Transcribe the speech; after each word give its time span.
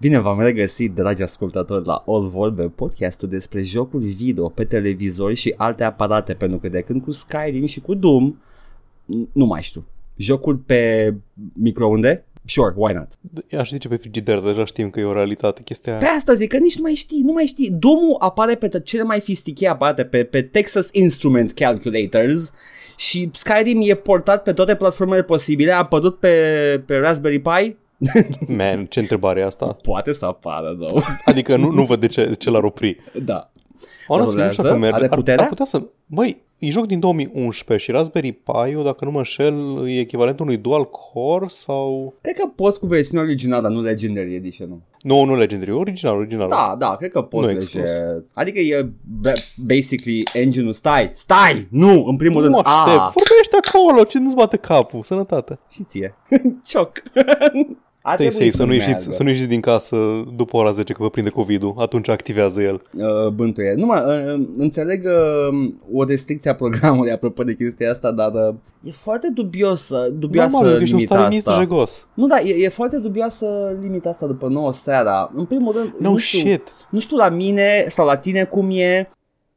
Bine 0.00 0.18
v-am 0.18 0.40
regăsit, 0.40 0.94
dragi 0.94 1.22
ascultători, 1.22 1.86
la 1.86 2.04
All 2.06 2.28
Vorbe, 2.28 2.62
podcastul 2.62 3.28
despre 3.28 3.62
jocuri 3.62 4.06
video 4.06 4.48
pe 4.48 4.64
televizor 4.64 5.34
și 5.34 5.54
alte 5.56 5.84
aparate, 5.84 6.34
pentru 6.34 6.58
că 6.58 6.68
de 6.68 6.80
când 6.80 7.02
cu 7.02 7.10
Skyrim 7.10 7.66
și 7.66 7.80
cu 7.80 7.94
Doom, 7.94 8.34
nu 9.32 9.44
mai 9.44 9.62
știu, 9.62 9.84
jocuri 10.16 10.58
pe 10.58 11.14
microunde, 11.52 12.24
Sure, 12.44 12.74
why 12.76 12.92
not? 12.92 13.08
Aș 13.60 13.70
zice 13.70 13.88
pe 13.88 13.96
frigider, 13.96 14.38
deja 14.38 14.64
știm 14.64 14.90
că 14.90 15.00
e 15.00 15.04
o 15.04 15.12
realitate 15.12 15.62
chestia 15.62 15.96
Pe 15.96 16.04
asta 16.04 16.34
zic 16.34 16.48
că 16.48 16.56
nici 16.56 16.76
nu 16.76 16.82
mai 16.82 16.94
știi, 16.94 17.22
nu 17.22 17.32
mai 17.32 17.46
știi. 17.46 17.70
Doom 17.70 17.98
apare 18.18 18.54
pe 18.54 18.80
cele 18.80 19.02
mai 19.02 19.20
fistiche 19.20 19.68
aparate, 19.68 20.04
pe, 20.04 20.24
pe 20.24 20.42
Texas 20.42 20.88
Instrument 20.92 21.52
Calculators 21.52 22.52
și 22.96 23.30
Skyrim 23.32 23.80
e 23.82 23.94
portat 23.94 24.42
pe 24.42 24.52
toate 24.52 24.74
platformele 24.74 25.22
posibile, 25.22 25.72
a 25.72 25.78
apărut 25.78 26.18
pe, 26.18 26.34
pe 26.86 26.96
Raspberry 26.96 27.38
Pi, 27.40 27.76
Man, 28.58 28.86
ce 28.86 29.00
întrebare 29.00 29.40
e 29.40 29.44
asta? 29.44 29.66
Poate 29.82 30.12
să 30.12 30.24
apară, 30.24 30.76
though. 30.80 31.02
Adică 31.24 31.56
nu, 31.56 31.70
nu 31.70 31.84
văd 31.84 32.00
de 32.00 32.06
ce, 32.06 32.24
de 32.26 32.34
ce 32.34 32.50
l-ar 32.50 32.62
opri. 32.64 32.96
Da. 33.24 33.50
Honest, 34.06 34.34
nu 34.34 34.40
știu 34.50 34.62
Rulează? 34.62 34.70
cum 34.70 34.78
merge. 34.80 34.94
Are 34.96 35.04
Ar, 35.10 35.16
puterea? 35.16 35.42
ar 35.42 35.48
putea 35.48 35.64
să... 35.64 35.82
Băi, 36.06 36.42
e 36.58 36.70
joc 36.70 36.86
din 36.86 37.00
2011 37.00 37.86
și 37.86 37.90
Raspberry 37.96 38.32
Pi, 38.32 38.82
dacă 38.84 39.04
nu 39.04 39.10
mă 39.10 39.18
înșel, 39.18 39.84
e 39.88 39.98
echivalentul 39.98 40.44
unui 40.44 40.56
dual 40.58 40.84
core 40.90 41.44
sau... 41.48 42.14
Cred 42.20 42.34
că 42.34 42.46
poți 42.56 42.78
cu 42.78 42.86
versiunea 42.86 43.24
originală, 43.24 43.62
dar 43.62 43.70
nu 43.70 43.80
Legendary 43.80 44.34
Edition. 44.34 44.68
Nu. 44.68 44.80
Nu, 45.02 45.24
nu 45.24 45.36
Legendary, 45.36 45.70
original, 45.72 46.16
original. 46.16 46.48
Da, 46.48 46.74
da, 46.78 46.96
cred 46.96 47.10
că 47.10 47.22
poți 47.22 47.46
Nu 47.46 47.52
lege. 47.52 47.58
exclus. 47.58 47.90
Adică 48.32 48.58
e 48.58 48.88
ba- 49.20 49.30
basically 49.56 50.22
engine-ul. 50.32 50.72
Stai, 50.72 51.10
stai! 51.12 51.66
Nu, 51.70 52.04
în 52.04 52.16
primul 52.16 52.36
Nu 52.36 52.40
rând. 52.48 52.54
mă 52.54 52.60
aștept, 52.70 52.98
A, 52.98 53.12
vorbește 53.14 53.56
acolo, 53.68 54.04
ce 54.04 54.18
nu-ți 54.18 54.34
bate 54.34 54.56
capul, 54.56 55.02
sănătate. 55.02 55.58
și 55.70 55.82
ție. 55.84 56.14
Cioc. 56.68 56.92
Ar 58.02 58.14
Stai 58.14 58.26
trebui 58.26 58.44
safe, 58.44 58.56
să 58.56 58.64
nu, 58.64 58.72
ieșiți, 58.72 58.90
meargă. 58.94 59.12
să 59.12 59.22
nu 59.22 59.28
ieșiți 59.28 59.48
din 59.48 59.60
casă 59.60 59.96
după 60.36 60.56
ora 60.56 60.70
10 60.70 60.92
că 60.92 61.02
vă 61.02 61.10
prinde 61.10 61.30
COVID-ul, 61.30 61.74
atunci 61.78 62.08
activează 62.08 62.60
el. 62.60 62.82
uh, 62.94 63.28
bântuie. 63.32 63.74
Numai, 63.76 64.00
uh, 64.00 64.46
înțeleg 64.56 65.04
uh, 65.04 65.70
o 65.92 66.04
restricție 66.04 66.50
a 66.50 66.54
programului 66.54 67.10
apropo 67.12 67.42
de 67.42 67.54
chestia 67.54 67.90
asta, 67.90 68.10
dar 68.10 68.30
uh, 68.32 68.54
e 68.82 68.90
foarte 68.90 69.28
dubiosă, 69.34 70.08
dubioasă 70.18 70.56
Normal, 70.56 70.76
că 70.76 70.82
ești 70.82 70.92
un 70.92 70.98
limita 70.98 71.14
stalinist 71.14 71.46
asta. 71.46 71.58
regos. 71.60 72.06
Nu, 72.14 72.26
da, 72.26 72.38
e, 72.40 72.64
e 72.64 72.68
foarte 72.68 72.96
dubioasă 72.96 73.46
limita 73.80 74.08
asta 74.08 74.26
după 74.26 74.48
9 74.48 74.72
seara. 74.72 75.30
În 75.34 75.44
primul 75.44 75.72
rând, 75.76 75.94
No 75.98 76.10
nu, 76.10 76.16
știu, 76.16 76.38
shit. 76.38 76.62
nu 76.90 76.98
știu 76.98 77.16
la 77.16 77.28
mine 77.28 77.86
sau 77.88 78.06
la 78.06 78.16
tine 78.16 78.44
cum 78.44 78.68
e, 78.70 79.10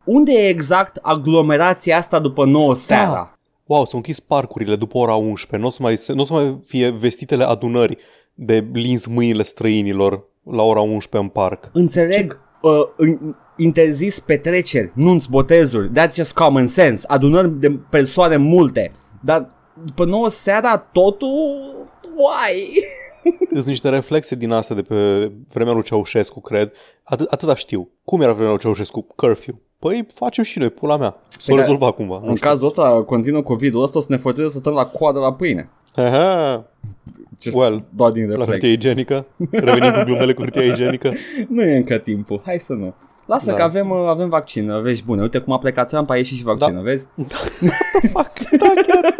unde 0.03 0.31
e 0.31 0.47
exact 0.47 0.99
aglomerația 1.01 1.97
asta 1.97 2.19
după 2.19 2.45
9 2.45 2.75
seara? 2.75 3.32
Wow, 3.65 3.85
s-au 3.85 3.97
închis 3.97 4.19
parcurile 4.19 4.75
după 4.75 4.97
ora 4.97 5.15
11, 5.15 5.57
nu 5.57 5.65
o 5.65 5.69
să 5.69 5.77
mai, 5.81 5.99
n-o 6.15 6.23
să 6.23 6.33
mai 6.33 6.59
fie 6.65 6.89
vestitele 6.89 7.43
adunări 7.43 7.97
de 8.33 8.67
lins 8.73 9.05
mâinile 9.05 9.43
străinilor 9.43 10.23
la 10.51 10.63
ora 10.63 10.81
11 10.81 11.17
în 11.17 11.27
parc. 11.27 11.69
Înțeleg, 11.73 12.39
uh, 12.61 12.71
în- 12.97 13.35
interzis 13.57 14.19
petreceri, 14.19 14.91
nunți, 14.95 15.29
botezuri, 15.29 15.89
that's 15.89 16.13
just 16.15 16.33
common 16.33 16.67
sense, 16.67 17.05
adunări 17.07 17.59
de 17.59 17.71
persoane 17.89 18.35
multe, 18.37 18.91
dar 19.21 19.49
după 19.85 20.05
9 20.05 20.29
seara 20.29 20.77
totul, 20.77 21.29
why? 22.15 22.83
Sunt 23.53 23.65
niște 23.65 23.89
reflexe 23.89 24.35
din 24.35 24.51
astea 24.51 24.75
de 24.75 24.81
pe 24.81 25.31
vremea 25.53 25.73
lui 25.73 25.83
Ceaușescu, 25.83 26.41
cred. 26.41 26.71
Atât, 27.03 27.31
atâta 27.31 27.55
știu. 27.55 27.89
Cum 28.05 28.21
era 28.21 28.33
vremea 28.33 28.51
lui 28.51 28.59
Ceaușescu? 28.59 29.07
Curfew. 29.15 29.61
Păi 29.83 30.07
facem 30.13 30.43
și 30.43 30.59
noi, 30.59 30.69
pula 30.69 30.97
mea. 30.97 31.15
S-o 31.29 31.43
Păi 31.45 31.55
da, 31.55 31.61
rezolva 31.61 31.91
cumva. 31.91 32.21
În 32.25 32.35
cazul 32.35 32.67
ăsta, 32.67 33.03
continuă 33.05 33.41
COVID-ul 33.41 33.83
ăsta, 33.83 33.97
o 33.97 34.01
să 34.01 34.07
ne 34.09 34.17
forțeze 34.17 34.49
să 34.49 34.57
stăm 34.57 34.73
la 34.73 34.85
coadă 34.85 35.19
la 35.19 35.33
pâine. 35.33 35.69
Aha, 35.95 36.65
Just 37.41 37.55
Well, 37.55 37.83
doar 37.89 38.11
din 38.11 38.23
la 38.23 38.29
reflex. 38.29 38.49
hârtie 38.49 38.71
igienică. 38.71 39.25
Revenim 39.51 39.91
cu 39.91 40.03
glumele 40.03 40.33
cu 40.33 40.41
hârtia 40.41 40.63
igienică. 40.63 41.11
Nu 41.49 41.61
e 41.61 41.75
încă 41.75 41.97
timpul, 41.97 42.41
hai 42.45 42.59
să 42.59 42.73
nu. 42.73 42.93
Lasă 43.25 43.45
Da. 43.45 43.53
că 43.53 43.61
avem, 43.61 43.89
uh, 43.89 44.05
avem 44.07 44.29
vaccin, 44.29 44.69
uh, 44.69 44.81
vești 44.81 45.05
bune. 45.05 45.21
Uite 45.21 45.37
cum 45.39 45.53
a 45.53 45.57
plecat 45.57 45.87
Trump, 45.87 46.09
a 46.09 46.15
ieșit 46.15 46.37
și 46.37 46.43
vaccinul, 46.43 46.73
Da. 46.73 46.81
vezi? 46.81 47.07
Fuck, 48.13 48.49
da, 48.59 48.73
chiar. 48.87 49.15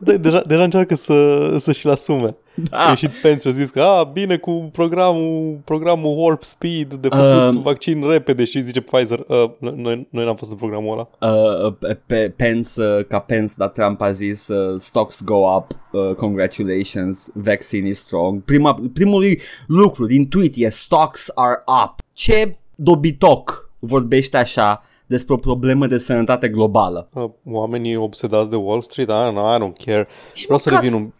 De, 0.00 0.16
deja, 0.16 0.42
deja 0.46 0.62
încearcă 0.62 0.94
să, 0.94 1.38
să 1.58 1.72
și-l 1.72 1.90
asume. 1.90 2.36
A 2.70 2.84
Da. 2.84 2.88
ieșit 2.88 3.10
Pence 3.22 3.40
și 3.40 3.54
a 3.54 3.58
zis 3.58 3.70
că 3.70 3.80
a, 3.82 4.04
bine 4.04 4.36
cu 4.36 4.68
programul, 4.72 5.60
programul 5.64 6.14
Warp 6.18 6.42
Speed 6.42 6.94
de 6.94 7.08
făcut 7.08 7.54
Um, 7.54 7.62
vaccin 7.62 8.08
repede 8.08 8.44
și 8.44 8.64
zice 8.64 8.80
Pfizer, 8.80 9.24
uh, 9.28 9.50
noi, 9.58 10.06
noi 10.10 10.24
n-am 10.24 10.36
fost 10.36 10.50
în 10.50 10.56
programul 10.56 10.92
ăla. 11.20 11.32
Uh, 11.34 11.72
pe- 11.78 12.00
pe 12.06 12.32
Pence, 12.36 12.70
uh, 12.80 13.04
ca 13.08 13.18
Pence, 13.18 13.52
dar 13.56 13.68
Trump 13.68 14.00
a 14.00 14.10
zis 14.10 14.48
uh, 14.48 14.80
stocks 14.80 15.22
go 15.24 15.34
up, 15.56 15.66
uh, 15.92 16.14
congratulations, 16.14 17.28
vaccine 17.34 17.88
is 17.88 17.98
strong. 17.98 18.42
Prima, 18.42 18.76
primul 18.94 19.24
lucru 19.66 20.06
din 20.06 20.28
tweet 20.28 20.52
e 20.56 20.68
stocks 20.68 21.30
are 21.34 21.62
up. 21.84 21.94
Ce 22.12 22.56
dobitoc 22.76 23.70
vorbește 23.78 24.36
așa 24.36 24.82
despre 25.06 25.34
o 25.34 25.36
problemă 25.36 25.86
de 25.86 25.98
sănătate 25.98 26.48
globală? 26.48 27.08
Uh, 27.12 27.30
oamenii 27.44 27.96
obsedați 27.96 28.50
de 28.50 28.56
Wall 28.56 28.82
Street, 28.82 29.08
ah, 29.10 29.32
no, 29.32 29.54
I 29.54 29.58
don't 29.58 29.84
care. 29.84 30.06
Și 30.32 30.44
Vreau 30.44 30.58
să 30.58 30.70
măcar- 30.70 30.82
revin 30.84 30.96
un... 30.98 31.12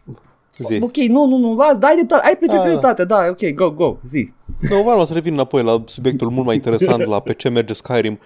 Zi. 0.58 0.78
Ok, 0.82 0.96
nu, 0.96 1.26
nu, 1.26 1.36
nu, 1.36 1.54
las, 1.54 1.76
dai 1.78 2.04
de 2.06 2.14
ai 2.14 2.36
perfectă 2.36 2.54
Da, 2.54 2.62
da. 2.62 2.68
dreptate, 2.68 3.04
da, 3.04 3.26
ok, 3.28 3.54
go, 3.54 3.70
go, 3.70 3.96
zi. 4.06 4.32
Nu, 4.70 4.82
vreau 4.82 5.04
să 5.04 5.12
revin 5.12 5.32
înapoi 5.32 5.62
la 5.62 5.82
subiectul 5.86 6.30
mult 6.30 6.46
mai 6.46 6.54
interesant 6.54 7.04
la 7.04 7.20
pe 7.20 7.32
ce 7.34 7.48
merge 7.48 7.72
Skyrim. 7.72 8.18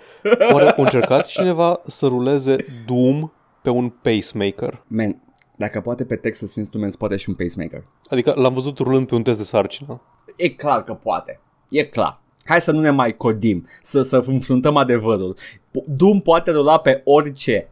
Oare 0.53 0.69
a 0.69 0.75
încercat 0.77 1.27
cineva 1.27 1.81
să 1.87 2.07
ruleze 2.07 2.57
Doom 2.87 3.31
pe 3.63 3.71
un 3.71 3.89
pacemaker? 4.03 4.83
Man, 4.87 5.23
dacă 5.57 5.81
poate 5.81 6.05
pe 6.05 6.17
Texas 6.17 6.55
Instruments, 6.55 6.97
poate 6.97 7.17
și 7.17 7.29
un 7.29 7.35
pacemaker. 7.35 7.85
Adică 8.09 8.33
l-am 8.37 8.55
văzut 8.55 8.79
rulând 8.79 9.07
pe 9.07 9.15
un 9.15 9.23
test 9.23 9.39
de 9.39 9.45
sarcină. 9.45 10.01
E 10.37 10.49
clar 10.49 10.85
că 10.85 10.93
poate. 10.95 11.41
E 11.71 11.83
clar. 11.85 12.21
Hai 12.49 12.61
să 12.61 12.73
nu 12.73 12.81
ne 12.81 12.91
mai 12.91 13.17
codim, 13.17 13.67
să, 13.83 14.03
să 14.03 14.23
înfruntăm 14.27 14.77
adevărul. 14.77 15.37
Po- 15.71 15.85
Doom 15.87 16.21
poate 16.21 16.51
rula 16.51 16.79
pe 16.79 17.01
orice. 17.05 17.69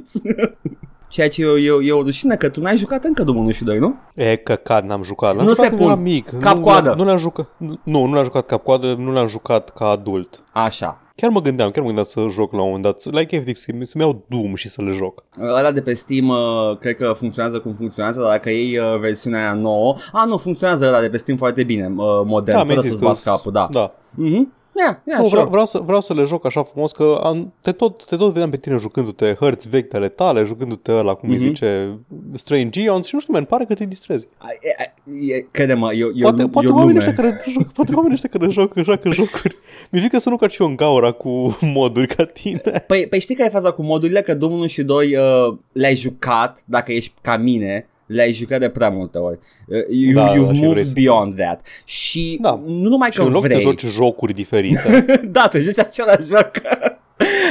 Ceea 1.09 1.29
ce 1.29 1.41
e, 1.43 1.45
e, 1.45 1.71
e 1.83 1.91
o 1.91 2.01
rușine 2.01 2.35
că 2.35 2.49
tu 2.49 2.61
n-ai 2.61 2.77
jucat 2.77 3.03
încă 3.03 3.23
Doom 3.23 3.37
1 3.37 3.51
și 3.51 3.63
2, 3.63 3.77
nu? 3.79 3.95
E 4.15 4.35
căcat, 4.35 4.85
n-am 4.85 5.03
jucat. 5.03 5.35
L-am 5.35 5.45
Nu 5.45 5.51
jucat 5.53 5.63
se 5.63 5.67
când 5.69 5.81
pun. 5.81 5.89
eram 5.89 6.01
mic. 6.01 6.29
Cap 6.39 6.55
nu, 6.55 6.61
coadă. 6.61 6.93
Nu 6.97 7.03
l-am 7.03 7.17
jucat. 7.17 7.47
Nu, 7.57 7.77
nu 8.05 8.13
l-am 8.13 8.23
jucat 8.23 8.45
cap 8.45 8.63
coadă, 8.63 8.93
nu 8.93 9.11
l-am 9.11 9.27
jucat 9.27 9.69
ca 9.69 9.85
adult. 9.85 10.43
Așa. 10.53 11.01
Chiar 11.21 11.29
mă 11.29 11.41
gândeam, 11.41 11.69
chiar 11.71 11.79
mă 11.81 11.85
gândeam 11.85 12.05
să 12.05 12.25
joc 12.31 12.51
la 12.53 12.59
un 12.61 12.65
moment 12.65 12.83
dat. 12.83 13.03
Like 13.13 13.35
efectiv, 13.35 13.57
să- 13.57 13.71
să-mi 13.81 14.03
iau 14.03 14.23
Doom 14.29 14.55
și 14.55 14.69
să 14.69 14.81
le 14.81 14.91
joc. 14.91 15.23
Ăla 15.41 15.71
de 15.71 15.81
pe 15.81 15.93
Steam 15.93 16.27
uh, 16.27 16.77
cred 16.79 16.95
că 16.95 17.13
funcționează 17.17 17.59
cum 17.59 17.73
funcționează, 17.73 18.21
dar 18.21 18.29
dacă 18.31 18.49
iei 18.49 18.77
uh, 18.77 18.99
versiunea 18.99 19.39
aia 19.39 19.53
nouă, 19.53 19.95
a, 20.11 20.25
nu, 20.25 20.37
funcționează 20.37 20.85
ăla 20.87 20.99
de 21.01 21.09
pe 21.09 21.17
Steam 21.17 21.37
foarte 21.37 21.63
bine, 21.63 21.85
uh, 21.85 22.05
modern, 22.25 22.57
mi-ai 22.57 22.67
fără 22.67 22.81
zis 22.81 22.89
să-ți 22.89 23.01
că 23.01 23.07
bați 23.07 23.21
s- 23.21 23.23
capul, 23.23 23.51
da. 23.51 23.67
Da. 23.71 23.93
Mhm. 24.15 24.53
Yeah, 24.77 24.95
yeah, 25.05 25.19
Nu, 25.19 25.27
sure. 25.27 25.29
vreau, 25.29 25.47
vreau, 25.49 25.65
să, 25.65 25.79
vreau 25.85 26.01
să 26.01 26.13
le 26.13 26.23
joc 26.23 26.45
așa 26.45 26.63
frumos 26.63 26.91
că 26.91 27.19
am, 27.23 27.53
te, 27.61 27.71
tot, 27.71 28.05
te 28.05 28.15
tot 28.15 28.31
vedeam 28.31 28.49
pe 28.49 28.57
tine 28.57 28.77
jucându-te 28.77 29.35
hărți 29.39 29.69
vechi 29.69 29.93
ale 29.93 30.07
tale, 30.09 30.43
jucându-te 30.43 30.91
ăla, 30.91 31.13
cum 31.13 31.29
Mhm. 31.29 31.37
îi 31.41 31.47
zice, 31.47 31.97
Strange 32.33 32.81
Eons 32.83 33.05
și 33.07 33.15
nu 33.15 33.19
știu, 33.21 33.33
man, 33.33 33.43
pare 33.45 33.65
că 33.65 33.73
te 33.73 33.85
distrezi. 33.85 34.27
Ai- 34.37 34.59
e- 34.61 35.33
e- 35.35 35.45
Crede-mă, 35.51 35.93
eu, 35.93 36.07
eu, 36.15 36.21
Poate, 36.21 36.41
eu 36.41 36.47
poate 36.47 36.67
lume. 36.67 36.79
oamenii 36.79 36.99
ăștia 36.99 37.13
care 37.13 37.41
joc, 37.49 37.71
poate 37.71 37.91
oamenii 37.93 38.13
ăștia 38.13 38.29
care 38.39 38.51
joacă, 38.51 38.81
joacă 38.81 39.09
jocuri. 39.19 39.55
Mi-e 39.91 40.01
frică 40.01 40.19
să 40.19 40.29
nu 40.29 40.37
caci 40.37 40.57
eu 40.57 40.67
în 40.67 40.75
gaura 40.75 41.11
cu 41.11 41.57
moduri 41.75 42.07
ca 42.15 42.23
tine. 42.23 42.83
Păi, 42.87 43.07
păi 43.07 43.19
știi 43.19 43.35
care 43.35 43.47
e 43.47 43.51
faza 43.51 43.71
cu 43.71 43.81
modurile? 43.81 44.21
Că 44.21 44.33
Doom 44.33 44.51
1 44.51 44.65
și 44.67 44.83
2 44.83 45.15
uh, 45.15 45.57
le-ai 45.71 45.95
jucat, 45.95 46.63
dacă 46.65 46.91
ești 46.91 47.13
ca 47.21 47.37
mine, 47.37 47.87
le-ai 48.07 48.33
jucat 48.33 48.59
de 48.59 48.69
prea 48.69 48.89
multe 48.89 49.17
ori. 49.17 49.39
Uh, 49.67 49.77
you, 49.89 50.13
Da, 50.13 50.25
da, 50.25 50.31
you've 50.33 50.35
și 50.35 50.43
vrei 50.57 50.61
moved 50.67 50.85
să- 50.85 50.91
beyond 50.93 51.35
that. 51.35 51.65
Și 51.83 52.37
Da. 52.41 52.57
nu 52.65 52.89
numai 52.89 53.09
Și 53.11 53.17
că 53.17 53.23
în 53.23 53.31
loc 53.31 53.43
vrei. 53.43 53.55
să 53.55 53.61
joci 53.61 53.85
jocuri 53.85 54.33
diferite, 54.33 55.05
da, 55.31 55.47
te 55.47 55.59
joci 55.59 55.79
același 55.79 56.27
joc. 56.27 56.51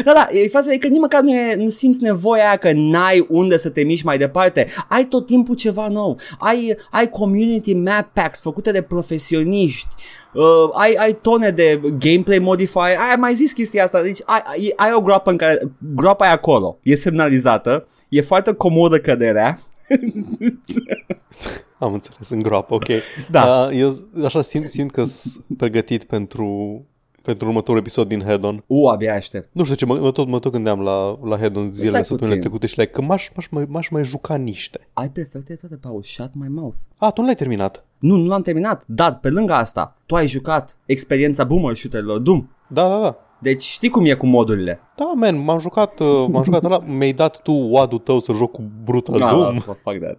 Da, 0.05 0.12
da, 0.12 0.27
e 0.31 0.49
faza 0.49 0.72
e 0.72 0.77
că 0.77 0.87
nici 0.87 1.00
măcar 1.00 1.21
nu, 1.21 1.34
e, 1.34 1.55
nu 1.55 1.69
simți 1.69 2.03
nevoia 2.03 2.47
aia 2.47 2.56
că 2.56 2.71
n-ai 2.75 3.27
unde 3.28 3.56
să 3.59 3.69
te 3.69 3.83
miști 3.83 4.05
mai 4.06 4.19
departe. 4.19 4.66
Ai 4.89 5.05
tot 5.05 5.27
timpul 5.27 5.55
ceva 5.55 5.89
nou. 5.89 6.19
Ai, 6.39 6.77
ai 6.91 7.09
community 7.09 7.75
map 7.75 8.11
packs 8.12 8.41
făcute 8.41 8.71
de 8.72 8.83
profesioniști. 8.83 9.89
Uh, 10.34 10.43
ai, 10.72 10.93
ai 10.99 11.16
tone 11.22 11.51
de 11.51 11.80
gameplay 11.98 12.39
modifier. 12.39 12.97
Ai 13.10 13.16
mai 13.19 13.34
zis 13.34 13.53
chestia 13.53 13.84
asta. 13.84 14.03
Deci 14.03 14.19
ai, 14.25 14.42
ai, 14.47 14.72
ai 14.77 14.92
o 14.95 15.01
groapă 15.01 15.30
în 15.30 15.36
care 15.36 15.59
groapa 15.95 16.27
e 16.27 16.30
acolo. 16.30 16.78
E 16.83 16.95
semnalizată. 16.95 17.86
E 18.09 18.21
foarte 18.21 18.53
comodă 18.53 18.98
căderea. 18.98 19.59
am 21.78 21.92
înțeles, 21.92 22.28
în 22.30 22.42
groapă, 22.42 22.74
ok. 22.74 22.86
Da. 23.30 23.66
Uh, 23.66 23.78
eu 23.78 23.94
așa 24.24 24.42
simt, 24.42 24.71
simt 24.71 24.91
că 24.91 25.04
sunt 25.04 25.44
pregătit 25.56 26.04
pentru, 26.04 26.80
pentru 27.22 27.47
următorul 27.47 27.80
episod 27.80 28.09
din 28.09 28.21
Head-On. 28.22 28.65
U, 28.66 28.86
abia 28.86 29.15
aștept. 29.15 29.48
Nu 29.53 29.62
știu 29.65 29.77
ce, 29.77 29.84
mă, 29.84 29.98
mă, 29.98 30.10
tot, 30.10 30.28
mă 30.28 30.38
tot 30.38 30.53
gândeam 30.53 30.80
la, 30.80 31.18
la 31.22 31.36
Head-On 31.36 31.68
zilele, 31.71 31.91
Stai 31.91 32.04
săptămânile 32.04 32.27
puțin. 32.27 32.41
trecute 32.41 32.66
și 32.66 32.78
like, 32.78 32.92
că 32.92 33.03
m-aș, 33.03 33.30
m-aș, 33.34 33.47
mai, 33.48 33.65
m-aș 33.68 33.88
mai 33.88 34.04
juca 34.04 34.36
niște. 34.36 34.88
Ai 34.92 35.10
perfecte 35.10 35.54
toate, 35.54 35.77
Paul. 35.77 36.03
Shut 36.03 36.30
my 36.32 36.48
mouth. 36.48 36.77
A, 36.97 37.10
tu 37.10 37.21
nu 37.21 37.27
l-ai 37.27 37.36
terminat. 37.36 37.84
Nu, 37.98 38.16
nu 38.16 38.27
l-am 38.27 38.42
terminat, 38.42 38.84
dar 38.86 39.18
pe 39.18 39.30
lângă 39.30 39.53
asta, 39.53 39.97
tu 40.06 40.15
ai 40.15 40.27
jucat 40.27 40.78
experiența 40.86 41.44
boomer 41.44 41.77
shooterilor 41.77 42.18
Doom. 42.18 42.48
Da, 42.68 42.89
da, 42.89 43.00
da. 43.00 43.21
Deci 43.38 43.62
știi 43.62 43.88
cum 43.88 44.04
e 44.04 44.15
cu 44.15 44.27
modurile. 44.27 44.80
Da, 44.97 45.12
man, 45.15 45.44
m-am 45.44 45.59
jucat, 45.59 46.00
uh, 46.00 46.27
m-am 46.30 46.44
jucat 46.44 46.65
ăla, 46.65 46.78
mi-ai 46.86 47.12
dat 47.12 47.42
tu 47.42 47.53
wad 47.53 47.88
tul 47.88 47.98
tău 47.98 48.18
să 48.18 48.33
joc 48.33 48.50
cu 48.50 48.62
Brutal 48.84 49.22
Ah, 49.22 49.30
Doom. 49.30 49.59
fuck 49.59 49.98
that. 50.00 50.18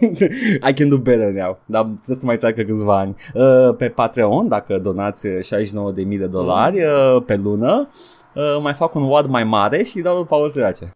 I 0.68 0.72
can 0.74 0.88
do 0.88 0.96
better 0.96 1.32
now. 1.32 1.58
Dar 1.66 1.82
trebuie 1.82 2.16
să 2.16 2.26
mai 2.26 2.36
treacă 2.36 2.62
câțiva 2.62 2.98
ani. 2.98 3.14
Uh, 3.34 3.74
pe 3.76 3.88
Patreon, 3.88 4.48
dacă 4.48 4.78
donați 4.78 5.26
69.000 5.28 6.18
de 6.18 6.26
dolari 6.26 6.80
uh, 6.84 7.22
pe 7.26 7.36
lună, 7.36 7.88
uh, 8.34 8.58
mai 8.62 8.72
fac 8.74 8.94
un 8.94 9.02
WAD 9.02 9.26
mai 9.26 9.44
mare 9.44 9.82
și 9.82 10.00
dau 10.00 10.24
Paul 10.24 10.50
Sărace. 10.50 10.90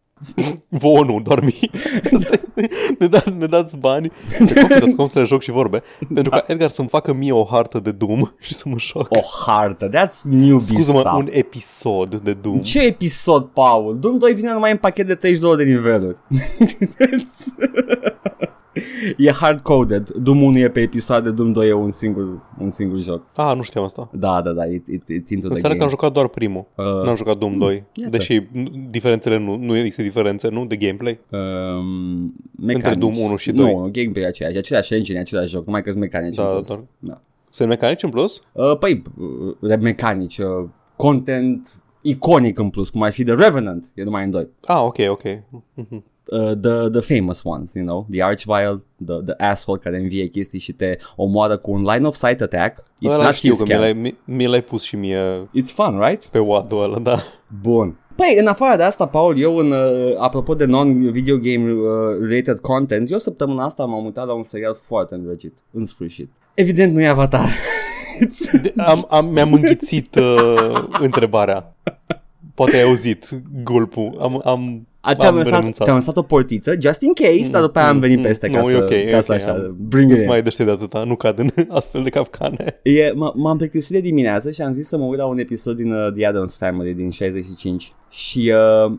Vouă 0.81 1.03
nu, 1.03 1.19
doar 1.23 1.39
mie. 1.39 1.69
Asta 2.13 2.29
e- 2.55 2.69
ne, 2.99 3.07
da, 3.07 3.23
ne 3.37 3.45
dați 3.45 3.77
bani 3.77 4.11
pe 4.29 4.53
coffee.com 4.61 5.07
să 5.07 5.19
le 5.19 5.25
joc 5.25 5.41
și 5.41 5.51
vorbe 5.51 5.83
pentru 6.13 6.31
ca 6.31 6.43
Edgar 6.47 6.69
să-mi 6.69 6.87
facă 6.87 7.13
mie 7.13 7.31
o 7.31 7.43
hartă 7.43 7.79
de 7.79 7.91
Doom 7.91 8.31
și 8.39 8.53
să 8.53 8.63
mă 8.65 8.75
joc. 8.77 9.07
O 9.11 9.19
hartă, 9.45 9.89
that's 9.89 10.21
newbie 10.23 10.59
Scuză-mă, 10.59 10.99
stuff. 10.99 11.15
un 11.15 11.27
episod 11.31 12.15
de 12.15 12.33
Doom. 12.33 12.59
Ce 12.59 12.79
episod, 12.81 13.43
Paul? 13.45 13.99
Doom 13.99 14.17
2 14.17 14.33
vine 14.33 14.51
numai 14.51 14.71
în 14.71 14.77
pachet 14.77 15.07
de 15.07 15.15
32 15.15 15.65
de 15.65 15.71
niveluri. 15.71 16.17
E 19.17 19.31
hard-coded. 19.31 20.09
Doom 20.09 20.41
1 20.41 20.57
e 20.57 20.69
pe 20.69 20.79
episoade, 20.81 21.31
Doom 21.31 21.51
2 21.51 21.67
e 21.67 21.73
un 21.73 21.91
singur, 21.91 22.41
un 22.59 22.69
singur 22.69 22.99
joc. 22.99 23.21
Ah, 23.35 23.53
nu 23.55 23.61
știam 23.61 23.83
asta. 23.83 24.09
Da, 24.13 24.41
da, 24.41 24.51
da, 24.51 24.63
it's, 24.65 24.69
it's, 24.69 25.07
it's 25.21 25.29
into 25.29 25.47
the 25.47 25.53
Înseamnă 25.53 25.61
game. 25.61 25.77
că 25.77 25.83
am 25.83 25.89
jucat 25.89 26.11
doar 26.11 26.27
primul. 26.27 26.65
Uh, 26.75 26.85
N-am 27.05 27.15
jucat 27.15 27.37
Doom 27.37 27.57
2. 27.57 27.83
iată. 27.93 28.17
Deși 28.17 28.47
nu- 28.51 28.71
diferențele 28.89 29.37
nu, 29.37 29.55
nu 29.55 29.77
există 29.77 30.01
diferențe, 30.01 30.47
nu? 30.49 30.65
De 30.65 30.75
gameplay. 30.75 31.19
Um, 31.29 32.33
mecanici. 32.59 32.99
Doom 32.99 33.17
1 33.17 33.35
și 33.35 33.51
2. 33.51 33.73
Nu, 33.73 33.79
gameplay 33.91 34.23
e 34.23 34.27
aceeași, 34.27 34.57
același 34.57 34.93
engine, 34.93 35.19
același 35.19 35.49
joc, 35.49 35.65
numai 35.65 35.81
că 35.83 35.89
sunt 35.89 36.01
mecanici 36.01 36.35
Da, 36.35 36.43
în 36.45 36.51
plus. 36.51 36.67
doar- 36.67 36.83
Da. 36.99 37.21
Sunt 37.49 37.69
mecanici 37.69 38.03
în 38.03 38.09
plus? 38.09 38.41
Uh, 38.51 38.77
păi, 38.77 39.01
uh, 39.17 39.55
de 39.69 39.75
mecanici, 39.75 40.37
uh, 40.37 40.45
content 40.95 41.81
iconic 42.01 42.59
în 42.59 42.69
plus, 42.69 42.89
cum 42.89 43.01
ar 43.01 43.11
fi 43.11 43.23
The 43.23 43.33
Revenant, 43.35 43.91
e 43.95 44.03
numai 44.03 44.23
în 44.23 44.31
doi. 44.31 44.47
Ah, 44.65 44.81
ok, 44.81 44.97
ok. 45.09 45.21
Mhm. 45.73 46.03
Uh, 46.31 46.51
the, 46.61 46.89
the 46.89 47.01
famous 47.01 47.41
ones, 47.43 47.73
you 47.73 47.85
know, 47.85 48.07
the 48.09 48.21
Archvile, 48.23 48.81
the, 49.05 49.21
the 49.25 49.33
asshole 49.37 49.79
care 49.79 49.97
învie 49.97 50.27
chestii 50.27 50.59
și 50.59 50.71
te 50.71 50.97
omoară 51.15 51.57
cu 51.57 51.71
un 51.71 51.81
line 51.83 52.07
of 52.07 52.15
sight 52.15 52.41
attack. 52.41 52.79
It's 52.79 53.11
Ăla 53.11 53.23
not 53.23 53.33
știu 53.33 53.55
kill 53.55 53.57
că 53.57 53.63
mi 53.63 53.69
scam. 53.69 53.81
l-ai, 53.81 53.93
mi, 53.93 54.35
mi 54.35 54.45
l-ai 54.47 54.61
pus 54.61 54.83
și 54.83 54.95
mie 54.95 55.47
It's 55.47 55.73
fun, 55.73 55.99
right? 55.99 56.25
pe 56.25 56.39
wad 56.39 56.71
ăla, 56.71 56.99
da. 56.99 57.23
Bun. 57.61 57.97
Păi, 58.15 58.35
în 58.39 58.47
afară 58.47 58.77
de 58.77 58.83
asta, 58.83 59.07
Paul, 59.07 59.39
eu, 59.39 59.57
în, 59.57 59.71
uh, 59.71 60.13
apropo 60.17 60.53
de 60.55 60.65
non-video 60.65 61.37
game 61.37 61.71
uh, 61.71 62.27
related 62.29 62.59
content, 62.59 63.11
eu 63.11 63.17
săptămâna 63.17 63.63
asta 63.63 63.85
m-am 63.85 64.05
uitat 64.05 64.27
la 64.27 64.33
un 64.33 64.43
serial 64.43 64.77
foarte 64.81 65.15
îndrăgit, 65.15 65.53
în 65.71 65.85
sfârșit. 65.85 66.31
Evident 66.53 66.93
nu 66.93 67.01
e 67.01 67.07
Avatar. 67.07 67.47
De, 68.61 68.73
am, 68.77 69.05
am, 69.09 69.25
mi-am 69.25 69.53
înghițit 69.53 70.15
uh, 70.15 70.87
întrebarea. 70.99 71.75
Poate 72.55 72.75
ai 72.75 72.83
auzit 72.83 73.29
gulpul. 73.63 74.17
Am, 74.21 74.41
am, 74.45 74.87
A, 75.05 75.15
ți-am, 75.15 75.27
am 75.27 75.37
lăsat, 75.37 75.53
renunțat. 75.57 75.85
ți-am 75.85 75.95
lăsat 75.97 76.17
o 76.17 76.21
portiță, 76.21 76.75
just 76.81 77.01
in 77.01 77.13
case, 77.13 77.51
dar 77.51 77.61
după 77.61 77.79
aia 77.79 77.87
am 77.87 77.99
venit 77.99 78.17
Mm, 78.17 78.23
peste 78.23 78.47
nu, 78.47 78.53
ca 78.53 78.59
e 78.59 78.63
să, 78.71 78.77
ok, 78.77 78.87
ca 78.89 78.95
e 78.95 79.21
să 79.21 79.31
ok, 79.31 79.37
așa, 79.39 79.51
am- 79.51 79.75
bring 79.79 80.09
it 80.09 80.15
Nu 80.15 80.21
in. 80.21 80.27
mai 80.27 80.41
dește 80.41 80.63
de 80.63 80.71
atâta, 80.71 81.03
nu 81.03 81.15
cad 81.15 81.39
în 81.39 81.49
astfel 81.69 82.03
de 82.03 82.09
capcane. 82.09 82.79
E, 82.83 83.09
m- 83.11 83.33
m-am 83.35 83.57
plictisit 83.57 83.91
de 83.91 83.99
dimineață 83.99 84.51
și 84.51 84.61
am 84.61 84.73
zis 84.73 84.87
să 84.87 84.97
mă 84.97 85.03
uit 85.05 85.19
la 85.19 85.25
un 85.25 85.37
episod 85.37 85.75
din 85.75 85.91
uh, 85.93 86.13
The 86.13 86.25
Addams 86.25 86.57
Family 86.57 86.93
din 86.93 87.09
65 87.09 87.93
și 88.09 88.51
uh, 88.85 88.91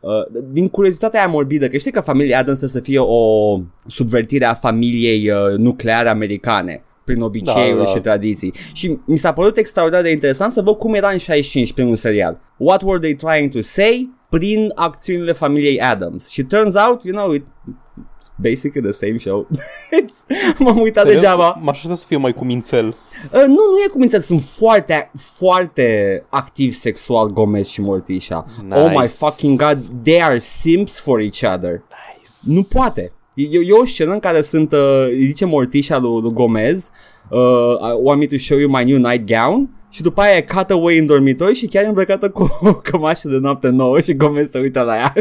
uh, 0.00 0.10
din 0.52 0.68
curiozitatea 0.68 1.20
aia 1.20 1.28
morbidă, 1.28 1.68
că 1.68 1.76
știi 1.76 1.92
că 1.92 2.00
familia 2.00 2.38
Addams 2.38 2.58
trebuie 2.58 2.82
să 2.82 2.88
fie 2.90 2.98
o 2.98 3.60
subvertire 3.86 4.44
a 4.44 4.54
familiei 4.54 5.30
uh, 5.30 5.56
nucleare 5.58 6.08
americane 6.08 6.82
prin 7.04 7.20
obiceiuri 7.20 7.76
Da, 7.78 7.84
da. 7.84 7.90
și 7.90 7.98
tradiții. 8.00 8.52
Și 8.72 8.98
mi 9.06 9.18
s-a 9.18 9.32
părut 9.32 9.56
extraordinar 9.56 10.02
de 10.02 10.10
interesant 10.10 10.52
să 10.52 10.62
văd 10.62 10.74
cum 10.76 10.94
era 10.94 11.08
în 11.08 11.18
65 11.18 11.72
primul 11.72 11.94
serial. 11.94 12.40
What 12.56 12.82
were 12.82 12.98
they 12.98 13.14
trying 13.14 13.50
to 13.52 13.60
say 13.60 14.10
prin 14.38 14.72
acțiunile 14.74 15.32
familiei 15.32 15.80
Adams. 15.80 16.28
Și 16.28 16.42
turns 16.42 16.74
out, 16.88 17.02
you 17.02 17.16
know, 17.16 17.32
it, 17.32 17.44
it's 18.18 18.30
basically 18.36 18.90
the 18.90 19.06
same 19.06 19.18
show. 19.18 19.46
It's, 20.00 20.26
m-am 20.58 20.80
uitat 20.80 21.02
Serios? 21.02 21.22
degeaba. 21.22 21.60
M-aș 21.62 21.76
aștepta 21.76 21.96
să 21.96 22.04
fie 22.06 22.16
mai 22.16 22.32
cumințel. 22.32 22.86
Uh, 22.86 23.44
nu, 23.46 23.46
nu 23.46 23.78
e 23.84 23.88
cum 23.88 24.00
înțeleg, 24.00 24.24
sunt 24.24 24.42
foarte, 24.42 25.10
foarte 25.36 26.24
activ 26.28 26.72
sexual 26.72 27.28
Gomez 27.28 27.66
și 27.66 27.80
Morticia. 27.80 28.46
Nice. 28.62 28.78
Oh 28.80 28.92
my 29.00 29.08
fucking 29.08 29.58
god, 29.58 29.78
they 30.02 30.22
are 30.22 30.38
simps 30.38 31.00
for 31.00 31.20
each 31.20 31.54
other. 31.54 31.70
Nice. 31.72 32.30
Nu 32.44 32.62
poate. 32.62 33.12
E, 33.34 33.42
e 33.42 33.72
o 33.72 33.86
scenă 33.86 34.12
în 34.12 34.20
care 34.20 34.42
sunt, 34.42 34.72
uh, 34.72 35.06
îi 35.06 35.24
zice 35.24 35.44
Morticia 35.44 35.98
lui, 35.98 36.20
lui 36.20 36.32
Gomez, 36.32 36.90
uh, 37.30 37.40
I 37.80 37.96
want 38.02 38.18
me 38.18 38.26
to 38.26 38.36
show 38.36 38.58
you 38.58 38.70
my 38.70 38.84
new 38.84 38.98
nightgown 38.98 39.68
și 39.94 40.02
după 40.02 40.20
aia 40.20 40.36
e 40.36 40.42
cut 40.42 40.70
away 40.70 40.98
în 40.98 41.06
dormitor 41.06 41.54
și 41.54 41.66
chiar 41.66 41.84
e 41.84 41.86
îmbrăcată 41.86 42.30
cu 42.30 42.58
o 42.60 42.74
cămașă 42.74 43.28
de 43.28 43.36
noapte 43.36 43.68
nouă 43.68 44.00
și 44.00 44.14
Gomez 44.14 44.50
se 44.50 44.58
uită 44.58 44.80
la 44.80 44.96
ea. 44.96 45.12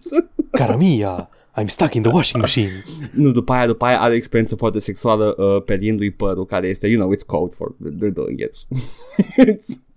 Caramia, 0.50 1.28
I'm 1.60 1.66
stuck 1.66 1.94
in 1.94 2.02
the 2.02 2.10
washing 2.12 2.42
machine. 2.42 2.84
nu, 3.12 3.30
după 3.30 3.52
aia, 3.52 3.66
după 3.66 3.84
aia 3.84 4.00
are 4.00 4.12
o 4.12 4.16
experiență 4.16 4.56
foarte 4.56 4.78
sexuală 4.78 5.34
uh, 5.38 5.62
perindu-i 5.62 6.10
părul, 6.10 6.46
care 6.46 6.66
este, 6.66 6.86
you 6.86 7.00
know, 7.00 7.14
it's 7.14 7.26
code 7.26 7.54
for 7.54 7.68
they're 7.68 8.12
doing 8.12 8.40
it. 8.40 8.54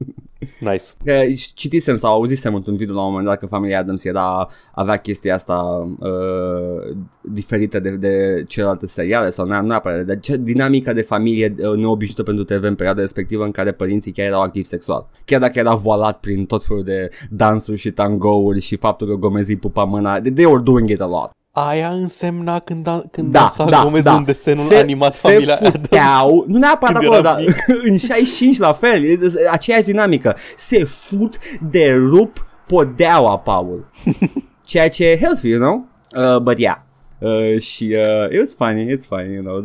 It's- 0.04 0.30
Nice. 0.60 0.84
Că 1.06 1.14
citisem 1.56 1.96
sau 1.96 2.14
auzisem 2.14 2.56
într-un 2.56 2.76
video 2.76 2.96
la 2.96 3.02
un 3.02 3.10
moment 3.10 3.28
dat 3.28 3.40
că 3.40 3.46
familia 3.46 3.80
Adams 3.80 4.04
era, 4.06 4.48
avea 4.74 4.98
chestia 4.98 5.34
asta 5.34 5.54
uh, 6.00 6.96
diferită 7.22 7.80
de, 7.80 7.90
de 7.90 8.44
celelalte 8.48 8.88
seriale 8.88 9.30
sau 9.30 9.46
nu 9.46 9.62
neapărat, 9.62 10.06
de 10.06 10.18
ce, 10.20 10.38
dinamica 10.38 10.94
de 10.94 11.02
familie 11.02 11.56
uh, 11.60 11.76
neobișnuită 11.78 12.24
pentru 12.24 12.44
TV 12.44 12.64
în 12.64 12.76
perioada 12.76 13.02
respectivă 13.02 13.44
în 13.44 13.52
care 13.52 13.72
părinții 13.72 14.12
chiar 14.12 14.26
erau 14.26 14.42
activi 14.42 14.68
sexual. 14.68 15.08
Chiar 15.26 15.40
dacă 15.40 15.60
era 15.60 15.74
voalat 15.76 16.20
prin 16.20 16.46
tot 16.46 16.64
felul 16.66 16.84
de 16.84 17.10
dansuri 17.30 17.78
și 17.78 17.92
tangouri 17.92 18.60
și 18.62 18.76
faptul 18.76 19.08
că 19.08 19.14
Gomez 19.16 19.48
îi 19.48 19.56
pupa 19.58 19.84
mâna, 19.84 20.20
they, 20.20 20.32
they 20.32 20.46
were 20.46 20.62
doing 20.64 20.90
it 20.90 21.02
a 21.02 21.08
lot. 21.08 21.32
Aia 21.54 21.88
însemna 21.90 22.60
când, 22.60 22.84
da, 22.84 23.02
când 23.12 23.32
Da, 23.32 23.40
dansa 23.40 23.66
da, 23.66 23.82
Gomez 23.84 24.04
da. 24.04 24.16
în 24.16 24.24
desenul 24.24 24.64
se, 24.66 24.76
animat 24.76 25.14
se 25.14 25.28
Familia 25.28 25.56
Adams. 25.56 25.74
futeau, 25.76 26.46
nu 26.48 26.58
neapărat 26.58 26.96
Când 26.96 27.06
acolo, 27.14 27.20
eram 27.20 27.36
dar 27.36 27.44
mic. 27.46 27.56
în 27.92 27.98
65 27.98 28.58
la 28.58 28.74
fel, 28.74 29.04
e 29.04 29.20
aceeași 29.52 29.86
dinamică. 29.92 30.36
Se 30.56 30.84
fut 30.84 31.38
de 31.72 31.94
rup 31.94 32.46
podeaua, 32.68 33.38
Paul. 33.38 33.86
Ceea 34.66 34.90
ce 34.90 35.10
e 35.10 35.18
healthy, 35.18 35.48
you 35.50 35.60
know? 35.60 35.88
Uh, 36.16 36.40
but 36.42 36.58
yeah. 36.58 36.78
Uh, 37.20 37.60
și 37.60 37.96
uh, 37.96 38.32
it 38.32 38.40
was 38.40 38.54
funny, 38.54 38.92
it's 38.92 39.06
funny, 39.06 39.34
you 39.34 39.44
know. 39.44 39.62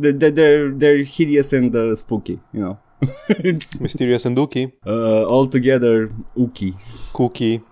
They're, 0.00 0.16
they're, 0.16 0.32
they're, 0.32 0.74
they're 0.78 1.04
hideous 1.04 1.52
and 1.52 1.74
uh, 1.74 1.94
spooky, 1.94 2.38
you 2.50 2.62
know. 2.62 2.76
It's 3.42 3.80
Mysterious 3.80 4.24
and 4.24 4.36
Dookie, 4.36 4.72
uh, 4.86 5.24
all 5.26 5.48
together 5.48 6.12
ooky. 6.36 6.74
Cookie, 7.12 7.64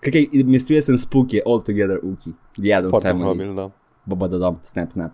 Cred 0.00 0.12
că 0.12 0.18
e 0.18 0.42
mysterious 0.42 0.88
and 0.88 0.98
spooky, 0.98 1.40
all 1.44 1.60
together 1.60 2.00
ooky. 2.04 2.34
The 2.62 2.74
Addams 2.74 2.90
foarte 2.90 3.08
Family. 3.08 3.24
probabil, 3.24 3.54
da. 3.54 3.70
Ba, 4.04 4.14
ba, 4.14 4.26
da, 4.26 4.36
da, 4.36 4.58
snap, 4.62 4.90
snap. 4.90 5.12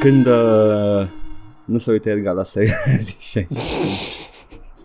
Când 0.00 0.26
uh, 0.26 1.06
nu 1.64 1.78
se 1.78 1.90
uită 1.90 2.10
Edgar 2.10 2.34
la 2.34 2.44
seriale 2.44 3.02
din 3.04 3.14
65. 3.18 3.60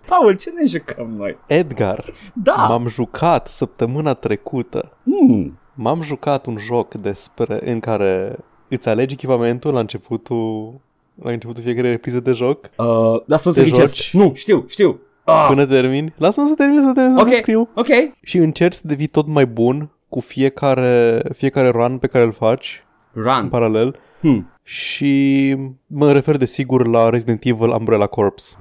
Paul, 0.06 0.38
ce 0.38 0.50
ne 0.60 0.66
jucăm 0.66 1.14
noi? 1.18 1.38
Edgar, 1.48 2.14
Da! 2.34 2.54
m-am 2.56 2.88
jucat 2.88 3.48
săptămâna 3.48 4.14
trecută. 4.14 4.92
Mm. 5.04 5.60
M-am 5.74 6.02
jucat 6.02 6.46
un 6.46 6.58
joc 6.58 6.94
despre 6.94 7.60
în 7.72 7.80
care 7.80 8.38
îți 8.68 8.90
alegi 8.90 9.14
echipamentul 9.14 9.74
la 9.74 9.80
începutul 9.80 10.74
la 11.24 11.32
începutul 11.32 11.64
fiecare 11.64 11.90
repriză 11.90 12.20
de 12.20 12.32
joc 12.32 12.70
Uh, 12.78 12.86
lasă-mă 13.26 13.54
să 13.54 13.62
Te 13.62 13.70
ghicesc. 13.70 13.96
joci? 13.96 14.14
Nu, 14.14 14.32
știu, 14.36 14.66
știu. 14.68 15.00
Ah. 15.24 15.46
până 15.48 15.66
termini. 15.66 16.14
Lasă-mă 16.18 16.48
să 16.48 16.54
termin 16.54 16.82
să 16.82 16.92
termin 16.94 17.16
să 17.16 17.22
Ok. 17.22 17.30
descriu. 17.30 17.70
Ok. 17.76 17.88
Și 18.22 18.38
încerci 18.38 18.74
să 18.76 18.82
devii 18.86 19.08
tot 19.08 19.28
mai 19.28 19.46
bun 19.46 19.90
cu 20.10 20.20
fiecare, 20.20 21.22
fiecare 21.34 21.70
run 21.70 21.98
pe 21.98 22.08
care 22.08 22.24
îl 22.24 22.32
faci 22.32 22.84
în 23.14 23.24
Run. 23.24 23.48
paralel. 23.50 24.00
Hmm. 24.20 24.52
Și 24.76 25.56
mă 25.88 26.12
refer 26.12 26.38
desigur 26.38 26.88
la 26.88 27.10
Resident 27.10 27.46
Evil 27.46 27.70
Umbrella 27.70 28.08
Corps. 28.08 28.58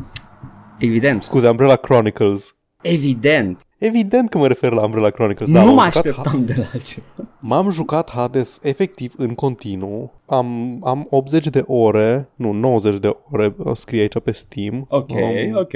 Evident. 0.78 1.22
Scuze, 1.22 1.48
Umbrella 1.48 1.76
Chronicles. 1.76 2.54
Evident. 2.82 3.66
Evident 3.78 4.28
că 4.30 4.38
mă 4.38 4.46
refer 4.46 4.72
la 4.72 4.84
Umbrella 4.84 5.10
Chronicles. 5.10 5.48
nu 5.48 5.54
da, 5.54 5.62
m-am 5.62 5.74
mă 5.74 5.80
jucat 5.82 5.96
așteptam 5.96 6.44
de 6.44 6.54
la 6.56 6.64
altceva. 6.72 7.06
M-am 7.40 7.70
jucat 7.70 8.10
Hades 8.10 8.58
efectiv 8.62 9.14
în 9.16 9.34
continuu. 9.34 10.12
Am, 10.26 10.78
am 10.84 11.06
80 11.10 11.46
de 11.48 11.62
ore, 11.66 12.28
nu, 12.34 12.52
90 12.52 12.98
de 13.00 13.16
ore, 13.30 13.54
o 13.58 13.74
scrie 13.74 14.00
aici 14.00 14.18
pe 14.24 14.30
Steam. 14.30 14.86
Ok, 14.88 15.10
Um, 15.10 15.56
ok. 15.56 15.72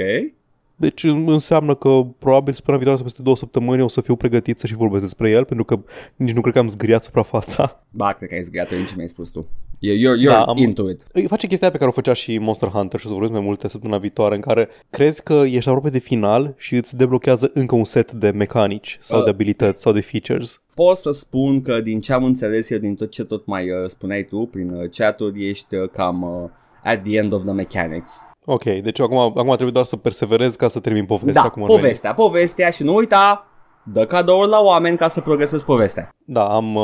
Deci 0.75 1.03
în- 1.03 1.29
înseamnă 1.29 1.75
că 1.75 2.01
probabil 2.17 2.53
săptămâna 2.53 2.83
viitoare 2.83 2.95
sau 2.95 3.03
peste 3.03 3.21
două 3.21 3.35
săptămâni 3.35 3.81
o 3.81 3.87
să 3.87 4.01
fiu 4.01 4.15
pregătit 4.15 4.59
să 4.59 4.67
și 4.67 4.75
vorbesc 4.75 5.03
despre 5.03 5.29
el, 5.29 5.45
pentru 5.45 5.65
că 5.65 5.79
nici 6.15 6.33
nu 6.35 6.41
cred 6.41 6.53
că 6.53 6.59
am 6.59 6.67
zgriat 6.67 7.03
suprafața. 7.03 7.83
Ba, 7.89 8.13
cred 8.13 8.29
că 8.29 8.35
ai 8.35 8.43
zgriat 8.43 8.71
în 8.71 8.85
ce 8.85 8.93
mi-ai 8.95 9.07
spus 9.07 9.29
tu. 9.29 9.45
You're, 9.75 9.97
you're, 9.97 10.19
you're 10.23 10.29
Da, 10.29 10.41
am- 10.43 10.57
into 10.57 10.89
it. 10.89 11.07
Îi 11.11 11.27
face 11.27 11.47
chestia 11.47 11.71
pe 11.71 11.77
care 11.77 11.89
o 11.89 11.93
făcea 11.93 12.13
și 12.13 12.37
Monster 12.37 12.69
Hunter 12.69 12.99
și 12.99 13.05
o 13.05 13.09
să 13.09 13.13
vorbesc 13.15 13.35
mai 13.37 13.45
multe 13.45 13.67
săptămâna 13.67 13.99
viitoare, 13.99 14.35
în 14.35 14.41
care 14.41 14.67
crezi 14.89 15.23
că 15.23 15.33
ești 15.33 15.69
aproape 15.69 15.89
de 15.89 15.99
final 15.99 16.53
și 16.57 16.75
îți 16.75 16.95
deblochează 16.97 17.49
încă 17.53 17.75
un 17.75 17.83
set 17.83 18.11
de 18.11 18.29
mecanici 18.29 18.97
sau 19.01 19.17
Uh. 19.17 19.23
de 19.23 19.29
abilități 19.29 19.81
sau 19.81 19.93
de 19.93 19.99
features. 20.01 20.61
Pot 20.75 20.97
să 20.97 21.11
spun 21.11 21.61
că 21.61 21.81
din 21.81 21.99
ce 21.99 22.13
am 22.13 22.23
înțeles 22.23 22.69
eu, 22.69 22.77
din 22.77 22.95
tot 22.95 23.09
ce 23.11 23.23
tot 23.23 23.45
mai 23.45 23.63
uh, 23.69 23.87
spuneai 23.89 24.23
tu 24.23 24.45
prin 24.51 24.69
uh, 24.69 24.89
chat-uri, 24.89 25.47
ești 25.49 25.75
uh, 25.75 25.89
cam 25.89 26.21
uh, 26.21 26.49
at 26.83 27.03
the 27.03 27.17
end 27.17 27.31
of 27.33 27.43
the 27.43 27.51
mechanics. 27.53 28.13
Ok, 28.45 28.63
deci 28.63 28.99
acum, 28.99 29.17
acum 29.17 29.45
trebuie 29.45 29.71
doar 29.71 29.85
să 29.85 29.95
perseverez 29.95 30.55
ca 30.55 30.69
să 30.69 30.79
termin 30.79 31.05
povestea. 31.05 31.41
da, 31.43 31.49
cum 31.49 31.61
ar 31.61 31.67
veni. 31.67 31.79
povestea, 31.79 32.13
povestea 32.13 32.69
și 32.69 32.83
nu 32.83 32.95
uita, 32.95 33.47
dă 33.83 34.05
cadouri 34.05 34.49
la 34.49 34.59
oameni 34.59 34.97
ca 34.97 35.07
să 35.07 35.21
progresezi 35.21 35.65
povestea. 35.65 36.15
Da, 36.25 36.47
am, 36.47 36.75
uh, 36.75 36.83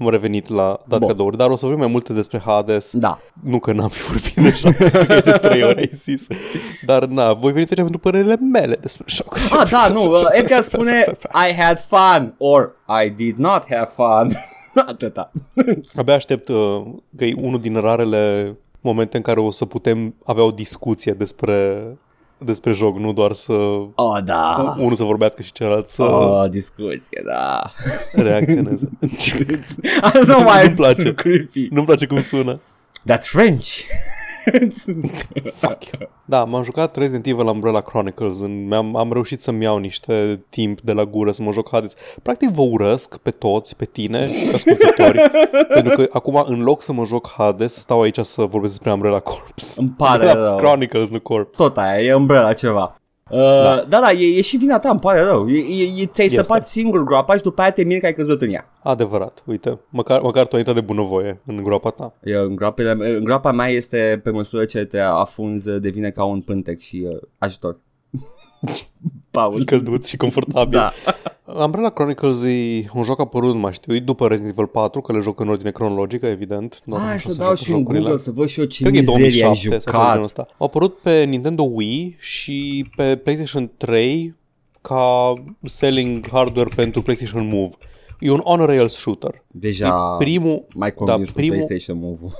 am 0.00 0.08
revenit 0.08 0.48
la 0.48 0.80
dat 0.86 0.98
Bun. 0.98 1.08
cadouri, 1.08 1.36
dar 1.36 1.50
o 1.50 1.56
să 1.56 1.64
vorbim 1.64 1.82
mai 1.82 1.92
multe 1.92 2.12
despre 2.12 2.42
Hades. 2.44 2.92
Da. 2.92 3.18
Nu 3.42 3.58
că 3.58 3.72
n-am 3.72 3.88
fi 3.88 4.02
vorbit 4.02 4.34
deja, 4.34 4.72
cred 4.72 5.06
că 5.06 5.30
de 5.30 5.38
trei 5.48 5.62
ori 5.62 5.78
ai 5.78 5.90
zis. 5.92 6.26
Dar 6.86 7.04
na, 7.04 7.32
voi 7.32 7.52
veniți 7.52 7.70
aici 7.70 7.80
pentru 7.82 7.98
părerile 7.98 8.36
mele 8.36 8.74
despre 8.80 9.04
joc. 9.08 9.38
Ah, 9.50 9.68
da, 9.70 9.88
nu, 9.88 10.10
uh, 10.10 10.26
Edgar 10.30 10.60
spune 10.60 11.04
I 11.50 11.54
had 11.60 11.78
fun 11.88 12.34
or 12.38 12.72
I 13.04 13.10
did 13.10 13.36
not 13.36 13.64
have 13.70 13.90
fun. 13.94 14.30
Atâta. 14.86 15.32
Abia 15.94 16.14
aștept 16.14 16.48
uh, 16.48 16.82
că 17.16 17.24
e 17.24 17.34
unul 17.40 17.60
din 17.60 17.80
rarele 17.80 18.56
momente 18.86 19.16
în 19.16 19.22
care 19.22 19.40
o 19.40 19.50
să 19.50 19.64
putem 19.64 20.14
avea 20.24 20.42
o 20.44 20.50
discuție 20.50 21.12
despre, 21.12 21.82
despre 22.38 22.72
joc, 22.72 22.98
nu 22.98 23.12
doar 23.12 23.32
să 23.32 23.52
Oh, 23.94 24.22
da. 24.24 24.74
unul 24.78 24.94
să 24.94 25.02
vorbească 25.04 25.42
și 25.42 25.52
celălalt 25.52 25.86
să 25.88 26.02
Oh, 26.02 26.50
discuție, 26.50 27.22
da. 27.26 27.72
reacționeze. 28.22 28.88
nu 30.26 30.42
mai 30.48 30.64
Nu-mi 30.64 30.76
place. 30.76 31.00
sunt 31.00 31.16
creepy. 31.16 31.68
Nu-mi 31.70 31.86
place 31.86 32.06
cum 32.06 32.20
sună. 32.20 32.60
That's 33.12 33.22
French. 33.30 33.68
Fuck 35.54 35.84
you. 35.84 36.08
Da, 36.24 36.44
m-am 36.44 36.62
jucat 36.62 36.96
Resident 36.96 37.26
Evil 37.26 37.46
Umbrella 37.46 37.80
Chronicles. 37.80 38.40
În, 38.40 38.72
am 38.72 38.96
am 38.96 39.12
reușit 39.12 39.40
să-mi 39.40 39.62
iau 39.62 39.78
niște 39.78 40.44
timp 40.50 40.80
de 40.80 40.92
la 40.92 41.04
gură 41.04 41.32
să 41.32 41.42
mă 41.42 41.52
joc 41.52 41.68
Hades. 41.70 41.94
Practic 42.22 42.50
vă 42.50 42.62
urăsc 42.62 43.16
pe 43.16 43.30
toți, 43.30 43.76
pe 43.76 43.84
tine, 43.84 44.28
ascultători, 44.54 45.30
pentru 45.74 45.94
că 45.94 46.08
acum 46.12 46.44
în 46.46 46.62
loc 46.62 46.82
să 46.82 46.92
mă 46.92 47.04
joc 47.04 47.34
Hades, 47.36 47.74
stau 47.74 48.02
aici 48.02 48.18
să 48.18 48.42
vorbesc 48.42 48.72
despre 48.72 48.92
Umbrella 48.92 49.20
Corps. 49.20 49.76
Îmi 49.76 49.94
pare 49.96 50.24
Umbrella 50.24 50.46
rău. 50.46 50.56
Chronicles, 50.56 51.08
nu 51.08 51.20
Corps. 51.20 51.56
Tot 51.56 51.76
aia, 51.78 52.02
e 52.02 52.14
umbrella 52.14 52.52
ceva. 52.52 52.94
Uh, 53.30 53.38
da. 53.38 53.84
da, 53.88 54.00
da, 54.00 54.12
e, 54.12 54.36
e 54.36 54.40
și 54.40 54.56
vina 54.56 54.78
ta, 54.78 54.90
îmi 54.90 55.00
pare 55.00 55.20
rău. 55.20 55.48
E, 55.48 55.58
e, 55.58 56.02
e, 56.02 56.06
ți-ai 56.06 56.26
Este. 56.26 56.40
săpat 56.40 56.66
singur 56.66 57.04
groapa 57.04 57.36
și 57.36 57.42
după 57.42 57.60
aia 57.60 57.70
te 57.70 57.84
miri 57.84 58.00
că 58.00 58.06
ai 58.06 58.14
căzut 58.14 58.40
în 58.42 58.52
ea. 58.52 58.70
Adevărat, 58.82 59.42
uite, 59.46 59.80
măcar, 59.88 60.20
măcar 60.20 60.46
tu 60.46 60.52
ai 60.52 60.58
intrat 60.58 60.74
de 60.76 60.80
bunăvoie 60.86 61.40
în 61.46 61.62
groapa 61.62 61.90
ta. 61.90 62.14
Eu, 62.22 62.44
în, 62.44 62.56
groapele, 62.56 62.90
în 63.16 63.24
groapa 63.24 63.52
mea 63.52 63.68
este 63.68 64.20
pe 64.24 64.30
măsură 64.30 64.64
ce 64.64 64.84
te 64.84 64.98
afunzi, 65.00 65.80
devine 65.80 66.10
ca 66.10 66.24
un 66.24 66.40
pântec 66.40 66.78
și 66.78 67.06
uh, 67.10 67.18
ajutor. 67.38 67.78
Paul. 69.40 69.64
Călduț 69.64 70.08
și 70.08 70.16
confortabil. 70.16 70.78
Da. 70.78 70.92
Umbrella 71.64 71.90
Chronicles 71.90 72.42
e 72.42 72.84
un 72.94 73.02
joc 73.02 73.20
apărut, 73.20 73.54
nu 73.54 73.60
mai 73.60 73.72
știu, 73.72 73.94
e 73.94 74.00
după 74.00 74.26
Resident 74.28 74.52
Evil 74.52 74.66
4, 74.66 75.00
că 75.00 75.12
le 75.12 75.20
joc 75.20 75.40
în 75.40 75.48
ordine 75.48 75.70
cronologică, 75.70 76.26
evident. 76.26 76.80
Nu 76.84 76.96
Hai 76.96 77.12
așa 77.14 77.18
să 77.18 77.30
se 77.32 77.36
dau 77.38 77.46
joacă 77.46 77.62
și 77.62 77.70
în 77.70 77.76
jocurile. 77.76 78.02
Google 78.02 78.18
să 78.18 78.30
văd 78.30 78.48
și 78.48 78.60
eu 78.60 78.66
ce 78.66 78.82
Cred 78.82 78.92
că 78.92 78.98
e 78.98 79.00
mizerie 79.00 79.24
ai 79.24 79.40
2007 79.40 79.78
sau 79.78 79.92
ceva 79.92 79.96
de 79.96 80.10
genul 80.12 80.12
jucat. 80.12 80.24
ăsta. 80.24 80.46
A 80.50 80.64
apărut 80.64 80.96
pe 80.96 81.24
Nintendo 81.24 81.62
Wii 81.62 82.16
și 82.20 82.86
pe 82.96 83.16
PlayStation 83.16 83.70
3 83.76 84.34
ca 84.80 85.32
selling 85.62 86.28
hardware 86.30 86.70
pentru 86.76 87.02
PlayStation 87.02 87.48
Move. 87.48 87.70
E 88.20 88.30
un 88.30 88.40
on-rails 88.42 88.92
shooter. 88.92 89.42
Deja 89.46 90.16
E 90.20 90.24
primul, 90.24 90.64
mai 90.74 90.94
convins 90.94 91.18
da, 91.18 91.24
cu 91.32 91.32
primul- 91.36 91.56
PlayStation 91.56 91.98
Move-ul. 92.00 92.30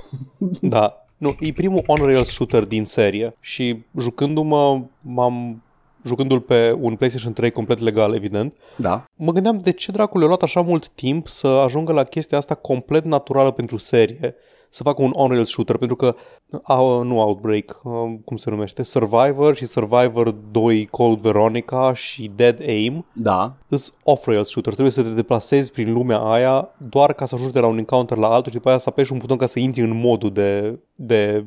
da, 0.61 1.05
nu, 1.17 1.35
e 1.39 1.51
primul 1.51 1.83
on-rails 1.87 2.27
shooter 2.29 2.65
din 2.65 2.85
serie 2.85 3.35
și 3.39 3.77
jucându-mă, 3.99 4.81
m-am 5.01 5.61
jucându-l 6.07 6.39
pe 6.39 6.77
un 6.79 6.95
PlayStation 6.95 7.33
3 7.33 7.51
complet 7.51 7.79
legal, 7.79 8.13
evident, 8.13 8.53
Da. 8.77 9.03
mă 9.15 9.31
gândeam 9.31 9.57
de 9.57 9.71
ce 9.71 9.91
dracu 9.91 10.17
le-a 10.17 10.27
luat 10.27 10.41
așa 10.41 10.61
mult 10.61 10.89
timp 10.89 11.27
să 11.27 11.47
ajungă 11.47 11.91
la 11.91 12.03
chestia 12.03 12.37
asta 12.37 12.55
complet 12.55 13.03
naturală 13.03 13.51
pentru 13.51 13.77
serie, 13.77 14.35
să 14.69 14.83
facă 14.83 15.01
un 15.01 15.11
on-rails 15.13 15.49
shooter, 15.49 15.77
pentru 15.77 15.95
că, 15.95 16.15
uh, 16.49 17.01
nu 17.03 17.19
Outbreak, 17.19 17.79
uh, 17.83 17.91
cum 18.25 18.37
se 18.37 18.49
numește, 18.49 18.83
Survivor 18.83 19.55
și 19.55 19.65
Survivor 19.65 20.31
2 20.51 20.85
Cold 20.85 21.19
Veronica 21.19 21.93
și 21.93 22.31
Dead 22.35 22.61
Aim 22.61 23.05
Da. 23.13 23.53
îs 23.67 23.93
off-rails 24.03 24.47
shooter, 24.47 24.73
trebuie 24.73 24.91
să 24.91 25.01
te 25.01 25.09
deplasezi 25.09 25.71
prin 25.71 25.93
lumea 25.93 26.17
aia 26.17 26.69
doar 26.77 27.13
ca 27.13 27.25
să 27.25 27.35
ajungi 27.35 27.53
de 27.53 27.59
la 27.59 27.67
un 27.67 27.77
encounter 27.77 28.17
la 28.17 28.27
altul 28.27 28.51
și 28.51 28.57
după 28.57 28.69
aia 28.69 28.77
să 28.77 28.89
apeși 28.89 29.11
un 29.11 29.17
buton 29.17 29.37
ca 29.37 29.45
să 29.45 29.59
intri 29.59 29.81
în 29.81 29.99
modul 29.99 30.31
de, 30.31 30.79
de 30.95 31.45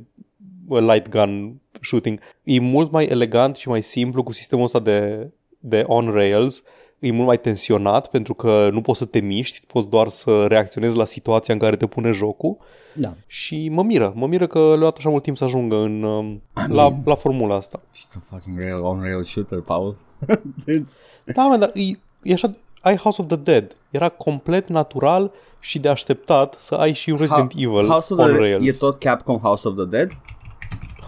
uh, 0.69 0.81
light 0.81 1.09
gun 1.09 1.60
shooting. 1.81 2.21
E 2.43 2.61
mult 2.61 2.91
mai 2.91 3.05
elegant 3.05 3.57
și 3.57 3.69
mai 3.69 3.83
simplu 3.83 4.23
cu 4.23 4.33
sistemul 4.33 4.65
ăsta 4.65 4.79
de, 4.79 5.29
de 5.59 5.85
on-rails, 5.87 6.63
e 6.99 7.11
mult 7.13 7.27
mai 7.27 7.39
tensionat 7.39 8.07
pentru 8.11 8.35
că 8.35 8.69
nu 8.73 8.81
poți 8.81 8.99
să 8.99 9.05
te 9.05 9.21
miști, 9.21 9.67
poți 9.67 9.89
doar 9.89 10.09
să 10.09 10.47
reacționezi 10.47 10.97
la 10.97 11.05
situația 11.05 11.55
în 11.55 11.61
care 11.61 11.77
te 11.77 11.87
pune 11.87 12.11
jocul 12.11 12.57
Da. 12.95 13.15
și 13.27 13.69
mă 13.69 13.83
miră, 13.83 14.13
mă 14.15 14.27
miră 14.27 14.47
că 14.47 14.59
le-a 14.59 14.75
luat 14.77 14.97
așa 14.97 15.09
mult 15.09 15.23
timp 15.23 15.37
să 15.37 15.45
ajungă 15.45 15.77
în, 15.77 16.03
um, 16.03 16.33
I 16.35 16.41
la, 16.73 16.91
mean- 16.91 17.05
la 17.05 17.15
formula 17.15 17.55
asta. 17.57 17.81
She's 17.81 18.17
a 18.17 18.21
fucking 18.35 18.59
real 18.59 18.83
on-rail 18.83 19.25
shooter, 19.25 19.61
Paul. 19.61 19.97
It's... 20.79 20.95
Da, 21.35 21.43
mă, 21.47 21.57
dar 21.57 21.71
e, 21.75 21.83
e 22.23 22.33
așa, 22.33 22.51
ai 22.81 22.97
House 22.97 23.21
of 23.23 23.27
the 23.29 23.37
Dead. 23.37 23.77
Era 23.91 24.09
complet 24.09 24.69
natural 24.69 25.33
și 25.61 25.79
de 25.79 25.89
așteptat 25.89 26.57
să 26.59 26.75
ai 26.75 26.93
și 26.93 27.11
un 27.11 27.17
Resident 27.17 27.53
Evil 27.57 27.87
House 27.87 28.13
of 28.13 28.19
on 28.19 28.27
the 28.27 28.37
Rails. 28.37 28.67
E 28.67 28.79
tot 28.79 28.99
Capcom 28.99 29.39
House 29.39 29.69
of 29.69 29.75
the 29.77 29.85
Dead? 29.85 30.11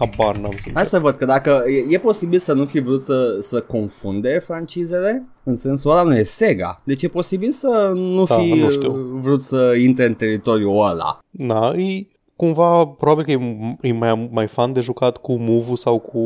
Habar 0.03 0.37
n-am 0.37 0.51
să 0.57 0.69
Hai 0.73 0.85
să 0.85 0.99
văd 0.99 1.15
că 1.15 1.25
dacă 1.25 1.63
e, 1.67 1.93
e 1.93 1.99
posibil 1.99 2.39
să 2.39 2.53
nu 2.53 2.65
fi 2.65 2.79
vrut 2.79 3.01
să, 3.01 3.37
să 3.41 3.61
confunde 3.61 4.39
francizele, 4.39 5.25
în 5.43 5.55
sensul 5.55 5.91
ăla 5.91 6.03
nu 6.03 6.15
e 6.17 6.23
Sega. 6.23 6.81
Deci 6.83 7.03
e 7.03 7.07
posibil 7.07 7.51
să 7.51 7.91
nu 7.95 8.23
Da, 8.23 8.35
fi 8.35 8.49
nu 8.49 8.69
știu. 8.71 8.91
vrut 9.21 9.41
să 9.41 9.73
intre 9.79 10.05
în 10.05 10.13
teritoriul 10.13 10.85
ăla. 10.89 11.19
Na, 11.29 11.73
e 11.75 12.07
cumva, 12.35 12.85
probabil 12.85 13.23
că 13.23 13.31
e, 13.31 13.39
e 13.81 13.91
mai, 13.93 14.29
mai 14.31 14.47
fan 14.47 14.73
de 14.73 14.79
jucat 14.81 15.17
cu 15.17 15.33
move 15.39 15.73
sau 15.73 15.99
cu 15.99 16.21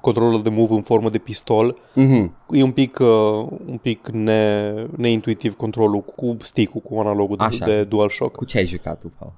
controlul 0.00 0.42
de 0.42 0.48
move 0.48 0.74
în 0.74 0.82
formă 0.82 1.10
de 1.10 1.18
pistol. 1.18 1.76
Mhm. 1.94 2.34
E 2.50 2.62
un 2.62 2.72
pic, 2.72 2.98
uh, 2.98 3.46
un 3.66 3.78
pic 3.82 4.08
ne, 4.08 4.72
neintuitiv 4.96 5.56
controlul 5.56 6.00
cu 6.00 6.36
stick-ul, 6.42 6.80
cu 6.80 6.98
analogul 7.00 7.36
de, 7.36 7.44
Așa. 7.44 7.64
de 7.66 7.84
DualShock. 7.84 8.36
Cu 8.36 8.44
ce 8.44 8.58
ai 8.58 8.66
jucat 8.66 9.00
tu, 9.00 9.12
Paul? 9.18 9.32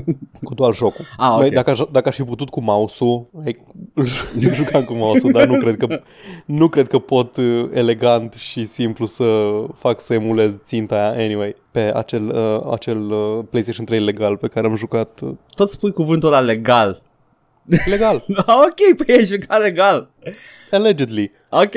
Cu 0.44 0.54
DualShock-ul. 0.54 1.04
Ah, 1.16 1.30
ok. 1.32 1.38
Băi, 1.38 1.50
Dacă, 1.50 1.70
aș, 1.70 1.80
dacă 1.90 2.08
aș 2.08 2.14
fi 2.14 2.22
putut 2.22 2.48
cu 2.48 2.60
mouse-ul, 2.60 3.26
ai, 3.44 3.56
îl 4.40 4.54
jucam 4.54 4.84
cu 4.84 4.92
mouse-ul, 4.92 5.32
dar 5.32 5.46
nu 5.46 5.58
cred 5.58 5.76
că, 5.76 6.00
nu 6.60 6.68
cred 6.68 6.88
că 6.88 6.98
pot 6.98 7.36
uh, 7.36 7.68
elegant 7.72 8.32
și 8.32 8.64
simplu 8.64 9.06
să 9.06 9.24
fac 9.78 10.00
să 10.00 10.14
emulez 10.14 10.56
ținta 10.64 10.94
aia 10.94 11.24
anyway 11.24 11.56
pe 11.70 11.92
acel, 11.94 12.28
uh, 12.28 12.72
acel 12.72 13.10
uh, 13.10 13.44
PlayStation 13.50 13.84
3 13.84 14.00
legal 14.00 14.36
pe 14.36 14.48
care 14.48 14.66
am 14.66 14.76
jucat 14.76 15.20
uh, 15.22 15.30
Tot 15.54 15.70
spui 15.70 15.92
cuvântul 15.92 16.28
ăla 16.28 16.40
legal. 16.40 17.02
Legal, 17.86 18.24
Ah, 18.46 18.54
ok, 18.56 18.96
păi 18.96 19.14
ai 19.16 19.24
jucat 19.24 19.60
legal. 19.60 20.10
allegedly. 20.70 21.30
Ok. 21.50 21.74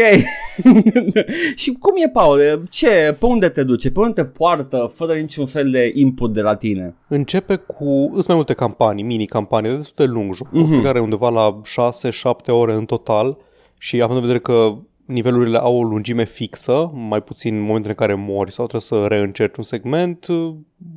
și 1.55 1.71
cum 1.79 1.93
e, 2.05 2.09
Paul? 2.09 2.63
Ce, 2.69 3.15
pe 3.19 3.25
unde 3.25 3.49
te 3.49 3.63
duce? 3.63 3.91
Pe 3.91 3.99
unde 3.99 4.21
te 4.21 4.25
poartă 4.27 4.91
fără 4.95 5.13
niciun 5.13 5.45
fel 5.45 5.69
de 5.71 5.91
input 5.93 6.33
de 6.33 6.41
la 6.41 6.55
tine? 6.55 6.95
Începe 7.07 7.55
cu, 7.55 8.09
sunt 8.13 8.27
mai 8.27 8.35
multe 8.35 8.53
campanii, 8.53 9.03
mini-campanii, 9.03 9.75
destul 9.75 10.05
de 10.05 10.11
lung 10.11 10.33
jocul, 10.35 10.59
Mhm. 10.61 10.71
mm-hmm. 10.71 10.75
care 10.83 10.87
are 10.87 10.99
undeva 10.99 11.29
la 11.29 11.61
6-7 11.65 12.51
ore 12.51 12.73
în 12.73 12.85
total 12.85 13.37
și 13.77 14.01
având 14.01 14.15
în 14.15 14.21
vedere 14.25 14.39
că 14.39 14.73
nivelurile 15.05 15.57
au 15.57 15.77
o 15.77 15.83
lungime 15.83 16.25
fixă, 16.25 16.91
mai 16.93 17.21
puțin 17.21 17.55
în 17.55 17.61
momentele 17.61 17.95
în 17.97 18.07
care 18.07 18.13
mori 18.13 18.51
sau 18.51 18.67
trebuie 18.67 19.01
să 19.01 19.07
reîncerci 19.07 19.57
un 19.57 19.63
segment, 19.63 20.25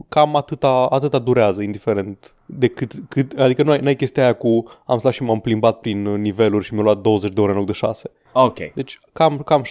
cam 0.08 0.36
atâta, 0.36 0.86
atâta 0.90 1.18
durează, 1.18 1.62
indiferent 1.62 2.34
de 2.46 2.66
cât, 2.66 2.92
cât 3.08 3.38
adică 3.38 3.62
nu 3.62 3.70
ai, 3.70 3.80
n-ai 3.80 3.96
chestia 3.96 4.22
aia 4.22 4.32
cu 4.32 4.64
am 4.86 4.98
stat 4.98 5.12
și 5.12 5.22
m-am 5.22 5.40
plimbat 5.40 5.80
prin 5.80 6.02
niveluri 6.02 6.64
și 6.64 6.74
mi-a 6.74 6.82
luat 6.82 6.98
20 6.98 7.32
de 7.32 7.40
ore 7.40 7.50
în 7.50 7.56
loc 7.56 7.66
de 7.66 7.72
6. 7.72 8.10
Ok. 8.32 8.58
Deci 8.74 8.98
cam, 9.12 9.38
cam 9.38 9.62
6-7 9.62 9.66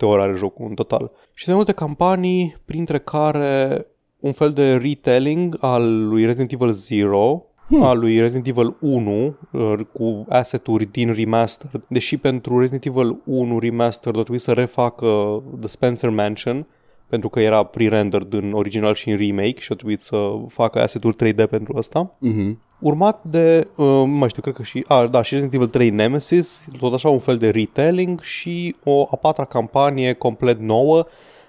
ore 0.00 0.22
are 0.22 0.34
jocul 0.36 0.66
în 0.68 0.74
total. 0.74 1.10
Și 1.34 1.44
sunt 1.44 1.56
multe 1.56 1.72
campanii, 1.72 2.56
printre 2.64 2.98
care 2.98 3.86
un 4.18 4.32
fel 4.32 4.52
de 4.52 4.76
retelling 4.76 5.56
al 5.60 6.08
lui 6.08 6.24
Resident 6.24 6.52
Evil 6.52 6.70
0, 6.70 7.46
hmm. 7.68 7.82
al 7.82 7.98
lui 7.98 8.20
Resident 8.20 8.46
Evil 8.46 8.74
1 8.80 9.34
uh, 9.50 9.74
cu 9.92 10.24
asset-uri 10.28 10.84
din 10.84 11.12
remastered. 11.12 11.82
Deși 11.88 12.16
pentru 12.16 12.58
Resident 12.58 12.84
Evil 12.84 13.16
1 13.24 13.58
remastered 13.58 14.16
a 14.18 14.20
trebuit 14.20 14.42
să 14.42 14.52
refacă 14.52 15.42
The 15.58 15.68
Spencer 15.68 16.10
Mansion, 16.10 16.66
pentru 17.12 17.28
că 17.28 17.40
era 17.40 17.62
pre-rendered 17.62 18.32
în 18.32 18.52
original 18.52 18.94
și 18.94 19.10
în 19.10 19.16
remake 19.16 19.60
și 19.60 19.72
a 19.72 19.74
trebuit 19.74 20.00
să 20.00 20.16
facă 20.48 20.82
asset-uri 20.82 21.16
3D 21.16 21.48
pentru 21.50 21.76
asta. 21.78 22.14
Mhm. 22.18 22.60
urmat 22.78 23.24
de, 23.24 23.68
uh, 23.76 23.86
nu 23.86 24.06
mai 24.06 24.28
știu, 24.28 24.42
cred 24.42 24.54
că 24.54 24.62
și, 24.62 24.84
a, 24.86 25.06
da, 25.06 25.22
și 25.22 25.34
Resident 25.34 25.54
Evil 25.54 25.72
3 25.72 25.90
Nemesis, 25.90 26.68
tot 26.78 26.92
așa 26.92 27.08
un 27.08 27.18
fel 27.18 27.38
de 27.38 27.50
retelling 27.50 28.20
și 28.20 28.76
o 28.84 29.08
a 29.10 29.16
patra 29.16 29.44
campanie 29.44 30.12
complet 30.12 30.58
nouă, 30.58 31.06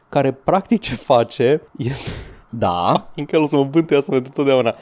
care 0.09 0.31
practic 0.31 0.81
ce 0.81 0.95
face 0.95 1.61
este, 1.77 2.09
Da. 2.49 2.93
încă 3.15 3.39
o 3.39 3.47
să 3.47 3.55
mă 3.55 3.63
bântuie 3.63 3.99
asta 3.99 4.11
pentru 4.11 4.31
totdeauna, 4.31 4.75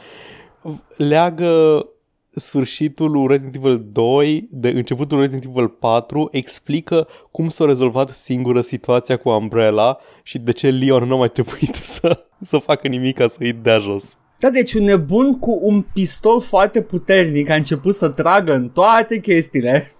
leagă 0.97 1.85
sfârșitul 2.31 3.11
lui 3.11 3.27
Resident 3.27 3.55
Evil 3.55 3.85
2 3.91 4.47
de 4.49 4.69
începutul 4.69 5.17
lui 5.17 5.25
Resident 5.25 5.55
Evil 5.55 5.67
4 5.67 6.27
explică 6.31 7.07
cum 7.31 7.49
s-a 7.49 7.65
rezolvat 7.65 8.09
singură 8.09 8.61
situația 8.61 9.17
cu 9.17 9.29
Umbrella 9.29 9.97
și 10.23 10.39
de 10.39 10.51
ce 10.51 10.69
Leon 10.69 11.03
nu 11.03 11.13
a 11.13 11.17
mai 11.17 11.29
trebuit 11.29 11.75
să, 11.95 12.25
să 12.41 12.57
facă 12.57 12.87
nimic 12.87 13.17
ca 13.17 13.27
să-i 13.27 13.53
dea 13.53 13.79
jos. 13.79 14.17
Da, 14.39 14.49
deci 14.49 14.73
un 14.73 14.83
nebun 14.83 15.39
cu 15.39 15.59
un 15.61 15.85
pistol 15.93 16.41
foarte 16.41 16.81
puternic 16.81 17.49
a 17.49 17.55
început 17.55 17.95
să 17.95 18.09
tragă 18.09 18.53
în 18.53 18.69
toate 18.69 19.19
chestiile. 19.19 19.91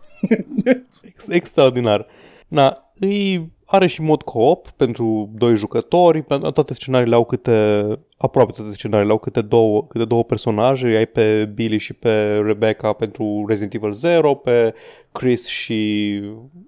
Ex- 1.03 1.27
extraordinar. 1.27 2.05
Na, 2.47 2.90
îi 3.01 3.51
are 3.65 3.87
și 3.87 4.01
mod 4.01 4.21
co-op 4.21 4.69
pentru 4.69 5.29
doi 5.33 5.55
jucători, 5.55 6.21
pe- 6.21 6.37
toate 6.53 6.73
scenariile 6.73 7.15
au 7.15 7.25
câte, 7.25 7.83
aproape 8.17 8.51
toate 8.51 8.73
scenariile 8.73 9.11
au 9.11 9.17
câte 9.17 9.41
două, 9.41 9.85
câte 9.87 10.05
două 10.05 10.23
personaje, 10.23 10.85
ai 10.87 11.05
pe 11.05 11.45
Billy 11.53 11.77
și 11.77 11.93
pe 11.93 12.35
Rebecca 12.45 12.93
pentru 12.93 13.45
Resident 13.47 13.73
Evil 13.73 13.91
0, 13.91 14.33
pe 14.33 14.73
Chris 15.11 15.47
și 15.47 16.09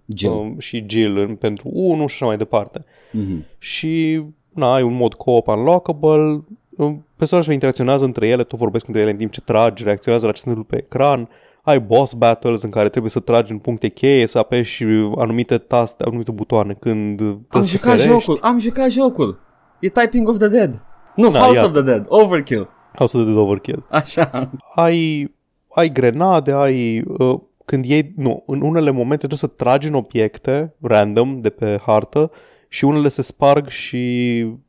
Jill. 0.05 0.33
um, 0.33 0.59
și 0.59 0.85
Jill 0.87 1.17
în, 1.17 1.35
pentru 1.35 1.69
1 1.73 2.07
și 2.07 2.13
așa 2.13 2.25
mai 2.25 2.37
departe. 2.37 2.85
Mhm. 3.11 3.45
Și 3.57 4.23
na, 4.53 4.73
ai 4.73 4.83
un 4.83 4.93
mod 4.93 5.13
co-op 5.13 5.47
unlockable, 5.47 6.43
um, 6.77 7.05
personajele 7.15 7.53
interacționează 7.53 8.03
între 8.05 8.27
ele, 8.27 8.43
tot 8.43 8.59
vorbesc 8.59 8.87
între 8.87 9.01
ele 9.01 9.11
în 9.11 9.17
timp 9.17 9.31
ce 9.31 9.41
tragi, 9.41 9.83
reacționează 9.83 10.25
la 10.25 10.31
ce 10.31 10.41
se 10.41 10.49
întâmplă 10.49 10.75
pe 10.77 10.83
ecran, 10.85 11.29
ai 11.65 11.79
boss 11.79 12.13
battles 12.13 12.61
în 12.61 12.69
care 12.69 12.89
trebuie 12.89 13.11
să 13.11 13.19
tragi 13.19 13.51
în 13.51 13.57
puncte 13.57 13.87
cheie, 13.87 14.27
să 14.27 14.37
apeși 14.37 14.83
anumite 15.17 15.57
taste, 15.57 16.03
anumite 16.03 16.31
butoane 16.31 16.73
când 16.79 17.21
Am 17.21 17.61
te 17.61 17.67
jucat 17.67 17.89
ferești. 17.99 18.07
jocul, 18.09 18.39
am 18.41 18.59
jucat 18.59 18.89
jocul. 18.89 19.39
E 19.79 19.89
Typing 19.89 20.27
of 20.27 20.37
the 20.37 20.47
Dead. 20.47 20.81
Nu, 21.15 21.29
Da, 21.31 21.39
House 21.39 21.55
ia. 21.57 21.65
of 21.65 21.71
the 21.71 21.81
Dead, 21.81 22.05
Overkill. 22.07 22.69
House 22.95 23.17
of 23.17 23.23
the 23.23 23.31
Dead 23.33 23.43
Overkill. 23.45 23.85
Așa. 23.89 24.49
Ai, 24.75 25.31
ai 25.75 25.89
grenade, 25.91 26.51
ai... 26.51 27.01
Uh, 27.17 27.39
când 27.65 27.85
iei, 27.85 28.13
nu, 28.15 28.43
în 28.47 28.61
unele 28.61 28.91
momente 28.91 29.17
trebuie 29.17 29.37
să 29.39 29.47
tragi 29.47 29.87
în 29.87 29.93
obiecte 29.93 30.75
random 30.81 31.41
de 31.41 31.49
pe 31.49 31.79
hartă 31.85 32.31
și 32.67 32.85
unele 32.85 33.09
se 33.09 33.21
sparg 33.21 33.67
și 33.67 33.97
arun- 34.45 34.59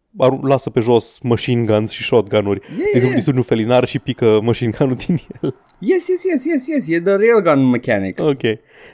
lasă 0.42 0.70
pe 0.70 0.80
jos 0.80 1.18
machine 1.22 1.64
guns 1.64 1.90
și 1.90 2.02
shotgun-uri. 2.02 2.60
De 2.60 2.66
exemplu, 2.76 3.00
Yeah. 3.00 3.14
distrugi 3.14 3.38
un 3.38 3.44
felinar 3.44 3.86
și 3.86 3.98
pică 3.98 4.38
machine 4.42 4.72
gun-ul 4.78 4.94
din 4.94 5.20
el. 5.42 5.54
Yes, 5.78 6.08
yes, 6.08 6.24
yes, 6.24 6.44
yes, 6.44 6.66
yes, 6.66 6.88
e 6.88 7.00
the 7.00 7.14
railgun 7.16 7.70
mechanic. 7.70 8.20
Ok. 8.20 8.40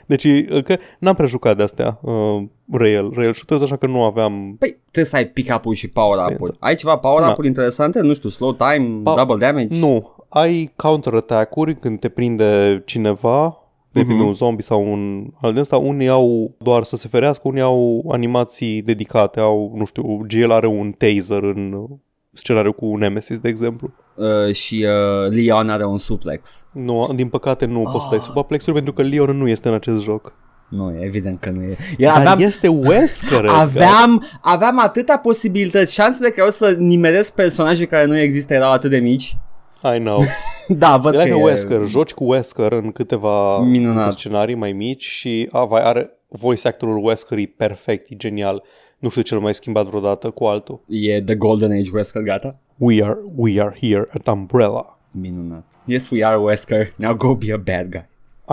Deci, 0.05 0.23
uh, 0.23 0.63
că 0.63 0.77
n-am 0.99 1.15
prea 1.15 1.27
jucat 1.27 1.57
de 1.57 1.63
astea 1.63 1.99
uh, 2.01 2.43
rail, 2.71 3.11
rail 3.15 3.33
shooters, 3.33 3.61
așa 3.61 3.77
că 3.77 3.87
nu 3.87 4.03
aveam... 4.03 4.55
Păi, 4.59 4.77
trebuie 4.81 5.05
să 5.05 5.15
ai 5.15 5.25
pick-up-ul 5.27 5.73
și 5.75 5.87
power-up-ul. 5.87 6.29
Experiență. 6.31 6.65
Ai 6.65 6.75
ceva 6.75 6.97
power-up-uri 6.97 7.47
interesante? 7.47 7.99
Nu 7.99 8.13
știu, 8.13 8.29
slow 8.29 8.53
time, 8.53 9.01
Pa- 9.11 9.15
double 9.15 9.45
damage? 9.47 9.79
Nu. 9.79 10.15
Ai 10.29 10.73
counter-attack-uri 10.75 11.75
când 11.79 11.99
te 11.99 12.09
prinde 12.09 12.81
cineva, 12.85 13.60
te 13.93 13.99
prinde 13.99 14.13
Mhm. 14.13 14.25
un 14.27 14.33
zombie 14.33 14.63
sau 14.63 14.91
un 14.91 15.27
al 15.41 15.53
de 15.53 15.59
ăsta. 15.59 15.77
Unii 15.77 16.07
au 16.07 16.55
doar 16.57 16.83
să 16.83 16.95
se 16.95 17.07
ferească, 17.07 17.47
unii 17.47 17.61
au 17.61 18.09
animații 18.11 18.81
dedicate, 18.81 19.39
au, 19.39 19.73
nu 19.75 19.85
știu, 19.85 20.17
GL 20.27 20.51
are 20.51 20.67
un 20.67 20.91
taser 20.91 21.43
în 21.43 21.73
uh, 21.73 21.89
scenariu 22.33 22.71
cu 22.73 22.95
Nemesis, 22.95 23.39
de 23.39 23.49
exemplu. 23.49 23.93
Uh, 24.15 24.53
și 24.53 24.85
uh, 24.87 25.29
Leon 25.43 25.69
are 25.69 25.85
un 25.85 25.97
suplex. 25.97 26.67
Nu, 26.73 27.09
din 27.15 27.27
păcate 27.27 27.65
nu 27.65 27.81
poți 27.91 28.03
să 28.03 28.07
dai 28.09 28.17
Ah. 28.19 28.25
supraplexuri 28.25 28.75
pentru 28.75 28.93
că 28.93 29.01
Leon 29.01 29.37
nu 29.37 29.47
este 29.47 29.67
în 29.67 29.73
acest 29.73 30.03
joc. 30.03 30.33
Nu, 30.69 30.95
evident 31.01 31.39
că 31.39 31.49
nu 31.49 31.61
e. 31.61 31.77
Eu 31.97 32.09
Dar 32.09 32.19
aveam, 32.19 32.39
este 32.39 32.67
Wesker. 32.67 33.39
Edgar. 33.45 33.55
aveam, 33.61 34.23
aveam 34.41 34.79
atâtea 34.79 35.17
posibilități. 35.17 35.93
Șansele 35.93 36.29
că 36.29 36.41
eu 36.43 36.49
să 36.49 36.75
nimeresc 36.79 37.33
personaje 37.33 37.85
care 37.85 38.05
nu 38.05 38.17
există 38.17 38.53
erau 38.53 38.71
atât 38.71 38.89
de 38.89 38.97
mici. 38.97 39.37
I 39.83 39.97
know. 39.97 40.23
Da, 40.77 40.97
văd 40.97 41.13
Era 41.13 41.23
că 41.23 41.29
ca 41.29 41.35
e... 41.35 41.41
Wesker, 41.43 41.87
joci 41.87 42.13
cu 42.13 42.23
Wesker 42.23 42.71
în 42.71 42.91
câteva 42.91 43.59
Minunat. 43.59 44.11
scenarii 44.11 44.55
mai 44.55 44.71
mici 44.71 45.03
și 45.03 45.47
a, 45.51 45.65
vai, 45.65 45.81
are 45.81 46.11
voice 46.27 46.67
actorul 46.67 47.05
Wesker 47.05 47.37
e 47.37 47.45
perfect, 47.57 48.09
e 48.09 48.15
genial. 48.15 48.63
Nu 48.99 49.09
știu 49.09 49.21
ce 49.21 49.35
l 49.35 49.39
mai 49.39 49.53
schimbat 49.53 49.85
vreodată 49.85 50.29
cu 50.29 50.45
altul. 50.45 50.81
E 50.87 51.21
The 51.21 51.35
Golden 51.35 51.71
Age 51.71 51.89
Wesker, 51.93 52.21
gata? 52.21 52.59
We 52.77 53.03
are, 53.03 53.17
we 53.35 53.61
are 53.61 53.77
here 53.81 54.05
at 54.13 54.27
Umbrella. 54.27 54.99
Minunat. 55.21 55.65
Yes, 55.85 56.09
we 56.09 56.25
are 56.25 56.37
Wesker. 56.37 56.93
Now 56.95 57.13
go 57.13 57.33
be 57.35 57.53
a 57.53 57.57
bad 57.57 57.89
guy. 57.89 58.05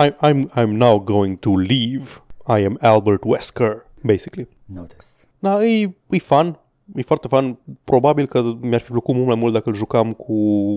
I'm, 0.05 0.15
I'm, 0.21 0.49
I'm 0.55 0.77
now 0.77 0.99
going 1.03 1.39
to 1.39 1.55
leave. 1.55 2.21
I 2.47 2.65
am 2.65 2.77
Albert 2.81 3.21
Wesker, 3.25 3.85
basically. 4.03 4.47
Notice. 4.65 5.25
Da, 5.39 5.65
e, 5.65 5.89
e 6.09 6.19
fun. 6.19 6.57
E 6.95 7.01
foarte 7.01 7.27
fun. 7.27 7.57
Probabil 7.83 8.25
că 8.25 8.43
mi-ar 8.61 8.81
fi 8.81 8.91
plăcut 8.91 9.15
mult 9.15 9.27
mai 9.27 9.35
mult 9.35 9.53
dacă 9.53 9.69
îl 9.69 9.75
jucam 9.75 10.13
cu 10.13 10.33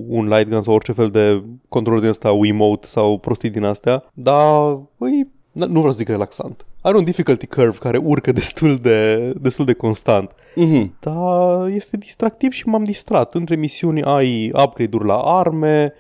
un 0.08 0.28
light 0.28 0.48
gun 0.48 0.62
sau 0.62 0.74
orice 0.74 0.92
fel 0.92 1.10
de 1.10 1.42
control 1.68 2.00
din 2.00 2.08
ăsta 2.08 2.32
Wiimote 2.32 2.86
sau 2.86 3.18
prostii 3.18 3.50
din 3.50 3.64
astea. 3.64 4.04
Dar, 4.12 4.78
e, 4.98 5.26
nu 5.52 5.66
vreau 5.66 5.90
să 5.90 5.96
zic 5.96 6.08
relaxant. 6.08 6.66
Are 6.80 6.96
un 6.96 7.04
difficulty 7.04 7.46
curve 7.46 7.78
care 7.78 7.96
urcă 7.96 8.32
destul 8.42 8.76
de, 8.76 9.32
destul 9.40 9.64
de 9.64 9.72
constant. 9.72 10.30
Mhm. 10.54 10.94
Dar 11.00 11.68
este 11.68 11.96
distractiv 11.96 12.52
și 12.52 12.68
m-am 12.68 12.84
distrat. 12.84 13.34
Între 13.34 13.56
misiuni 13.56 14.02
ai 14.02 14.52
upgrade-uri 14.64 15.06
la 15.06 15.16
arme, 15.18 15.92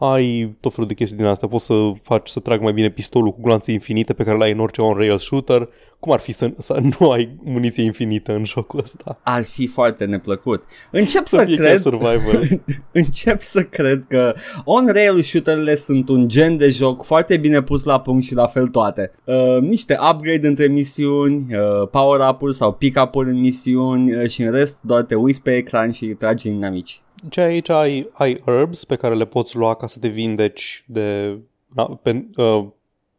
ai 0.00 0.56
tot 0.60 0.72
felul 0.72 0.88
de 0.88 0.94
chestii 0.94 1.16
din 1.16 1.26
astea. 1.26 1.48
Poți 1.48 1.64
să 1.64 1.74
faci 2.02 2.28
să 2.28 2.40
trag 2.40 2.60
mai 2.60 2.72
bine 2.72 2.90
pistolul 2.90 3.32
cu 3.32 3.40
gloanțe 3.42 3.72
infinite 3.72 4.12
pe 4.12 4.24
care 4.24 4.36
l-ai 4.38 4.52
în 4.52 4.60
orice 4.60 4.80
on-rail 4.80 5.18
shooter. 5.18 5.68
Cum 5.98 6.12
ar 6.12 6.20
fi 6.20 6.32
să, 6.32 6.50
să 6.58 6.80
nu 6.98 7.10
ai 7.10 7.36
muniție 7.44 7.82
infinită 7.82 8.32
în 8.32 8.44
jocul 8.44 8.80
ăsta? 8.82 9.20
Ar 9.22 9.44
fi 9.44 9.66
foarte 9.66 10.04
neplăcut. 10.04 10.64
Încep 10.90 11.26
Să 11.26 11.36
să, 11.36 11.44
fie 11.44 11.56
ca 11.56 11.62
cred... 11.62 11.80
survival. 11.80 12.60
Încep 12.92 13.40
să 13.40 13.62
cred 13.62 14.04
că 14.08 14.34
on-rail 14.64 15.22
shooterele 15.22 15.74
sunt 15.74 16.08
un 16.08 16.28
gen 16.28 16.56
de 16.56 16.68
joc 16.68 17.04
foarte 17.04 17.36
bine 17.36 17.62
pus 17.62 17.84
la 17.84 18.00
punct 18.00 18.24
și 18.24 18.34
la 18.34 18.46
fel 18.46 18.68
toate. 18.68 19.12
Uh, 19.24 19.58
niște 19.60 19.98
upgrade 20.12 20.46
între 20.46 20.66
misiuni, 20.66 21.46
uh, 21.54 21.88
power-up-uri 21.90 22.54
sau 22.54 22.72
pick-up-uri 22.72 23.30
în 23.30 23.40
misiuni 23.40 24.16
uh, 24.16 24.28
și 24.28 24.42
în 24.42 24.50
rest 24.50 24.82
doar 24.82 25.02
te 25.02 25.14
uiți 25.14 25.42
pe 25.42 25.56
ecran 25.56 25.90
și 25.90 26.06
tragi 26.06 26.44
din 26.44 26.54
inamici. 26.54 27.00
Ce 27.28 27.40
aici 27.40 27.68
ai, 27.68 28.10
ai 28.12 28.42
herbs 28.46 28.84
pe 28.84 28.96
care 28.96 29.14
le 29.14 29.24
poți 29.24 29.56
lua 29.56 29.74
ca 29.74 29.86
să 29.86 29.98
te 29.98 30.08
vindeci 30.08 30.84
de, 30.86 31.38
na, 31.74 31.84
pe, 32.02 32.24
uh, 32.36 32.64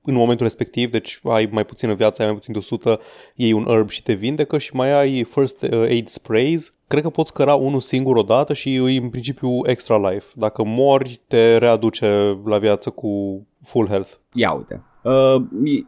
în 0.03 0.13
momentul 0.13 0.45
respectiv, 0.45 0.91
deci 0.91 1.19
ai 1.23 1.49
mai 1.51 1.65
puțină 1.65 1.93
viață, 1.93 2.21
ai 2.21 2.27
mai 2.27 2.37
puțin 2.37 2.53
de 2.53 2.59
100, 2.59 2.99
iei 3.35 3.51
un 3.51 3.63
herb 3.63 3.89
și 3.89 4.03
te 4.03 4.13
vindecă 4.13 4.57
și 4.57 4.75
mai 4.75 4.91
ai 4.91 5.23
first 5.23 5.61
uh, 5.61 5.71
aid 5.71 6.07
sprays. 6.07 6.73
Cred 6.87 7.03
că 7.03 7.09
poți 7.09 7.33
căra 7.33 7.55
unul 7.55 7.79
singur 7.79 8.15
odată 8.15 8.53
și 8.53 8.75
e 8.75 8.99
în 8.99 9.09
principiu 9.09 9.49
extra 9.63 10.09
life. 10.09 10.25
Dacă 10.35 10.63
mori, 10.63 11.21
te 11.27 11.57
readuce 11.57 12.39
la 12.45 12.57
viață 12.57 12.89
cu 12.89 13.41
full 13.63 13.87
health. 13.87 14.11
Ia 14.33 14.51
uite. 14.51 14.83
Uh, 15.01 15.41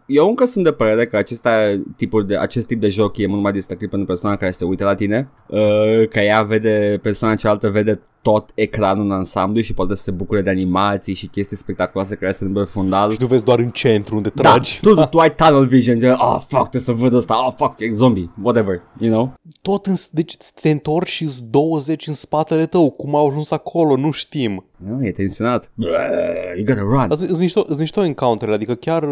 eu 0.06 0.28
încă 0.28 0.46
sunt 0.46 0.64
de 0.64 0.72
părere 0.72 1.06
că 1.06 1.18
acesta 1.18 1.82
tipuri 1.96 2.28
de, 2.28 2.38
acest 2.38 2.68
tip 2.68 2.80
de 2.80 2.90
joc 2.90 3.18
e 3.18 3.28
mult 3.28 3.42
mai 3.42 3.52
distractiv 3.52 3.90
pentru 3.90 4.08
persoana 4.08 4.36
care 4.36 4.52
se 4.52 4.66
uită 4.66 4.84
la 4.84 4.96
tine, 4.96 5.30
uh, 5.48 6.08
că 6.10 6.20
ea 6.20 6.44
vede, 6.44 7.00
persoana 7.02 7.36
cealaltă 7.36 7.70
vede 7.70 8.02
tot 8.24 8.52
ecranul 8.56 9.06
în 9.06 9.12
ansamblu 9.12 9.62
și 9.62 9.74
poate 9.74 9.96
să 9.96 10.04
se 10.04 10.12
bucure 10.12 10.42
de 10.42 10.50
animații 10.50 11.14
și 11.14 11.28
chestii 11.28 11.58
spectaculoase 11.58 12.16
care 12.16 12.32
se 12.32 12.38
întâmplă 12.44 12.64
pe 12.64 12.70
fundal. 12.80 13.12
Și 13.12 13.18
tu 13.18 13.26
vezi 13.26 13.44
doar 13.44 13.60
în 13.60 13.70
centru 13.70 14.16
unde 14.16 14.32
Da, 14.36 14.42
tragi. 14.42 14.80
tu, 14.82 14.94
tu, 14.94 15.06
tu 15.12 15.18
ai 15.18 15.36
tunnel 15.36 15.66
vision, 15.66 16.00
de, 16.00 16.10
oh, 16.10 16.38
fuck, 16.48 16.70
trebuie 16.70 16.82
să 16.82 16.92
văd 16.92 17.16
asta, 17.16 17.46
oh, 17.48 17.54
fuck, 17.58 17.80
e 17.80 17.92
zombie, 17.94 18.30
whatever, 18.42 18.82
you 19.00 19.12
know? 19.12 19.34
Tot 19.62 19.86
în, 19.86 19.96
deci 20.12 20.38
te 20.62 20.70
întorci 20.70 21.10
și 21.10 21.28
20 21.50 22.08
în 22.08 22.14
spatele 22.14 22.66
tău. 22.66 22.90
Cum 22.90 23.16
au 23.16 23.28
ajuns 23.28 23.52
acolo, 23.52 23.96
nu 23.96 24.12
știm. 24.12 24.66
Nu, 24.78 25.06
e 25.06 25.12
tensionat. 25.12 25.72
You 25.76 26.66
gotta 26.66 26.82
run. 26.82 27.08
Dar 27.08 27.18
sunt 27.18 27.38
mișto, 27.38 27.64
sunt 27.68 27.80
mișto 27.80 28.04
encounter 28.04 28.50
adică 28.50 28.74
chiar 28.76 29.08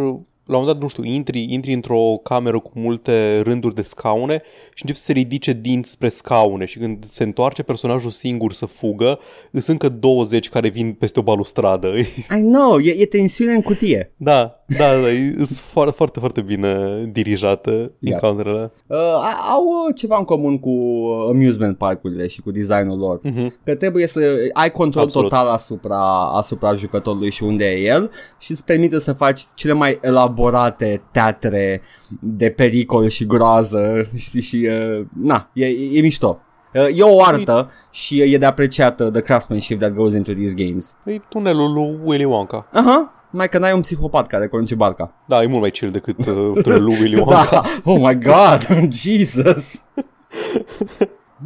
la 0.51 0.57
un 0.57 0.63
moment 0.63 0.79
dat, 0.79 0.81
nu 0.81 0.87
știu, 0.87 1.03
intri, 1.03 1.53
intri 1.53 1.73
într-o 1.73 2.19
cameră 2.23 2.59
cu 2.59 2.71
multe 2.73 3.39
rânduri 3.39 3.75
de 3.75 3.81
scaune 3.81 4.41
și 4.73 4.81
începi 4.81 4.99
să 4.99 5.05
se 5.05 5.11
ridice 5.11 5.53
dinți 5.53 5.91
spre 5.91 6.09
scaune 6.09 6.65
și 6.65 6.77
când 6.77 7.05
se 7.09 7.23
întoarce 7.23 7.63
personajul 7.63 8.09
singur 8.09 8.53
să 8.53 8.65
fugă, 8.65 9.19
sunt 9.51 9.67
încă 9.67 9.89
20 9.89 10.49
care 10.49 10.69
vin 10.69 10.93
peste 10.93 11.19
o 11.19 11.23
balustradă. 11.23 11.87
I 12.37 12.41
know, 12.41 12.79
e, 12.79 12.91
e 13.01 13.05
tensiune 13.05 13.53
în 13.53 13.61
cutie. 13.61 14.13
da, 14.17 14.60
da, 14.77 14.95
da, 14.95 15.07
sunt 15.35 15.57
foarte, 15.57 15.93
foarte, 15.95 16.19
foarte 16.19 16.41
bine 16.41 17.03
dirijate 17.11 17.71
Ia. 17.71 18.13
encounterele. 18.13 18.71
Uh, 18.87 18.97
au 19.51 19.63
uh, 19.63 19.95
ceva 19.95 20.17
în 20.17 20.23
comun 20.23 20.59
cu 20.59 20.69
uh, 20.69 21.29
amusement 21.29 21.77
parkurile 21.77 22.27
și 22.27 22.41
cu 22.41 22.51
designul 22.51 22.97
lor. 22.97 23.19
Mhm. 23.23 23.55
Că 23.63 23.75
trebuie 23.75 24.07
să 24.07 24.21
ai 24.53 24.71
control 24.71 25.03
Absolut. 25.03 25.29
total 25.29 25.47
asupra, 25.47 26.31
asupra 26.33 26.75
jucătorului 26.75 27.31
și 27.31 27.43
unde 27.43 27.65
e 27.65 27.79
el 27.79 28.11
și 28.39 28.51
îți 28.51 28.65
permite 28.65 28.99
să 28.99 29.13
faci 29.13 29.41
cele 29.55 29.73
mai 29.73 29.99
elaborate 30.01 31.01
teatre 31.11 31.81
de 32.19 32.49
pericol 32.49 33.07
și 33.07 33.25
groază 33.25 34.09
știi, 34.15 34.41
și 34.41 34.69
uh, 34.69 35.05
na, 35.21 35.49
e, 35.53 35.65
e, 35.65 35.97
e 35.97 36.01
mișto. 36.01 36.39
Uh, 36.73 36.97
e 36.97 37.01
o 37.01 37.23
artă 37.23 37.69
și 37.89 38.21
e 38.21 38.37
de 38.37 38.45
apreciat 38.45 38.99
uh, 38.99 39.11
the 39.11 39.21
craftsmanship 39.21 39.79
that 39.79 39.93
goes 39.93 40.13
into 40.13 40.33
these 40.33 40.53
games. 40.55 40.95
E 41.05 41.19
tunelul 41.29 41.73
lui 41.73 41.99
Willy 42.03 42.23
Wonka. 42.23 42.67
Aha, 42.71 43.20
mai 43.31 43.49
că 43.49 43.57
n-ai 43.57 43.73
un 43.73 43.81
psihopat 43.81 44.27
care 44.27 44.47
conduce 44.47 44.75
barca. 44.75 45.13
Da, 45.25 45.41
e 45.43 45.45
mult 45.45 45.61
mai 45.61 45.71
chill 45.71 45.91
decât 45.91 46.17
uh, 46.25 46.51
tunelul 46.61 46.83
lui 46.83 46.99
Willy 46.99 47.15
Wonka. 47.21 47.47
Da, 47.51 47.61
oh 47.83 47.97
my 47.99 48.15
god, 48.19 48.67
Jesus. 49.03 49.83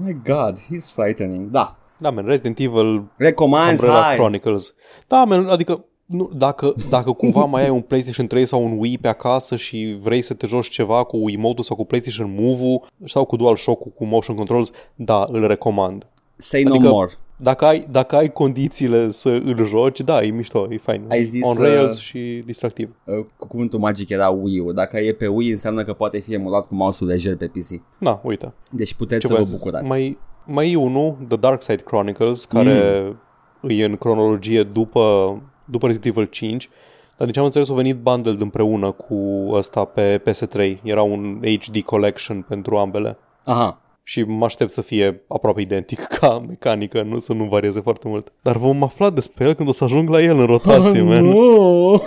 my 0.05 0.17
god, 0.25 0.57
he's 0.59 0.91
frightening. 0.93 1.49
Da, 1.49 1.77
Da, 1.97 2.09
man, 2.09 2.25
Resident 2.25 2.59
Evil 2.59 3.03
recomanzi, 3.17 3.83
Umbrella 3.83 4.01
hai. 4.05 4.15
Chronicles. 4.15 4.73
Da, 5.07 5.23
man, 5.23 5.47
adică 5.47 5.85
nu, 6.05 6.29
dacă, 6.33 6.73
dacă 6.89 7.11
cumva 7.11 7.45
mai 7.45 7.63
ai 7.63 7.69
un 7.69 7.81
PlayStation 7.81 8.27
3 8.27 8.45
sau 8.45 8.63
un 8.63 8.75
Wii 8.79 8.97
pe 8.97 9.07
acasă 9.07 9.55
și 9.55 9.97
vrei 10.01 10.21
să 10.21 10.33
te 10.33 10.47
joci 10.47 10.69
ceva 10.69 11.03
cu 11.03 11.17
Wiimote 11.23 11.61
sau 11.61 11.75
cu 11.75 11.85
PlayStation 11.85 12.35
Move-ul 12.39 12.87
sau 13.05 13.25
cu 13.25 13.35
DualShock-ul 13.35 13.91
cu 13.95 14.05
motion 14.05 14.35
controls, 14.35 14.71
da, 14.95 15.25
îl 15.31 15.47
recomand. 15.47 16.07
Say 16.35 16.63
no 16.63 16.73
Adică- 16.73 16.89
more. 16.89 17.11
Dacă 17.37 17.65
ai, 17.65 17.87
dacă 17.91 18.15
ai 18.15 18.31
condițiile 18.31 19.09
să 19.09 19.29
îl 19.29 19.65
joci, 19.65 20.01
da, 20.01 20.23
e 20.23 20.29
mișto, 20.29 20.67
e 20.69 20.77
fain. 20.77 21.05
Ai 21.09 21.23
zis, 21.23 21.43
On 21.43 21.57
uh, 21.57 21.63
rails 21.63 21.97
și 21.97 22.43
distractiv. 22.45 22.95
Uh, 23.03 23.25
cu 23.37 23.47
cuvântul 23.47 23.79
magic 23.79 24.09
era 24.09 24.29
Wii-ul. 24.29 24.73
Dacă 24.73 24.97
e 24.97 25.13
pe 25.13 25.27
Wii 25.27 25.51
înseamnă 25.51 25.83
că 25.83 25.93
poate 25.93 26.19
fi 26.19 26.33
emulat 26.33 26.67
cu 26.67 26.75
mouse-ul 26.75 27.09
lejer 27.09 27.35
pe 27.35 27.47
PC. 27.47 27.81
Na, 27.97 28.19
uite. 28.23 28.53
Deci 28.71 28.93
puteți 28.93 29.21
Ce 29.21 29.27
să 29.27 29.33
vă 29.33 29.39
voiam 29.39 29.45
să 29.45 29.55
zic? 29.55 29.63
bucurați. 29.63 29.87
Mai, 29.87 30.17
mai 30.45 30.71
e 30.71 30.75
unul, 30.75 31.17
The 31.27 31.37
Dark 31.37 31.61
Side 31.61 31.81
Chronicles, 31.81 32.45
care 32.45 33.03
mm. 33.61 33.69
e 33.69 33.83
în 33.85 33.95
cronologie 33.95 34.63
după, 34.63 35.37
după 35.65 35.85
Resident 35.85 36.15
Evil 36.15 36.29
5. 36.29 36.69
Dar 37.17 37.25
din 37.25 37.33
ce 37.33 37.39
am 37.39 37.45
înțeles, 37.45 37.69
au 37.69 37.75
venit 37.75 37.97
bundled 37.97 38.41
împreună 38.41 38.91
cu 38.91 39.49
ăsta 39.51 39.83
pe 39.83 40.21
PS3. 40.21 40.81
Era 40.83 41.01
un 41.01 41.39
HD 41.59 41.81
collection 41.81 42.45
pentru 42.47 42.77
ambele. 42.77 43.17
Aha. 43.43 43.79
Și 44.07 44.23
mă 44.23 44.45
aștept 44.45 44.71
să 44.71 44.81
fie 44.81 45.21
aproape 45.27 45.61
identic 45.61 45.99
ca 46.19 46.39
mecanică, 46.39 47.01
nu 47.01 47.19
să 47.19 47.33
nu 47.33 47.43
varieze 47.43 47.79
foarte 47.79 48.07
mult. 48.07 48.31
Dar 48.41 48.57
vom 48.57 48.83
afla 48.83 49.09
despre 49.09 49.45
el 49.45 49.53
când 49.53 49.69
o 49.69 49.71
să 49.71 49.83
ajung 49.83 50.09
la 50.09 50.21
el 50.21 50.39
în 50.39 50.45
rotație, 50.45 51.01
man. 51.09 51.23
nu. 51.25 52.03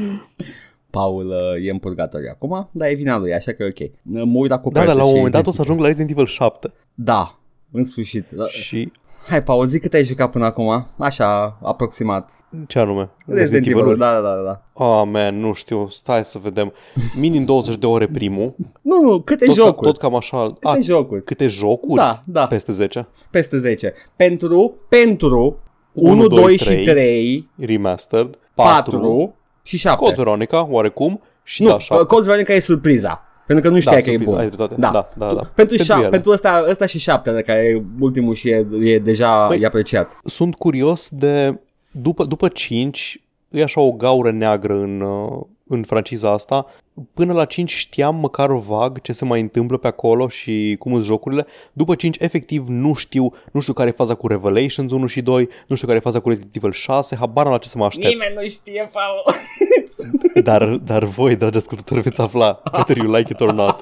Paul 0.90 1.26
uh, 1.26 1.66
e 1.66 1.70
în 1.70 1.78
purgatoriu 1.78 2.28
acum, 2.32 2.68
dar 2.72 2.88
e 2.88 2.94
vina 2.94 3.18
lui, 3.18 3.32
așa 3.34 3.52
că 3.52 3.62
e 3.62 3.66
ok. 3.66 3.90
Uh, 4.16 4.22
Mă 4.24 4.38
uit 4.38 4.50
la 4.50 4.56
Da, 4.56 4.62
copertă 4.62 4.86
dar 4.86 4.96
la 4.96 5.02
un 5.02 5.08
și- 5.08 5.14
moment 5.16 5.32
dat 5.34 5.46
o 5.46 5.50
să 5.50 5.60
ajung 5.60 5.80
la 5.80 5.86
Resident 5.86 6.10
Evil 6.10 6.26
7. 6.26 6.68
Da, 6.94 7.38
în 7.70 7.84
sfârșit. 7.84 8.28
Da. 8.30 8.46
Și 8.46 8.92
Hai, 9.28 9.42
Paul, 9.42 9.66
zic 9.66 9.80
cât 9.82 9.92
ai 9.92 10.04
jucat 10.04 10.30
până 10.30 10.44
acum? 10.44 10.86
Așa, 10.98 11.58
aproximat. 11.62 12.30
ce 12.66 12.78
anume? 12.78 13.10
Resident 13.26 13.66
Evil, 13.66 13.78
Evil-uri? 13.78 13.98
da, 13.98 14.12
da, 14.12 14.20
da, 14.20 14.42
da. 14.42 14.84
Oh, 14.84 15.02
man, 15.12 15.38
nu 15.40 15.52
știu, 15.52 15.88
stai 15.90 16.24
să 16.24 16.38
vedem. 16.42 16.72
Minim 17.18 17.44
20 17.44 17.76
de 17.76 17.86
ore 17.86 18.06
primul. 18.06 18.54
Nu, 18.82 19.00
nu, 19.00 19.20
câte 19.20 19.44
Tot, 19.44 19.56
ca, 19.56 19.62
jocuri? 19.62 19.86
tot 19.86 19.98
cam 20.00 20.14
așa. 20.14 20.52
câte 20.52 20.68
A, 20.68 20.80
jocuri? 20.80 21.24
câte 21.24 21.46
jocuri? 21.46 21.94
Da, 22.00 22.22
da, 22.24 22.46
Peste 22.46 22.72
10. 22.72 23.06
peste 23.30 23.58
10. 23.58 23.92
Pentru, 24.16 24.74
pentru 24.88 25.58
1, 25.92 26.10
Unu, 26.12 26.26
2 26.26 26.40
doi, 26.42 26.56
și 26.56 26.64
trei. 26.64 26.84
3, 26.84 27.48
Remastered. 27.58 28.38
4. 28.54 28.90
4 28.98 29.34
și 29.62 29.76
7. 29.76 29.96
Code 30.04 30.14
Veronica, 30.16 30.66
oarecum. 30.70 31.20
Și 31.42 31.62
Nu, 31.62 31.68
da, 31.68 31.78
7. 31.78 32.04
Code 32.04 32.24
Veronica 32.26 32.52
e 32.52 32.58
surpriza. 32.60 33.22
Pentru 33.46 33.64
că 33.68 33.70
nu 33.74 33.80
știai 33.80 33.94
Da, 33.94 34.02
că 34.02 34.08
e 34.10 34.12
surpriză, 34.12 34.30
bun. 34.34 34.40
ai 34.40 34.46
dreptate. 34.46 34.74
Da. 34.80 34.90
Da, 34.90 35.06
da, 35.16 35.26
da. 35.26 35.32
Pentru, 35.34 35.52
Pentru 35.54 35.76
șa- 35.84 35.98
ele. 35.98 36.08
pentru 36.08 36.30
ăsta, 36.30 36.64
ăsta 36.70 36.86
și 36.86 36.98
șaptele, 36.98 37.42
care 37.42 37.60
e 37.60 37.82
ultimul 38.00 38.34
și 38.34 38.48
e, 38.48 38.66
e 38.82 38.98
deja 38.98 39.48
Păi- 39.54 39.60
e 39.60 39.66
apreciat. 39.66 40.18
Sunt 40.24 40.54
curios 40.54 41.08
de... 41.10 41.60
După, 41.90 42.24
după 42.24 42.48
5, 42.48 43.20
e 43.50 43.62
așa 43.62 43.80
o 43.80 43.92
gaură 43.92 44.30
neagră 44.32 44.72
în, 44.74 45.00
uh, 45.00 45.40
în 45.66 45.82
franciza 45.82 46.32
asta. 46.32 46.66
Până 47.14 47.32
la 47.32 47.44
5 47.44 47.74
știam 47.74 48.16
măcar 48.16 48.52
vag 48.52 49.00
ce 49.00 49.12
se 49.12 49.24
mai 49.24 49.40
întâmplă 49.40 49.76
pe 49.76 49.86
acolo 49.86 50.28
și 50.28 50.76
cum 50.78 50.92
sunt 50.92 51.04
jocurile. 51.04 51.46
După 51.72 51.94
5, 51.94 52.16
efectiv, 52.20 52.64
nu 52.68 52.94
știu, 52.94 53.32
nu 53.52 53.60
știu 53.60 53.72
care 53.72 53.88
e 53.88 53.92
faza 53.92 54.14
cu 54.14 54.26
Revelations 54.26 54.92
1 54.92 55.06
și 55.06 55.20
2, 55.22 55.48
nu 55.66 55.74
știu 55.74 55.86
care 55.86 55.98
e 55.98 56.02
faza 56.02 56.20
cu 56.20 56.28
Resident 56.28 56.54
Evil 56.56 56.72
6, 56.72 57.16
habar 57.16 57.44
n-am 57.44 57.52
la 57.52 57.58
ce 57.58 57.68
să 57.68 57.78
mă 57.78 57.84
aștept. 57.84 58.06
Nimeni 58.06 58.34
nu 58.34 58.48
știe, 58.48 58.90
Paul. 58.92 59.36
Dar, 60.44 60.64
dar 60.64 61.04
voi, 61.04 61.36
dragi 61.36 61.56
ascultători, 61.56 62.00
veți 62.00 62.20
afla 62.20 62.62
whether 62.72 62.96
you 62.96 63.14
like 63.14 63.32
it 63.32 63.40
or 63.40 63.52
not. 63.52 63.80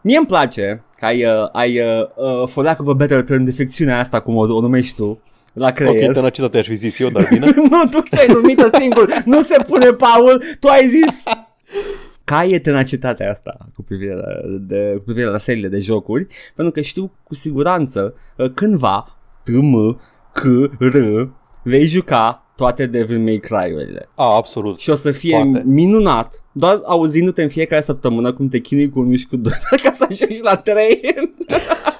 Mie 0.00 0.16
îmi 0.16 0.26
place 0.26 0.82
că 0.96 1.04
ai, 1.04 1.24
uh, 1.24 1.48
ai 1.52 1.80
uh, 1.80 2.06
uh, 2.14 2.48
for 2.48 2.64
lack 2.64 2.80
of 2.80 2.88
a 2.88 2.92
better 2.92 3.22
term, 3.22 3.44
defecțiunea 3.44 3.98
asta, 3.98 4.20
cum 4.20 4.36
o, 4.36 4.40
o 4.40 4.60
numești 4.60 4.96
tu, 4.96 5.22
la 5.52 5.66
Ok, 5.66 5.74
creier. 5.74 6.12
tenacitate 6.12 6.58
aș 6.58 6.66
fi 6.66 6.74
zis 6.74 6.98
eu, 6.98 7.08
dar 7.08 7.26
bine. 7.30 7.46
nu, 7.70 7.84
tu 7.90 8.00
ți-ai 8.00 8.26
numit-o 8.26 8.68
singur. 8.78 9.22
Nu 9.24 9.40
se 9.42 9.64
pune, 9.66 9.92
Paul. 9.92 10.42
Tu 10.60 10.68
ai 10.68 10.88
zis. 10.88 11.22
Ca 12.30 12.44
e 12.44 12.58
tenacitatea 12.58 13.30
asta 13.30 13.56
cu 13.74 13.82
privire, 13.82 14.14
la, 14.14 14.26
de, 14.60 14.92
cu 14.96 15.02
privire 15.04 15.26
la 15.26 15.38
seriile 15.38 15.68
de 15.68 15.78
jocuri, 15.78 16.26
pentru 16.54 16.72
că 16.74 16.80
știu 16.80 17.12
cu 17.22 17.34
siguranță 17.34 18.14
uh, 18.36 18.50
cândva, 18.54 19.18
TM, 19.44 20.00
C, 20.32 20.42
R, 20.78 21.28
vei 21.62 21.86
juca 21.86 22.52
toate 22.56 22.86
Devil 22.86 23.18
May 23.18 23.36
Cry-urile. 23.36 24.08
A, 24.14 24.34
absolut. 24.36 24.78
Și 24.78 24.90
o 24.90 24.94
să 24.94 25.10
fie 25.10 25.36
Poate. 25.42 25.62
minunat, 25.66 26.44
doar 26.52 26.80
auzindu-te 26.84 27.42
în 27.42 27.48
fiecare 27.48 27.80
săptămână 27.80 28.32
cum 28.32 28.48
te 28.48 28.58
chinui 28.58 28.88
cu 28.88 29.00
unul 29.00 29.16
și 29.16 29.26
cu 29.26 29.36
doi 29.36 29.58
ca 29.82 29.92
să 29.92 30.06
ajungi 30.10 30.42
la 30.42 30.56
trei. 30.56 31.00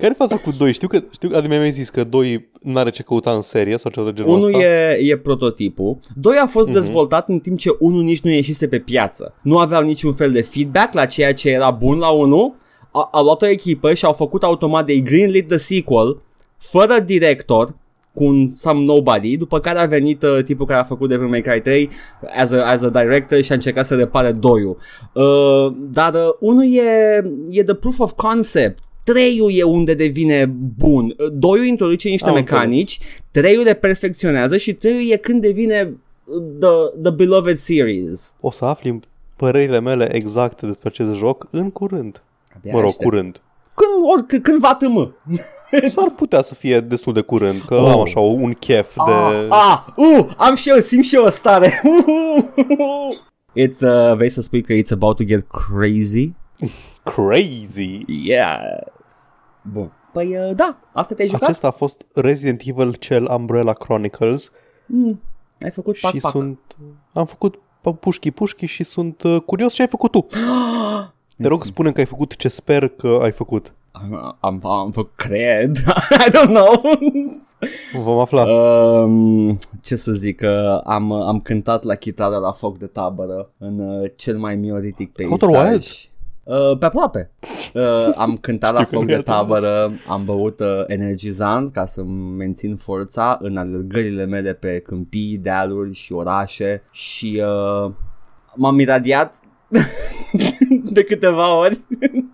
Care 0.00 0.12
e 0.12 0.16
faza 0.16 0.36
cu 0.36 0.50
2? 0.58 0.72
Știu 0.72 0.88
că, 0.88 1.02
știu 1.10 1.28
că 1.28 1.36
Adi 1.36 1.48
mi-a 1.48 1.68
zis 1.68 1.88
că 1.90 2.04
2 2.04 2.48
n-are 2.62 2.90
ce 2.90 3.02
căuta 3.02 3.30
în 3.32 3.40
serie 3.40 3.76
sau 3.78 3.90
ceva 3.90 4.06
de 4.06 4.12
genul 4.12 4.30
Unul 4.34 4.46
ăsta. 4.48 4.58
e, 4.66 4.98
e 5.10 5.16
prototipul, 5.16 5.98
doi 6.14 6.36
a 6.42 6.46
fost 6.46 6.68
Mhm. 6.68 6.76
dezvoltat 6.78 7.28
în 7.28 7.38
timp 7.38 7.58
ce 7.58 7.70
unul 7.78 8.02
nici 8.02 8.20
nu 8.20 8.30
ieșise 8.30 8.68
pe 8.68 8.78
piață. 8.78 9.34
Nu 9.42 9.58
aveau 9.58 9.82
niciun 9.82 10.12
fel 10.12 10.32
de 10.32 10.42
feedback 10.42 10.94
la 10.94 11.04
ceea 11.06 11.34
ce 11.34 11.48
era 11.50 11.70
bun 11.70 11.98
la 11.98 12.08
unul. 12.10 12.54
A, 12.92 13.08
a 13.12 13.20
luat 13.22 13.42
o 13.42 13.46
echipă 13.46 13.94
și 13.94 14.04
au 14.04 14.12
făcut 14.12 14.42
automat 14.42 14.86
de 14.86 14.98
greenlit 14.98 15.48
the 15.48 15.56
sequel 15.56 16.20
fără 16.58 16.98
director 17.06 17.74
cu 18.14 18.24
un 18.24 18.46
some 18.46 18.84
nobody, 18.84 19.36
după 19.36 19.60
care 19.60 19.78
a 19.78 19.86
venit 19.86 20.22
uh, 20.22 20.38
tipul 20.44 20.66
care 20.66 20.80
a 20.80 20.84
făcut 20.84 21.08
Devil 21.08 21.26
May 21.28 21.40
Cry 21.42 21.60
3 21.60 21.90
as 22.36 22.50
a, 22.50 22.62
as 22.70 22.82
a 22.82 22.88
director 22.88 23.40
și 23.42 23.50
a 23.52 23.54
încercat 23.54 23.84
să 23.86 23.94
repare 23.94 24.32
doiul. 24.32 24.76
Uh, 25.12 25.72
dar 25.92 26.14
uh, 26.14 26.20
unul 26.40 26.64
e, 26.74 27.22
e 27.50 27.62
the 27.64 27.74
proof 27.74 27.98
of 27.98 28.12
concept. 28.16 28.82
Treiul 29.04 29.50
e 29.52 29.62
unde 29.62 29.94
devine 29.94 30.46
bun. 30.78 31.14
Uh, 31.18 31.26
Doiul 31.32 31.64
introduce 31.66 32.08
niște 32.08 32.28
Am 32.28 32.34
mecanici, 32.34 32.98
treiul 33.30 33.62
le 33.62 33.74
perfecționează 33.74 34.56
și 34.56 34.72
treiul 34.72 35.10
e 35.12 35.16
când 35.16 35.40
devine 35.40 35.92
uh, 36.24 36.42
the, 36.60 37.00
the 37.02 37.10
beloved 37.12 37.56
series. 37.56 38.34
O 38.40 38.50
să 38.50 38.64
afli 38.64 39.00
părerile 39.36 39.80
mele 39.80 40.14
exacte 40.16 40.66
despre 40.66 40.88
acest 40.88 41.14
joc 41.18 41.46
în 41.50 41.70
curând. 41.70 42.22
Abia 42.56 42.72
Mă 42.72 42.78
rog, 42.80 42.88
aștept. 42.88 43.08
curând. 43.08 43.40
Când, 43.74 43.90
ori, 44.12 44.40
când 44.42 44.58
va 44.60 44.74
tâmă. 44.74 45.14
S-ar 45.94 46.08
putea 46.16 46.42
să 46.42 46.54
fie 46.54 46.80
destul 46.80 47.12
de 47.12 47.20
curând, 47.20 47.62
că 47.66 47.74
Oh. 47.74 47.90
am 47.90 48.00
așa 48.00 48.20
un 48.20 48.52
chef 48.52 48.94
de... 49.06 49.12
Ah, 49.12 49.46
ah, 49.48 49.86
uh, 49.96 50.26
am 50.36 50.54
și 50.54 50.68
eu, 50.68 50.78
simt 50.80 51.04
și 51.04 51.14
eu 51.14 51.24
o 51.24 51.30
stare. 51.30 51.82
It's, 53.66 53.80
uh, 53.80 54.14
vrei 54.16 54.28
să 54.28 54.40
spui 54.40 54.62
că 54.62 54.72
it's 54.72 54.90
about 54.90 55.16
to 55.16 55.24
get 55.24 55.46
crazy? 55.48 56.30
Crazy! 57.02 58.04
Yes. 58.06 59.28
Bun. 59.72 59.92
Păi 60.12 60.36
uh, 60.36 60.54
da, 60.56 60.78
asta 60.92 61.14
te-ai 61.14 61.28
jucat? 61.28 61.48
Acesta 61.48 61.66
a 61.66 61.70
fost 61.70 62.06
Resident 62.14 62.62
Evil 62.64 62.94
cel 62.94 63.28
Umbrella 63.36 63.72
Chronicles 63.72 64.50
Mm, 64.92 65.20
ai 65.62 65.70
făcut 65.70 65.98
pac, 65.98 66.12
și 66.12 66.20
pac. 66.20 66.30
sunt... 66.30 66.58
Am 67.12 67.26
făcut 67.26 67.58
pușchi 68.00 68.30
pușchi 68.30 68.66
și 68.66 68.84
sunt 68.84 69.22
uh, 69.22 69.40
curios 69.46 69.72
ce 69.74 69.82
ai 69.82 69.88
făcut 69.88 70.10
tu. 70.10 70.26
Te 71.42 71.48
rog, 71.48 71.64
spune 71.64 71.92
că 71.92 72.00
ai 72.00 72.06
făcut 72.06 72.36
ce 72.36 72.48
sper 72.48 72.88
că 72.88 73.18
ai 73.22 73.32
făcut. 73.32 73.72
Am, 73.92 74.36
am, 74.40 74.66
am 74.66 74.90
făcut, 74.90 75.12
cred. 75.16 75.76
I 76.26 76.30
don't 76.30 76.46
know. 76.46 76.82
Vom 78.02 78.18
afla. 78.18 78.44
um, 78.44 79.58
ce 79.80 79.96
să 79.96 80.12
zic, 80.12 80.40
uh, 80.44 80.80
am, 80.84 81.12
am 81.12 81.40
cântat 81.40 81.82
la 81.82 81.94
chitară 81.94 82.36
la 82.36 82.52
foc 82.52 82.78
de 82.78 82.86
tabără 82.86 83.50
în 83.58 83.78
uh, 83.78 84.10
cel 84.16 84.38
mai 84.38 84.56
mioritic 84.56 85.18
Outer 85.30 85.48
peisaj. 85.48 85.68
Wilds? 85.68 86.09
Uh, 86.50 86.78
pe 86.78 86.86
aproape. 86.86 87.30
Uh, 87.74 88.12
am 88.16 88.36
cântat 88.36 88.72
la 88.72 88.84
Știu 88.84 88.90
că 88.90 88.96
foc 88.96 89.04
nu 89.04 89.10
e 89.10 89.14
de 89.14 89.20
atât 89.20 89.26
de 89.26 89.32
tabără, 89.32 89.92
am 90.06 90.24
băut 90.24 90.60
uh, 90.60 90.84
energizant 90.86 91.72
ca 91.72 91.86
să 91.86 92.02
mențin 92.36 92.76
forța 92.76 93.38
în 93.40 93.56
alergările 93.56 94.24
mele 94.24 94.52
pe 94.52 94.78
câmpii, 94.78 95.38
dealuri 95.42 95.94
și 95.94 96.12
orașe 96.12 96.82
și 96.90 97.42
uh, 97.44 97.92
m-am 98.54 98.78
iradiat 98.78 99.40
de 100.94 101.04
câteva 101.04 101.56
ori. 101.56 101.80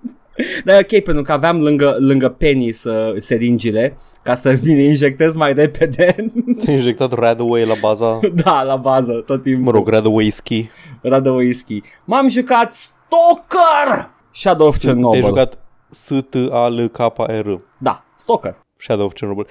Dar 0.65 0.77
e 0.77 0.87
ok, 0.93 1.03
pentru 1.03 1.23
că 1.23 1.33
aveam 1.33 1.61
lângă, 1.61 1.97
lângă 1.99 2.29
penis 2.29 2.85
uh, 2.85 3.15
seringile 3.19 3.97
ca 4.23 4.35
să 4.35 4.59
mi 4.63 4.75
le 4.75 4.83
injectez 4.83 5.35
mai 5.35 5.53
repede. 5.53 6.15
Ți-ai 6.59 6.75
injectat 6.75 7.13
Radaway 7.13 7.67
la 7.67 7.75
baza... 7.81 8.21
da, 8.45 8.63
la 8.63 8.77
bază, 8.77 9.13
tot 9.13 9.43
timpul. 9.43 9.65
Mă 9.65 9.71
rog, 9.71 9.89
Radaway 9.89 10.31
Ski. 10.31 10.69
Radă 11.03 11.31
whisky. 11.31 11.81
M-am 12.05 12.29
jucat 12.29 12.96
Stalker! 13.11 14.11
Shadow 14.31 14.67
of 14.67 14.79
Te-ai 14.79 14.93
Chernobyl. 14.95 15.23
jucat 15.25 15.59
S-T-A-L-K-R. 15.91 17.61
Da, 17.79 18.05
Stalker. 18.17 18.57
Shadow 18.79 19.05
of 19.07 19.13
Chernobyl. 19.15 19.47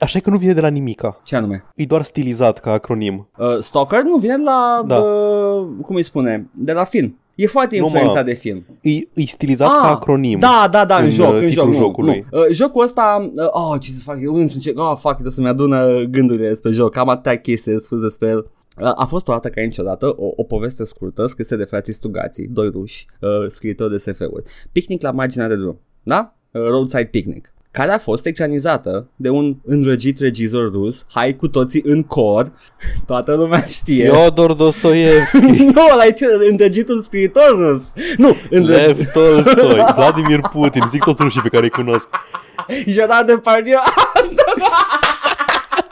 Așa 0.00 0.18
e 0.18 0.20
că 0.20 0.30
nu 0.30 0.36
vine 0.36 0.52
de 0.52 0.60
la 0.60 0.68
nimica. 0.68 1.20
Ce 1.24 1.36
anume? 1.36 1.64
E 1.74 1.84
doar 1.84 2.02
stilizat 2.02 2.58
ca 2.60 2.72
acronim. 2.72 3.28
Uh, 3.38 3.58
Stalker 3.58 4.02
nu 4.02 4.16
vine 4.16 4.36
la, 4.36 4.82
Da. 4.86 4.98
uh, 4.98 5.66
cum 5.82 5.96
îi 5.96 6.02
spune, 6.02 6.48
de 6.54 6.72
la 6.72 6.84
film. 6.84 7.18
E 7.34 7.46
foarte 7.46 7.78
Nu, 7.78 7.84
influențat 7.84 8.14
mă. 8.16 8.22
de 8.22 8.32
film. 8.34 8.64
E, 8.80 8.90
e 9.14 9.26
stilizat 9.26 9.68
Ah, 9.68 9.78
ca 9.80 9.90
acronim. 9.90 10.38
Da, 10.38 10.68
da, 10.70 10.84
da, 10.84 10.96
în, 10.96 11.04
în, 11.04 11.10
joc, 11.10 11.28
uh, 11.28 11.34
în 11.34 11.40
joc, 11.40 11.48
titlul 11.48 11.66
nu, 11.68 11.72
jocului. 11.74 12.24
Nu. 12.30 12.38
Uh, 12.40 12.46
jocul 12.50 12.82
ăsta, 12.82 13.30
uh, 13.36 13.46
oh, 13.50 13.80
ce 13.80 13.90
să 13.90 14.02
fac, 14.04 14.16
eu 14.22 14.36
nu 14.36 14.48
știu 14.48 14.60
ce, 14.60 14.72
oh, 14.76 14.88
fuck, 14.90 15.12
trebuie 15.12 15.32
să-mi 15.32 15.48
adună 15.48 16.02
gândurile 16.02 16.48
despre 16.48 16.70
joc, 16.70 16.96
am 16.96 17.08
atâtea 17.08 17.38
chestii 17.38 17.72
de 17.72 17.78
spus 17.78 18.00
despre 18.00 18.28
el. 18.28 18.50
Uh, 18.80 18.90
A 18.94 19.04
fost 19.04 19.28
o 19.28 19.32
dată 19.32 19.48
ca 19.48 19.60
niciodată 19.62 20.06
o, 20.06 20.32
o 20.36 20.42
poveste 20.42 20.84
scurtă 20.84 21.26
scrisă 21.26 21.56
de 21.56 21.64
frații 21.64 21.92
Stugații, 21.92 22.46
doi 22.46 22.68
ruși, 22.70 23.06
uh, 23.20 23.30
scriitori 23.48 23.90
de 23.90 23.96
SF-uri. 23.96 24.42
Picnic 24.72 25.02
la 25.02 25.10
marginea 25.10 25.48
de 25.48 25.56
drum, 25.56 25.80
da? 26.02 26.34
Uh, 26.50 26.62
roadside 26.62 27.04
Picnic 27.04 27.48
care 27.70 27.90
a 27.90 27.98
fost 27.98 28.26
ecranizată 28.26 29.08
de 29.16 29.28
un 29.28 29.56
înrăgit 29.64 30.18
regizor 30.18 30.70
rus, 30.70 31.04
hai 31.12 31.36
cu 31.36 31.48
toții 31.48 31.82
în 31.84 32.02
cor, 32.02 32.52
toată 33.06 33.34
lumea 33.34 33.64
știe. 33.64 34.10
Fyodor 34.10 34.52
Dostoevski, 34.52 35.38
nu, 35.74 35.82
ăla 35.92 36.04
e 36.04 36.10
ce- 36.12 36.46
îndrăgitul 36.50 37.00
scriitor 37.00 37.56
rus. 37.58 37.92
Nu, 38.16 38.36
îndrăgit. 38.50 38.86
Lev 38.96 39.10
Tolstoi, 39.12 39.84
Vladimir 39.94 40.40
Putin, 40.52 40.82
zic 40.90 41.04
toți 41.04 41.22
rușii 41.22 41.40
pe 41.40 41.48
care 41.48 41.62
îi 41.64 41.70
cunosc. 41.70 42.08
Gerard 42.86 43.26
Depardieu. 43.26 43.78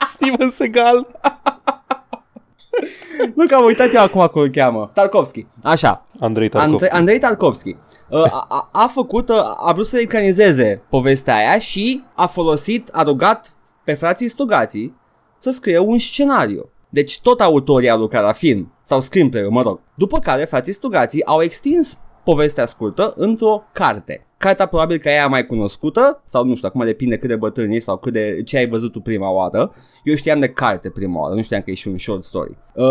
Steven 0.07 0.49
Seagal. 0.49 1.07
nu 3.35 3.45
că 3.45 3.55
am 3.55 3.65
uitat 3.65 3.93
eu 3.93 4.01
acum 4.01 4.27
cum 4.31 4.41
îl 4.41 4.49
cheamă. 4.49 4.91
Tarkovski. 4.93 5.45
Așa. 5.61 6.05
Andrei 6.19 6.49
Andrei, 6.49 6.49
Tarkovski. 6.49 6.89
Andrei 6.95 7.19
Tarkovski. 7.19 7.75
Uh, 8.09 8.23
a, 8.23 8.45
a, 8.49 8.69
a 8.71 8.87
făcut, 8.87 9.29
uh, 9.29 9.35
a 9.57 9.71
vrut 9.73 9.85
să 9.85 9.99
ecranizeze 9.99 10.81
povestea 10.89 11.35
aia 11.35 11.59
și 11.59 12.03
a 12.15 12.25
folosit, 12.25 12.89
a 12.91 13.03
rugat 13.03 13.53
pe 13.83 13.93
frații 13.93 14.27
Stugații 14.27 14.95
să 15.37 15.49
scrie 15.49 15.77
un 15.77 15.99
scenariu. 15.99 16.69
Deci 16.89 17.21
tot 17.21 17.41
autorii 17.41 17.89
au 17.89 17.99
lucrat 17.99 18.23
la 18.23 18.31
film, 18.31 18.73
sau 18.83 19.01
screenplay 19.01 19.47
mă 19.49 19.61
rog. 19.61 19.79
După 19.95 20.19
care 20.19 20.45
frații 20.45 20.73
Stugații 20.73 21.25
au 21.25 21.41
extins 21.41 21.97
povestea 22.23 22.65
scurtă 22.65 23.13
într-o 23.17 23.63
carte. 23.71 24.25
Cartea 24.37 24.65
probabil 24.65 24.97
că 24.97 25.09
e 25.09 25.11
aia 25.11 25.27
mai 25.27 25.45
cunoscută, 25.45 26.21
sau 26.25 26.43
nu 26.45 26.55
știu, 26.55 26.67
acum 26.67 26.85
depinde 26.85 27.17
cât 27.17 27.29
de 27.29 27.35
bătrân 27.35 27.69
ești 27.69 27.83
sau 27.83 27.97
cât 27.97 28.13
de 28.13 28.41
ce 28.45 28.57
ai 28.57 28.67
văzut 28.67 28.91
tu 28.91 28.99
prima 28.99 29.31
oară. 29.31 29.73
Eu 30.03 30.15
știam 30.15 30.39
de 30.39 30.49
carte 30.49 30.89
prima 30.89 31.21
oară, 31.21 31.35
nu 31.35 31.41
știam 31.41 31.61
că 31.61 31.71
e 31.71 31.73
și 31.73 31.87
un 31.87 31.97
short 31.97 32.23
story. 32.23 32.57
Uh, 32.73 32.85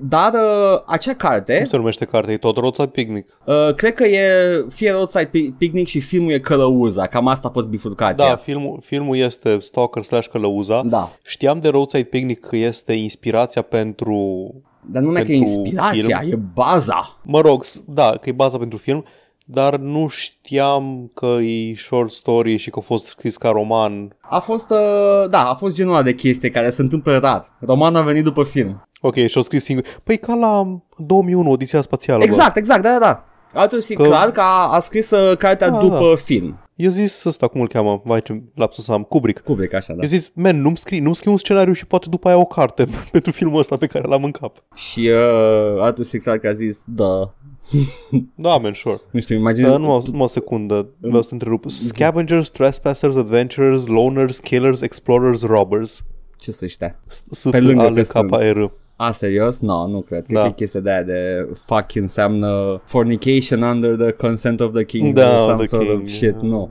dar 0.00 0.32
uh, 0.32 0.82
acea 0.86 1.14
carte... 1.14 1.56
Cum 1.56 1.64
se 1.64 1.76
numește 1.76 2.04
cartea? 2.04 2.32
E 2.32 2.38
tot 2.38 2.56
Roadside 2.56 2.88
Picnic. 2.88 3.38
Uh, 3.44 3.74
cred 3.74 3.94
că 3.94 4.04
e 4.04 4.24
fie 4.68 4.90
Roadside 4.90 5.28
Pi- 5.28 5.58
Picnic 5.58 5.86
și 5.86 6.00
filmul 6.00 6.32
e 6.32 6.38
Călăuza, 6.38 7.06
cam 7.06 7.26
asta 7.26 7.48
a 7.48 7.50
fost 7.50 7.66
bifurcația. 7.66 8.28
Da, 8.28 8.36
filmul, 8.36 8.80
filmul 8.84 9.16
este 9.16 9.58
Stalker 9.60 10.02
slash 10.02 10.28
Călăuza. 10.28 10.82
da. 10.84 11.10
Știam 11.22 11.60
de 11.60 11.68
Roadside 11.68 12.04
Picnic 12.04 12.40
că 12.40 12.56
este 12.56 12.92
inspirația 12.92 13.62
pentru... 13.62 14.54
Dar 14.86 15.00
nu 15.02 15.06
numai 15.08 15.24
că 15.24 15.32
e 15.32 15.38
Pentru 15.38 15.58
inspirația, 15.60 16.18
film. 16.18 16.32
e 16.32 16.42
baza. 16.54 17.18
Mă 17.22 17.40
rog, 17.40 17.64
s- 17.64 17.82
da, 17.86 18.10
că 18.10 18.28
e 18.28 18.32
baza 18.32 18.58
pentru 18.58 18.78
film, 18.78 19.04
dar 19.44 19.76
nu 19.76 20.06
știam 20.08 21.10
că 21.14 21.26
e 21.26 21.74
short 21.76 22.10
story 22.10 22.56
și 22.56 22.70
că 22.70 22.78
a 22.78 22.84
fost 22.86 23.06
scris 23.06 23.36
ca 23.36 23.48
roman. 23.50 24.16
A 24.20 24.38
fost, 24.38 24.70
uh, 24.70 25.28
da, 25.30 25.42
a 25.50 25.54
fost 25.54 25.74
genul 25.74 25.92
ăla 25.94 26.02
de 26.02 26.14
chestie 26.14 26.50
care 26.50 26.70
se 26.70 26.82
întâmplă 26.82 27.18
rar. 27.18 27.56
Romanul 27.60 28.00
a 28.00 28.02
venit 28.02 28.24
după 28.24 28.42
film. 28.44 28.86
Ok, 29.00 29.14
și-o 29.26 29.40
scris 29.40 29.64
singur. 29.64 29.84
Păi 30.04 30.16
ca 30.16 30.34
la 30.34 30.80
2001, 30.96 31.50
Odisea 31.50 31.80
Spațială. 31.80 32.22
Exact, 32.22 32.56
exact, 32.56 32.82
da, 32.82 32.90
da, 32.92 32.98
da. 32.98 33.24
Altul 33.60 33.82
e 33.88 33.94
Că- 33.94 34.02
clar 34.02 34.30
că 34.30 34.40
a, 34.40 34.68
a 34.74 34.80
scris 34.80 35.10
uh, 35.10 35.36
cartea 35.36 35.68
Da, 35.70 35.78
după 35.80 36.14
film. 36.24 36.58
Bă. 36.80 36.84
Eu 36.84 36.90
zis 36.90 37.24
ăsta, 37.24 37.46
cum 37.46 37.60
îl 37.60 37.68
cheamă? 37.68 38.00
Vai 38.04 38.20
ce 38.22 38.42
lapsus 38.54 38.88
am, 38.88 39.02
Kubrick. 39.02 39.40
Kubrick, 39.40 39.74
așa, 39.74 39.92
da. 39.94 40.02
Eu 40.02 40.08
zis, 40.08 40.30
man, 40.34 40.60
nu-mi 40.60 40.76
scrii, 40.76 41.00
nu 41.00 41.12
scrii 41.12 41.32
un 41.32 41.38
scenariu 41.38 41.72
și 41.72 41.86
poate 41.86 42.06
după 42.10 42.28
aia 42.28 42.36
o 42.38 42.44
carte 42.44 42.86
pentru 43.12 43.30
filmul 43.32 43.58
ăsta 43.58 43.76
pe 43.76 43.86
care 43.86 44.08
l-am 44.08 44.24
în 44.24 44.30
cap. 44.30 44.56
Și 44.74 45.00
uh, 45.08 45.80
altul 45.80 46.06
e 46.12 46.18
clar 46.18 46.38
că 46.38 46.48
a 46.48 46.52
zis, 46.52 46.82
da. 46.86 47.34
Da, 48.34 48.56
man, 48.56 48.72
sure. 48.74 49.00
Nu 49.10 49.20
știu, 49.20 49.36
imaginez... 49.36 49.70
Da, 49.70 49.76
numai, 49.76 49.98
numai 50.06 50.22
o 50.22 50.26
secundă, 50.26 50.86
vreau 51.00 51.22
să 51.22 51.28
te 51.28 51.34
întrerup. 51.34 51.64
Scavengers, 51.70 52.50
trespassers, 52.50 53.16
adventurers, 53.16 53.86
loners, 53.86 54.38
killers, 54.38 54.80
explorers, 54.80 55.42
robbers. 55.42 56.04
Ce 56.38 56.50
să 56.52 56.64
ăștia? 56.64 57.00
S- 57.06 57.24
Sunt 57.30 57.54
Pe 57.54 57.60
lângă 57.60 57.82
ale 57.82 58.02
că 58.02 58.18
sunt. 58.18 58.30
KR. 58.30 58.62
A, 59.02 59.10
serios? 59.12 59.60
No, 59.60 59.86
nu 59.86 60.00
cred. 60.00 60.24
Cred 60.24 60.36
Da. 60.36 60.42
că 60.42 60.48
e 60.48 60.52
chestia 60.52 60.80
de 60.80 60.90
aia 60.90 61.02
de 61.02 61.48
fuck 61.66 61.94
înseamnă 61.94 62.80
fornication 62.84 63.62
under 63.62 63.96
the 63.96 64.10
consent 64.12 64.60
of 64.60 64.72
the 64.72 64.84
king 64.84 65.14
Da, 65.14 65.42
or 65.42 65.48
some 65.48 65.56
the 65.56 65.66
sort 65.66 65.82
king, 65.86 66.00
of 66.02 66.08
shit. 66.08 66.34
da. 66.36 66.46
Nu. 66.46 66.70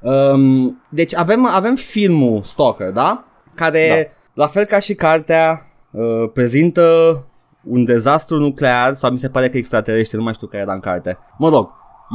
Um, 0.00 0.82
deci 0.88 1.14
avem, 1.14 1.46
avem 1.46 1.74
filmul 1.74 2.42
Stalker, 2.42 2.90
da? 2.90 3.24
Care, 3.54 4.12
la 4.34 4.46
fel 4.46 4.64
ca 4.64 4.78
și 4.78 4.94
cartea, 4.94 5.66
uh, 5.90 6.30
prezintă 6.32 6.82
un 7.64 7.84
dezastru 7.84 8.38
nuclear 8.38 8.94
sau 8.94 9.10
mi 9.10 9.18
se 9.18 9.28
pare 9.28 9.48
că 9.48 9.56
extraterestri, 9.56 10.16
nu 10.16 10.22
mai 10.22 10.32
știu 10.32 10.46
care 10.46 10.62
era 10.62 10.72
în 10.72 10.80
carte. 10.80 11.18
Mă 11.38 11.48
rog, 11.48 11.70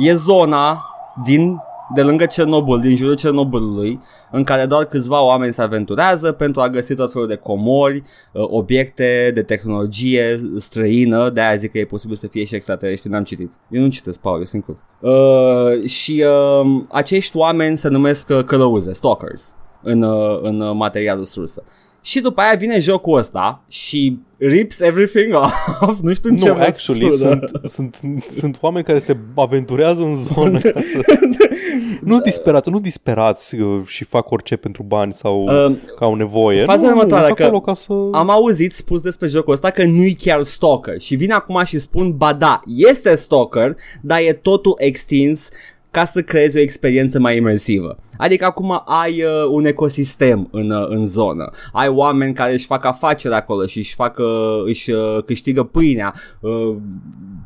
e 0.05 0.13
zona 0.13 0.85
din 1.25 1.57
de 1.95 2.01
lângă 2.01 2.25
Cernobâl, 2.25 2.79
din 2.79 2.95
jurul 2.95 3.15
Cernobâlului, 3.15 3.99
în 4.31 4.43
care 4.43 4.65
doar 4.65 4.85
câțiva 4.85 5.23
oameni 5.23 5.53
se 5.53 5.61
aventurează 5.61 6.31
pentru 6.31 6.61
a 6.61 6.69
găsi 6.69 6.95
tot 6.95 7.11
felul 7.11 7.27
de 7.27 7.35
comori, 7.35 8.03
uh, 8.31 8.43
obiecte 8.47 9.31
de 9.33 9.43
tehnologie 9.43 10.39
străină, 10.57 11.29
de 11.29 11.41
aia 11.41 11.55
zic 11.55 11.71
că 11.71 11.77
e 11.77 11.85
posibil 11.85 12.15
să 12.15 12.27
fie 12.27 12.45
și 12.45 12.55
extraterestri, 12.55 13.09
n-am 13.09 13.23
citit. 13.23 13.51
Eu 13.69 13.81
nu 13.81 13.89
citesc, 13.89 14.19
Paul, 14.19 14.37
eu 14.37 14.45
sunt 14.45 14.63
cur. 14.63 14.75
Uh, 14.99 15.89
și 15.89 16.23
uh, 16.27 16.83
acești 16.89 17.37
oameni 17.37 17.77
se 17.77 17.87
numesc 17.87 18.29
uh, 18.29 18.43
călăuze, 18.43 18.93
stalkers, 18.93 19.53
în, 19.81 20.01
uh, 20.01 20.39
în 20.41 20.59
uh, 20.59 20.75
materialul 20.75 21.25
sursă. 21.25 21.63
Și 22.05 22.19
după 22.19 22.41
aia 22.41 22.55
vine 22.55 22.79
jocul 22.79 23.17
ăsta 23.17 23.63
și 23.69 24.17
rips 24.37 24.79
everything 24.79 25.33
off, 25.81 25.99
nu 26.01 26.13
știu 26.13 26.29
în 26.29 26.37
ce 26.37 26.49
Nu, 26.49 26.55
actually, 26.55 27.05
măsură. 27.05 27.49
sunt, 27.65 27.99
sunt, 28.01 28.23
sunt 28.31 28.57
oameni 28.61 28.85
care 28.85 28.99
se 28.99 29.17
aventurează 29.35 30.01
în 30.01 30.15
zonă 30.15 30.59
ca 30.59 30.81
să... 30.81 30.99
nu 32.03 32.19
disperați, 32.19 32.69
nu 32.69 32.79
disperați 32.79 33.55
uh, 33.55 33.81
și 33.85 34.03
fac 34.03 34.31
orice 34.31 34.55
pentru 34.55 34.83
bani 34.83 35.13
sau 35.13 35.43
Uh, 35.43 35.75
că 35.95 36.03
au 36.03 36.15
nevoie. 36.15 36.63
faza 36.63 36.81
nu, 36.81 36.87
următoare, 36.87 37.25
sunt 37.25 37.37
că 37.37 37.43
acolo 37.43 37.59
ca 37.59 37.73
să... 37.73 37.93
Am 38.11 38.29
auzit 38.29 38.73
spus 38.73 39.01
despre 39.01 39.27
jocul 39.27 39.53
ăsta 39.53 39.69
că 39.69 39.83
nu-i 39.83 40.13
chiar 40.13 40.43
stalker 40.43 40.99
și 40.99 41.15
vin 41.15 41.31
acum 41.31 41.63
și 41.65 41.77
spun, 41.77 42.17
ba 42.17 42.33
da, 42.33 42.61
este 42.65 43.15
stalker, 43.15 43.75
dar 44.01 44.19
e 44.19 44.33
totul 44.33 44.75
extins 44.77 45.49
ca 45.93 46.05
să 46.05 46.21
creezi 46.21 46.57
o 46.57 46.59
experiență 46.59 47.19
mai 47.19 47.37
imersivă. 47.37 47.97
Adică 48.17 48.45
acum 48.45 48.81
ai 48.85 49.23
uh, 49.23 49.47
un 49.49 49.65
ecosistem 49.65 50.47
în, 50.51 50.69
uh, 50.69 50.87
în 50.89 51.05
zonă, 51.05 51.51
ai 51.71 51.87
oameni 51.87 52.33
care 52.33 52.53
își 52.53 52.65
fac 52.65 52.85
afaceri 52.85 53.33
acolo 53.33 53.65
și 53.65 53.77
își, 53.77 53.95
fac, 53.95 54.17
uh, 54.17 54.63
își 54.65 54.91
uh, 54.91 55.23
câștigă 55.25 55.63
pâinea 55.63 56.13
uh, 56.39 56.75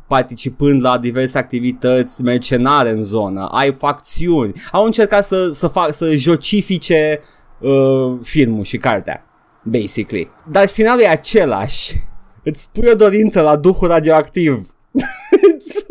participând 0.06 0.82
la 0.82 0.98
diverse 0.98 1.38
activități 1.38 2.22
mercenare 2.22 2.90
în 2.90 3.02
zonă, 3.02 3.48
ai 3.52 3.72
facțiuni, 3.72 4.52
au 4.72 4.84
încercat 4.84 5.24
să, 5.24 5.50
să, 5.52 5.66
fac, 5.66 5.92
să 5.92 6.16
jocifice 6.16 7.20
uh, 7.58 8.18
filmul 8.22 8.64
și 8.64 8.76
cartea 8.76 9.22
basically. 9.62 10.30
Dar 10.50 10.68
finalul 10.68 11.02
e 11.02 11.08
același. 11.08 12.00
Îți 12.42 12.68
pui 12.72 12.88
o 12.92 12.94
dorință 12.94 13.40
la 13.40 13.56
duhul 13.56 13.88
radioactiv. 13.88 14.66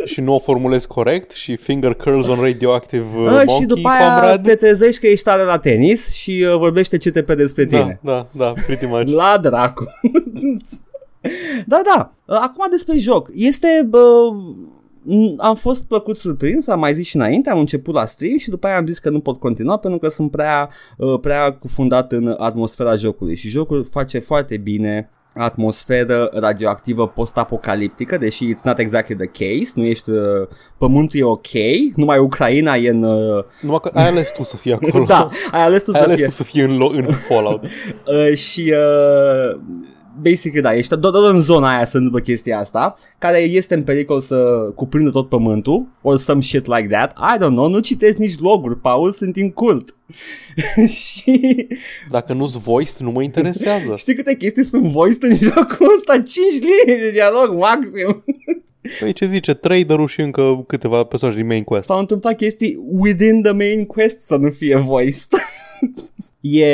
Și 0.08 0.22
nu 0.22 0.34
o 0.34 0.40
formulez 0.40 0.86
corect 0.86 1.32
și 1.32 1.56
finger 1.56 1.94
curls 1.96 2.28
on 2.28 2.40
radioactive 2.42 3.06
uh, 3.18 3.28
A, 3.28 3.32
monkey, 3.32 3.56
și 3.60 3.66
după 3.66 3.88
aia 3.88 4.14
comrade. 4.14 4.50
te 4.50 4.56
trezești 4.56 5.02
că 5.02 5.08
ești 5.08 5.24
tare 5.26 5.44
la 5.44 5.58
tenis 5.60 6.14
și 6.14 6.46
uh, 6.52 6.58
vorbește 6.58 6.98
CTP 6.98 7.34
despre 7.34 7.66
tine. 7.66 8.00
Da, 8.04 8.28
da, 8.32 8.46
da, 8.46 8.54
pretty 8.66 8.86
much. 8.86 9.08
La 9.12 9.38
dracu. 9.42 9.86
da, 11.66 11.82
da. 11.96 12.14
Acum 12.26 12.66
despre 12.70 12.98
joc. 12.98 13.30
Este... 13.34 13.68
Bă, 13.90 14.30
m- 15.04 15.36
am 15.38 15.56
fost 15.56 15.88
plăcut 15.88 16.18
surprins, 16.18 16.68
am 16.68 16.80
mai 16.80 16.94
zis 16.94 17.08
și 17.08 17.16
înainte, 17.16 17.50
am 17.50 17.60
început 17.60 17.94
la 17.94 18.06
stream 18.06 18.38
și 18.38 18.50
după 18.50 18.68
aia 18.68 18.78
am 18.78 18.86
zis 18.88 19.00
că 19.00 19.10
nu 19.10 19.20
pot 19.20 19.40
continua 19.40 19.78
pentru 19.78 20.00
că 20.00 20.08
sunt 20.08 20.32
prea, 20.32 20.70
uh, 20.98 21.20
prea 21.20 21.52
cufundat 21.54 22.12
în 22.12 22.36
atmosfera 22.38 22.96
jocului 22.96 23.36
și 23.36 23.48
jocul 23.48 23.88
face 23.92 24.20
foarte 24.20 24.58
bine 24.58 25.10
atmosferă 25.38 26.30
radioactivă 26.34 27.08
post-apocaliptică, 27.08 28.18
deși 28.18 28.54
it's 28.54 28.62
not 28.64 28.78
exactly 28.80 29.16
the 29.16 29.26
case, 29.28 29.72
nu 29.76 29.84
ești, 29.84 30.10
uh, 30.10 30.48
pământul 30.78 31.20
e 31.20 31.24
ok, 31.24 31.48
numai 31.96 32.18
Ucraina 32.18 32.76
e 32.76 32.90
în... 32.90 33.04
Uh, 33.04 33.44
Numai 33.62 33.80
că 33.82 33.92
ai 33.94 34.08
ales 34.08 34.32
tu 34.32 34.44
să 34.44 34.56
fii 34.58 34.74
acolo. 34.82 35.06
da, 35.06 35.30
ai 35.52 35.62
ales 35.64 35.84
tu 35.84 35.92
ai 35.94 36.00
să 36.00 36.06
ales 36.06 36.16
fie. 36.18 36.26
tu 36.26 36.32
să 36.32 36.44
fii 36.44 36.62
în, 36.62 36.76
lo- 36.78 36.96
în 37.06 37.12
Fallout. 37.30 37.64
Uh, 37.64 38.34
și 38.38 38.74
uh, 38.76 39.60
basic 40.22 40.62
da, 40.62 40.76
ești 40.76 40.98
doar, 40.98 41.14
doar 41.14 41.34
în 41.34 41.42
zona 41.42 41.76
aia 41.76 41.86
să 41.86 41.98
întâmplă 41.98 42.22
chestia 42.22 42.60
asta, 42.60 42.96
care 43.18 43.38
este 43.38 43.74
în 43.74 43.84
pericol 43.84 44.20
să 44.20 44.36
cuprindă 44.76 45.10
tot 45.10 45.30
pământul, 45.30 45.88
or 46.02 46.18
some 46.18 46.42
shit 46.42 46.66
like 46.66 46.88
that. 46.88 47.12
I 47.12 47.38
don't 47.38 47.56
know, 47.56 47.68
nu 47.68 47.80
citesc 47.80 48.18
nici 48.18 48.40
loguri, 48.40 48.80
Paul, 48.80 49.12
sunt 49.12 49.36
incult. 49.36 49.96
și 51.02 51.68
Dacă 52.10 52.34
nu-ți 52.34 52.60
voiced, 52.60 52.98
nu 52.98 53.12
mă 53.12 53.24
interesează. 53.24 53.96
știi 53.98 54.16
câte 54.16 54.36
chestii 54.36 54.64
sunt 54.64 54.84
voiced 54.84 55.24
în 55.24 55.36
jocul 55.36 55.94
ăsta? 55.98 56.14
5 56.14 56.26
linii 56.60 57.02
de 57.04 57.12
dialog 57.12 57.58
maxim. 57.58 58.24
Păi 59.00 59.14
ce 59.14 59.26
zice, 59.26 59.54
trader 59.54 60.08
și 60.08 60.22
încă 60.22 60.64
câteva 60.68 61.04
personaje 61.04 61.38
din 61.38 61.48
main 61.48 61.64
quest. 61.64 61.86
S-au 61.86 62.00
întâmplat 62.00 62.36
chestii 62.36 62.80
within 62.92 63.42
the 63.42 63.52
main 63.52 63.86
quest 63.86 64.20
să 64.20 64.36
nu 64.36 64.50
fie 64.50 64.76
voiced. 64.76 65.28
E, 66.42 66.66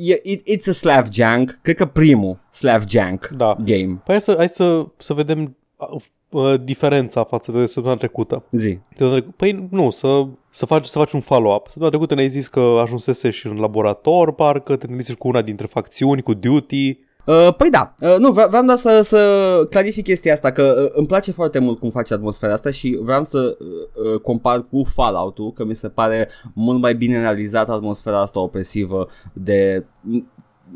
e, 0.00 0.20
it, 0.22 0.42
it's 0.48 0.68
a 0.68 0.72
Slav 0.72 1.06
Jank, 1.12 1.58
cred 1.62 1.76
că 1.76 1.86
primul 1.86 2.38
Slav 2.50 2.84
Jank 2.88 3.28
Da. 3.36 3.56
game. 3.64 3.84
Păi 3.86 4.00
hai 4.06 4.20
să, 4.20 4.34
hai 4.36 4.48
să, 4.48 4.86
să 4.96 5.14
vedem 5.14 5.56
uh, 5.76 6.02
uh, 6.30 6.54
diferența 6.64 7.24
față 7.24 7.52
de 7.52 7.66
săptămâna 7.66 7.96
trecută. 7.96 8.44
Zi. 8.50 8.78
Săptămâna 8.88 9.16
trecu- 9.16 9.34
Păi 9.36 9.66
nu, 9.70 9.90
să, 9.90 10.26
să, 10.50 10.66
faci, 10.66 10.86
să 10.86 10.98
faci 10.98 11.12
un 11.12 11.20
follow-up. 11.20 11.64
Săptămâna 11.64 11.90
trecută 11.90 12.14
ne-ai 12.14 12.28
zis 12.28 12.48
că 12.48 12.60
ajunsese 12.60 13.30
și 13.30 13.46
în 13.46 13.56
laborator, 13.56 14.32
parcă 14.34 14.76
te 14.76 14.82
întâlniți 14.82 15.14
cu 15.16 15.28
una 15.28 15.42
dintre 15.42 15.66
facțiuni, 15.66 16.22
cu 16.22 16.34
Duty. 16.34 16.98
Uh, 17.26 17.54
păi 17.56 17.70
da, 17.70 17.94
uh, 18.00 18.16
nu, 18.18 18.32
vreau, 18.32 18.48
vreau 18.48 18.64
doar 18.64 18.76
să, 18.76 19.00
să 19.02 19.66
clarific 19.70 20.04
chestia 20.04 20.32
asta, 20.32 20.52
că 20.52 20.82
uh, 20.84 20.90
îmi 20.94 21.06
place 21.06 21.32
foarte 21.32 21.58
mult 21.58 21.78
cum 21.78 21.90
face 21.90 22.14
atmosfera 22.14 22.52
asta 22.52 22.70
și 22.70 22.98
vreau 23.02 23.24
să 23.24 23.56
uh, 23.58 23.66
uh, 24.12 24.20
compar 24.20 24.66
cu 24.70 24.84
Fallout-ul, 24.94 25.52
că 25.52 25.64
mi 25.64 25.74
se 25.74 25.88
pare 25.88 26.28
mult 26.54 26.80
mai 26.80 26.94
bine 26.94 27.20
realizată 27.20 27.72
atmosfera 27.72 28.20
asta 28.20 28.40
opresivă 28.40 29.08
de 29.32 29.84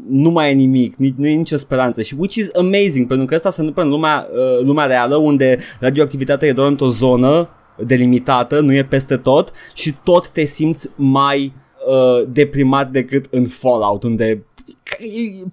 nu 0.08 0.30
mai 0.30 0.50
e 0.50 0.54
nimic, 0.54 0.96
nici, 0.96 1.14
nu 1.16 1.26
e 1.26 1.34
nicio 1.34 1.56
speranță 1.56 2.02
și 2.02 2.14
which 2.18 2.34
is 2.34 2.50
amazing 2.54 3.06
pentru 3.06 3.26
că 3.26 3.34
asta 3.34 3.50
se 3.50 3.60
întâmplă 3.60 3.82
în 3.82 3.88
lumea, 3.88 4.28
uh, 4.32 4.64
lumea 4.64 4.86
reală 4.86 5.16
unde 5.16 5.58
radioactivitatea 5.80 6.48
e 6.48 6.52
doar 6.52 6.68
într-o 6.68 6.88
zonă 6.88 7.48
delimitată, 7.86 8.60
nu 8.60 8.74
e 8.74 8.84
peste 8.84 9.16
tot 9.16 9.52
și 9.74 9.94
tot 10.04 10.28
te 10.28 10.44
simți 10.44 10.90
mai 10.94 11.52
uh, 11.88 12.26
deprimat 12.28 12.90
decât 12.90 13.26
în 13.30 13.46
Fallout 13.46 14.02
unde 14.02 14.45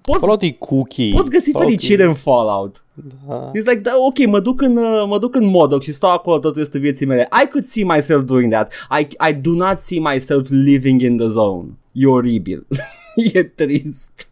poți, 0.02 0.18
Fallout 0.18 0.42
e 0.42 0.50
cookie. 0.50 1.14
poți 1.14 1.30
găsi 1.30 1.50
Fallout 1.50 1.72
e- 1.72 1.74
fericire 1.74 2.04
în 2.04 2.14
Fallout. 2.14 2.84
Da. 3.28 3.50
It's 3.50 3.64
like, 3.64 3.80
da, 3.80 3.92
ok, 3.98 4.26
mă 4.26 4.40
duc 4.40 4.60
în, 4.60 4.76
uh, 4.76 5.04
mă 5.06 5.18
duc 5.18 5.34
în 5.34 5.46
Modoc 5.46 5.82
și 5.82 5.92
stau 5.92 6.10
acolo 6.10 6.38
tot 6.38 6.56
restul 6.56 6.80
vieții 6.80 7.06
mele. 7.06 7.28
I 7.44 7.48
could 7.48 7.64
see 7.64 7.84
myself 7.84 8.24
doing 8.24 8.52
that. 8.52 8.72
I, 9.00 9.06
I 9.28 9.32
do 9.32 9.50
not 9.50 9.78
see 9.78 10.00
myself 10.00 10.48
living 10.50 11.00
in 11.00 11.16
the 11.16 11.26
zone. 11.26 11.66
E 11.92 12.06
oribil. 12.06 12.66
e 13.32 13.42
trist. 13.42 14.28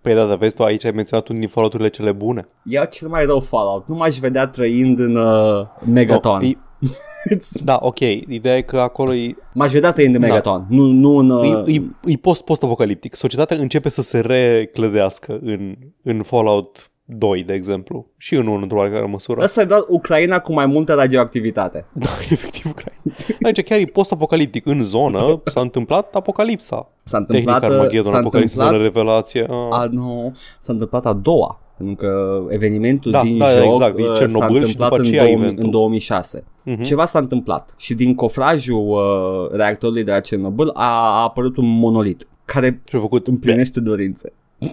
Păi 0.00 0.14
da, 0.14 0.26
dar 0.26 0.36
vezi 0.36 0.54
tu 0.54 0.62
aici 0.62 0.84
ai 0.84 0.90
menționat 0.90 1.28
unul 1.28 1.40
din 1.40 1.50
Fallout-urile 1.50 1.88
cele 1.88 2.12
bune. 2.12 2.48
E 2.64 2.86
cel 2.90 3.08
mai 3.08 3.24
rău 3.24 3.40
Fallout. 3.40 3.88
Nu 3.88 3.94
m-aș 3.94 4.16
vedea 4.16 4.46
trăind 4.46 4.98
în 4.98 5.16
uh, 5.16 5.66
Megaton. 5.92 6.38
No, 6.40 6.46
e, 6.46 6.58
da, 7.64 7.78
ok. 7.80 8.00
Ideea 8.00 8.56
e 8.56 8.62
că 8.62 8.80
acolo 8.80 9.14
e, 9.14 9.36
M-aș 9.54 9.72
vedea 9.72 9.92
trăind 9.92 10.14
în 10.14 10.20
Da. 10.20 10.26
Megaton. 10.26 10.66
Nu, 10.68 10.82
nu 10.86 11.16
în... 11.16 11.30
Uh, 11.30 11.66
e, 11.66 11.72
e, 11.72 11.82
e 12.12 12.16
post, 12.16 12.42
post-apocaliptic. 12.42 13.14
Societatea 13.14 13.56
începe 13.56 13.88
să 13.88 14.02
se 14.02 14.20
reclădească 14.20 15.38
în, 15.42 15.76
în 16.02 16.22
Fallout 16.22 16.90
2, 17.04 17.42
de 17.42 17.52
exemplu. 17.52 18.06
Și 18.16 18.34
în 18.34 18.46
unul, 18.46 18.62
într-o 18.62 18.78
oarecare 18.78 19.06
măsură. 19.06 19.42
Asta 19.42 19.60
e 19.60 19.64
doar 19.64 19.84
Ucraina 19.88 20.38
cu 20.38 20.52
mai 20.52 20.66
multă 20.66 20.94
radioactivitate. 20.94 21.86
Da, 21.92 22.08
efectiv 22.30 22.70
Ucraina. 22.70 23.14
Aici 23.42 23.62
chiar 23.62 23.78
e 23.78 23.84
post-apocaliptic. 23.84 24.66
În 24.66 24.82
zonă 24.82 25.40
s-a 25.44 25.60
întâmplat 25.60 26.14
apocalipsa. 26.14 26.88
S-a 27.02 27.16
întâmplat, 27.18 27.60
Tehnica 27.60 27.74
uh, 27.74 27.80
Armageddon, 27.80 28.12
s-a 28.12 28.18
apocalipsa 28.18 28.64
întâmplat 28.64 28.80
de 28.80 28.98
revelație. 28.98 29.42
Ah. 29.42 29.78
A, 29.78 29.88
nu, 29.90 30.36
s-a 30.60 30.72
întâmplat 30.72 31.06
a 31.06 31.12
doua. 31.12 31.61
Pentru 31.76 31.94
că 31.94 32.42
evenimentul 32.48 33.10
Da, 33.10 33.22
din 33.22 33.38
da, 33.38 33.50
joc 33.50 33.72
exact, 33.72 33.98
e 33.98 34.02
uh, 34.02 34.08
s-a 34.08 34.14
Cernobâl 34.18 34.48
și 34.48 34.56
întâmplat 34.60 34.88
după 34.90 35.00
în, 35.02 35.06
aceea 35.08 35.22
2000, 35.24 35.42
eventul. 35.44 35.64
în 35.64 35.70
2006. 35.70 36.44
Mhm. 36.64 36.82
Ceva 36.82 37.04
s-a 37.04 37.18
întâmplat 37.18 37.74
și 37.76 37.94
din 37.94 38.14
cofrajul 38.14 38.88
uh, 38.88 39.56
reactorului 39.56 40.04
de 40.04 40.10
la 40.10 40.20
Cernobâl 40.20 40.70
a, 40.74 41.18
a 41.18 41.22
apărut 41.22 41.56
un 41.56 41.78
monolit 41.78 42.26
care 42.44 42.82
Și-a 42.88 42.98
făcut... 42.98 43.26
împlinește 43.26 43.80
dorințe. 43.80 44.32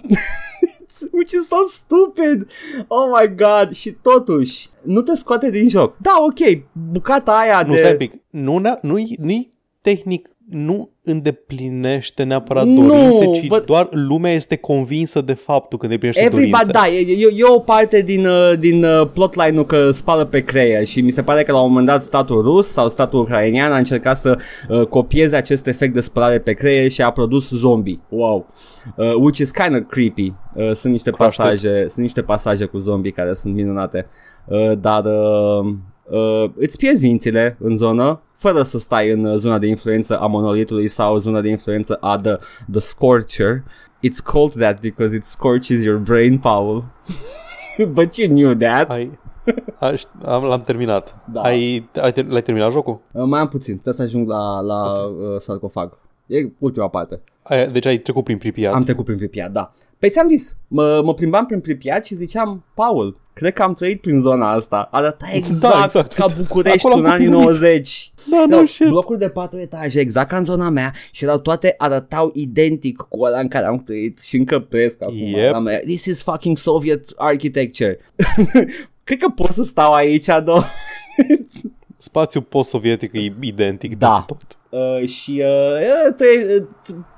Which 1.12 1.32
is 1.32 1.46
so 1.48 1.56
stupid 1.66 2.46
Oh 2.88 3.08
my 3.20 3.34
god 3.36 3.72
Și 3.74 3.90
totuși 3.90 4.68
Nu 4.82 5.00
te 5.02 5.14
scoate 5.14 5.50
din 5.50 5.68
joc 5.68 5.96
Da 5.96 6.10
ok 6.18 6.62
Bucata 6.92 7.32
aia 7.38 7.62
Nu, 7.66 7.72
de 7.72 7.78
stai 7.78 7.90
un 7.90 7.96
pic. 7.96 8.12
Nu, 8.30 8.58
ne- 8.58 8.78
nu-i, 8.82 9.16
nu-i 9.20 9.50
tehnic 9.80 10.28
nu 10.50 10.90
îndeplinește 11.04 12.22
neapărat 12.22 12.66
Nu, 12.66 12.86
dorințe, 12.86 13.40
ci 13.40 13.46
but- 13.46 13.64
doar 13.64 13.88
lumea 13.90 14.32
este 14.32 14.56
convinsă 14.56 15.20
de 15.20 15.32
faptul 15.32 15.78
că 15.78 15.84
îndeplinește 15.84 16.22
Everybody, 16.22 16.50
dorințe. 16.50 16.72
da, 16.72 16.88
e, 16.88 17.24
e, 17.24 17.28
e 17.36 17.44
o 17.54 17.58
parte 17.58 18.00
din, 18.02 18.26
uh, 18.26 18.52
din 18.58 18.84
uh, 18.84 19.08
plotline-ul 19.12 19.64
că 19.66 19.90
spală 19.90 20.24
pe 20.24 20.44
creier 20.44 20.84
și 20.86 21.00
mi 21.00 21.10
se 21.10 21.22
pare 21.22 21.42
că 21.42 21.52
la 21.52 21.60
un 21.60 21.68
moment 21.68 21.86
dat 21.86 22.02
statul 22.02 22.42
rus 22.42 22.66
sau 22.68 22.88
statul 22.88 23.20
ucrainean 23.20 23.72
a 23.72 23.76
încercat 23.76 24.18
să 24.18 24.38
uh, 24.68 24.86
copieze 24.86 25.36
acest 25.36 25.66
efect 25.66 25.92
de 25.94 26.00
spălare 26.00 26.38
pe 26.38 26.52
creier 26.52 26.90
și 26.90 27.02
a 27.02 27.10
produs 27.10 27.50
zombie. 27.50 28.00
Wow. 28.08 28.46
Uh, 28.96 29.14
which 29.14 29.38
is 29.38 29.50
kind 29.50 29.74
of 29.74 29.82
creepy. 29.90 30.32
Uh, 30.54 30.72
sunt 30.72 30.92
niște 30.92 31.10
Cunoaște. 31.10 31.42
pasaje, 31.42 31.84
sunt 31.88 32.02
niște 32.02 32.22
pasaje 32.22 32.64
cu 32.64 32.78
zombie 32.78 33.10
care 33.10 33.32
sunt 33.34 33.54
minunate. 33.54 34.06
Uh, 34.46 34.72
dar 34.80 35.04
uh, 35.04 35.74
uh, 36.10 36.50
îți 36.54 36.78
pierzi 36.78 37.02
mințile 37.02 37.56
în 37.60 37.76
zonă 37.76 38.20
fără 38.36 38.62
să 38.62 38.78
stai 38.78 39.10
în 39.10 39.24
uh, 39.24 39.36
zona 39.36 39.58
de 39.58 39.66
influență 39.66 40.18
a 40.18 40.26
monolitului 40.26 40.88
sau 40.88 41.16
zona 41.18 41.40
de 41.40 41.48
influență 41.48 41.94
a 41.94 42.18
the, 42.18 42.36
the 42.70 42.80
Scorcher. 42.80 43.62
It's 44.06 44.22
called 44.24 44.52
that 44.52 44.80
because 44.80 45.16
it 45.16 45.24
scorches 45.24 45.84
your 45.84 45.98
brain, 45.98 46.38
Paul. 46.38 46.84
But 47.92 48.16
you 48.16 48.28
knew 48.28 48.54
that. 48.54 48.90
Ai, 48.90 49.18
aș, 49.78 50.02
am, 50.24 50.44
l-am 50.44 50.62
terminat. 50.62 51.16
Da. 51.32 51.40
Ai, 51.40 51.88
ai, 52.00 52.12
ter- 52.12 52.26
l-ai 52.26 52.42
terminat 52.42 52.72
jocul? 52.72 53.00
Uh, 53.12 53.22
mai 53.24 53.40
am 53.40 53.48
puțin, 53.48 53.72
trebuie 53.72 53.94
să 53.94 54.02
ajung 54.02 54.28
la, 54.28 54.60
la 54.60 54.92
okay. 54.92 55.34
uh, 55.34 55.40
sarcofag. 55.40 55.98
E 56.26 56.52
ultima 56.58 56.88
parte. 56.88 57.20
Ai, 57.42 57.70
deci 57.70 57.86
ai 57.86 57.98
trecut 57.98 58.24
prin 58.24 58.38
Pripyat. 58.38 58.74
Am 58.74 58.82
trecut 58.82 59.04
prin 59.04 59.16
Pripyat, 59.16 59.50
da. 59.52 59.70
Păi 59.98 60.10
ți-am 60.10 60.28
zis, 60.28 60.56
mă, 60.68 61.00
mă 61.04 61.14
plimbam 61.14 61.46
prin 61.46 61.60
Pripyat 61.60 62.04
și 62.04 62.14
ziceam, 62.14 62.64
Paul, 62.74 63.20
cred 63.40 63.52
că 63.52 63.62
am 63.62 63.74
trăit 63.74 64.00
prin 64.00 64.20
zona 64.20 64.52
asta. 64.52 64.88
Arăta 64.90 65.26
exact, 65.32 65.74
Da, 65.74 65.82
exact. 65.84 66.12
ca 66.12 66.26
București 66.38 66.86
Acolo 66.86 66.94
am 66.94 67.00
în 67.04 67.10
anii 67.10 67.26
putinit. 67.28 67.46
90. 67.48 68.12
Da, 68.30 68.44
No, 68.48 68.56
no, 68.60 68.66
shit. 68.66 68.88
blocuri 68.88 69.18
de 69.18 69.28
patru 69.28 69.58
etaje, 69.58 70.00
exact 70.00 70.28
ca 70.28 70.36
în 70.36 70.44
zona 70.44 70.68
mea 70.68 70.92
și 71.10 71.24
erau 71.24 71.38
toate 71.38 71.74
arătau 71.78 72.30
identic 72.34 72.96
cu 72.96 73.22
ăla 73.22 73.38
în 73.40 73.48
care 73.48 73.66
am 73.66 73.76
trăit 73.78 74.18
și 74.18 74.36
încă 74.36 74.58
trăiesc 74.58 75.02
acum. 75.02 75.16
Yep. 75.16 75.52
La 75.52 75.58
mea. 75.58 75.78
This 75.78 76.04
is 76.04 76.22
fucking 76.22 76.56
Soviet 76.58 77.04
architecture. 77.16 77.98
Cred 79.04 79.18
că 79.18 79.28
pot 79.34 79.52
să 79.52 79.62
stau 79.62 79.92
aici, 79.92 80.26
do. 80.44 80.60
Spațiul 81.96 82.42
post-sovietic 82.42 83.12
e 83.14 83.32
identic 83.40 83.98
Da. 83.98 84.06
peste 84.08 84.24
tot. 84.26 84.58
Uh, 84.70 85.08
și 85.08 85.42
uh, 85.44 86.14
tre- 86.16 86.68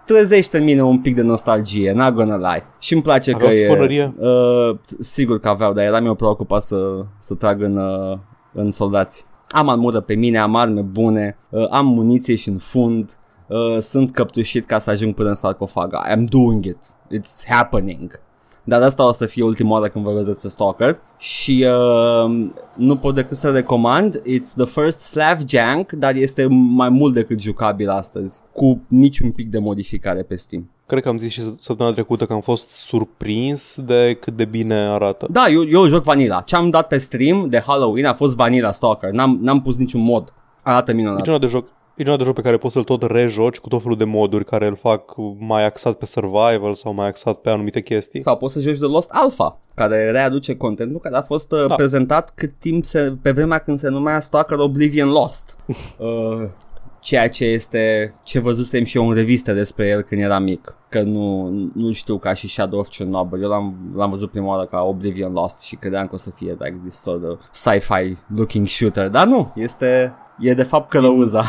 trezește 0.06 0.58
în 0.58 0.64
mine 0.64 0.82
un 0.82 1.00
pic 1.00 1.14
de 1.14 1.22
nostalgie, 1.22 1.92
not 1.92 2.14
gonna 2.14 2.36
lie. 2.36 2.64
Și 2.78 2.92
îmi 2.92 3.02
place 3.02 3.34
Aveau 3.34 3.50
că 3.50 3.56
e... 3.56 3.64
sfonărie? 3.64 4.14
Uh, 4.18 4.78
sigur 5.00 5.40
că 5.40 5.48
aveau, 5.48 5.72
dar 5.72 5.84
eram 5.84 6.06
eu 6.06 6.14
preocupat 6.14 6.62
să, 6.62 7.04
să 7.18 7.34
trag 7.34 7.62
în, 7.62 7.76
uh, 7.76 8.18
în 8.52 8.70
soldați. 8.70 9.24
Am 9.48 9.68
armură 9.68 10.00
pe 10.00 10.14
mine, 10.14 10.38
am 10.38 10.56
arme 10.56 10.80
bune, 10.80 11.38
uh, 11.48 11.66
am 11.70 11.86
muniție 11.86 12.34
și 12.34 12.48
în 12.48 12.58
fund, 12.58 13.18
uh, 13.46 13.78
sunt 13.78 14.12
căptușit 14.12 14.64
ca 14.64 14.78
să 14.78 14.90
ajung 14.90 15.14
până 15.14 15.28
în 15.28 15.34
sarcofag. 15.34 15.94
I'm 16.12 16.24
doing 16.28 16.64
it. 16.64 16.78
It's 17.18 17.48
happening. 17.48 18.20
Dar 18.64 18.82
asta 18.82 19.06
o 19.06 19.12
să 19.12 19.26
fie 19.26 19.44
ultima 19.44 19.70
oară 19.70 19.88
când 19.88 20.04
vorbesc 20.04 20.26
despre 20.26 20.48
Stalker 20.48 20.98
și 21.18 21.66
uh, 21.66 22.46
nu 22.76 22.96
pot 22.96 23.14
decât 23.14 23.36
să 23.36 23.50
recomand. 23.50 24.16
It's 24.20 24.54
the 24.56 24.64
first 24.64 24.98
Slav 25.00 25.38
Jank, 25.48 25.92
dar 25.92 26.14
este 26.14 26.46
mai 26.50 26.88
mult 26.88 27.14
decât 27.14 27.40
jucabil 27.40 27.88
astăzi, 27.88 28.40
cu 28.52 28.80
niciun 28.88 29.30
pic 29.30 29.50
de 29.50 29.58
modificare 29.58 30.22
pe 30.22 30.36
Steam. 30.36 30.70
Cred 30.86 31.02
că 31.02 31.08
am 31.08 31.16
zis 31.18 31.32
și 31.32 31.42
săptămâna 31.58 31.94
trecută 31.94 32.26
că 32.26 32.32
am 32.32 32.40
fost 32.40 32.70
surprins 32.70 33.78
de 33.80 34.16
cât 34.20 34.36
de 34.36 34.44
bine 34.44 34.74
arată. 34.74 35.26
Da, 35.30 35.46
eu, 35.48 35.68
eu 35.68 35.86
joc 35.86 36.02
vanilla. 36.02 36.40
Ce 36.40 36.56
am 36.56 36.70
dat 36.70 36.88
pe 36.88 36.98
stream 36.98 37.48
de 37.48 37.62
Halloween 37.66 38.06
a 38.06 38.14
fost 38.14 38.34
vanilla 38.36 38.72
Stalker. 38.72 39.10
N-am, 39.10 39.38
n-am 39.40 39.62
pus 39.62 39.76
niciun 39.76 40.00
mod. 40.00 40.32
Arată 40.62 40.90
E 40.90 40.94
minunat. 40.94 41.22
genul 41.22 41.38
de 41.38 41.46
joc 41.46 41.68
E 41.96 42.02
genul 42.02 42.18
de 42.18 42.24
joc 42.24 42.34
pe 42.34 42.40
care 42.40 42.56
poți 42.56 42.72
să-l 42.72 42.84
tot 42.84 43.02
rejoci 43.02 43.58
cu 43.58 43.68
tot 43.68 43.82
felul 43.82 43.96
de 43.96 44.04
moduri 44.04 44.44
care 44.44 44.66
îl 44.66 44.76
fac 44.76 45.02
mai 45.38 45.64
axat 45.64 45.94
pe 45.94 46.06
survival 46.06 46.74
sau 46.74 46.92
mai 46.92 47.06
axat 47.06 47.40
pe 47.40 47.50
anumite 47.50 47.80
chestii. 47.80 48.22
Sau 48.22 48.36
poți 48.36 48.52
să 48.52 48.60
joci 48.60 48.78
de 48.78 48.84
Lost 48.86 49.10
Alpha, 49.12 49.60
care 49.74 50.10
readuce 50.10 50.56
contentul 50.56 51.00
care 51.00 51.16
a 51.16 51.22
fost 51.22 51.52
uh, 51.52 51.66
Da. 51.68 51.74
prezentat 51.74 52.32
cât 52.34 52.52
timp 52.58 52.84
se, 52.84 53.16
pe 53.22 53.30
vremea 53.30 53.58
când 53.58 53.78
se 53.78 53.88
numea 53.88 54.20
Stalker 54.20 54.58
Oblivion 54.58 55.08
Lost. 55.08 55.56
uh, 55.66 56.48
ceea 57.00 57.28
ce 57.28 57.44
este 57.44 58.14
ce 58.22 58.38
văzusem 58.38 58.84
și 58.84 58.96
eu 58.96 59.08
în 59.08 59.14
reviste 59.14 59.52
despre 59.52 59.88
el 59.88 60.02
când 60.02 60.20
eram 60.20 60.42
mic. 60.42 60.74
Că 60.88 61.02
nu, 61.02 61.48
nu 61.74 61.92
știu 61.92 62.18
ca 62.18 62.34
și 62.34 62.48
Shadow 62.48 62.78
of 62.78 62.88
Chernobyl. 62.88 63.42
Eu 63.42 63.48
l-am, 63.48 63.74
l-am 63.94 64.10
văzut 64.10 64.30
prima 64.30 64.46
oară 64.46 64.66
ca 64.66 64.80
Oblivion 64.82 65.32
Lost 65.32 65.62
și 65.62 65.76
credeam 65.76 66.06
că 66.06 66.14
o 66.14 66.18
să 66.18 66.30
fie 66.30 66.50
like 66.50 66.80
this 66.82 67.00
sort 67.00 67.24
of 67.24 67.40
sci-fi 67.52 68.16
looking 68.36 68.66
shooter. 68.66 69.08
Dar 69.08 69.26
nu, 69.26 69.52
este 69.54 70.14
e 70.38 70.54
de 70.54 70.62
fapt 70.62 70.90
călăuza. 70.90 71.44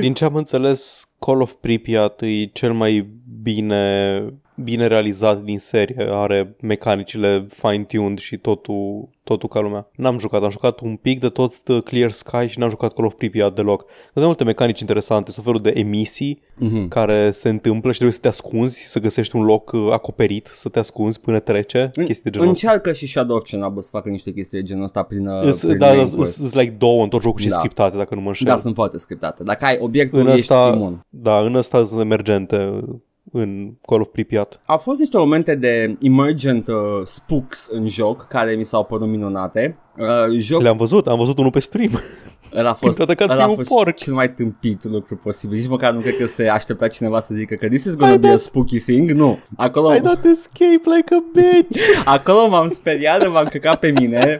Din 0.00 0.14
ce 0.14 0.24
am 0.24 0.34
înțeles, 0.34 1.06
Call 1.18 1.40
of 1.40 1.52
Pripyat 1.52 2.22
e 2.22 2.44
cel 2.46 2.72
mai 2.72 3.20
bine, 3.42 4.24
bine 4.56 4.86
realizat 4.86 5.42
din 5.42 5.58
serie. 5.58 6.06
Are 6.10 6.56
mecanicile 6.60 7.46
fine-tuned 7.48 8.18
și 8.18 8.36
totul, 8.36 9.08
totul 9.24 9.48
ca 9.48 9.60
lumea. 9.60 9.88
N-am 9.96 10.18
jucat, 10.18 10.42
am 10.42 10.50
jucat 10.50 10.80
un 10.80 10.96
pic 10.96 11.20
de 11.20 11.28
tot 11.28 11.52
uh, 11.68 11.82
Clear 11.82 12.10
Sky 12.10 12.46
și 12.46 12.58
n-am 12.58 12.70
jucat 12.70 12.92
Call 12.94 13.06
of 13.06 13.14
Pripyat 13.14 13.54
deloc. 13.54 13.84
Sunt 14.12 14.24
multe 14.24 14.44
mecanici 14.44 14.80
interesante, 14.80 15.30
sunt 15.30 15.44
felul 15.44 15.62
de 15.62 15.72
emisii 15.74 16.40
Mhm. 16.56 16.88
care 16.88 17.30
se 17.30 17.48
întâmplă 17.48 17.90
și 17.90 17.94
trebuie 17.98 18.16
să 18.16 18.22
te 18.22 18.28
ascunzi, 18.28 18.82
să 18.82 18.98
găsești 19.00 19.36
un 19.36 19.42
loc 19.42 19.72
uh, 19.72 19.88
acoperit, 19.90 20.50
să 20.52 20.68
te 20.68 20.78
ascunzi 20.78 21.20
până 21.20 21.38
trece, 21.38 21.90
chestii 21.94 22.22
de 22.22 22.30
genul 22.30 22.48
ăsta. 22.48 22.66
Încearcă 22.66 22.92
și 22.92 23.06
Shadow 23.06 23.36
of 23.36 23.42
Chernobyl 23.44 23.80
să 23.82 23.88
facă 23.92 24.08
niște 24.08 24.32
chestii 24.32 24.58
de 24.58 24.64
genul 24.64 24.84
ăsta 24.84 25.02
prin, 25.02 25.26
uh, 25.26 25.42
Îs- 25.44 25.60
prin 25.64 25.78
Da, 25.78 25.86
main 25.92 26.04
da, 26.10 26.16
quest. 26.16 26.34
sunt 26.34 26.54
like 26.54 26.74
două 26.78 27.02
în 27.02 27.08
tot 27.08 27.22
jocul 27.22 27.40
și 27.40 27.48
Da. 27.48 27.56
scriptate, 27.56 27.96
dacă 27.96 28.14
nu 28.14 28.20
mă 28.20 28.26
înșel. 28.26 28.46
Da, 28.46 28.56
sunt 28.56 28.74
foarte 28.74 28.98
scriptate. 28.98 29.42
Dacă 29.42 29.64
ai 29.64 29.78
obiectul, 29.80 30.18
în 30.20 30.26
ești 30.26 30.38
ăsta, 30.38 30.72
imun. 30.76 31.00
da, 31.08 31.38
în 31.40 31.54
ăsta 31.54 31.84
sunt 31.84 32.00
emergente 32.00 32.80
în 33.32 33.72
Call 33.86 34.00
of 34.00 34.08
Pripyat. 34.12 34.60
Au 34.66 34.78
fost 34.78 35.00
niște 35.00 35.16
momente 35.18 35.54
de 35.54 35.96
emergent 36.00 36.66
uh, 36.68 36.74
spooks 37.04 37.68
în 37.72 37.88
joc 37.88 38.26
care 38.28 38.52
mi 38.52 38.64
s-au 38.64 38.84
părut 38.84 39.08
minunate. 39.08 39.76
Uh, 39.98 40.06
joc, 40.38 40.62
Le-am 40.62 40.76
văzut, 40.76 41.06
am 41.06 41.18
văzut 41.18 41.38
unul 41.38 41.50
pe 41.50 41.60
stream. 41.60 41.90
ăla 42.54 42.70
a 42.70 42.72
fost, 42.74 42.82
Când 42.82 42.94
te-a 42.94 43.04
atacat 43.04 43.36
ăla 43.36 43.44
a 43.46 43.48
un 43.48 43.54
fost 43.54 43.68
porc. 43.68 43.96
cel 43.96 44.12
mai 44.14 44.32
tâmpit 44.32 44.84
lucru 44.84 45.16
posibil. 45.16 45.58
Nici 45.58 45.68
măcar 45.68 45.92
nu 45.92 46.00
cred 46.00 46.16
că 46.16 46.26
se 46.26 46.48
aștepta 46.48 46.88
cineva 46.88 47.20
să 47.20 47.34
zică 47.34 47.54
că 47.54 47.68
this 47.68 47.84
is 47.84 47.96
gonna 47.96 48.12
Ai 48.12 48.18
be 48.18 48.26
a 48.26 48.30
dat- 48.30 48.38
spooky 48.40 48.80
thing. 48.80 49.10
Nu. 49.10 49.38
Acolo, 49.56 49.88
Ai 49.88 50.00
dat 50.00 50.24
escape 50.24 50.80
like 50.96 51.14
a 51.14 51.22
bitch. 51.32 51.80
acolo 52.04 52.48
m-am 52.48 52.68
speriat, 52.68 53.30
m-am 53.30 53.46
căcat 53.50 53.78
pe 53.78 53.90
mine 53.90 54.38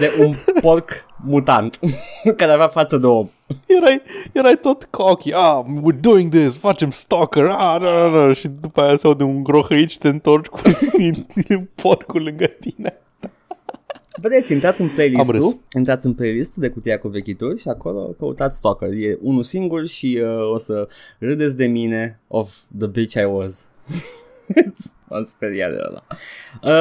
de 0.00 0.12
un 0.18 0.34
porc 0.60 0.90
mutant 1.24 1.78
care 2.36 2.52
avea 2.52 2.68
față 2.68 2.96
de 2.96 3.06
om. 3.06 3.28
Erai, 3.66 4.02
erai 4.32 4.58
tot 4.62 4.84
cocky. 4.90 5.32
Ah, 5.32 5.64
we're 5.64 6.00
doing 6.00 6.34
this, 6.34 6.56
facem 6.56 6.90
stalker. 6.90 7.44
Ah, 7.44 7.80
no, 7.80 8.08
no, 8.10 8.26
no. 8.26 8.32
Și 8.32 8.48
după 8.48 8.80
aia 8.80 8.96
se 8.96 9.06
aude 9.06 9.22
un 9.22 9.42
grohăit 9.42 9.90
și 9.90 9.98
te 9.98 10.08
întorci 10.08 10.46
cu 10.46 10.60
porcul 11.82 12.22
lângă 12.22 12.46
tine. 12.46 13.00
Vedeți, 14.20 14.52
intrați 14.52 14.80
în 14.80 14.86
Am 14.86 14.92
playlist-ul, 14.94 15.34
râs. 15.34 15.56
intrați 15.76 16.06
în 16.06 16.14
playlist 16.14 16.54
de 16.54 16.68
cutia 16.68 16.98
cu 16.98 17.08
vechituri 17.08 17.60
și 17.60 17.68
acolo 17.68 18.00
căutați 18.18 18.56
Stalker. 18.58 18.88
E 18.92 19.18
unul 19.22 19.42
singur 19.42 19.86
și 19.86 20.20
uh, 20.22 20.52
o 20.52 20.58
să 20.58 20.88
râdeți 21.18 21.56
de 21.56 21.66
mine 21.66 22.20
of 22.28 22.54
the 22.78 22.86
bitch 22.86 23.14
I 23.14 23.24
was. 23.24 23.66
M-am 25.08 25.24
speriat 25.24 25.70
de 25.70 25.78
ăla. 25.88 26.04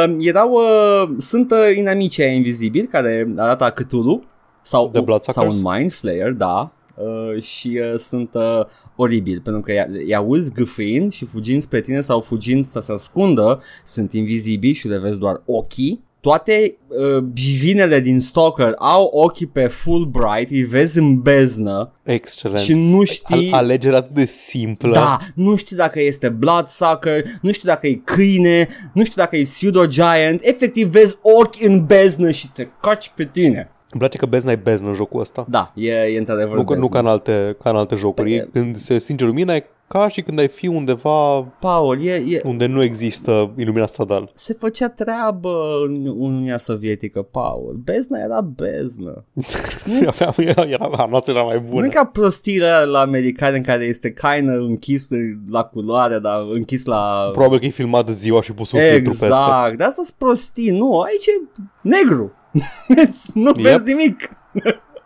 Uh, 0.06 0.16
erau, 0.20 0.52
uh, 0.52 1.10
sunt 1.18 1.52
uh, 1.52 1.76
inamicii 1.76 2.24
aia 2.24 2.32
invizibili 2.32 2.88
care 2.88 3.34
arată 3.38 3.72
Cthulhu 3.84 4.24
sau, 4.62 4.90
The 4.90 5.02
Bloodsuckers? 5.02 5.56
sau 5.58 5.72
un 5.72 5.74
Mind 5.78 5.94
Flayer, 5.94 6.32
da. 6.32 6.72
Uh, 6.96 7.42
și 7.42 7.80
uh, 7.94 8.00
sunt 8.00 8.30
uh, 8.34 8.62
oribili 8.96 9.40
pentru 9.40 9.62
că 9.62 9.72
i- 9.72 10.08
i 10.08 10.14
auzi 10.14 10.52
gâfâind 10.52 11.12
și 11.12 11.26
fugind 11.26 11.62
spre 11.62 11.82
tine 11.82 12.02
sau 12.02 12.22
fugind 12.22 12.66
să 12.66 12.80
se 12.80 12.92
ascundă 12.92 13.62
sunt 13.84 14.14
invizibili 14.14 14.74
și 14.74 14.88
le 14.88 14.98
vezi 14.98 15.20
doar 15.20 15.42
ochii 15.46 16.04
toate 16.26 16.78
uh, 16.88 17.18
bivinele 17.18 18.00
din 18.00 18.20
Stalker 18.20 18.74
au 18.78 19.04
ochii 19.14 19.46
pe 19.46 19.68
Fulbright, 19.68 20.52
îi 20.52 20.64
vezi 20.64 20.98
în 20.98 21.20
beznă 21.22 21.92
Excelent. 22.04 22.60
și 22.60 22.74
nu 22.74 23.04
știi... 23.04 23.52
Al- 23.52 23.58
alegerea 23.64 23.98
atât 23.98 24.14
de 24.16 24.26
simplă. 24.26 24.92
da, 24.94 25.18
nu 25.36 25.56
știi 25.56 25.76
dacă 25.76 26.02
este 26.02 26.30
Bloodsucker, 26.30 27.24
nu 27.42 27.52
știi 27.52 27.68
dacă 27.68 27.88
e 27.88 27.94
câine, 28.04 28.68
nu 28.94 29.04
știi 29.04 29.16
dacă 29.16 29.36
e 29.38 29.42
pseudo-giant, 29.44 30.40
efectiv 30.42 30.88
vezi 30.88 31.18
ochi 31.22 31.62
în 31.64 31.86
beznă 31.86 32.32
și 32.32 32.52
te 32.52 32.68
caci 32.82 33.12
pe 33.16 33.26
tine. 33.32 33.70
Îmi 33.92 34.00
place 34.00 34.18
că 34.18 34.26
bezna 34.26 34.52
e 34.52 34.56
beznă 34.56 34.88
în 34.88 34.94
jocul 34.94 35.20
ăsta. 35.20 35.46
Da, 35.50 35.72
e, 35.76 35.92
e 35.92 36.18
într-adevăr 36.18 36.56
Nu, 36.58 36.64
că, 36.64 36.74
nu 36.74 36.80
beznă. 36.80 36.94
ca 36.94 37.00
în 37.00 37.08
alte, 37.08 37.56
ca 37.64 37.70
în 37.70 37.76
alte 37.76 37.96
jocuri. 37.96 38.28
Păi, 38.30 38.38
E, 38.38 38.48
când 38.54 38.78
se 38.78 38.98
stinge 38.98 39.26
lumina 39.26 39.56
e 39.56 39.66
ca 40.00 40.08
și 40.08 40.22
când 40.22 40.40
ai 40.40 40.48
fi 40.48 40.68
undeva 40.68 41.42
Paul, 41.42 42.04
e, 42.04 42.14
e, 42.14 42.42
unde 42.44 42.66
nu 42.66 42.84
există 42.84 43.52
ilumina 43.58 43.86
stradal. 43.86 44.32
se 44.34 44.54
făcea 44.54 44.90
treabă 44.90 45.50
în 45.88 46.06
Uniunea 46.06 46.58
Sovietică, 46.58 47.22
Paul. 47.22 47.80
Bezna 47.84 48.20
era 48.20 48.42
beznă. 48.42 49.26
Aveam, 50.08 50.34
era, 50.38 50.62
era, 50.62 50.86
a 50.92 51.06
noastră 51.10 51.34
era 51.34 51.44
mai 51.44 51.62
Nu 51.64 51.70
bună. 51.70 51.86
e 51.86 51.90
ca 51.90 52.06
prostiile 52.06 52.66
alea 52.66 52.84
la 52.86 53.00
americani 53.00 53.58
în 53.58 53.64
care 53.64 53.84
este 53.84 54.12
caină 54.12 54.54
închis 54.54 55.08
la 55.50 55.64
culoare, 55.64 56.20
dar 56.20 56.42
închis 56.54 56.86
la... 56.86 57.30
Probabil 57.32 57.60
că 57.60 57.66
e 57.66 57.70
filmat 57.70 58.10
ziua 58.10 58.42
și 58.42 58.54
pus 58.54 58.72
un 58.72 58.80
filtru 58.80 59.10
peste. 59.10 59.26
Exact, 59.26 59.78
dar 59.78 59.88
asta 59.88 60.02
sunt 60.04 60.16
prostii, 60.18 60.70
nu, 60.72 61.00
aici 61.00 61.26
e 61.26 61.62
negru. 61.82 62.32
nu 63.34 63.52
Yep. 63.56 63.58
vezi 63.58 63.84
nimic. 63.84 64.30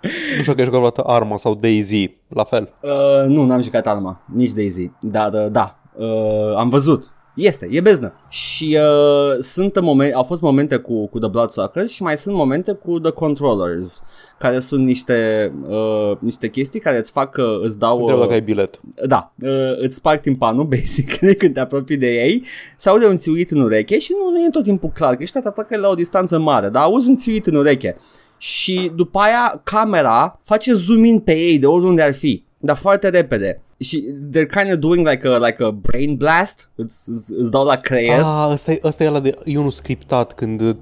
Nu 0.01 0.41
știu 0.41 0.53
că 0.53 0.59
ai 0.59 0.65
jucat 0.65 0.79
vreodată 0.79 1.03
Arma 1.05 1.37
sau 1.37 1.55
Daisy, 1.55 2.17
la 2.27 2.43
fel. 2.43 2.73
Uh, 2.81 3.27
nu, 3.27 3.45
n-am 3.45 3.61
jucat 3.61 3.87
Arma, 3.87 4.21
nici 4.35 4.51
Daisy, 4.51 4.91
dar 4.99 5.33
uh, 5.33 5.51
da, 5.51 5.79
uh, 5.95 6.55
am 6.55 6.69
văzut. 6.69 7.11
Este, 7.35 7.67
e 7.71 7.81
beznă. 7.81 8.13
Și 8.29 8.77
uh, 8.79 9.37
sunt 9.39 9.79
momente, 9.79 10.15
au 10.15 10.23
fost 10.23 10.41
momente 10.41 10.77
cu, 10.77 11.07
cu 11.07 11.19
The 11.19 11.29
Bloodsuckers 11.29 11.91
și 11.91 12.03
mai 12.03 12.17
sunt 12.17 12.35
momente 12.35 12.71
cu 12.71 12.99
The 12.99 13.11
Controllers, 13.11 14.01
care 14.39 14.59
sunt 14.59 14.85
niște, 14.85 15.51
uh, 15.67 16.11
niște 16.19 16.49
chestii 16.49 16.79
care 16.79 16.97
îți 16.97 17.11
fac, 17.11 17.35
uh, 17.37 17.59
îți 17.61 17.79
dau... 17.79 17.99
Întreb 17.99 18.17
dacă 18.17 18.29
Uh, 18.29 18.35
ai 18.35 18.41
bilet. 18.41 18.79
da, 19.07 19.33
uh, 19.41 19.77
îți 19.77 19.95
sparg 19.95 20.19
timpanul, 20.19 20.63
basic, 20.75 21.17
când 21.37 21.53
te 21.53 21.59
apropii 21.59 21.97
de 21.97 22.13
ei, 22.13 22.43
se 22.77 22.89
aude 22.89 23.05
un 23.05 23.17
țiuit 23.17 23.51
în 23.51 23.61
ureche 23.61 23.99
și 23.99 24.15
nu, 24.23 24.31
nu 24.31 24.45
e 24.45 24.49
tot 24.49 24.63
timpul 24.63 24.89
clar, 24.93 25.15
că 25.15 25.23
ăștia 25.23 25.41
te 25.41 25.47
atacă 25.47 25.77
la 25.77 25.89
o 25.89 25.93
distanță 25.93 26.39
mare, 26.39 26.69
dar 26.69 26.83
auzi 26.83 27.09
un 27.09 27.15
țiuit 27.15 27.45
în 27.47 27.55
ureche. 27.55 27.97
Și 28.39 28.91
după 28.95 29.19
aia 29.19 29.61
camera 29.63 30.39
face 30.43 30.73
zoom 30.73 31.03
in 31.03 31.19
pe 31.19 31.37
ei 31.37 31.59
de 31.59 31.65
oriunde 31.65 32.01
ar 32.01 32.13
fi, 32.13 32.43
dar 32.57 32.75
foarte 32.77 33.09
repede. 33.09 33.61
Și 33.79 34.03
they're 34.29 34.49
kind 34.57 34.71
of 34.71 34.77
doing 34.77 35.07
like 35.07 35.27
a, 35.27 35.37
like 35.37 35.63
a 35.63 35.71
brain 35.71 36.15
blast, 36.15 36.69
îți, 36.75 37.09
îți, 37.09 37.33
îți 37.37 37.51
dau 37.51 37.65
la 37.65 37.75
creier. 37.75 38.19
Ah, 38.23 38.49
ăsta 38.51 38.71
e, 38.71 38.79
ăsta 38.83 39.03
e 39.03 39.07
ăla 39.07 39.19
de, 39.19 39.35
e 39.43 39.57
unul 39.57 39.69
scriptat 39.71 40.33
când, 40.33 40.75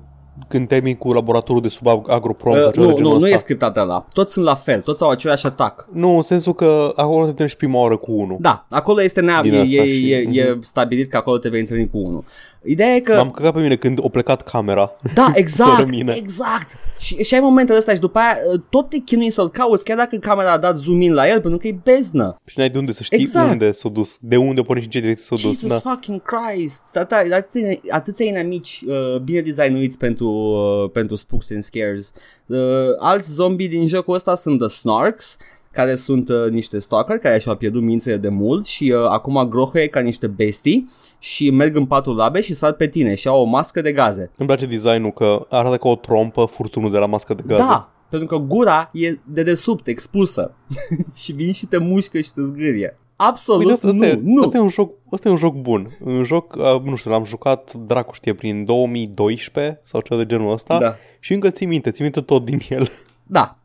când 0.48 0.68
termin 0.68 0.96
cu 0.96 1.14
laboratorul 1.14 1.62
de 1.62 1.68
sub 1.70 1.88
ag- 1.88 2.08
agroprom 2.10 2.56
sau 2.56 2.68
Uh, 2.68 2.74
ceva 2.74 2.86
de 2.86 2.92
nu, 2.92 2.98
genul 2.98 3.12
nu, 3.12 3.18
nu 3.18 3.24
ăsta. 3.24 3.36
e 3.36 3.38
scriptat 3.40 3.78
ăla. 3.78 4.06
Toți 4.14 4.34
sunt 4.34 4.46
la 4.46 4.56
fel, 4.56 4.82
toți 4.82 5.04
au 5.04 5.10
același 5.10 5.46
atac. 5.46 5.88
Nu, 5.94 6.16
în 6.16 6.22
sensul 6.22 6.54
că 6.54 6.92
acolo 6.96 7.24
te 7.24 7.30
întâlnești 7.30 7.58
prima 7.58 7.80
oară 7.80 7.98
cu 7.98 8.12
unul. 8.12 8.38
Da, 8.40 8.66
acolo 8.70 9.02
este 9.02 9.22
neam, 9.22 9.42
Din 9.42 9.54
e, 9.54 9.60
asta 9.60 9.74
e, 9.76 9.94
și- 9.94 10.12
e, 10.12 10.16
e 10.32 10.50
Mhm. 10.52 10.62
stabilit 10.62 11.10
că 11.10 11.18
acolo 11.18 11.38
te 11.38 11.50
vei 11.50 11.60
întâlni 11.60 11.90
cu 11.90 11.98
unul. 11.98 12.24
Ideea 12.64 12.96
e 12.96 13.00
că... 13.00 13.14
M-am 13.16 13.32
căcat 13.32 13.54
pe 13.54 13.60
mine 13.60 13.76
când 13.76 13.98
o 14.02 14.10
plecat 14.10 14.42
camera. 14.44 14.92
Da, 15.14 15.32
exact, 15.44 15.76
Fără 15.76 15.88
mine. 15.88 16.14
exact. 16.18 16.78
Și, 17.00 17.24
și 17.24 17.34
ai 17.34 17.40
momentele 17.40 17.78
ăsta 17.78 17.94
și 17.94 18.00
după 18.00 18.20
aia 18.20 18.36
uh, 18.54 18.60
tot 18.70 18.90
te 18.90 18.98
chinui 18.98 19.30
să-l 19.30 19.50
cauți, 19.50 19.84
chiar 19.84 19.98
dacă 19.98 20.16
camera 20.16 20.52
a 20.52 20.58
dat 20.58 20.78
zoom 20.78 21.02
in 21.02 21.14
la 21.14 21.28
el, 21.28 21.42
pentru 21.42 21.60
că 21.60 21.68
e 21.68 21.76
beznă. 21.84 22.36
Și 22.46 22.58
n-ai 22.60 22.70
de 22.70 22.78
unde 22.78 22.92
să 22.92 23.04
știi 23.04 23.20
Exact. 23.20 23.52
unde 23.52 23.72
s-a 23.72 23.90
dus, 23.90 24.18
de 24.22 24.38
unde 24.38 24.62
porni 24.62 24.82
și 24.82 24.86
în 24.88 24.92
ce 24.92 25.00
direcție 25.00 25.24
s-a 25.38 25.48
dus. 25.48 25.60
Jesus 25.60 25.70
Da. 25.70 25.90
fucking 25.92 26.22
Christ! 26.22 26.84
Tata, 26.94 27.22
atâția, 27.34 27.80
atâția 27.90 28.26
inamici 28.26 28.82
uh, 28.88 29.20
bine 29.24 29.42
designuiți 29.42 29.98
pentru, 29.98 30.28
uh, 30.28 30.90
pentru 30.92 31.16
spooks 31.16 31.52
and 31.52 31.64
scares. 31.64 32.12
Uh, 32.46 32.58
alți 33.00 33.34
zombie 33.34 33.68
din 33.68 33.88
jocul 33.88 34.16
ăsta 34.16 34.36
sunt 34.36 34.60
The 34.60 34.68
Snarks, 34.68 35.38
care 35.78 35.96
sunt 35.96 36.30
uh, 36.30 36.50
niște 36.50 36.80
stalker 36.80 37.18
care 37.18 37.40
și-au 37.40 37.56
pierdut 37.56 37.82
mințele 37.82 38.18
de 38.18 38.30
mult 38.30 38.66
și 38.66 38.94
uh, 38.96 39.06
acum 39.10 39.48
grohăie 39.50 39.88
ca 39.88 40.00
niște 40.00 40.28
bestii 40.28 40.90
și 41.20 41.50
merg 41.50 41.76
în 41.76 41.86
patru 41.86 42.14
labe 42.14 42.42
și 42.42 42.54
sar 42.54 42.74
pe 42.74 42.88
tine 42.88 43.16
și 43.16 43.28
au 43.28 43.42
o 43.42 43.44
mască 43.44 43.82
de 43.82 43.92
gaze. 43.92 44.32
Îmi 44.38 44.48
place 44.48 44.66
designul 44.66 45.12
că 45.12 45.46
arată 45.50 45.78
ca 45.78 45.90
o 45.90 45.96
trompă 45.96 46.46
furtunul 46.46 46.92
de 46.92 46.98
la 46.98 47.06
mască 47.06 47.34
de 47.34 47.44
gaze. 47.48 47.62
Da, 47.62 47.90
pentru 48.10 48.28
că 48.28 48.44
gura 48.44 48.90
e 48.94 49.18
de 49.24 49.44
desubt 49.44 49.88
expusă 49.88 50.54
și 51.22 51.32
vin 51.32 51.52
și 51.54 51.66
te 51.66 51.78
mușcă 51.78 52.20
și 52.20 52.34
te 52.34 52.42
zgârie. 52.44 52.98
Absolut 53.16 53.60
Uite, 53.62 53.74
asta, 53.74 53.88
asta, 53.88 54.00
nu, 54.00 54.06
e, 54.06 54.20
nu. 54.24 54.42
asta, 54.42 54.58
e 54.58 54.60
un 54.60 54.70
joc, 54.70 54.92
asta 55.12 55.28
e 55.28 55.32
un 55.32 55.38
joc 55.38 55.56
bun. 55.56 55.98
Un 56.04 56.24
joc, 56.24 56.56
uh, 56.56 56.82
nu 56.84 56.96
știu, 56.96 57.12
l-am 57.12 57.24
jucat, 57.26 57.74
dracu 57.74 58.14
știe, 58.14 58.34
prin 58.34 58.66
2012 58.66 59.82
sau 59.84 60.02
ceva 60.02 60.20
de 60.20 60.26
genul 60.26 60.52
ăsta 60.52 60.80
Da. 60.80 60.96
și 61.20 61.34
încă 61.34 61.50
ții 61.50 61.66
minte, 61.66 61.92
ții 61.92 62.04
minte 62.04 62.22
tot 62.22 62.46
din 62.46 62.60
el. 62.70 62.90
Da, 63.24 63.57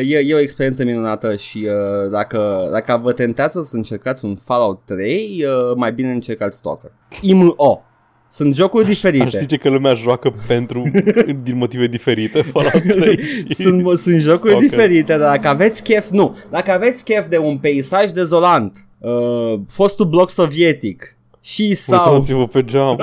e, 0.00 0.18
e 0.18 0.34
o 0.34 0.38
experiență 0.38 0.84
minunată 0.84 1.36
și 1.36 1.66
uh, 1.66 2.10
dacă, 2.10 2.68
dacă 2.72 3.00
vă 3.02 3.12
tentează 3.12 3.62
să 3.62 3.76
încercați 3.76 4.24
un 4.24 4.36
Fallout 4.36 4.80
3, 4.84 5.44
uh, 5.44 5.76
mai 5.76 5.92
bine 5.92 6.10
încercați 6.10 6.58
Stalker. 6.58 6.90
IMO. 7.20 7.82
Sunt 8.28 8.54
jocuri 8.54 8.84
Aș 8.84 8.90
diferite. 8.90 9.38
zice 9.38 9.56
că 9.56 9.68
lumea 9.68 9.94
joacă 9.94 10.34
pentru, 10.46 10.90
din 11.44 11.56
motive 11.56 11.86
diferite, 11.86 12.42
Fallout 12.42 13.00
3 13.00 13.18
și... 13.22 13.54
sunt, 13.54 13.98
sunt 13.98 14.20
jocuri 14.20 14.50
Stalker. 14.50 14.68
diferite, 14.68 15.16
dar 15.16 15.30
dacă 15.30 15.48
aveți 15.48 15.82
chef, 15.82 16.08
nu, 16.10 16.36
dacă 16.50 16.70
aveți 16.72 17.04
chef 17.04 17.28
de 17.28 17.38
un 17.38 17.58
peisaj 17.58 18.10
dezolant, 18.10 18.86
uh, 18.98 19.60
fostul 19.68 20.06
bloc 20.06 20.30
sovietic 20.30 21.16
și 21.40 21.74
sau, 21.74 22.12
Uitați-vă 22.12 22.46
pe 22.46 22.64
geam. 22.64 22.96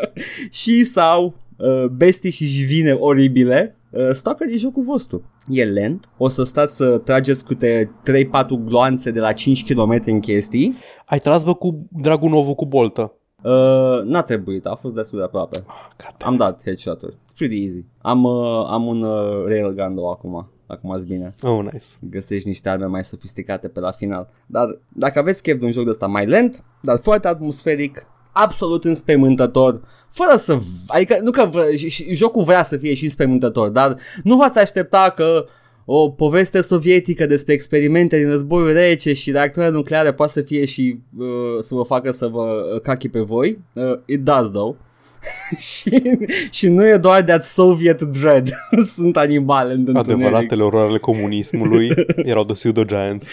și 0.60 0.84
sau 0.84 1.34
uh, 1.56 1.84
bestii 1.84 2.30
și 2.30 2.44
jivine 2.44 2.92
oribile, 2.92 3.76
uh, 3.76 3.81
Stalker 4.12 4.48
e 4.48 4.56
jocul 4.56 4.82
vostru. 4.82 5.22
E 5.48 5.64
lent, 5.64 6.08
o 6.16 6.28
să 6.28 6.42
stați 6.42 6.76
să 6.76 6.98
trageți 6.98 7.44
câte 7.44 7.90
3-4 8.10 8.48
gloanțe 8.64 9.10
de 9.10 9.20
la 9.20 9.32
5 9.32 9.72
km 9.72 10.02
în 10.06 10.20
chestii. 10.20 10.76
Ai 11.06 11.20
tras, 11.20 11.44
bă, 11.44 11.54
cu 11.54 11.86
Dragunovul 11.90 12.54
cu 12.54 12.66
boltă. 12.66 13.12
Uh, 13.42 14.02
n-a 14.04 14.22
trebuit, 14.22 14.66
a 14.66 14.74
fost 14.74 14.94
destul 14.94 15.18
de 15.18 15.24
aproape. 15.24 15.58
God 15.58 16.14
Am 16.18 16.36
dat 16.36 16.62
headshot-uri. 16.64 17.14
It's 17.14 17.36
pretty 17.36 17.62
easy. 17.62 17.84
Am, 17.98 18.24
uh, 18.24 18.66
am 18.68 18.86
un 18.86 19.02
uh, 19.02 19.44
railgun 19.46 19.94
două 19.94 20.10
acum. 20.10 20.50
Acum 20.66 20.90
ați 20.90 21.06
bine. 21.06 21.34
Oh, 21.42 21.62
nice. 21.62 21.86
Găsești 22.00 22.48
niște 22.48 22.68
arme 22.68 22.86
mai 22.86 23.04
sofisticate 23.04 23.68
pe 23.68 23.80
la 23.80 23.90
final. 23.90 24.28
Dar 24.46 24.78
dacă 24.88 25.18
aveți 25.18 25.42
chef 25.42 25.58
de 25.58 25.64
un 25.64 25.70
joc 25.70 25.84
de 25.84 25.90
ăsta 25.90 26.06
mai 26.06 26.26
lent, 26.26 26.64
dar 26.82 26.98
foarte 26.98 27.28
atmosferic, 27.28 28.06
absolut 28.32 28.84
înspăimântător, 28.84 29.80
fără 30.10 30.36
să... 30.36 30.58
Adică 30.86 31.18
nu 31.22 31.30
că 31.30 31.48
vă, 31.50 31.70
și, 31.76 31.88
și, 31.88 32.14
jocul 32.14 32.44
vrea 32.44 32.64
să 32.64 32.76
fie 32.76 32.94
și 32.94 33.04
înspăimântător, 33.04 33.68
dar 33.68 33.96
nu 34.22 34.36
v-ați 34.36 34.58
aștepta 34.58 35.12
că 35.16 35.46
o 35.84 36.08
poveste 36.08 36.60
sovietică 36.60 37.26
despre 37.26 37.52
experimente 37.52 38.18
din 38.18 38.28
războiul 38.28 38.72
rece 38.72 39.12
și 39.12 39.30
reactoare 39.30 39.70
nucleare 39.70 40.12
poate 40.12 40.32
să 40.32 40.40
fie 40.40 40.64
și 40.64 40.98
uh, 41.18 41.26
să 41.60 41.74
vă 41.74 41.82
facă 41.82 42.10
să 42.10 42.26
vă 42.26 42.72
uh, 42.74 42.80
cachi 42.80 43.08
pe 43.08 43.20
voi. 43.20 43.58
Uh, 43.72 43.98
it 44.04 44.22
does 44.22 44.50
though. 44.50 44.74
și, 45.58 46.02
și 46.50 46.68
nu 46.68 46.86
e 46.86 46.96
doar 46.96 47.22
that 47.22 47.44
Soviet 47.44 48.02
dread. 48.02 48.50
Sunt 48.94 49.16
animale 49.16 49.72
în 49.72 49.78
întuneric. 49.78 50.12
Adevăratele 50.12 50.62
oroare 50.62 50.88
ale 50.88 50.98
comunismului 50.98 51.94
erau 52.16 52.44
The 52.44 52.52
Pseudo 52.52 52.84
Giants. 52.84 53.26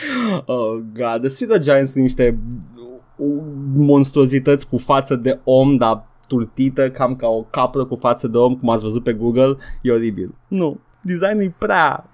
Oh 0.46 0.80
god, 0.94 1.20
The 1.22 1.28
Pseudo 1.28 1.58
Giants 1.58 1.92
sunt 1.92 2.04
niște 2.04 2.38
monstruozități 3.76 4.68
cu 4.70 4.78
față 4.78 5.16
de 5.16 5.40
om, 5.44 5.78
dar 5.78 6.08
turtită, 6.28 6.90
cam 6.90 7.16
ca 7.16 7.28
o 7.28 7.42
capră 7.42 7.86
cu 7.86 7.96
față 7.96 8.28
de 8.28 8.38
om, 8.38 8.56
cum 8.56 8.70
ați 8.70 8.84
văzut 8.84 9.04
pe 9.04 9.14
Google, 9.14 9.58
e 9.82 9.92
oribil. 9.92 10.36
Nu, 10.48 10.80
designul 11.02 11.42
e 11.44 11.54
prea, 11.58 12.10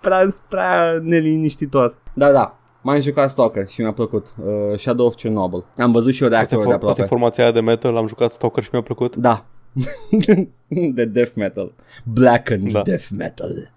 prea, 0.00 0.28
prea 0.48 0.98
neliniștitor. 1.02 1.96
Da, 2.14 2.32
da, 2.32 2.52
M-am 2.82 3.00
jucat 3.00 3.30
Stalker 3.30 3.66
și 3.66 3.80
mi-a 3.80 3.92
plăcut. 3.92 4.34
Uh, 4.44 4.78
Shadow 4.78 5.06
of 5.06 5.14
Chernobyl. 5.14 5.64
Am 5.76 5.92
văzut 5.92 6.12
și 6.12 6.22
eu 6.22 6.28
Asta 6.28 6.38
e, 6.40 6.40
reactorul 6.40 6.64
de 6.64 6.68
for- 6.70 6.74
aproape. 6.74 6.90
asta 7.00 7.02
e 7.02 7.16
formația 7.18 7.44
aia 7.44 7.52
de 7.52 7.60
metal, 7.60 7.96
am 7.96 8.06
jucat 8.06 8.32
Stalker 8.32 8.62
și 8.62 8.68
mi-a 8.72 8.82
plăcut. 8.82 9.16
Da. 9.16 9.44
de 10.94 11.04
death 11.04 11.32
metal. 11.34 11.72
Blackened 12.04 12.72
Da. 12.72 12.82
death 12.82 13.06
metal. 13.16 13.50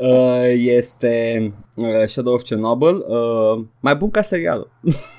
uh, 0.00 0.52
este 0.56 1.52
uh, 1.74 1.86
Shadow 2.06 2.32
of 2.32 2.42
Chernobyl. 2.42 3.04
Uh, 3.08 3.64
mai 3.80 3.94
bun 3.94 4.10
ca 4.10 4.22
serialul. 4.22 4.70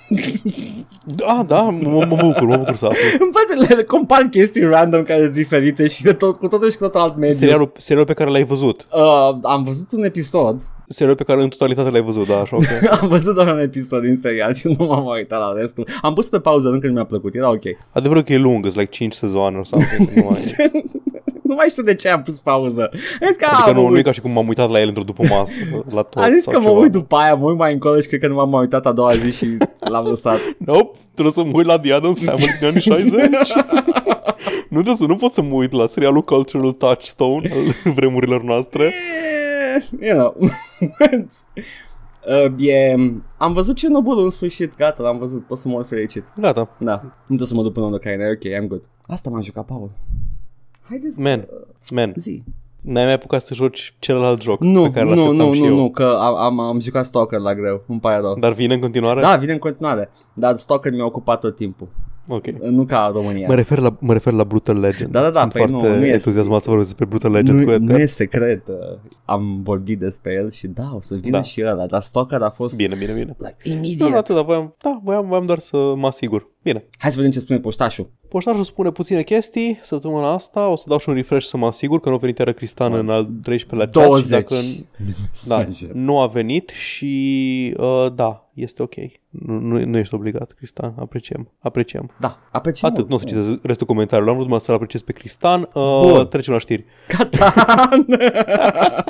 Da, 1.05 1.43
da, 1.47 1.61
mă, 1.61 2.05
mă 2.09 2.15
bucur, 2.19 2.43
mă 2.43 2.57
bucur 2.57 2.75
să 2.75 2.85
aflu. 2.85 3.07
Îmi 3.19 3.31
place 3.31 3.75
le 3.75 3.83
compar 3.83 4.27
chestii 4.31 4.63
random 4.63 5.03
care 5.03 5.19
sunt 5.19 5.33
diferite 5.33 5.87
și 5.87 6.03
de 6.03 6.13
tot, 6.13 6.37
cu 6.37 6.47
totul 6.47 6.69
și 6.71 6.77
cu 6.77 6.83
totul 6.83 6.99
alt 6.99 7.15
mediu. 7.17 7.37
Serialul, 7.37 7.71
serialul 7.77 8.07
pe 8.07 8.13
care 8.13 8.29
l-ai 8.29 8.43
văzut. 8.43 8.87
Uh, 8.93 9.37
am 9.41 9.63
văzut 9.63 9.91
un 9.91 10.03
episod. 10.03 10.61
Serialul 10.87 11.17
pe 11.17 11.23
care 11.23 11.41
în 11.41 11.49
totalitate 11.49 11.89
l-ai 11.89 12.01
văzut, 12.01 12.27
da, 12.27 12.39
așa, 12.39 12.55
ok. 12.55 12.65
am 13.01 13.07
văzut 13.07 13.35
doar 13.35 13.47
un 13.53 13.59
episod 13.59 14.01
din 14.01 14.15
serial 14.15 14.53
și 14.53 14.75
nu 14.77 14.85
m-am 14.85 15.05
uitat 15.05 15.39
la 15.39 15.53
restul. 15.59 15.87
Am 16.01 16.13
pus 16.13 16.29
pe 16.29 16.39
pauză 16.39 16.69
încă 16.69 16.87
nu 16.87 16.93
mi-a 16.93 17.05
plăcut. 17.05 17.35
Era 17.35 17.49
ok. 17.49 17.63
Adevărul 17.91 18.21
că 18.23 18.33
e 18.33 18.37
lung, 18.37 18.63
sunt 18.65 18.75
like 18.75 18.91
5 18.91 19.13
sezoane 19.13 19.59
sau 19.63 19.79
something. 19.79 20.09
Nu, 20.23 20.29
mai... 20.29 20.55
nu 21.49 21.55
mai 21.55 21.67
știu 21.69 21.83
de 21.83 21.95
ce 21.95 22.09
am 22.09 22.21
pus 22.21 22.39
pauză. 22.39 22.89
Am 22.91 23.27
zis 23.27 23.35
că, 23.37 23.45
Adică 23.45 23.69
a, 23.69 23.71
nu, 23.73 23.81
mă 23.81 23.87
nu 23.87 23.93
e 23.93 23.95
uit. 23.95 24.05
ca 24.05 24.11
și 24.11 24.21
cum 24.21 24.31
m-am 24.31 24.47
uitat 24.47 24.69
la 24.69 24.79
el 24.79 24.87
într-o 24.87 25.03
după 25.03 25.23
masă, 25.29 25.59
la 25.89 26.01
tot 26.01 26.23
Am 26.23 26.33
zis 26.33 26.44
sau 26.51 26.53
că 26.53 26.59
mă 26.59 26.67
ceva. 26.67 26.79
uit 26.79 26.91
după 26.91 27.15
aia, 27.15 27.33
mă 27.33 27.45
uit 27.49 27.57
mai 27.57 27.73
încolo 27.73 27.99
și 27.99 28.07
cred 28.07 28.19
că 28.19 28.27
nu 28.27 28.35
m-am 28.35 28.49
mai 28.49 28.59
uitat 28.59 28.85
a 28.85 28.91
doua 28.91 29.11
zi 29.11 29.31
și 29.31 29.57
l-am 29.79 30.05
lăsat. 30.05 30.39
Nope, 30.65 30.97
trebuie 31.13 31.33
să 31.33 31.43
mă 31.43 31.51
uit 31.53 31.65
la 31.65 31.79
The 31.79 31.93
Addams 31.93 32.23
Family 32.23 32.55
din 32.59 32.67
anii 32.67 32.81
60. 32.81 33.11
nu 34.73 34.81
trebuie 34.81 34.95
să, 34.95 35.05
nu 35.05 35.15
pot 35.15 35.33
să 35.33 35.41
mă 35.41 35.53
uit 35.53 35.71
la 35.71 35.87
serialul 35.87 36.21
Cultural 36.21 36.71
Touchstone 36.71 37.51
al 37.53 37.93
vremurilor 37.95 38.43
noastre. 38.43 38.83
Eh, 38.85 39.83
you 40.07 40.17
know. 40.17 40.35
Uh, 42.27 42.67
e, 42.67 42.95
am 43.37 43.53
văzut 43.53 43.75
Cernobâlul 43.75 44.23
în 44.23 44.29
sfârșit, 44.29 44.75
gata, 44.75 45.03
l-am 45.03 45.17
văzut, 45.17 45.45
pot 45.45 45.57
să 45.57 45.67
mor 45.67 45.85
fericit. 45.85 46.23
Gata. 46.39 46.69
Da, 46.77 47.01
nu 47.03 47.09
trebuie 47.25 47.47
să 47.47 47.53
mă 47.53 47.61
duc 47.61 47.73
până 47.73 47.85
în 47.85 47.93
Ucraina, 47.93 48.23
e 48.23 48.31
ok, 48.31 48.63
I'm 48.63 48.67
good. 48.67 48.81
Asta 49.05 49.29
m-a 49.29 49.39
jucat, 49.39 49.65
Paul. 49.65 49.91
Haideți 50.89 51.19
Man, 51.21 51.47
să... 51.81 51.93
man, 51.93 52.13
Zi. 52.15 52.43
N-ai 52.85 53.03
mai 53.03 53.13
apucat 53.13 53.41
să 53.41 53.53
joci 53.53 53.93
celălalt 53.99 54.41
joc 54.41 54.61
Nu, 54.61 54.81
pe 54.81 54.89
care 54.91 55.05
nu, 55.05 55.09
l-așteptam 55.09 55.47
nu, 55.47 55.53
și 55.53 55.59
nu, 55.59 55.65
eu. 55.65 55.75
nu, 55.75 55.89
că 55.89 56.17
am, 56.19 56.35
am, 56.35 56.59
am 56.59 56.79
jucat 56.79 57.05
Stalker 57.05 57.39
la 57.39 57.53
greu, 57.53 57.83
îmi 57.87 57.99
pare 57.99 58.19
rău. 58.21 58.35
Dar 58.39 58.53
vine 58.53 58.73
în 58.73 58.79
continuare? 58.79 59.21
Da, 59.21 59.35
vine 59.35 59.51
în 59.51 59.59
continuare, 59.59 60.09
dar 60.33 60.55
Stalker 60.55 60.91
mi-a 60.91 61.05
ocupat 61.05 61.39
tot 61.39 61.55
timpul, 61.55 61.87
Ok. 62.27 62.47
nu 62.47 62.85
ca 62.85 63.09
România. 63.13 63.47
Mă 63.47 63.55
refer, 63.55 63.79
la, 63.79 63.95
mă 63.99 64.13
refer 64.13 64.33
la 64.33 64.43
Brutal 64.43 64.79
Legend. 64.79 65.11
Da, 65.11 65.21
da, 65.21 65.29
da, 65.29 65.39
Sunt 65.39 65.51
păi 65.51 65.65
nu, 65.69 65.79
foarte 65.79 65.97
nu 65.97 66.05
e- 66.05 66.09
entuziasmat 66.11 66.63
să 66.63 66.69
vorbesc 66.69 66.89
despre 66.89 67.05
Brutal 67.09 67.31
Legend 67.31 67.59
cu 67.63 67.65
nu, 67.65 67.73
Edgar. 67.73 67.95
nu 67.97 68.01
e 68.03 68.05
secret, 68.05 68.67
uh, 68.67 68.75
am 69.25 69.61
vorbit 69.63 69.99
despre 69.99 70.33
el 70.33 70.51
și 70.51 70.67
da, 70.67 70.91
o 70.95 71.01
să 71.01 71.15
vină 71.15 71.37
Da. 71.37 71.41
și 71.43 71.63
ăla, 71.65 71.85
dar 71.85 72.01
Stalker 72.01 72.41
a 72.41 72.49
fost 72.49 72.75
Bine, 72.75 72.95
bine, 72.95 73.11
bine. 73.11 73.35
like, 73.37 73.55
Da, 73.65 73.71
immediate. 73.71 74.11
da, 74.11 74.17
atât, 74.17 74.45
voiam, 74.45 74.75
da 74.81 74.99
voiam, 75.03 75.27
voiam 75.27 75.45
doar 75.45 75.59
să 75.59 75.93
mă 75.95 76.07
asigur. 76.07 76.49
Bine. 76.63 76.83
Hai 76.97 77.09
să 77.11 77.15
vedem 77.15 77.31
ce 77.31 77.39
spune 77.39 77.59
poștașul. 77.59 78.09
Poștașul 78.29 78.63
spune 78.63 78.91
puține 78.91 79.21
chestii 79.21 79.79
săptămâna 79.81 80.33
asta, 80.33 80.67
o 80.69 80.75
să 80.75 80.85
dau 80.87 80.97
și 80.97 81.09
un 81.09 81.15
refresh 81.15 81.47
să 81.47 81.57
mă 81.57 81.65
asigur 81.65 81.99
că 81.99 82.09
nu 82.09 82.15
a 82.15 82.17
venit 82.17 82.37
iară 82.37 82.53
Cristan 82.53 82.93
în 82.93 83.09
al 83.09 83.25
13-lea 83.49 83.89
ceas 83.91 84.07
20 84.07 84.23
și 84.23 84.29
dacă 84.29 84.55
da, 85.47 85.57
mesaje. 85.57 85.89
nu 85.93 86.19
a 86.19 86.27
venit 86.27 86.69
și 86.69 87.73
uh, 87.77 88.05
da, 88.15 88.49
este 88.53 88.81
ok. 88.83 88.93
Nu, 89.45 89.59
nu, 89.59 89.85
nu 89.85 89.97
ești 89.97 90.15
obligat, 90.15 90.51
Cristan, 90.51 90.93
apreciem, 90.99 91.51
apreciem. 91.59 92.11
Da, 92.19 92.37
apreciem. 92.51 92.89
Atât, 92.91 93.09
nu 93.09 93.15
o 93.15 93.17
să 93.17 93.25
citesc 93.25 93.49
restul 93.63 93.87
comentariului, 93.87 94.31
am 94.31 94.37
vrut 94.37 94.47
numai 94.49 94.63
să-l 94.65 94.75
apreciez 94.75 95.01
pe 95.01 95.11
Cristan. 95.11 95.61
Uh, 95.73 96.01
Bun. 96.11 96.27
trecem 96.27 96.53
la 96.53 96.59
știri. 96.59 96.85
Gata. 97.17 97.53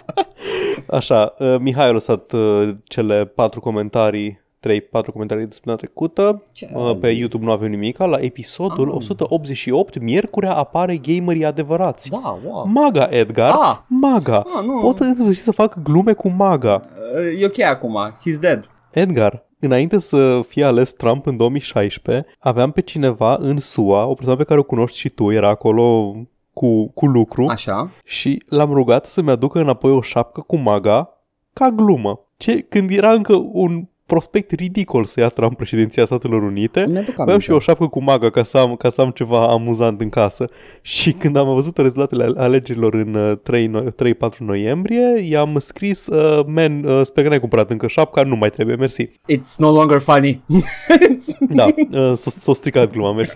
Așa, 0.89 1.33
uh, 1.39 1.55
Mihai 1.59 1.87
a 1.87 1.91
lăsat 1.91 2.31
uh, 2.31 2.69
cele 2.83 3.25
patru 3.25 3.59
comentarii 3.59 4.43
3-4 4.67 5.05
comentarii 5.13 5.45
de 5.45 5.51
săptămâna 5.53 5.81
trecută. 5.81 6.43
Ce 6.51 6.67
a 6.75 6.79
Uh, 6.79 6.95
pe 7.01 7.09
zis? 7.09 7.19
YouTube 7.19 7.45
nu 7.45 7.51
avem 7.51 7.69
nimic. 7.69 7.97
La 7.97 8.17
episodul 8.19 8.87
Ah. 8.89 8.95
188, 8.95 9.99
miercurea 9.99 10.53
apare 10.55 10.97
gamerii 10.97 11.45
adevărați. 11.45 12.09
da, 12.09 12.39
wow. 12.45 12.65
Maga, 12.67 13.07
Edgar. 13.11 13.51
Ah. 13.51 13.77
Maga. 13.87 14.37
Ah, 14.37 14.63
nu. 14.65 14.79
Pot 14.79 14.99
în 14.99 15.15
sfârșit 15.15 15.43
să 15.43 15.51
fac 15.51 15.81
glume 15.83 16.13
cu 16.13 16.29
Maga. 16.29 16.79
Uh, 17.15 17.41
E 17.41 17.45
ok 17.45 17.59
acum, 17.59 17.97
he's 18.11 18.39
dead. 18.39 18.69
Edgar, 18.93 19.45
înainte 19.65 19.99
să 19.99 20.41
fie 20.47 20.63
ales 20.63 20.93
Trump 20.93 21.25
în 21.25 21.37
2016, 21.37 22.25
aveam 22.39 22.71
pe 22.71 22.81
cineva 22.81 23.37
în 23.39 23.59
SUA, 23.59 24.05
o 24.05 24.13
persoană 24.13 24.39
pe 24.39 24.45
care 24.45 24.59
o 24.59 24.63
cunoști 24.63 24.97
și 24.97 25.09
tu, 25.09 25.31
era 25.31 25.49
acolo 25.49 26.15
cu, 26.53 26.87
cu 26.87 27.05
lucru 27.05 27.45
Așa. 27.47 27.91
și 28.03 28.43
l-am 28.47 28.73
rugat 28.73 29.05
să-mi 29.05 29.29
aducă 29.29 29.59
înapoi 29.59 29.91
o 29.91 30.01
șapcă 30.01 30.41
cu 30.41 30.55
Maga 30.55 31.09
ca 31.53 31.69
glumă. 31.69 32.19
Ce, 32.37 32.61
când 32.61 32.89
era 32.89 33.11
încă 33.11 33.35
un 33.51 33.87
prospect 34.05 34.51
ridicol 34.51 35.05
să 35.05 35.19
ia 35.19 35.27
Trump 35.27 35.55
președinția 35.57 36.05
Statelor 36.05 36.41
Unite, 36.43 36.79
Mi-aduc 36.79 37.09
Aveam 37.09 37.27
aminte. 37.27 37.43
și 37.43 37.49
eu 37.49 37.55
o 37.55 37.59
șapcă 37.59 37.87
cu 37.87 38.03
maga 38.03 38.29
ca 38.29 38.43
să, 38.43 38.57
am, 38.57 38.75
ca 38.75 38.89
să 38.89 39.01
am 39.01 39.09
ceva 39.09 39.47
amuzant 39.47 40.01
în 40.01 40.09
casă 40.09 40.49
și 40.81 41.11
când 41.21 41.35
am 41.35 41.53
văzut 41.53 41.77
rezultatele 41.77 42.23
ale- 42.23 42.39
alegerilor 42.39 42.93
în 42.93 43.13
uh, 43.13 43.37
3 43.43 43.69
no- 43.69 44.13
3-4 44.33 44.37
noiembrie, 44.37 45.19
i-am 45.29 45.55
scris, 45.59 46.07
uh, 46.07 46.45
man, 46.47 46.83
uh, 46.83 47.01
sper 47.03 47.23
că 47.23 47.29
n-ai 47.29 47.39
cumpărat 47.39 47.69
încă 47.69 47.87
șapca, 47.87 48.23
nu 48.23 48.35
mai 48.35 48.49
trebuie, 48.49 48.75
mersi. 48.75 49.03
It's 49.05 49.55
no 49.57 49.71
longer 49.71 49.99
funny. 49.99 50.41
Da, 51.49 51.65
uh, 51.99 52.13
s-o, 52.13 52.29
s-o 52.29 52.53
stricat 52.53 52.91
gluma, 52.91 53.13
mersi. 53.13 53.35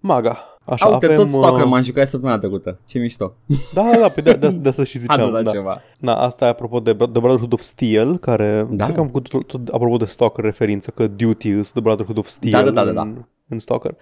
Maga. 0.00 0.57
Așa, 0.68 0.86
Uite, 0.86 1.04
avem... 1.04 1.16
tot 1.16 1.30
Stalker 1.30 1.64
uh, 1.64 1.70
m-am 1.70 1.82
jucat 1.82 2.06
săptămâna 2.06 2.38
trecută. 2.38 2.78
Ce 2.86 2.98
mișto. 2.98 3.32
Da, 3.74 3.82
da, 3.92 3.98
da, 3.98 4.08
pe 4.08 4.20
de, 4.20 4.32
de, 4.32 4.48
de 4.48 4.68
asta 4.68 4.84
și 4.84 4.96
Am 4.96 5.02
ziceam. 5.02 5.32
dat 5.32 5.42
Da. 5.44 5.50
ceva. 5.50 5.80
da, 6.00 6.14
asta 6.14 6.44
e 6.44 6.48
apropo 6.48 6.80
de 6.80 6.94
The 6.94 7.06
Brotherhood 7.06 7.52
of 7.52 7.60
Steel, 7.60 8.18
care 8.18 8.66
Da. 8.70 8.84
cred 8.84 8.94
că 8.94 9.00
am 9.00 9.06
făcut 9.06 9.28
tot, 9.28 9.46
tot 9.46 9.68
apropo 9.68 9.96
de 9.96 10.04
Stalker 10.04 10.44
referință, 10.44 10.90
că 10.90 11.06
Duty 11.06 11.48
is 11.48 11.70
The 11.70 11.80
Brotherhood 11.80 12.18
of 12.18 12.26
Steel 12.26 12.52
Da, 12.52 12.62
da, 12.62 12.70
da, 12.70 12.84
da, 12.84 12.92
da. 12.92 13.00
În, 13.00 13.24
în 13.48 13.58
Stalker. 13.58 13.96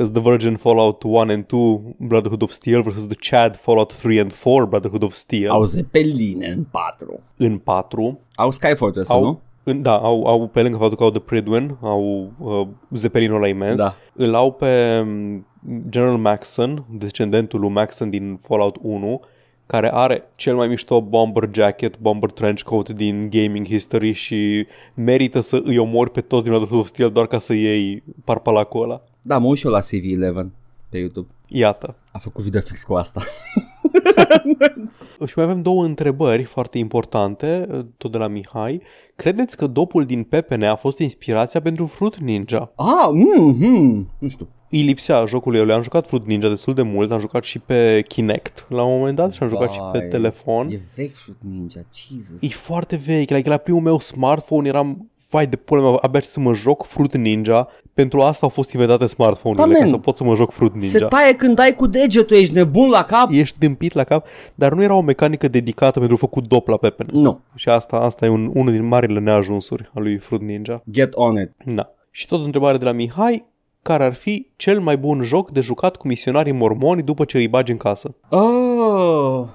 Is 0.00 0.10
The 0.10 0.20
Virgin 0.20 0.56
Fallout 0.56 1.02
1 1.02 1.16
and 1.18 1.46
2 1.46 1.94
Brotherhood 1.98 2.42
of 2.42 2.50
Steel 2.50 2.82
versus 2.82 3.06
The 3.06 3.16
Chad 3.30 3.56
Fallout 3.56 3.94
3 3.98 4.18
and 4.20 4.32
4 4.32 4.66
Brotherhood 4.66 5.02
of 5.02 5.12
Steel. 5.12 5.50
Au 5.50 5.64
zepeline 5.64 6.46
în 6.56 6.64
patru. 6.70 7.20
În 7.36 7.58
4. 7.58 8.20
Au 8.34 8.50
Sky 8.50 8.74
Fortress, 8.74 9.10
Au, 9.10 9.22
nu? 9.24 9.40
În, 9.70 9.82
da, 9.82 9.96
au, 9.96 10.26
au 10.26 10.46
pe 10.48 10.62
lângă 10.62 10.76
faptul 10.78 10.96
că 10.96 11.02
au 11.02 11.10
The 11.10 11.20
Pridwin, 11.20 11.76
au 11.80 12.30
uh, 12.38 12.66
Zeppelinul 12.94 13.36
ăla 13.36 13.48
imens, 13.48 13.76
Da. 13.80 13.94
îl 14.14 14.34
au 14.34 14.52
pe 14.52 15.00
um, 15.00 15.46
General 15.88 16.16
Maxon, 16.16 16.84
descendentul 16.98 17.60
lui 17.60 17.68
Maxon 17.70 18.10
din 18.10 18.38
Fallout 18.42 18.76
1, 18.82 19.20
care 19.66 19.90
are 19.94 20.22
cel 20.36 20.54
mai 20.56 20.68
mișto 20.68 21.00
bomber 21.00 21.48
jacket, 21.52 21.98
bomber 21.98 22.30
trench 22.30 22.62
coat 22.62 22.88
din 22.88 23.28
gaming 23.30 23.66
history 23.66 24.12
și 24.12 24.66
merită 24.94 25.40
să 25.40 25.60
îi 25.64 25.78
omori 25.78 26.10
pe 26.10 26.20
toți 26.20 26.42
din 26.42 26.52
Brotherhood 26.52 26.80
of 26.82 26.88
Steel 26.88 27.10
doar 27.10 27.26
ca 27.26 27.38
să 27.38 27.52
iei 27.52 28.02
parpalacul 28.24 28.82
ăla. 28.82 29.02
Da, 29.22 29.38
mă 29.38 29.46
uit 29.46 29.58
și 29.58 29.66
eu 29.66 29.72
la 29.72 29.80
CV11 29.80 30.46
pe 30.88 30.98
YouTube. 30.98 31.28
Iată. 31.46 31.94
A 32.12 32.18
făcut 32.18 32.44
video 32.44 32.60
fix 32.60 32.84
cu 32.84 32.94
asta. 32.94 33.22
Și 35.26 35.32
mai 35.36 35.44
avem 35.44 35.62
două 35.62 35.84
întrebări 35.84 36.42
foarte 36.42 36.78
importante, 36.78 37.66
tot 37.96 38.10
de 38.12 38.18
la 38.18 38.26
Mihai. 38.26 38.82
Credeți 39.16 39.56
că 39.56 39.66
dopul 39.66 40.04
din 40.06 40.22
pepene 40.22 40.66
a 40.66 40.76
fost 40.76 40.98
inspirația 40.98 41.60
pentru 41.60 41.86
Fruit 41.86 42.16
Ninja? 42.16 42.72
Ah, 42.76 43.08
mm, 43.12 43.56
mm, 43.58 44.08
nu 44.18 44.28
știu. 44.28 44.48
îi 44.70 44.82
lipsea 44.82 45.24
jocul 45.26 45.54
eu. 45.54 45.64
Le-am 45.64 45.82
jucat 45.82 46.06
Fruit 46.06 46.26
Ninja 46.26 46.48
destul 46.48 46.74
de 46.74 46.82
mult, 46.82 47.12
am 47.12 47.20
jucat 47.20 47.44
și 47.44 47.58
pe 47.58 48.04
Kinect 48.08 48.64
la 48.68 48.82
un 48.82 48.98
moment 48.98 49.16
dat 49.16 49.32
și 49.32 49.42
am 49.42 49.48
jucat 49.48 49.72
și 49.72 49.78
pe 49.92 49.98
Vai, 49.98 50.08
telefon. 50.08 50.68
E 50.70 50.80
vechi 50.96 51.14
Fruit 51.14 51.38
Ninja, 51.40 51.80
Jesus. 51.94 52.42
E 52.42 52.46
foarte 52.48 52.96
vechi, 52.96 53.30
like, 53.30 53.48
la 53.48 53.56
primul 53.56 53.80
meu 53.80 53.98
smartphone 53.98 54.68
eram 54.68 55.10
vai 55.30 55.46
de 55.46 55.56
pula 55.56 55.80
mea, 55.80 55.98
abia 56.00 56.20
să 56.20 56.40
mă 56.40 56.54
joc 56.54 56.84
Fruit 56.84 57.16
Ninja. 57.16 57.68
Pentru 57.94 58.20
asta 58.20 58.38
au 58.42 58.48
fost 58.48 58.72
inventate 58.72 59.06
smartphone-urile, 59.06 59.72
Da, 59.72 59.78
ca 59.78 59.84
man. 59.84 59.88
să 59.94 59.96
pot 59.96 60.16
să 60.16 60.24
mă 60.24 60.34
joc 60.34 60.50
Fruit 60.52 60.72
Se 60.72 60.78
Ninja. 60.78 61.06
taie 61.06 61.34
când 61.34 61.54
dai 61.56 61.74
cu 61.74 61.86
degetul, 61.86 62.36
ești 62.36 62.54
nebun 62.54 62.88
la 62.90 63.04
cap? 63.04 63.28
Ești 63.30 63.58
dâmpit 63.58 63.92
la 63.92 64.04
cap, 64.04 64.26
dar 64.54 64.72
nu 64.72 64.82
era 64.82 64.94
o 64.94 65.00
mecanică 65.00 65.48
dedicată 65.48 65.98
pentru 65.98 66.16
făcut 66.16 66.46
dop 66.46 66.68
la 66.68 66.76
pepene. 66.76 67.08
Nu. 67.12 67.40
Și 67.54 67.68
asta, 67.68 67.96
asta 67.96 68.26
e 68.26 68.28
un, 68.28 68.50
unul 68.54 68.72
din 68.72 68.86
marile 68.86 69.20
neajunsuri 69.20 69.90
al 69.94 70.02
lui 70.02 70.16
Fruit 70.18 70.42
Ninja. 70.42 70.82
Get 70.90 71.14
on 71.14 71.40
it. 71.40 71.50
Da. 71.74 71.90
Și 72.10 72.26
tot 72.26 72.40
o 72.40 72.44
întrebare 72.44 72.78
de 72.78 72.84
la 72.84 72.92
Mihai, 72.92 73.48
care 73.82 74.04
ar 74.04 74.14
fi 74.14 74.46
cel 74.56 74.80
mai 74.80 74.96
bun 74.96 75.22
joc 75.22 75.50
de 75.50 75.60
jucat 75.60 75.96
cu 75.96 76.06
misionarii 76.06 76.52
mormoni 76.52 77.02
după 77.02 77.24
ce 77.24 77.36
îi 77.36 77.48
bagi 77.48 77.70
în 77.70 77.76
casă? 77.76 78.14
Oh, 78.28 79.46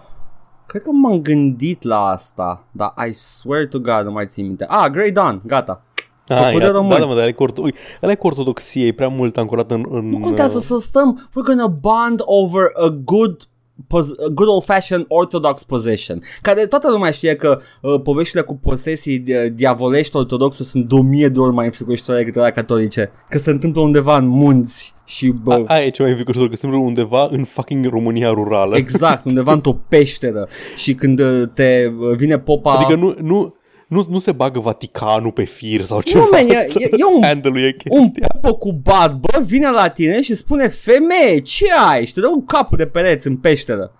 cred 0.67 0.81
că 0.81 0.89
m-am 0.91 1.21
gândit 1.21 1.83
la 1.83 2.07
asta, 2.07 2.63
dar 2.71 2.93
I 3.09 3.13
swear 3.13 3.65
to 3.65 3.79
God 3.79 4.03
nu 4.05 4.11
mai 4.11 4.27
țin 4.27 4.45
minte. 4.45 4.65
Ah, 4.67 4.91
Grey 4.91 5.11
Dawn, 5.11 5.41
gata. 5.45 5.81
Ah, 6.27 6.37
Făcut 6.37 6.51
de 6.51 6.59
iată, 6.65 6.71
români. 6.71 6.93
da, 6.93 6.99
da, 6.99 7.05
mă, 7.05 7.13
dar 7.13 7.19
ăla 7.21 7.27
e 7.27 7.31
cu, 7.31 7.45
orto- 7.47 7.61
ui, 7.61 7.73
ăla 8.03 8.11
e 8.11 8.15
cu 8.15 8.27
ortodoxie, 8.27 8.85
e 8.85 8.93
prea 8.93 9.07
mult 9.07 9.37
ancorat 9.37 9.71
în... 9.71 9.85
în 9.89 10.09
Nu 10.09 10.19
contează 10.19 10.57
uh, 10.57 10.63
să 10.63 10.77
stăm, 10.77 11.29
we're 11.29 11.45
gonna 11.45 11.67
bond 11.67 12.21
over 12.25 12.63
a 12.73 12.87
good 13.03 13.47
pos- 13.87 14.15
good 14.33 14.47
old 14.47 14.63
fashioned 14.63 15.05
orthodox 15.09 15.63
possession, 15.63 16.21
care 16.41 16.65
toată 16.65 16.89
lumea 16.91 17.11
știe 17.11 17.35
că 17.35 17.59
uh, 17.81 18.01
poveștile 18.01 18.41
cu 18.41 18.55
posesii 18.55 19.23
uh, 19.27 19.51
diavolești 19.53 20.15
ortodoxe 20.15 20.63
sunt 20.63 20.87
de 20.87 20.95
o 20.95 21.01
mie 21.01 21.27
de 21.27 21.39
ori 21.39 21.53
mai 21.53 21.65
înfricoșitoare 21.65 22.19
decât 22.19 22.37
alea 22.37 22.51
catolice, 22.51 23.11
că 23.29 23.37
se 23.37 23.49
întâmplă 23.49 23.81
undeva 23.81 24.17
în 24.17 24.27
munți 24.27 24.93
și 25.05 25.27
bă, 25.27 25.53
A, 25.53 25.63
aia 25.65 25.85
e 25.85 25.89
cea 25.89 26.01
mai 26.01 26.11
înfricoșător, 26.11 26.49
că 26.49 26.55
suntem 26.55 26.81
undeva 26.81 27.27
în 27.31 27.43
fucking 27.43 27.85
România 27.85 28.29
rurală. 28.29 28.75
exact, 28.77 29.25
undeva 29.25 29.51
într-o 29.51 29.79
peșteră. 29.87 30.47
Și 30.75 30.93
când 30.93 31.19
uh, 31.19 31.43
te 31.53 31.91
uh, 31.99 32.15
vine 32.15 32.39
popa 32.39 32.73
Adică 32.73 32.95
nu, 32.95 33.15
nu, 33.21 33.55
nu, 33.87 34.05
nu 34.09 34.17
se 34.17 34.31
bagă 34.31 34.59
Vaticanul 34.59 35.31
pe 35.31 35.43
fir 35.43 35.83
sau 35.83 36.01
ceva 36.01 36.27
man, 36.31 36.47
e- 36.49 36.65
să 36.65 36.77
e- 36.79 36.89
e 36.91 37.03
un- 37.15 37.23
handle-uie 37.23 37.75
un 37.89 37.99
chestia. 37.99 38.27
popă 38.27 38.53
cu 38.57 38.71
bat, 38.73 39.15
bă, 39.15 39.39
vine 39.45 39.69
la 39.69 39.89
tine 39.89 40.21
și 40.21 40.35
spune 40.35 40.67
Femeie, 40.67 41.39
ce 41.39 41.65
ai? 41.87 42.05
Și 42.05 42.13
te 42.13 42.19
dă 42.19 42.27
un 42.27 42.45
capul 42.45 42.77
de 42.77 42.85
pereți 42.85 43.27
în 43.27 43.37
peșteră 43.37 43.91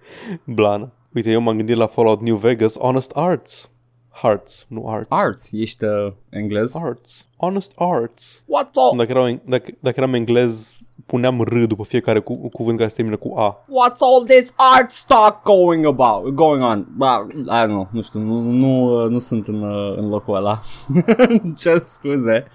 Blană. 0.44 0.92
Uite, 1.14 1.32
eu 1.32 1.42
m-am 1.42 1.56
gândit 1.56 1.76
la 1.76 1.88
Fallout 1.88 2.22
New 2.22 2.36
Vegas, 2.36 2.78
Honest 2.78 3.12
Arts. 3.14 3.70
Hearts, 4.22 4.66
nu 4.68 4.90
Arts. 4.90 5.08
Arts, 5.10 5.52
ești 5.52 5.84
uh, 5.84 6.12
englez 6.30 6.76
Arts. 6.76 7.28
Honest 7.38 7.72
Arts. 7.76 8.44
What 8.46 8.72
the 8.72 8.98
Dacă 8.98 9.12
eram, 9.12 9.42
dacă, 9.46 9.72
dacă 9.80 9.96
eram 10.00 10.14
englez, 10.14 10.78
puneam 11.06 11.42
R 11.42 11.66
după 11.66 11.84
fiecare 11.84 12.20
cu, 12.20 12.50
cuvânt 12.50 12.78
care 12.78 12.90
se 12.90 12.96
termină 12.96 13.18
cu 13.18 13.34
A. 13.38 13.58
What's 13.64 13.98
all 14.00 14.26
this 14.28 14.54
art 14.76 14.92
stock 14.92 15.44
going 15.44 15.86
about, 15.86 16.34
going 16.34 16.64
on? 16.64 16.88
Well, 17.00 17.28
I 17.32 17.64
don't 17.64 17.68
know, 17.68 17.88
nu 17.92 18.02
știu, 18.02 18.20
nu, 18.20 18.40
nu, 18.40 19.04
uh, 19.04 19.10
nu 19.10 19.20
sunt 19.20 19.48
în, 19.48 19.62
uh, 19.62 19.98
în 19.98 20.10
locul 20.10 20.36
ăla. 20.36 20.62
Ce 21.58 21.82
scuze. 21.84 22.46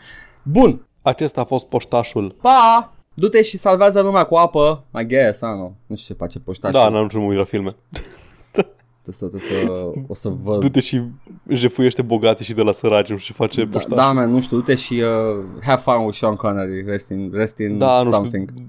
Bun, 0.43 0.85
Acesta 1.03 1.41
a 1.41 1.45
fost 1.45 1.67
poștașul. 1.67 2.37
pa! 2.41 2.93
Du-te 3.15 3.43
și 3.43 3.57
salvează 3.57 4.01
lumea 4.01 4.25
cu 4.25 4.35
apă, 4.35 4.85
I 5.01 5.07
guess, 5.07 5.39
I 5.41 5.45
don't 5.45 5.55
know. 5.55 5.75
Nu 5.87 5.97
știu 5.97 6.15
ce 6.15 6.21
face 6.21 6.39
poștașul. 6.39 6.81
Da, 6.81 6.89
n-am 6.89 7.09
nu 7.13 7.21
mă 7.21 7.27
uit 7.27 7.39
la 7.39 7.45
filme. 7.45 7.71
Trebuie 9.19 9.41
să, 9.41 9.49
trebuie 9.49 9.77
să, 9.77 10.01
o 10.09 10.15
să 10.15 10.29
văd. 10.43 10.61
Du-te 10.61 10.81
și 10.81 11.03
jefuiește 11.49 12.03
bogații 12.03 12.45
și 12.45 12.53
de 12.55 12.63
la 12.63 12.73
săraci, 12.73 13.09
nu 13.11 13.17
știu 13.17 13.35
ce 13.35 13.43
face 13.43 13.65
Da, 13.65 13.71
poștașul. 13.71 13.97
da, 13.97 14.13
man, 14.13 14.31
nu 14.33 14.41
știu, 14.41 14.57
du-te 14.57 14.75
și 14.75 14.93
uh, 14.95 15.45
have 15.63 15.81
fun 15.85 16.05
with 16.05 16.17
Sean 16.19 16.35
Connery, 16.35 16.85
rest 16.87 17.09
in, 17.11 17.31
rest 17.35 17.59
in 17.59 17.79
da 17.79 18.03
nu 18.03 18.13
something. 18.13 18.51
știu. 18.55 18.67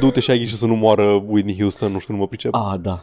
Du-te 0.00 0.20
și 0.20 0.30
ai 0.30 0.36
grijă 0.36 0.56
să 0.56 0.66
nu 0.66 0.74
moară 0.74 1.22
Whitney 1.26 1.56
Houston, 1.58 1.92
nu 1.92 1.98
știu, 1.98 2.14
nu 2.14 2.20
mă 2.20 2.26
pricep. 2.26 2.54
Ah, 2.54 2.74
da. 2.80 3.00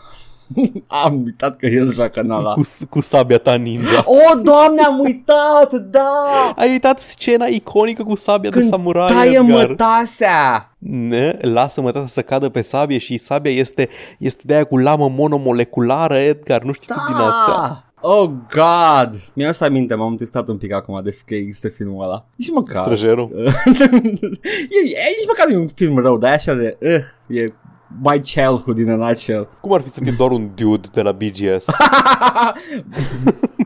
Am 1.03 1.21
uitat 1.25 1.55
că 1.55 1.65
el 1.65 1.93
joacă 1.93 2.19
în 2.19 2.31
ala. 2.31 2.53
Cu, 2.53 2.61
cu 2.89 3.01
sabia 3.01 3.37
ta 3.37 3.55
ninja. 3.55 4.03
Oh, 4.05 4.41
doamne, 4.43 4.81
am 4.81 4.99
uitat, 4.99 5.73
da! 5.73 6.53
Ai 6.55 6.69
uitat 6.69 6.99
scena 6.99 7.45
iconică 7.45 8.03
cu 8.03 8.15
sabia 8.15 8.49
de 8.49 8.55
Când 8.55 8.69
samurai, 8.69 9.11
taie 9.11 9.37
Edgar. 9.37 9.67
mătasea. 9.67 10.69
Ne, 10.77 11.37
lasă 11.41 11.81
mătasa 11.81 12.07
să 12.07 12.21
cadă 12.21 12.49
pe 12.49 12.61
sabie 12.61 12.97
și 12.97 13.17
sabia 13.17 13.51
este, 13.51 13.89
este 14.17 14.41
de 14.45 14.53
aia 14.53 14.63
cu 14.63 14.77
lamă 14.77 15.09
monomoleculară, 15.09 16.17
Edgar, 16.17 16.61
nu 16.61 16.71
știu 16.71 16.95
Da. 16.95 17.03
din 17.07 17.15
astea. 17.15 17.79
Oh, 18.07 18.29
God! 18.53 19.19
Mi-a 19.33 19.51
să 19.51 19.63
aminte, 19.63 19.95
m-am 19.95 20.15
testat 20.15 20.47
un 20.47 20.57
pic 20.57 20.71
acum 20.73 21.01
de 21.03 21.17
că 21.25 21.35
există 21.35 21.67
filmul 21.67 22.03
ăla. 22.03 22.25
Nici 22.35 22.51
măcar. 22.51 22.77
Străjerul. 22.83 23.29
e, 23.35 24.79
e, 24.89 25.15
nici 25.17 25.27
măcar 25.27 25.47
nu 25.47 25.53
e 25.53 25.57
un 25.57 25.67
film 25.67 25.97
rău, 25.97 26.17
dar 26.17 26.31
e 26.31 26.33
așa 26.33 26.53
de... 26.53 26.77
Uh, 26.81 27.37
e 27.37 27.53
my 28.01 28.21
childhood 28.21 28.77
in 28.77 28.89
a 28.89 28.95
nutshell. 28.95 29.47
Cum 29.61 29.73
ar 29.73 29.81
fi 29.81 29.89
să 29.89 29.99
fie 30.03 30.13
doar 30.17 30.31
un 30.31 30.49
dude 30.55 30.87
de 30.93 31.01
la 31.01 31.11
BGS? 31.11 31.65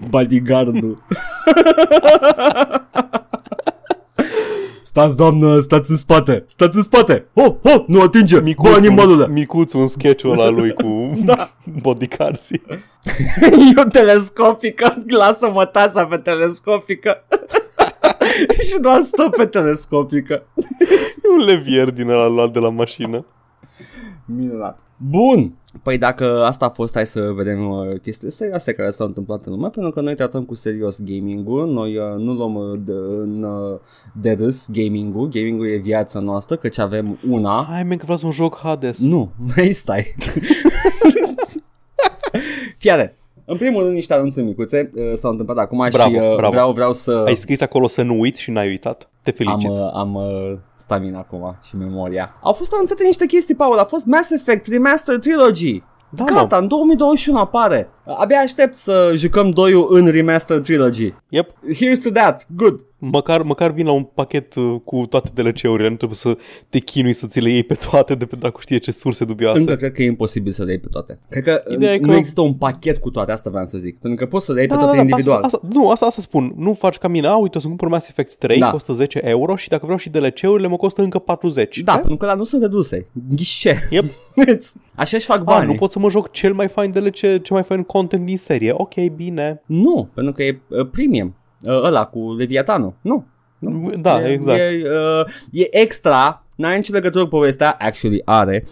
Bodyguardul. 0.10 1.04
Stați, 4.84 5.18
doamnă, 5.18 5.60
stați 5.60 5.92
în 5.92 5.98
spate, 5.98 6.44
stați 6.48 6.78
în 6.78 6.84
spate. 6.84 7.26
Oh, 7.34 7.54
oh, 7.64 7.84
nu 7.88 8.02
atinge, 8.02 8.40
Micuț, 8.40 8.70
bă, 8.70 8.76
animalule. 8.76 9.24
un, 9.24 9.32
micuț 9.32 9.74
un 9.74 9.88
sketch-ul 9.88 10.32
ăla 10.32 10.50
lui 10.50 10.74
cu 10.74 11.10
Da. 11.26 11.50
bodycarsi. 11.82 12.54
E 13.76 13.82
o 13.82 13.84
telescopică, 13.84 14.98
lasă-mă 15.08 15.66
tața 15.66 16.06
pe 16.06 16.16
telescopică. 16.16 17.24
și 18.70 18.80
doar 18.82 19.02
stă 19.02 19.30
pe 19.38 19.46
telescopică. 19.46 20.44
E 21.24 21.30
un 21.40 21.46
levier 21.46 21.92
din 21.92 22.10
ăla 22.10 22.28
luat 22.28 22.52
de 22.52 22.60
la 22.60 22.70
mașină. 22.70 23.26
Minunat. 24.36 24.80
Bun. 24.98 25.54
Păi 25.84 25.98
dacă 25.98 26.44
asta 26.44 26.66
a 26.66 26.70
fost, 26.70 26.94
hai 26.94 27.06
să 27.06 27.22
vedem 27.22 27.70
uh, 27.70 28.00
chestiile 28.02 28.32
serioase 28.32 28.74
care 28.74 28.90
s-au 28.90 29.08
întâmplat 29.08 29.46
în 29.46 29.52
lume, 29.52 29.68
pentru 29.68 29.92
că 29.92 30.02
noi 30.02 30.16
tratăm 30.16 30.44
cu 30.44 30.54
serios 30.54 31.02
gaming-ul, 31.04 31.72
noi 31.72 31.98
uh, 31.98 32.16
nu 32.18 32.34
luăm 32.34 32.56
uh, 32.56 32.80
de, 32.86 32.92
în, 32.92 33.44
uh, 33.44 33.80
de 34.14 34.32
râs 34.32 34.70
gaming-ul, 34.72 35.28
gaming-ul 35.30 35.68
e 35.68 35.76
viața 35.78 36.20
noastră, 36.20 36.56
căci 36.56 36.78
avem 36.78 37.20
una. 37.30 37.66
Hai, 37.70 37.84
men, 37.84 37.98
că 37.98 38.04
vreau 38.04 38.18
să 38.18 38.26
un 38.26 38.32
joc 38.32 38.58
Hades. 38.58 39.06
Nu, 39.06 39.32
vrei 39.54 39.72
stai. 39.72 40.16
Fiare, 42.78 43.18
în 43.52 43.58
primul 43.58 43.84
rând 43.84 43.94
niște 43.94 44.14
anunțuri 44.14 44.46
micuțe 44.46 44.90
uh, 44.96 45.12
s-au 45.16 45.32
întâmplat 45.32 45.58
acum 45.58 45.88
Bravo, 45.92 46.10
și 46.10 46.16
uh, 46.16 46.36
bravo. 46.36 46.52
vreau, 46.52 46.72
vreau 46.72 46.94
să... 46.94 47.24
Ai 47.26 47.36
scris 47.36 47.62
acolo 47.62 47.88
să 47.88 48.02
nu 48.02 48.20
uiți 48.20 48.42
și 48.42 48.52
n-ai 48.52 48.68
uitat. 48.68 49.10
Te 49.24 49.32
felicit. 49.32 49.70
Am, 49.70 49.76
uh, 49.76 49.90
am 49.94 50.16
uh, 50.16 50.58
stamina 50.76 51.20
acum 51.20 51.58
și 51.64 51.76
memoria. 51.76 52.36
Au 52.42 52.54
fost 52.54 52.74
anunțate 52.74 53.04
niște 53.04 53.26
chestii, 53.26 53.56
Paul. 53.56 53.78
A 53.78 53.84
fost 53.86 54.06
Mass 54.06 54.32
Effect 54.32 54.68
Remaster 54.68 55.20
Trilogy. 55.20 55.84
da, 56.10 56.24
mă. 56.24 56.36
Gata, 56.36 56.58
în 56.58 56.68
2021 56.68 57.40
apare. 57.40 57.90
Abia 58.06 58.40
aștept 58.40 58.76
să 58.76 59.12
jucăm 59.16 59.50
doiul 59.50 59.88
în 59.90 60.08
Remaster 60.08 60.60
Trilogy. 60.60 61.14
Yep. 61.30 61.50
Here's 61.52 62.04
to 62.04 62.10
that. 62.10 62.48
Good. 62.56 62.80
Măcar, 63.02 63.42
măcar 63.42 63.72
vin 63.72 63.86
la 63.86 63.92
un 63.92 64.04
pachet 64.04 64.56
uh, 64.56 64.76
cu 64.84 65.06
toate 65.06 65.30
DLC-urile, 65.42 65.90
nu 65.90 65.96
trebuie 65.96 66.18
să 66.18 66.38
te 66.70 66.80
chinui 66.80 67.14
să 67.14 67.28
ți 67.28 67.40
le 67.40 67.50
iei 67.50 67.64
pe 67.64 67.74
toate 67.90 68.16
de 68.16 68.26
pe 68.26 68.36
dracu 68.36 68.60
știe 68.62 68.78
ce 68.78 68.92
surse 68.92 69.26
dubioase. 69.26 69.60
Încă 69.60 69.76
cred 69.76 69.92
că 69.92 70.02
e 70.02 70.06
imposibil 70.06 70.52
să 70.52 70.64
le 70.64 70.70
iei 70.72 70.80
pe 70.80 70.88
toate. 70.92 71.20
Cred 71.30 71.44
că, 71.44 71.64
Ideea 71.72 71.94
e 71.94 72.00
nu 72.00 72.08
că- 72.08 72.14
există 72.16 72.42
un 72.42 72.54
pachet 72.54 72.98
cu 72.98 73.10
toate, 73.10 73.32
asta 73.32 73.50
vreau 73.50 73.66
să 73.66 73.78
zic. 73.78 74.00
Pentru 74.00 74.20
că 74.20 74.30
poți 74.30 74.46
să 74.46 74.54
le 74.54 74.60
iei 74.60 74.68
pe 74.68 74.74
Da, 74.74 74.80
toate 74.80 74.96
da, 74.96 75.02
da, 75.04 75.10
individual. 75.10 75.42
Asta, 75.44 75.58
asta, 75.64 75.68
nu, 75.74 75.90
asta, 75.90 76.06
asta 76.06 76.22
spun. 76.22 76.54
Nu 76.58 76.74
faci 76.74 76.98
ca 76.98 77.08
mine. 77.08 77.28
A, 77.28 77.36
uite, 77.36 77.58
o 77.58 77.60
să 77.60 77.68
cumpăr 77.68 77.88
Mass 77.88 78.10
Effect 78.10 78.36
3, 78.36 78.60
Da. 78.60 78.70
costă 78.70 78.94
10 78.94 79.20
euro 79.24 79.56
și 79.56 79.70
dacă 79.70 79.82
vreau 79.84 79.98
și 79.98 80.10
DLC-urile, 80.10 80.68
mă 80.68 80.76
costă 80.78 81.02
încă 81.02 81.20
40. 81.20 81.78
Da, 81.80 81.92
Ce? 81.92 81.98
pentru 82.00 82.18
că 82.18 82.26
la 82.26 82.34
nu 82.34 82.44
sunt 82.44 82.62
reduse. 82.62 83.08
Ghișe. 83.36 83.88
Yep. 83.90 84.06
Așa 84.96 85.18
își 85.18 85.26
fac 85.26 85.38
A, 85.40 85.44
banii. 85.44 85.68
nu 85.68 85.76
pot 85.76 85.92
să 85.92 86.00
mă 86.00 86.10
joc 86.10 86.32
cel 86.32 86.54
mai 86.54 86.68
fain 86.68 86.92
DLC, 86.92 87.16
cel 87.16 87.42
mai 87.50 87.64
fain 87.64 87.84
content 87.84 88.26
din 88.26 88.38
serie. 88.38 88.72
Ok, 88.74 88.94
bine. 89.16 89.62
Nu, 89.66 90.10
pentru 90.14 90.34
că 90.34 90.44
e 90.44 90.60
uh, 90.68 90.88
premium. 90.92 91.34
Uh, 91.62 91.82
ăla 91.84 92.06
cu 92.06 92.34
Leviatanul. 92.34 92.94
Nu. 93.02 93.26
Nu. 93.60 93.94
Da, 93.96 94.28
e, 94.28 94.32
exact. 94.32 94.60
E, 94.60 94.82
uh, 94.84 95.26
e 95.52 95.78
extra, 95.80 96.44
n-are 96.56 96.76
nicio 96.76 96.94
legătură 96.94 97.24
cu 97.24 97.30
povestea, 97.30 97.76
actually 97.80 98.22
are. 98.26 98.66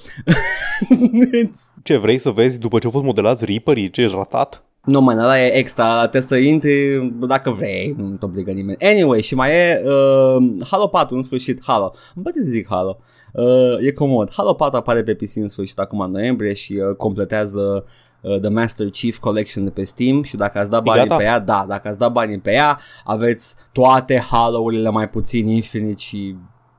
Ce 1.83 1.97
vrei 1.97 2.17
să 2.17 2.29
vezi 2.29 2.59
după 2.59 2.79
ce 2.79 2.85
au 2.85 2.91
fost 2.91 3.03
modelați 3.03 3.45
Reaperii? 3.45 3.89
Ce 3.89 4.01
ești 4.01 4.15
ratat? 4.15 4.61
nu, 4.87 5.01
mă, 5.01 5.11
ăla 5.11 5.39
e 5.39 5.57
extra, 5.57 5.99
trebuie 5.99 6.21
să 6.21 6.35
intri 6.35 7.09
dacă 7.27 7.49
vrei, 7.49 7.95
nu 7.97 8.15
te 8.15 8.25
obligă 8.25 8.51
nimeni. 8.51 8.77
Anyway, 8.81 9.21
și 9.21 9.35
mai 9.35 9.51
e 9.51 9.83
uh, 9.85 10.45
Halo 10.69 10.87
4 10.87 11.15
în 11.15 11.21
sfârșit, 11.21 11.63
Halo. 11.63 11.93
Îmi 12.15 12.23
place 12.23 12.39
să 12.39 12.49
zic 12.49 12.67
Halo. 12.69 12.99
Uh, 13.33 13.85
e 13.85 13.91
comod. 13.91 14.31
Halo 14.31 14.53
4 14.53 14.77
apare 14.77 15.03
pe 15.03 15.13
PC 15.13 15.35
în 15.35 15.47
sfârșit 15.47 15.79
acum 15.79 15.99
în 15.99 16.11
noiembrie 16.11 16.53
și 16.53 16.73
uh, 16.73 16.95
completează 16.95 17.85
uh, 18.33 18.39
The 18.39 18.49
Master 18.49 18.89
Chief 18.89 19.17
Collection 19.17 19.63
de 19.63 19.69
pe 19.69 19.83
Steam 19.83 20.23
și 20.23 20.35
dacă 20.35 20.59
ați 20.59 20.69
dat 20.69 20.79
E 20.79 20.83
banii 20.83 21.03
gata? 21.03 21.15
pe 21.15 21.23
ea, 21.23 21.39
da, 21.39 21.65
dacă 21.67 21.87
ați 21.87 21.97
dat 21.97 22.11
banii 22.11 22.39
pe 22.39 22.51
ea, 22.51 22.79
aveți 23.03 23.55
toate 23.71 24.17
Halo-urile 24.31 24.89
mai 24.89 25.09
puțin 25.09 25.47
Infinite 25.47 25.99
și 25.99 26.35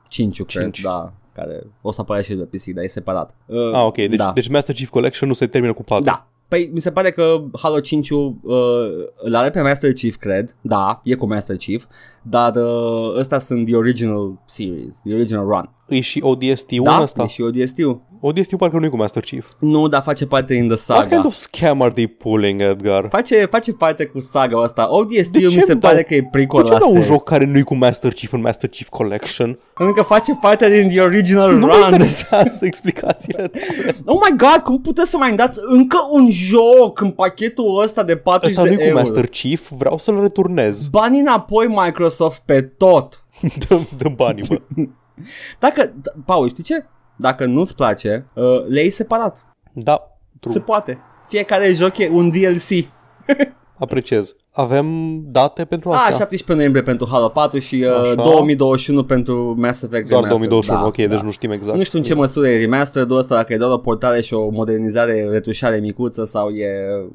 5 0.08 0.42
cred, 0.42 0.62
Cinci. 0.62 0.80
da, 0.80 1.12
care 1.32 1.66
o 1.80 1.92
să 1.92 2.00
apară 2.00 2.20
și 2.22 2.34
de 2.34 2.42
pe 2.44 2.56
PC, 2.56 2.64
dar 2.74 2.84
e 2.84 2.86
separat. 2.86 3.34
Uh, 3.46 3.72
Ah, 3.72 3.84
ok. 3.84 3.94
Deci, 3.96 4.14
da. 4.14 4.30
deci 4.34 4.48
Master 4.48 4.74
Chief 4.74 4.88
Collection 4.90 5.28
nu 5.28 5.34
se 5.34 5.46
termină 5.46 5.72
cu 5.72 5.82
4. 5.82 6.04
Da. 6.04 6.26
Păi 6.48 6.70
mi 6.72 6.80
se 6.80 6.90
pare 6.90 7.10
că 7.10 7.40
Halo 7.62 7.80
5 7.80 8.10
uh, 8.10 8.30
îl 9.16 9.34
are 9.34 9.50
pe 9.50 9.60
Master 9.60 9.92
Chief, 9.92 10.16
cred. 10.16 10.56
Da, 10.60 11.00
e 11.04 11.14
cu 11.14 11.26
Master 11.26 11.56
Chief. 11.56 11.84
Dar 12.22 12.56
uh, 12.56 13.14
ăsta 13.16 13.38
sunt 13.38 13.66
the 13.66 13.76
original 13.76 14.42
series, 14.46 15.00
the 15.04 15.14
original 15.14 15.44
run. 15.46 15.70
E 15.88 16.00
și 16.00 16.20
ODST-ul 16.22 16.82
da, 16.84 17.00
ăsta? 17.02 17.22
e 17.22 17.26
și 17.26 17.40
ODST-ul. 17.42 18.00
ODST-ul 18.20 18.58
parcă 18.58 18.78
nu 18.78 18.84
e 18.84 18.88
cu 18.88 18.96
Master 18.96 19.22
Chief. 19.22 19.46
Nu, 19.58 19.88
dar 19.88 20.02
face 20.02 20.26
parte 20.26 20.54
din 20.54 20.66
The 20.68 20.76
Saga. 20.76 20.98
What 21.00 21.10
kind 21.12 21.24
of 21.24 21.32
scam 21.32 21.82
are 21.82 21.90
they 21.92 22.06
pulling, 22.06 22.60
Edgar? 22.60 23.06
Face, 23.10 23.46
face 23.50 23.72
parte 23.72 24.04
cu 24.04 24.20
saga 24.20 24.62
asta. 24.62 24.94
ODST-ul 24.94 25.40
De 25.40 25.46
ce 25.46 25.54
mi 25.56 25.62
se 25.62 25.72
îmi 25.72 25.80
pare 25.80 25.94
dau- 25.94 26.04
că 26.08 26.14
e 26.14 26.20
De 26.20 26.28
prequel 26.30 26.64
ce 26.64 26.72
la 26.72 26.78
dau 26.78 26.88
un 26.88 26.94
serie. 26.94 27.08
joc 27.08 27.24
care 27.24 27.44
nu 27.44 27.58
e 27.58 27.62
cu 27.62 27.74
Master 27.74 28.12
Chief 28.12 28.32
în 28.32 28.40
Master 28.40 28.68
Chief 28.68 28.88
Collection? 28.88 29.58
Pentru 29.76 29.94
că 29.94 30.02
face 30.02 30.38
parte 30.40 30.70
din 30.80 30.88
the 30.88 31.00
original 31.00 31.52
Nu 31.54 31.66
mă 31.66 31.72
run. 31.82 31.92
interesează 31.92 32.64
explicațiile. 32.64 33.50
Oh 34.04 34.18
my 34.30 34.36
god, 34.36 34.60
cum 34.64 34.80
puteți 34.80 35.10
să 35.10 35.16
mai 35.16 35.34
dați 35.34 35.58
încă 35.68 35.98
un 36.12 36.30
joc 36.30 37.00
în 37.00 37.10
pachetul 37.10 37.80
ăsta 37.82 38.02
de 38.02 38.16
40 38.16 38.50
Ăsta 38.58 38.62
nu 38.62 38.68
de 38.68 38.74
e 38.74 38.76
cu 38.76 38.82
euro? 38.90 38.98
Master 39.02 39.26
Chief, 39.26 39.70
vreau 39.78 39.98
să-l 39.98 40.20
returnez. 40.20 40.86
Banii 40.86 41.20
înapoi 41.20 41.66
Microsoft 41.66 42.42
pe 42.44 42.60
tot. 42.62 43.24
dă, 43.68 43.78
dă 43.98 44.08
banii, 44.16 44.42
mă. 44.48 44.58
Dacă, 45.58 45.86
d- 45.90 46.24
Paul, 46.24 46.48
știi 46.48 46.62
ce? 46.64 46.84
Dacă 47.16 47.44
nu-ți 47.46 47.74
place, 47.74 48.26
uh, 48.34 48.64
le 48.68 48.80
iei 48.80 48.90
separat. 48.90 49.46
Da, 49.72 50.18
Se 50.40 50.48
true. 50.50 50.60
poate. 50.62 50.98
Fiecare 51.28 51.72
joc 51.72 51.98
e 51.98 52.08
un 52.08 52.30
DLC. 52.30 52.68
apreciez. 53.78 54.34
Avem 54.52 55.18
date 55.24 55.64
pentru 55.64 55.90
A, 55.90 55.94
asta? 55.94 56.10
17 56.10 56.52
noiembrie 56.52 56.82
pentru 56.82 57.08
Halo 57.10 57.28
4 57.28 57.58
și 57.58 57.84
uh, 57.88 58.00
Așa. 58.02 58.14
2021 58.14 59.04
pentru 59.04 59.54
Mass 59.58 59.82
Effect 59.82 60.08
Doar 60.08 60.22
Remastered. 60.22 60.48
2021, 60.50 60.78
Da, 60.78 60.86
ok, 60.86 60.96
da. 60.96 61.06
deci 61.06 61.20
nu 61.24 61.30
știm 61.30 61.50
exact. 61.50 61.76
Nu 61.76 61.82
știu 61.82 61.98
în 61.98 62.04
ce 62.04 62.14
măsură 62.14 62.48
e 62.48 62.58
remastered 62.60 63.10
ăsta, 63.10 63.34
dacă 63.34 63.52
e 63.52 63.56
doar 63.56 63.70
o 63.70 63.78
portare 63.78 64.20
și 64.20 64.34
o 64.34 64.48
modernizare, 64.50 65.28
retușare 65.30 65.76
micuță 65.78 66.24
sau 66.24 66.48
e, 66.48 66.68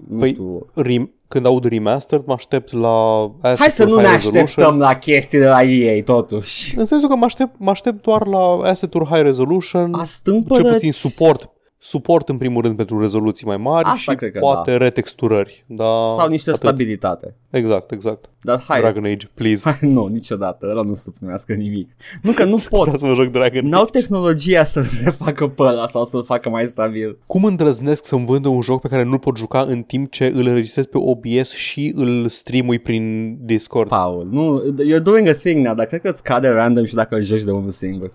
nu 0.10 0.18
Păi, 0.20 0.30
știu... 0.30 0.68
Rem- 0.82 1.10
când 1.28 1.46
aud 1.46 1.66
remastered, 1.66 2.26
mă 2.26 2.34
aștept 2.34 2.74
la 2.74 3.22
asset 3.42 3.58
Hai 3.60 3.72
să 3.72 3.84
nu 3.86 3.96
high 3.96 4.06
ne 4.08 4.12
resolution. 4.14 4.44
așteptăm 4.44 4.78
la 4.78 4.94
chestii 4.96 5.40
de 5.40 5.46
la 5.48 5.62
EA 5.64 6.04
totuși. 6.04 6.78
În 6.78 6.86
sensul 6.86 7.10
că 7.10 7.16
mă 7.16 7.26
aștept, 7.26 7.56
mă 7.58 7.70
aștept 7.70 8.04
doar 8.04 8.28
la 8.28 8.40
asset-uri 8.64 9.06
high 9.06 9.22
resolution, 9.22 9.94
Astâmpărăți... 9.94 10.62
cel 10.64 10.74
puțin 10.74 10.92
suport, 10.92 11.50
suport 11.86 12.30
în 12.30 12.38
primul 12.38 12.62
rând 12.62 12.76
pentru 12.76 13.00
rezoluții 13.00 13.46
mai 13.46 13.58
mari 13.58 13.86
Asta 13.86 13.98
și 14.12 14.16
cred 14.18 14.32
că 14.32 14.40
poate 14.40 14.78
retexturări. 14.78 15.64
Da, 15.68 16.06
Sau 16.18 16.28
niște 16.28 16.50
atât. 16.50 16.62
stabilitate. 16.62 17.36
Exact, 17.50 17.92
exact. 17.92 18.30
Dar 18.42 18.64
hai, 18.68 18.80
Dragon 18.80 19.06
Age, 19.06 19.28
please. 19.34 19.70
hai 19.70 19.90
nu, 19.92 20.06
niciodată, 20.08 20.68
ăla 20.70 20.82
nu 20.82 20.94
se 20.94 21.12
primească 21.18 21.54
nimic. 21.54 21.90
Nu 22.22 22.32
că 22.32 22.44
nu 22.44 22.56
pot. 22.70 22.82
Vreau 22.82 22.98
să 22.98 23.06
mă 23.06 23.14
joc 23.14 23.32
Dragon 23.32 23.68
N-au 23.68 23.82
Age. 23.82 23.92
tehnologia 23.92 24.64
să-l 24.64 24.86
refacă 25.04 25.48
pe 25.48 25.62
ăla 25.64 25.88
sau 25.88 26.06
să-l 26.06 26.24
facă 26.24 26.50
mai 26.50 26.66
stabil. 26.68 27.18
Cum 27.28 27.44
îndrăznesc 27.44 28.06
să-mi 28.06 28.26
vândă 28.26 28.48
un 28.48 28.62
joc 28.62 28.82
pe 28.82 28.88
care 28.88 29.04
nu-l 29.04 29.20
pot 29.20 29.38
juca 29.38 29.62
în 29.62 29.82
timp 29.82 30.12
ce 30.12 30.26
îl 30.36 30.46
înregistrez 30.48 30.86
pe 30.86 30.98
OBS 30.98 31.52
și 31.54 31.94
îl 31.96 32.28
streamui 32.30 32.80
prin 32.80 33.38
Discord? 33.46 33.90
Paul, 33.90 34.28
nu, 34.32 34.64
you're 34.84 35.04
doing 35.04 35.28
a 35.28 35.34
thing 35.34 35.66
now, 35.66 35.76
dar 35.76 35.86
cred 35.86 36.02
că 36.02 36.10
îți 36.10 36.24
cade 36.24 36.48
random 36.48 36.86
și 36.86 36.94
dacă 36.94 37.16
îl 37.16 37.22
joci 37.22 37.44
de 37.44 37.52
unul 37.52 37.72
singur. 37.72 38.12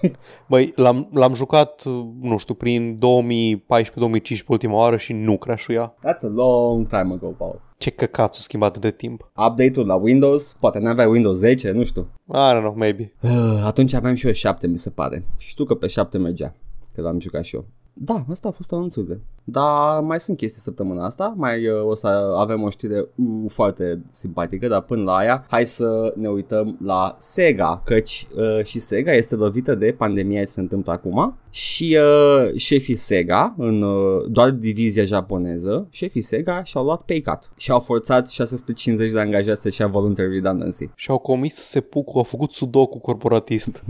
Băi, 0.48 0.72
l-am, 0.76 1.08
l-am 1.12 1.34
jucat, 1.34 1.82
nu 2.20 2.36
știu, 2.36 2.54
prin 2.54 2.98
2014-2015 2.98 4.46
ultima 4.46 4.74
oară 4.74 4.96
și 4.96 5.12
nu 5.12 5.38
crashuia. 5.38 5.94
That's 5.94 6.22
a 6.22 6.32
long 6.34 6.88
time 6.88 7.12
ago, 7.12 7.26
Paul. 7.26 7.60
Ce 7.78 7.90
căcat 7.90 8.34
s-a 8.34 8.40
schimbat 8.42 8.78
de 8.78 8.90
timp. 8.90 9.30
Update-ul 9.48 9.86
la 9.86 9.94
Windows, 9.94 10.56
poate 10.60 10.78
n-aveai 10.78 11.06
Windows 11.06 11.36
10, 11.36 11.70
nu 11.70 11.84
știu. 11.84 12.06
I 12.26 12.54
don't 12.54 12.60
know, 12.60 12.74
maybe. 12.76 13.12
Uh, 13.20 13.62
atunci 13.64 13.92
aveam 13.92 14.14
și 14.14 14.26
eu 14.26 14.32
7, 14.32 14.66
mi 14.66 14.78
se 14.78 14.90
pare. 14.90 15.24
Și 15.36 15.48
știu 15.48 15.64
că 15.64 15.74
pe 15.74 15.86
7 15.86 16.18
mergea, 16.18 16.54
că 16.94 17.00
l-am 17.00 17.20
jucat 17.20 17.44
și 17.44 17.54
eu. 17.54 17.64
Da, 17.92 18.24
asta 18.30 18.48
a 18.48 18.50
fost 18.50 18.72
anunțurile. 18.72 19.20
Dar 19.48 20.00
mai 20.00 20.20
sunt 20.20 20.36
chestii 20.36 20.60
săptămâna 20.60 21.04
asta, 21.04 21.34
mai 21.36 21.68
uh, 21.68 21.84
o 21.84 21.94
să 21.94 22.06
avem 22.36 22.62
o 22.62 22.70
știre 22.70 22.98
uh, 23.14 23.26
foarte 23.48 24.02
simpatică, 24.10 24.68
dar 24.68 24.80
până 24.80 25.02
la 25.02 25.16
aia, 25.16 25.44
hai 25.48 25.66
să 25.66 26.12
ne 26.16 26.28
uităm 26.28 26.78
la 26.84 27.16
Sega, 27.18 27.82
căci 27.84 28.26
uh, 28.36 28.64
și 28.64 28.78
Sega 28.78 29.12
este 29.12 29.34
lovită 29.34 29.74
de 29.74 29.94
pandemia 29.98 30.44
ce 30.44 30.50
se 30.50 30.60
întâmplă 30.60 30.92
acum 30.92 31.36
și 31.56 31.98
uh, 32.00 32.56
șefii 32.56 32.96
Sega, 32.96 33.54
în 33.58 33.82
uh, 33.82 34.24
doar 34.28 34.50
divizia 34.50 35.04
japoneză, 35.04 35.86
șefii 35.90 36.20
Sega 36.20 36.62
și-au 36.64 36.84
luat 36.84 37.02
pay 37.02 37.20
cut 37.20 37.50
și 37.56 37.70
au 37.70 37.80
forțat 37.80 38.28
650 38.28 39.12
de 39.12 39.20
angajați 39.20 39.60
să-și 39.60 39.80
ia 39.80 39.86
voluntary 39.86 40.32
redundancy. 40.32 40.90
Și 40.94 41.10
au 41.10 41.18
comis 41.18 41.54
sepuku, 41.54 42.18
au 42.18 42.24
făcut 42.24 42.50
sudoku 42.50 42.98
corporatist. 42.98 43.84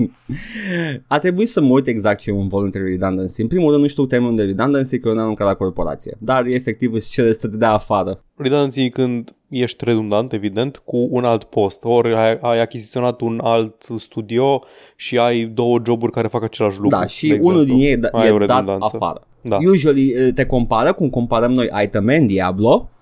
A 1.06 1.18
trebuit 1.18 1.48
să 1.48 1.60
mă 1.60 1.72
uit 1.72 1.86
exact 1.86 2.20
ce 2.20 2.30
e 2.30 2.32
un 2.32 2.48
voluntary 2.48 2.90
redundancy. 2.90 3.40
În 3.40 3.48
primul 3.48 3.70
rând 3.70 3.82
nu 3.82 3.88
știu 3.88 4.06
termenul 4.06 4.36
de 4.36 4.42
redundancy 4.42 4.98
că 4.98 5.08
eu 5.08 5.14
n-am 5.14 5.28
lucrat 5.28 5.45
la 5.46 5.54
corporație. 5.54 6.16
Dar 6.18 6.46
efectiv 6.46 6.92
îți 6.92 7.10
cere 7.10 7.32
să 7.32 7.48
te 7.48 7.56
dea 7.56 7.72
afară. 7.72 8.24
Redundancy 8.36 8.90
când 8.90 9.34
ești 9.48 9.84
redundant, 9.84 10.32
evident, 10.32 10.76
cu 10.84 11.08
un 11.10 11.24
alt 11.24 11.44
post. 11.44 11.84
Ori 11.84 12.14
ai, 12.14 12.38
ai 12.40 12.60
achiziționat 12.60 13.20
un 13.20 13.40
alt 13.42 13.86
studio 13.98 14.62
și 14.96 15.18
ai 15.18 15.44
două 15.44 15.78
joburi 15.86 16.12
care 16.12 16.28
fac 16.28 16.42
același 16.42 16.76
lucru. 16.80 16.98
da, 16.98 17.06
și 17.06 17.28
de 17.28 17.38
unul 17.42 17.60
exemplu. 17.60 17.74
din 17.74 17.86
ei 17.86 17.96
da, 17.96 18.08
Ai 18.12 18.30
o 18.30 18.34
e 18.42 18.46
dat 18.46 18.58
redundanță. 18.58 18.96
afară. 18.96 19.20
Da. 19.40 19.58
Usually 19.70 20.08
eh, 20.08 20.32
te 20.34 20.44
compară 20.46 20.92
cum 20.92 21.10
comparăm 21.10 21.52
noi 21.52 21.68
Item 21.84 22.06
în 22.06 22.26
Diablo 22.26 22.68
Pretty 22.68 22.95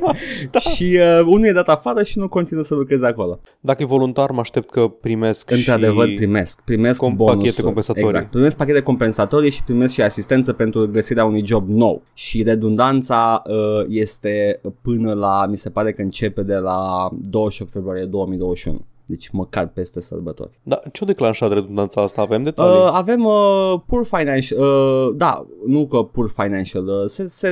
much, 0.00 0.18
da. 0.50 0.58
și 0.58 0.98
uh, 1.00 1.20
unul 1.20 1.46
e 1.46 1.52
dat 1.52 1.68
afară 1.68 2.02
și 2.02 2.18
nu 2.18 2.28
continuă 2.28 2.62
să 2.62 2.74
lucreze 2.74 3.06
acolo. 3.06 3.40
Dacă 3.60 3.82
e 3.82 3.86
voluntar, 3.86 4.30
mă 4.30 4.40
aștept 4.40 4.70
că 4.70 4.88
primesc 4.88 5.50
Într-adevăr 5.50 6.08
și... 6.08 6.14
primesc, 6.14 6.60
primesc 6.64 6.98
com- 6.98 7.14
bonusuri. 7.14 7.38
pachete 7.38 7.62
compensatorii. 7.62 8.08
Exact, 8.08 8.30
primesc 8.30 8.56
pachete 8.56 8.80
compensatorii 8.80 9.50
și 9.50 9.62
primesc 9.62 9.94
și 9.94 10.02
asistență 10.02 10.52
pentru 10.52 10.88
găsirea 10.88 11.24
unui 11.24 11.46
job 11.46 11.68
nou. 11.68 12.02
Și 12.14 12.42
redundanța 12.42 13.42
uh, 13.46 13.86
este 13.88 14.60
până 14.82 15.12
la, 15.12 15.46
mi 15.46 15.56
se 15.56 15.70
pare 15.70 15.92
că 15.92 16.02
începe 16.02 16.42
de 16.42 16.54
la 16.54 17.08
28 17.12 17.72
februarie 17.72 18.04
2021. 18.04 18.84
Deci 19.06 19.28
măcar 19.32 19.66
peste 19.74 20.00
sărbători. 20.00 20.50
Da, 20.62 20.80
ce-o 20.92 21.06
declanșat 21.06 21.52
redundanța 21.52 22.02
asta? 22.02 22.22
Avem 22.22 22.42
detalii? 22.42 22.76
Uh, 22.76 22.88
avem 22.92 23.24
uh, 23.24 23.74
pur 23.86 24.04
financial, 24.04 24.58
uh, 24.58 25.14
da, 25.16 25.46
nu 25.66 25.86
că 25.86 26.02
pur 26.02 26.28
financial, 26.36 26.86
uh, 26.86 27.04
se, 27.06 27.26
se, 27.28 27.48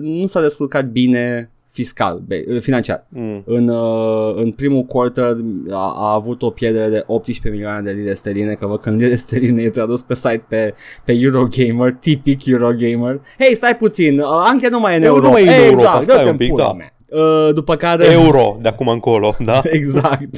nu 0.00 0.26
s-a 0.26 0.40
descurcat 0.40 0.86
bine 0.90 1.50
fiscal, 1.70 2.22
be, 2.26 2.44
uh, 2.48 2.60
financiar. 2.60 3.06
mm. 3.08 3.42
În, 3.46 3.68
uh, 3.68 4.34
în 4.36 4.50
primul 4.52 4.82
quarter 4.82 5.36
a, 5.70 5.94
a 5.96 6.12
avut 6.12 6.42
o 6.42 6.50
pierdere 6.50 6.88
de 6.88 7.04
18 7.06 7.48
milioane 7.48 7.80
de 7.82 7.90
lire 7.98 8.14
sterline, 8.14 8.54
că 8.54 8.66
văd 8.66 8.80
că 8.80 8.88
în 8.88 8.96
lire 8.96 9.16
sterline 9.16 9.62
e 9.62 9.70
tradus 9.70 10.02
pe 10.02 10.14
site 10.14 10.44
pe, 10.48 10.74
pe 11.04 11.12
Eurogamer, 11.12 11.96
tipic 12.00 12.46
Eurogamer. 12.46 13.20
Hei, 13.38 13.54
stai 13.54 13.76
puțin, 13.76 14.18
uh, 14.18 14.26
Anche 14.46 14.68
nu 14.68 14.80
mai 14.80 14.92
e 14.94 14.96
în 14.96 15.02
Eu 15.02 15.08
euro. 15.14 15.24
nu 15.24 15.30
mai 15.30 15.44
e 15.44 15.48
în 15.48 15.52
Europa, 15.64 15.80
exact, 15.80 16.02
stai 16.02 16.16
dă-te 16.16 16.30
un 16.30 16.36
pic, 16.36 16.48
în 16.50 16.54
pula 16.54 16.66
da. 16.66 16.72
Mea. 16.72 16.91
Uh, 17.12 17.54
după 17.54 17.76
care... 17.76 18.12
Euro 18.12 18.58
de 18.60 18.68
acum 18.68 18.88
încolo, 18.88 19.34
da? 19.38 19.62
Exact. 19.78 20.36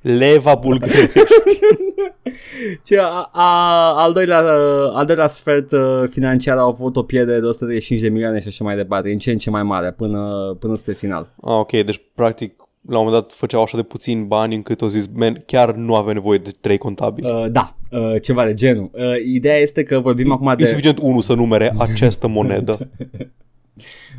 Leva 0.00 0.54
bulgărești. 0.54 1.12
Ce, 2.84 2.98
a, 2.98 3.30
a, 3.32 3.92
al, 3.96 4.12
doilea, 4.12 4.38
uh, 4.38 4.90
al 4.94 5.06
doilea 5.06 5.26
sfert 5.26 5.72
uh, 5.72 5.80
financiar 6.10 6.58
au 6.58 6.68
avut 6.68 6.96
o 6.96 7.02
pierdere 7.02 7.40
de 7.40 7.46
135 7.46 8.00
de 8.00 8.08
milioane 8.08 8.40
și 8.40 8.48
așa 8.48 8.64
mai 8.64 8.76
departe, 8.76 9.10
în 9.10 9.18
ce 9.18 9.30
în 9.30 9.38
ce 9.38 9.50
mai 9.50 9.62
mare, 9.62 9.90
până, 9.90 10.56
până 10.60 10.74
spre 10.74 10.92
final. 10.92 11.28
ah, 11.42 11.54
ok, 11.54 11.70
deci 11.70 12.00
practic 12.14 12.54
la 12.88 12.98
un 12.98 13.04
moment 13.04 13.22
dat 13.22 13.32
făceau 13.36 13.62
așa 13.62 13.76
de 13.76 13.82
puțin 13.82 14.26
bani 14.26 14.54
încât 14.54 14.80
au 14.80 14.88
zis, 14.88 15.06
man, 15.14 15.42
chiar 15.46 15.74
nu 15.74 15.94
avem 15.94 16.14
nevoie 16.14 16.38
de 16.38 16.50
trei 16.60 16.78
contabili. 16.78 17.30
Uh, 17.30 17.50
da, 17.50 17.76
uh, 17.90 18.22
ceva 18.22 18.44
de 18.44 18.54
genul. 18.54 18.90
Uh, 18.92 19.02
ideea 19.24 19.56
este 19.56 19.82
că 19.82 19.98
vorbim 19.98 20.32
acum 20.32 20.48
E 20.48 20.54
de... 20.54 20.66
suficient 20.66 20.98
unul 20.98 21.22
să 21.22 21.34
numere 21.34 21.72
această 21.78 22.26
monedă. 22.26 22.78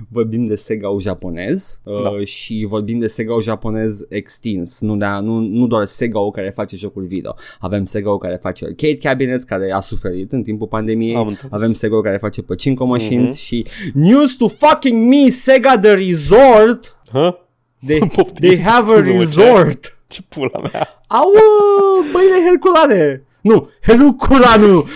vorbim 0.09 0.43
de 0.43 0.55
Sega-ul 0.55 0.99
japonez 0.99 1.79
uh, 1.83 2.01
Da. 2.03 2.25
și 2.25 2.65
vorbim 2.69 2.99
de 2.99 3.07
Sega-ul 3.07 3.41
japonez 3.41 3.99
extins, 4.09 4.79
nu, 4.81 4.95
de, 4.95 5.05
nu, 5.05 5.39
nu 5.39 5.67
doar 5.67 5.85
Sega-ul 5.85 6.31
care 6.31 6.49
face 6.49 6.75
jocul 6.75 7.05
video. 7.05 7.35
Avem 7.59 7.85
Sega-ul 7.85 8.17
care 8.17 8.35
face 8.41 8.65
arcade 8.65 8.93
cabinets, 8.97 9.43
care 9.43 9.71
a 9.71 9.79
suferit 9.79 10.31
în 10.31 10.43
timpul 10.43 10.67
pandemiei. 10.67 11.15
Am 11.15 11.27
înțeles. 11.27 11.51
Avem 11.53 11.73
Sega-ul 11.73 12.01
care 12.03 12.17
face 12.17 12.41
pachinko 12.41 12.85
machines 12.85 13.29
Mhm. 13.29 13.37
și 13.37 13.65
news 13.93 14.33
to 14.35 14.47
fucking 14.47 15.13
me, 15.13 15.29
Sega 15.29 15.79
The 15.79 15.93
Resort, 15.93 16.97
Hă? 17.11 17.37
they, 17.85 17.99
Poftim, 18.15 18.49
they 18.49 18.59
have 18.61 18.91
a 18.91 18.95
scuze-mă, 19.01 19.11
ce? 19.11 19.17
resort. 19.19 19.97
Ce 20.07 20.21
pula 20.29 20.59
mea? 20.71 20.87
Au 21.07 21.31
uh, 21.31 22.09
băile 22.11 22.43
herculane. 22.47 23.23
Nu, 23.41 23.69
Herculanu. 23.81 24.85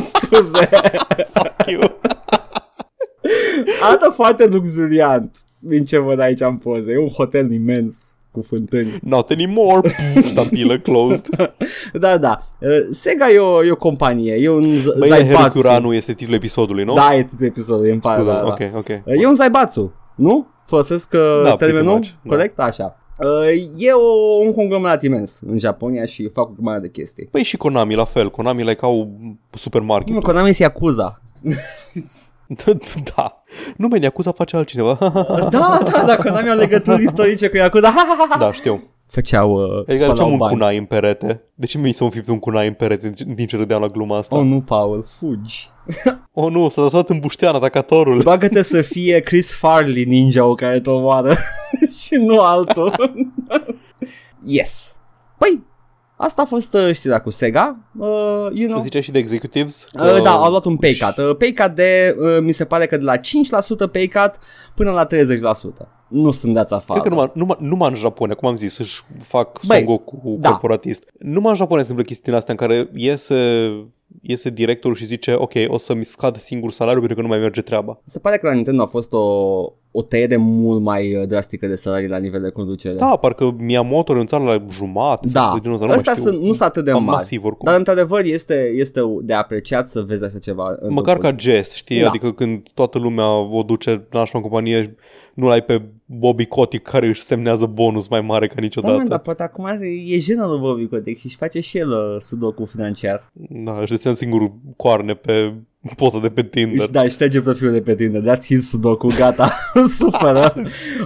Scuze. 0.00 0.68
Fuck 1.32 1.66
you. 1.70 1.80
Arată 3.82 4.10
foarte 4.14 4.46
luxuriant 4.46 5.36
din 5.58 5.84
ce 5.84 5.98
văd 5.98 6.18
aici 6.20 6.40
în 6.40 6.56
poze. 6.56 6.92
E 6.92 6.98
un 6.98 7.08
hotel 7.08 7.52
imens 7.52 8.16
cu 8.30 8.42
fântâni. 8.42 8.98
Not 9.02 9.30
anymore. 9.30 9.80
Pff, 9.88 10.26
Stabilă 10.28 10.78
closed. 10.78 11.26
Da, 12.00 12.18
da. 12.18 12.38
Uh, 12.60 12.68
Sega 12.90 13.30
e 13.30 13.38
o, 13.38 13.64
e 13.64 13.70
o 13.70 13.76
companie. 13.76 14.34
E 14.34 14.48
un 14.48 14.62
z- 14.80 14.98
Băi, 14.98 15.08
Zaibatsu. 15.08 15.40
Hercuranu 15.42 15.92
este 15.94 16.12
titlul 16.12 16.36
episodului, 16.36 16.84
nu? 16.84 16.94
Da, 16.94 17.14
e 17.14 17.22
titlul 17.22 17.48
episodului. 17.48 17.90
Îmi 17.90 18.00
pare, 18.00 18.20
Scuze, 18.22 18.30
da, 18.36 18.40
da. 18.42 18.46
ok, 18.46 18.60
ok. 18.76 18.88
Uh, 19.04 19.20
E 19.22 19.26
un 19.26 19.34
Zaibatsu, 19.34 19.94
nu? 20.14 20.46
Folosesc 20.66 21.12
uh, 21.12 21.20
Da, 21.44 21.56
pretty 21.56 21.64
termenul 21.74 21.92
much, 21.94 22.06
da. 22.22 22.28
corect? 22.34 22.58
Așa. 22.58 22.96
Uh, 23.18 23.62
E 23.76 23.92
o, 23.92 24.34
un 24.44 24.52
conglomerat 24.54 25.02
imens 25.02 25.40
în 25.46 25.58
Japonia 25.58 26.04
și 26.04 26.28
fac 26.28 26.48
o 26.48 26.52
grămadă 26.52 26.80
de 26.80 26.90
chestii. 26.90 27.28
Păi 27.30 27.42
și 27.42 27.56
Konami 27.56 27.94
la 27.94 28.04
fel. 28.04 28.30
Konami 28.30 28.62
like 28.62 28.84
au 28.84 29.10
supermarket. 29.50 30.14
Nu, 30.14 30.20
Konami 30.20 30.52
se 30.52 30.62
Yakuza. 30.62 31.20
da. 33.16 33.42
Nu, 33.76 33.88
man, 33.88 34.02
Yakuza 34.02 34.32
face 34.32 34.56
altcineva. 34.56 34.98
da, 35.50 35.80
da, 35.90 36.04
da, 36.06 36.16
Konami 36.16 36.50
au 36.50 36.56
legături 36.56 37.02
istorice 37.04 37.48
cu 37.48 37.56
Yakuza. 37.56 37.88
Ha, 37.90 38.04
ha, 38.08 38.16
ha, 38.18 38.26
ha. 38.30 38.38
da, 38.38 38.52
știu. 38.52 38.82
Făceau, 39.06 39.52
uh, 39.52 39.78
Adică 39.78 39.94
spălau 39.94 40.14
ce 40.14 40.22
un 40.22 40.36
bani. 40.36 40.52
cunai 40.52 40.76
în 40.76 40.84
perete? 40.84 41.42
De 41.54 41.66
ce 41.66 41.78
mi 41.78 41.92
s-a 41.92 42.04
înfipt 42.04 42.28
un 42.28 42.38
cunai 42.38 42.66
în 42.66 42.72
perete 42.72 43.14
în 43.26 43.34
timp 43.34 43.48
ce 43.48 43.56
râdeam 43.56 43.80
la 43.80 43.86
gluma 43.86 44.18
asta? 44.18 44.36
Oh, 44.36 44.44
nu, 44.44 44.60
Paul, 44.60 45.04
fugi. 45.18 45.70
oh 46.32 46.52
nu, 46.52 46.68
s-a 46.68 46.82
lăsat 46.82 47.08
în 47.08 47.18
buștean 47.18 47.54
atacatorul. 47.54 48.22
Bagă-te 48.22 48.62
să 48.62 48.82
fie 48.82 49.20
Chris 49.20 49.54
Farley 49.54 50.04
ninja 50.04 50.54
care 50.54 50.80
te 50.80 50.90
omoară 50.90 51.36
și 52.00 52.14
nu 52.14 52.38
altul. 52.40 52.92
yes. 54.44 54.96
Păi, 55.38 55.62
asta 56.16 56.42
a 56.42 56.44
fost 56.44 56.74
uh, 56.74 56.92
știrea 56.92 57.20
cu 57.20 57.30
Sega. 57.30 57.78
Uh, 57.98 58.06
you 58.52 58.68
know. 58.68 58.78
Ziceai 58.78 59.02
și 59.02 59.10
de 59.10 59.18
executives? 59.18 59.86
Uh, 60.00 60.22
da, 60.22 60.30
au 60.30 60.50
luat 60.50 60.64
un 60.64 60.76
pay 60.76 60.96
cut. 61.00 61.24
Uh, 61.24 61.36
pay 61.36 61.52
cut 61.52 61.74
de, 61.74 62.16
uh, 62.18 62.38
mi 62.40 62.52
se 62.52 62.64
pare 62.64 62.86
că 62.86 62.96
de 62.96 63.04
la 63.04 63.16
5% 63.16 63.20
pay 63.92 64.08
cut 64.12 64.38
până 64.74 64.90
la 64.90 65.06
30%. 65.06 65.88
Nu 66.08 66.30
sunt 66.30 66.54
dați 66.54 66.74
afară. 66.74 67.00
Cred 67.00 67.12
că 67.12 67.18
numai, 67.18 67.32
numai, 67.34 67.56
numai 67.60 67.88
în 67.88 67.94
Japonia, 67.94 68.34
cum 68.34 68.48
am 68.48 68.54
zis, 68.54 68.78
își 68.78 69.04
fac 69.22 69.60
Băi, 69.66 69.76
Son 69.76 69.86
Goku 69.86 70.36
da. 70.40 70.48
corporatist. 70.48 71.04
Numai 71.18 71.50
în 71.50 71.56
Japonia 71.56 71.84
se 71.84 71.90
întâmplă 71.90 72.04
chestii 72.04 72.24
din 72.24 72.34
astea 72.34 72.54
în 72.58 72.66
care 72.66 72.90
iese, 72.94 73.70
iese 74.22 74.50
directorul 74.50 74.96
și 74.96 75.04
zice 75.06 75.34
ok, 75.34 75.52
o 75.66 75.78
să-mi 75.78 76.04
scad 76.04 76.40
singur 76.40 76.70
salariul 76.70 77.00
pentru 77.00 77.16
că 77.16 77.22
nu 77.22 77.32
mai 77.34 77.42
merge 77.42 77.60
treaba. 77.60 78.00
Se 78.04 78.18
pare 78.18 78.38
că 78.38 78.46
la 78.46 78.54
Nintendo 78.54 78.82
a 78.82 78.86
fost 78.86 79.12
o, 79.12 79.22
o 79.96 80.02
tăiere 80.02 80.36
mult 80.36 80.82
mai 80.82 81.16
uh, 81.16 81.26
drastică 81.26 81.66
de 81.66 81.74
salarii 81.74 82.08
la 82.08 82.16
nivel 82.18 82.40
de 82.42 82.48
conducere. 82.50 82.94
Da, 82.94 83.16
parcă 83.16 83.54
Miyamoto 83.58 84.12
renunța 84.12 84.36
la 84.38 84.66
jumate. 84.70 85.28
sau 85.28 85.42
Da, 85.46 85.52
de 85.54 85.60
genul 85.60 85.74
ăsta, 85.74 85.84
nu 85.86 85.90
mai 85.90 85.96
ăstea 85.96 86.14
știu. 86.14 86.24
sunt, 86.26 86.38
nu 86.40 86.52
sunt 86.52 86.60
atât 86.68 86.84
de 86.84 86.90
Cam 86.90 87.02
mari. 87.04 87.16
masiv 87.16 87.44
oricum. 87.44 87.66
Dar 87.68 87.78
într-adevăr 87.78 88.24
este, 88.24 88.72
este 88.74 89.00
de 89.22 89.32
apreciat 89.32 89.88
să 89.88 90.00
vezi 90.00 90.24
așa 90.24 90.38
ceva. 90.38 90.62
Măcar 90.64 90.80
întâmplând. 90.82 91.20
ca 91.20 91.32
gest, 91.32 91.72
știi? 91.72 92.00
Da. 92.00 92.08
Adică 92.08 92.32
când 92.32 92.66
toată 92.74 92.98
lumea 92.98 93.36
o 93.38 93.62
duce 93.62 94.06
nașpa 94.10 94.38
în 94.38 94.44
companie, 94.44 94.96
nu 95.34 95.48
ai 95.48 95.62
pe 95.62 95.82
Bobby 96.04 96.46
Kotick 96.46 96.88
care 96.90 97.06
își 97.06 97.22
semnează 97.22 97.66
bonus 97.66 98.08
mai 98.08 98.20
mare 98.20 98.46
ca 98.46 98.54
Da, 98.56 98.60
niciodată. 98.62 98.96
man, 98.96 99.08
dar 99.08 99.18
poate 99.18 99.42
acum 99.42 99.66
e 100.06 100.18
jenă 100.18 100.46
lui 100.46 100.58
Bobby 100.58 100.86
Kotick 100.86 101.18
și 101.18 101.26
își 101.26 101.36
face 101.36 101.60
și 101.60 101.78
el 101.78 101.88
uh, 101.90 102.16
sudoku 102.20 102.64
financiar. 102.64 103.30
Da, 103.48 103.78
își 103.80 103.90
deține 103.90 104.12
singur 104.12 104.52
coarne 104.76 105.14
pe 105.14 105.54
poza 105.96 106.18
de 106.18 106.28
pe 106.28 106.42
Tinder. 106.42 106.78
Își, 106.78 106.90
da, 106.90 107.08
șterge 107.08 107.40
profilul 107.40 107.72
de 107.72 107.80
pe 107.80 107.94
Tinder. 107.94 108.36
That's 108.36 108.44
his 108.44 108.68
sudoku, 108.68 109.06
gata. 109.16 109.70
Suferă. 109.98 110.54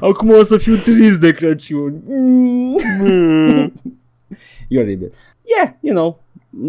Acum 0.00 0.30
o 0.30 0.42
să 0.42 0.56
fiu 0.56 0.76
trist 0.76 1.20
de 1.20 1.32
Crăciun. 1.32 2.02
Mm. 2.06 3.72
e 4.68 4.78
oribil. 4.78 5.12
Yeah, 5.56 5.74
you 5.80 5.94
know, 5.94 6.22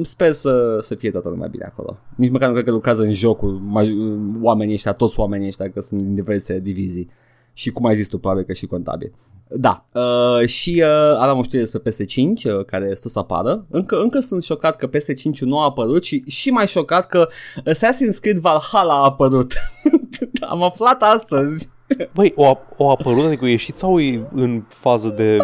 sper 0.04 0.32
să, 0.32 0.78
să 0.82 0.96
fie 0.96 1.12
toată 1.12 1.30
lumea 1.30 1.48
bine 1.48 1.64
acolo. 1.64 1.98
Nici 2.16 2.32
măcar 2.32 2.48
nu 2.48 2.54
cred 2.54 2.66
că 2.66 2.72
lucrează 2.72 3.02
în 3.02 3.12
jocul 3.12 3.52
mai, 3.52 3.98
oamenii 4.42 4.74
ăștia, 4.74 4.94
toți 4.94 5.20
oamenii 5.20 5.48
ăștia, 5.48 5.72
că 5.72 5.80
sunt 5.80 6.02
din 6.02 6.16
diverse 6.16 6.60
divizii. 6.60 7.10
Și 7.54 7.72
cum 7.72 7.86
ai 7.86 7.96
zis 7.96 8.08
tu, 8.08 8.18
probabil 8.18 8.44
că 8.44 8.54
și 8.54 8.66
contabil. 8.66 9.12
Da, 9.52 9.86
uh, 9.94 10.48
și 10.48 10.84
uh, 10.86 11.18
aveam 11.20 11.38
o 11.38 11.44
știre 11.44 11.62
despre 11.64 11.80
PS5 11.92 12.44
uh, 12.44 12.66
care 12.66 12.94
stă 12.94 13.08
să 13.10 13.20
apară. 13.20 13.66
Încă, 13.70 14.00
încă 14.02 14.20
sunt 14.20 14.44
șocat 14.44 14.76
că 14.76 14.88
PS5 14.90 15.38
nu 15.40 15.60
a 15.60 15.64
apărut 15.64 16.04
și, 16.04 16.24
și 16.28 16.50
mai 16.50 16.68
șocat 16.68 17.08
că 17.08 17.28
Assassin's 17.70 18.20
Creed 18.22 18.38
Valhalla 18.38 18.94
a 18.94 19.04
apărut. 19.04 19.54
Am 20.50 20.64
aflat 20.64 21.02
astăzi. 21.04 21.70
Băi, 22.14 22.34
o, 22.36 22.46
a- 22.48 22.68
o 22.78 22.90
apărut, 22.90 23.26
adică 23.26 23.46
a 23.46 23.50
ieșit 23.50 23.76
sau 23.76 24.00
e 24.00 24.28
în 24.36 24.64
fază 24.68 25.08
de... 25.08 25.24
Îl 25.24 25.38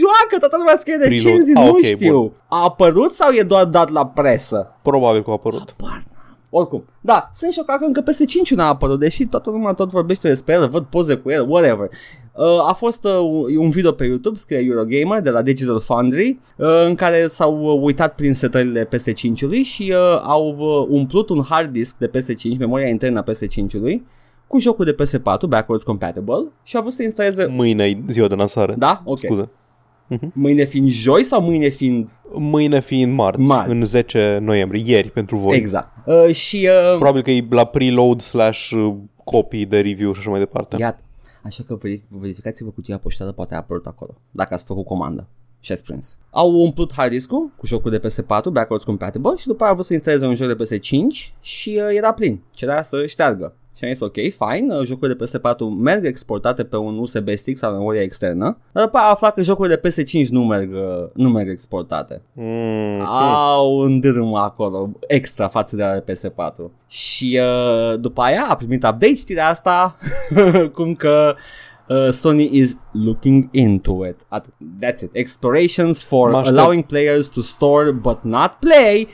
joacă, 0.00 0.38
toată 0.38 0.56
lumea 0.58 0.76
scrie 0.78 0.96
Preload. 0.96 1.22
recenzii, 1.24 1.54
Ah, 1.54 1.62
nu 1.64 1.68
ok, 1.70 1.82
știu. 1.84 2.18
bun. 2.20 2.32
A 2.48 2.62
apărut 2.62 3.12
sau 3.12 3.30
e 3.32 3.42
doar 3.42 3.64
dat 3.64 3.90
la 3.90 4.06
presă? 4.06 4.74
Probabil 4.82 5.22
că 5.22 5.30
a 5.30 5.32
apărut. 5.32 5.74
Habar 5.80 6.02
n-am. 6.14 6.38
Oricum, 6.50 6.84
da, 7.00 7.30
sunt 7.34 7.52
șocat 7.52 7.78
că 7.78 7.84
încă 7.84 8.02
PS5 8.02 8.48
n-a 8.54 8.68
apărut, 8.68 8.98
deși 8.98 9.26
toată 9.26 9.50
lumea 9.50 9.72
tot 9.72 9.90
vorbește 9.90 10.28
despre 10.28 10.52
el, 10.54 10.68
văd 10.68 10.84
poze 10.84 11.14
cu 11.16 11.30
el, 11.30 11.46
whatever. 11.50 11.88
Uh, 12.34 12.68
a 12.68 12.72
fost 12.72 13.04
uh, 13.04 13.56
un 13.58 13.70
video 13.70 13.92
pe 13.92 14.04
YouTube, 14.04 14.38
scrie 14.38 14.58
Eurogamer, 14.58 15.20
de 15.22 15.30
la 15.30 15.42
Digital 15.42 15.80
Foundry, 15.80 16.38
uh, 16.56 16.66
în 16.86 16.94
care 16.94 17.26
s-au 17.28 17.60
uh, 17.62 17.80
uitat 17.82 18.14
prin 18.14 18.34
setările 18.34 18.88
PS5-ului 18.88 19.62
și 19.62 19.92
uh, 19.94 20.20
au 20.22 20.56
uh, 20.58 20.86
umplut 20.88 21.28
un 21.28 21.42
hard 21.48 21.72
disk 21.72 21.96
de 21.98 22.10
PS5, 22.10 22.58
memoria 22.58 22.88
internă 22.88 23.18
a 23.18 23.30
PS5-ului, 23.30 24.02
cu 24.46 24.58
jocul 24.58 24.84
de 24.84 24.94
PS4, 24.94 25.48
backwards 25.48 25.82
compatible, 25.82 26.44
și 26.62 26.76
au 26.76 26.82
vrut 26.82 26.94
să 26.94 27.02
instaleze... 27.02 27.46
Mâine 27.46 27.84
e 27.84 27.98
ziua 28.08 28.28
de 28.28 28.34
lansare. 28.34 28.74
Da? 28.78 29.02
Ok. 29.04 29.18
Scuze. 29.18 29.48
Mâine 30.32 30.64
fiind 30.64 30.88
joi 30.88 31.24
sau 31.24 31.42
mâine 31.42 31.68
fiind... 31.68 32.08
Mâine 32.32 32.80
fiind 32.80 33.14
marți, 33.14 33.40
Marți. 33.40 33.70
în 33.70 33.84
10 33.84 34.38
noiembrie, 34.42 34.82
ieri 34.86 35.10
pentru 35.10 35.36
voi. 35.36 35.56
Exact. 35.56 35.88
Uh, 36.06 36.34
și... 36.34 36.68
Uh, 36.70 36.96
Probabil 36.96 37.22
că 37.22 37.30
e 37.30 37.44
la 37.50 37.64
preload 37.64 38.20
slash 38.20 38.70
uh, 38.70 38.94
copii 39.24 39.66
de 39.66 39.80
review 39.80 40.12
și 40.12 40.18
așa 40.20 40.30
mai 40.30 40.38
departe. 40.38 40.76
Iată. 40.78 41.00
Așa 41.42 41.62
că 41.66 41.78
verif- 41.78 42.08
verificați-vă 42.08 42.70
cutia 42.70 42.98
poștală, 42.98 43.32
poate 43.32 43.54
a 43.54 43.56
apărut 43.56 43.86
acolo, 43.86 44.14
dacă 44.30 44.54
ați 44.54 44.64
făcut 44.64 44.84
comandă 44.84 45.26
și 45.60 45.72
ați 45.72 45.82
prins. 45.82 46.18
Au 46.30 46.52
umplut 46.52 46.92
hard 46.92 47.10
disk-ul 47.10 47.50
cu 47.56 47.66
jocul 47.66 47.90
de 47.90 47.98
PS4, 47.98 48.44
backwards 48.52 48.84
compatible, 48.84 49.36
și 49.36 49.46
după 49.46 49.62
aia 49.62 49.68
au 49.68 49.74
vrut 49.74 49.86
să 49.86 49.92
instaleze 49.92 50.26
un 50.26 50.34
joc 50.34 50.56
de 50.56 50.64
PS5 50.64 51.32
și 51.40 51.80
uh, 51.82 51.96
era 51.96 52.12
plin. 52.12 52.40
Cerea 52.50 52.82
să 52.82 53.06
șteargă. 53.06 53.56
Și 53.76 53.84
am 53.84 53.90
zis, 53.92 54.00
ok, 54.00 54.12
fine, 54.14 54.76
uh, 54.76 54.84
jocurile 54.86 55.16
de 55.16 55.24
PS4 55.24 55.58
merg 55.80 56.04
exportate 56.04 56.64
pe 56.64 56.76
un 56.76 56.98
USB 56.98 57.28
stick 57.34 57.58
sau 57.58 57.72
memorie 57.72 58.00
externă, 58.00 58.56
dar 58.72 58.84
după 58.84 58.96
aia 58.96 59.06
a 59.06 59.10
aflat 59.10 59.34
că 59.34 59.42
jocurile 59.42 59.74
de 59.82 59.88
PS5 59.88 60.28
nu 60.28 60.44
merg, 60.44 60.72
uh, 60.74 61.08
nu 61.14 61.28
merg 61.28 61.48
exportate. 61.48 62.22
Mm, 62.32 63.00
Au 63.06 63.78
un 63.78 64.00
dârmă 64.00 64.38
acolo, 64.38 64.90
extra 65.06 65.48
față 65.48 65.76
de 65.76 65.82
la 65.84 65.98
PS4. 66.12 66.70
Și 66.88 67.40
uh, 67.40 67.98
după 68.00 68.20
aia 68.22 68.46
a 68.48 68.56
primit 68.56 68.82
update 68.84 69.14
știrea 69.14 69.48
asta, 69.48 69.96
cum 70.74 70.94
că 70.94 71.34
uh, 71.88 72.08
Sony 72.10 72.48
is 72.52 72.76
looking 72.92 73.48
into 73.50 74.06
it. 74.06 74.20
At- 74.20 74.84
that's 74.84 75.00
it. 75.02 75.10
Explorations 75.12 76.02
for 76.02 76.30
Mă 76.30 76.36
aștept. 76.36 76.58
allowing 76.58 76.84
players 76.84 77.26
to 77.28 77.40
store 77.40 77.90
but 77.90 78.22
not 78.22 78.50
play. 78.60 79.08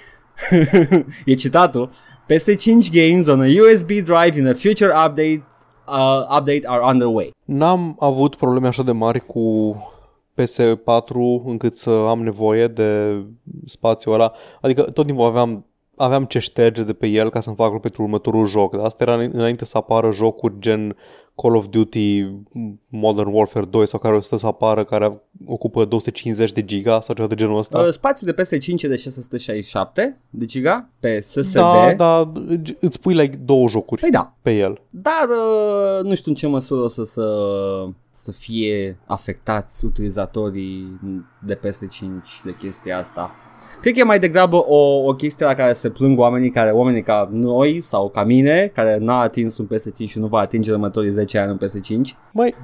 e 1.24 1.34
citatul. 1.34 1.90
PS5 2.31 2.91
games 2.91 3.26
on 3.29 3.41
a 3.41 3.47
USB 3.47 3.91
drive 4.05 4.37
in 4.37 4.47
a 4.47 4.55
future 4.55 4.93
update 4.93 5.43
uh, 5.87 6.39
update 6.39 6.66
are 6.66 6.83
underway. 6.83 7.31
N-am 7.45 7.97
avut 7.99 8.37
probleme 8.37 8.66
așa 8.66 8.83
de 8.83 8.93
mari 8.93 9.26
cu 9.26 9.76
PS4 10.35 11.45
încât 11.45 11.76
să 11.76 11.91
am 11.91 12.22
nevoie 12.22 12.66
de 12.68 13.22
spațiul 13.64 14.14
ăla. 14.14 14.33
Adică 14.61 14.83
tot 14.83 15.07
timpul 15.07 15.24
aveam 15.24 15.66
aveam 15.99 16.24
ce 16.24 16.38
șterge 16.38 16.82
de 16.82 16.92
pe 16.92 17.07
el 17.07 17.30
ca 17.30 17.40
să-mi 17.40 17.57
fac 17.57 17.72
loc 17.72 17.80
pentru 17.80 18.03
următorul 18.03 18.46
joc. 18.46 18.76
Dar 18.76 18.84
asta 18.84 19.05
era 19.05 19.14
înainte 19.14 19.64
să 19.64 19.76
apară 19.76 20.12
jocuri 20.12 20.55
gen 20.59 20.96
Call 21.42 21.57
of 21.57 21.66
Duty 21.70 22.26
Modern 22.90 23.32
Warfare 23.32 23.66
2 23.66 23.88
sau 23.88 24.01
care 24.01 24.14
o 24.14 24.20
să 24.20 24.46
apară 24.46 24.84
care 24.84 25.22
ocupă 25.46 25.84
250 25.84 26.53
de 26.53 26.64
giga 26.64 27.01
sau 27.01 27.14
ceva 27.14 27.28
de 27.28 27.34
genul 27.34 27.59
ăsta. 27.59 27.78
Uh, 27.78 27.88
spațiul 27.88 28.34
de 28.34 28.42
PS5 28.42 28.82
e 28.82 28.88
de 28.88 28.96
667 28.96 30.20
de 30.30 30.44
giga 30.44 30.88
pe 31.01 31.20
SSD. 31.20 31.53
da, 31.53 31.94
da, 31.96 32.32
îți 32.80 33.01
pui 33.01 33.14
like 33.14 33.36
două 33.36 33.68
jocuri 33.68 34.01
Păi 34.01 34.11
da, 34.11 34.34
pe 34.42 34.57
el. 34.57 34.80
Dar 34.90 35.28
uh, 35.28 36.05
nu 36.05 36.14
știu 36.14 36.30
în 36.30 36.36
ce 36.36 36.46
măsură 36.46 36.80
o 36.80 36.88
să, 36.88 37.03
să, 37.03 37.26
să 38.11 38.32
fie 38.32 38.99
afectați 39.07 39.84
utilizatorii 39.84 41.01
de 41.44 41.59
PS5 41.59 42.44
de 42.44 42.57
chestia 42.59 42.99
asta. 42.99 43.30
Cred 43.80 43.92
că 43.92 44.00
e 44.00 44.04
mai 44.04 44.18
degrabă 44.18 44.56
o, 44.56 45.04
o 45.06 45.14
chestie 45.14 45.46
la 45.46 45.54
care 45.54 45.72
se 45.72 45.90
plâng 45.90 46.18
oamenii 46.18 46.50
care, 46.50 46.70
oamenii 46.70 47.02
ca 47.02 47.28
noi 47.32 47.80
sau 47.80 48.09
ca 48.09 48.24
mine, 48.24 48.70
care 48.74 48.96
n-a 49.00 49.20
atins 49.20 49.59
un 49.59 49.66
PS5 49.66 50.06
și 50.09 50.18
nu 50.18 50.26
va 50.26 50.38
atinge 50.38 50.70
în 50.70 50.76
următorii 50.76 51.11
10 51.11 51.38
ani 51.38 51.50
un 51.50 51.59
PS5. 51.68 52.16
Mai, 52.32 52.54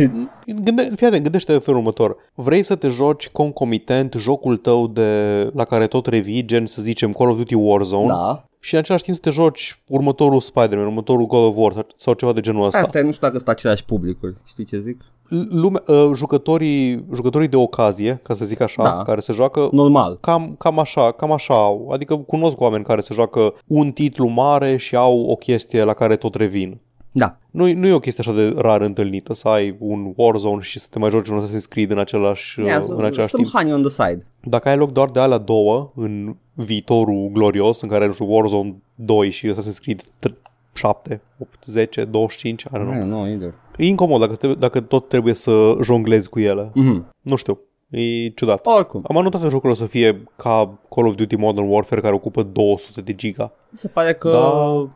It's, 0.00 0.54
Gânde, 0.62 0.92
fii 0.96 1.06
atent, 1.06 1.22
gândește 1.22 1.52
în 1.52 1.60
felul 1.60 1.78
următor. 1.80 2.16
Vrei 2.34 2.62
să 2.62 2.74
te 2.74 2.88
joci 2.88 3.28
concomitent 3.28 4.14
jocul 4.18 4.56
tău 4.56 4.86
de, 4.86 5.50
la 5.54 5.64
care 5.64 5.86
tot 5.86 6.06
revii, 6.06 6.44
gen 6.44 6.66
să 6.66 6.82
zicem 6.82 7.12
Call 7.12 7.30
of 7.30 7.36
Duty 7.36 7.54
Warzone, 7.54 8.06
da, 8.06 8.44
și 8.60 8.74
în 8.74 8.80
același 8.80 9.04
timp 9.04 9.16
să 9.16 9.22
te 9.22 9.30
joci 9.30 9.82
următorul 9.88 10.40
Spider-Man, 10.40 10.86
următorul 10.86 11.26
God 11.26 11.44
of 11.44 11.54
War 11.56 11.72
sau- 11.72 11.86
sau 11.96 12.14
ceva 12.14 12.32
de 12.32 12.40
genul 12.40 12.66
ăsta. 12.66 12.78
asta 12.78 12.98
e, 12.98 13.02
nu 13.02 13.12
știu 13.12 13.26
dacă 13.26 13.36
sunt 13.36 13.48
aceleași 13.48 13.84
publicuri, 13.84 14.34
știi 14.46 14.64
ce 14.64 14.78
zic? 14.78 15.00
Lume, 15.28 15.82
uh, 15.86 16.10
jucătorii, 16.14 17.04
jucătorii 17.14 17.48
de 17.48 17.56
ocazie, 17.56 18.20
ca 18.22 18.34
să 18.34 18.44
zic 18.44 18.60
așa, 18.60 18.82
Da. 18.82 19.02
care 19.02 19.20
se 19.20 19.32
joacă 19.32 19.68
Normal. 19.72 20.18
cam, 20.20 20.54
cam 20.58 20.78
așa, 20.78 21.12
cam 21.12 21.32
așa 21.32 21.54
au. 21.54 21.88
Adică 21.92 22.16
cunosc 22.16 22.60
oameni 22.60 22.84
care 22.84 23.00
se 23.00 23.14
joacă 23.14 23.54
un 23.66 23.90
titlu 23.90 24.26
mare 24.28 24.76
și 24.76 24.96
au 24.96 25.20
o 25.20 25.34
chestie 25.34 25.82
la 25.84 25.92
care 25.94 26.16
tot 26.16 26.34
revin. 26.34 26.78
Da. 27.16 27.36
Nu, 27.50 27.72
nu 27.72 27.86
e 27.86 27.92
o 27.92 27.98
chestie 27.98 28.24
așa 28.26 28.36
de 28.36 28.54
rar 28.56 28.80
întâlnită 28.80 29.34
să 29.34 29.48
ai 29.48 29.76
un 29.78 30.12
Warzone 30.16 30.60
și 30.60 30.78
să 30.78 30.86
te 30.90 30.98
mai 30.98 31.10
joci 31.10 31.28
un 31.28 31.42
Assassin's 31.42 31.68
Creed 31.68 31.90
în 31.90 31.98
același, 31.98 32.60
Yeah, 32.60 32.82
uh, 32.82 32.88
în 32.96 33.04
același 33.04 33.30
some 33.30 33.42
timp. 33.42 33.54
honey 33.54 33.72
on 33.72 33.80
the 33.82 33.90
side. 33.90 34.26
Dacă 34.42 34.68
ai 34.68 34.76
loc 34.76 34.92
doar 34.92 35.10
de 35.10 35.20
alea 35.20 35.38
două 35.38 35.90
în 35.94 36.36
viitorul 36.54 37.28
glorios 37.32 37.80
în 37.80 37.88
care, 37.88 38.06
nu 38.06 38.12
știu, 38.12 38.32
Warzone 38.34 38.74
2 38.94 39.30
și 39.30 39.52
Assassin's 39.52 39.80
Creed 39.82 40.02
7, 40.74 41.20
8, 41.38 41.58
10, 41.66 42.04
25, 42.04 42.60
Și 42.60 42.66
don't 42.68 42.70
know. 42.70 42.94
Nu, 42.94 43.04
no, 43.04 43.26
either. 43.28 43.54
E 43.76 43.84
incomod 43.86 44.20
dacă, 44.20 44.34
te- 44.36 44.54
dacă 44.54 44.80
tot 44.80 45.08
trebuie 45.08 45.34
să 45.34 45.76
jonglezi 45.82 46.28
cu 46.28 46.40
ele. 46.40 46.70
Mhm. 46.74 47.06
Nu 47.20 47.36
știu, 47.36 47.58
e 47.90 48.28
ciudat. 48.28 48.66
Oricum, 48.66 49.04
Am 49.08 49.16
anotat 49.16 49.42
în 49.42 49.48
jocul 49.50 49.70
o 49.70 49.74
să 49.74 49.86
fie 49.86 50.22
ca 50.36 50.78
Call 50.94 51.06
of 51.06 51.14
Duty 51.14 51.36
Modern 51.36 51.68
Warfare 51.68 52.00
care 52.00 52.14
ocupă 52.14 52.42
200 52.42 53.00
de 53.00 53.14
giga. 53.14 53.52
mi 53.70 53.78
se 53.78 53.88
pare 53.88 54.14
că 54.14 54.30
Da. 54.30 54.88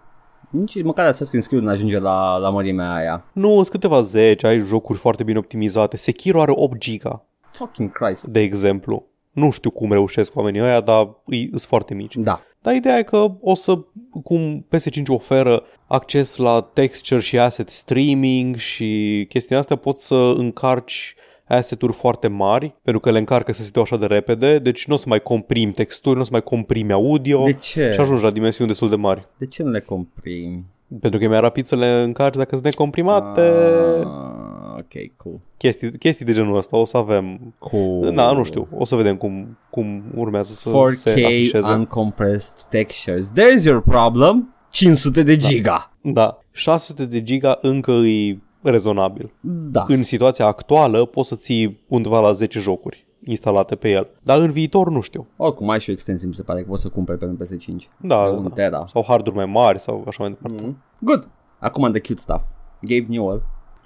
nici 0.58 0.82
măcar 0.82 1.12
Assassin's 1.14 1.46
Creed 1.48 1.62
nu 1.62 1.70
ajunge 1.70 1.98
la, 1.98 2.36
la 2.36 2.50
mărimea 2.50 2.94
aia. 2.94 3.24
Nu, 3.32 3.52
sunt 3.54 3.68
câteva 3.68 4.00
zeci, 4.00 4.44
ai 4.44 4.60
jocuri 4.60 4.98
foarte 4.98 5.22
bine 5.22 5.38
optimizate. 5.38 5.96
Sekiro 5.96 6.40
are 6.40 6.52
8 6.54 6.78
giga, 6.78 7.24
Fucking 7.52 7.92
Christ. 7.92 8.24
de 8.24 8.40
exemplu. 8.40 9.06
Nu 9.32 9.50
știu 9.50 9.70
cum 9.70 9.92
reușesc 9.92 10.36
oamenii 10.36 10.60
ăia, 10.62 10.80
dar 10.80 11.08
îi 11.24 11.46
sunt 11.48 11.60
foarte 11.60 11.94
mici. 11.94 12.16
Da. 12.16 12.40
Dar 12.62 12.74
ideea 12.74 12.98
e 12.98 13.02
că 13.02 13.30
o 13.40 13.54
să, 13.54 13.78
cum 14.22 14.66
PS5 14.76 15.02
oferă 15.08 15.62
acces 15.86 16.36
la 16.36 16.70
texture 16.72 17.20
și 17.20 17.38
asset 17.38 17.68
streaming 17.70 18.56
și 18.56 19.24
chestia 19.28 19.58
astea, 19.58 19.76
poți 19.76 20.06
să 20.06 20.34
încarci 20.36 21.14
asset-uri 21.44 21.92
foarte 21.92 22.28
mari, 22.28 22.74
pentru 22.82 23.00
că 23.02 23.10
le 23.10 23.18
încarcă 23.18 23.52
să 23.52 23.62
se 23.62 23.70
dea 23.72 23.82
așa 23.82 23.96
de 23.96 24.06
repede, 24.06 24.58
deci 24.58 24.86
nu 24.86 24.94
o 24.94 24.96
să 24.96 25.04
mai 25.08 25.20
comprimi 25.20 25.72
texturi, 25.72 26.14
nu 26.14 26.20
o 26.20 26.24
să 26.24 26.30
mai 26.32 26.42
comprimi 26.42 26.92
audio 26.92 27.42
De 27.44 27.52
ce? 27.52 27.90
și 27.92 28.00
ajungi 28.00 28.22
la 28.22 28.30
dimensiuni 28.30 28.70
destul 28.70 28.88
de 28.88 28.96
mari. 28.96 29.26
De 29.38 29.46
ce 29.46 29.62
nu 29.62 29.70
le 29.70 29.80
comprimi? 29.80 30.64
Pentru 31.00 31.18
că 31.18 31.24
e 31.24 31.28
mai 31.28 31.40
rapid 31.40 31.66
să 31.66 31.76
le 31.76 31.86
încarci 31.86 32.36
dacă 32.36 32.48
sunt 32.50 32.64
necomprimate, 32.64 33.40
Ah, 33.40 34.47
ok, 34.94 35.16
cool. 35.16 35.40
chestii, 35.56 35.98
chestii 35.98 36.24
de 36.24 36.32
genul 36.32 36.56
ăsta 36.56 36.76
o 36.76 36.84
să 36.84 36.96
avem. 36.96 37.54
Cool. 37.58 38.12
Da, 38.14 38.32
nu 38.32 38.42
știu, 38.42 38.68
o 38.76 38.84
să 38.84 38.96
vedem 38.96 39.16
cum, 39.16 39.58
cum 39.70 40.02
urmează 40.14 40.52
să 40.52 40.90
se 40.92 41.10
4K 41.10 41.24
afișeze. 41.24 41.72
uncompressed 41.72 42.62
textures. 42.70 43.32
There's 43.32 43.64
your 43.64 43.82
problem. 43.82 44.54
500 44.70 45.22
de 45.22 45.36
giga. 45.36 45.92
Da, 46.02 46.38
600 46.50 47.04
de 47.04 47.22
giga 47.22 47.58
încă 47.60 47.92
îi 47.92 48.42
rezonabil. 48.62 49.32
Da. 49.40 49.84
În 49.88 50.02
situația 50.02 50.46
actuală 50.46 51.04
poți 51.04 51.28
să 51.28 51.34
ții 51.36 51.80
undeva 51.88 52.20
la 52.20 52.32
10 52.32 52.58
jocuri 52.60 53.06
instalate 53.24 53.74
pe 53.76 53.90
el. 53.90 54.08
Dar 54.22 54.40
în 54.40 54.50
viitor 54.50 54.90
nu 54.90 55.00
știu. 55.00 55.26
Oricum 55.36 55.68
ai 55.70 55.80
și 55.80 55.90
o 55.90 55.92
extensie, 55.92 56.28
mi 56.28 56.34
se 56.34 56.42
pare 56.42 56.60
că 56.60 56.66
poți 56.68 56.82
să 56.82 56.88
cumperi 56.88 57.18
pentru 57.18 57.44
PS5. 57.46 57.88
Da, 58.00 58.24
De 58.24 58.30
un 58.36 58.50
tera. 58.54 58.84
sau 58.86 59.04
harduri 59.08 59.36
mai 59.36 59.46
mari 59.46 59.80
sau 59.80 60.04
așa 60.06 60.22
mai 60.22 60.28
departe. 60.40 60.62
Mm. 60.66 60.76
Good. 60.98 61.28
Acum 61.58 61.90
the 61.90 62.00
cute 62.00 62.20
stuff. 62.20 62.42
Gabe 62.80 63.06
Newell. 63.08 63.42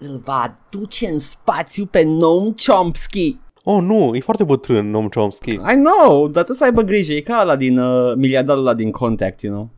Îl 0.09 0.21
va 0.25 0.55
duce 0.71 1.09
în 1.09 1.19
spațiu 1.19 1.87
pe 1.87 2.03
Noam 2.03 2.55
Chomsky. 2.67 3.39
Oh, 3.65 3.83
nu, 3.83 4.15
e 4.15 4.21
foarte 4.21 4.45
bătrân 4.45 4.91
Noam 4.91 5.09
Chomsky. 5.09 5.51
I 5.51 5.59
know, 5.59 6.23
dar 6.23 6.45
trebuie 6.45 6.57
să 6.57 6.65
aibă 6.65 6.83
grijă. 6.83 7.13
E 7.13 7.21
ca 7.21 7.39
ăla 7.43 7.57
din 7.57 7.79
uh, 7.79 8.15
miliardarul 8.17 8.61
ăla 8.67 8.75
din 8.75 8.91
Contact, 8.91 9.41
you 9.41 9.53
know. 9.53 9.71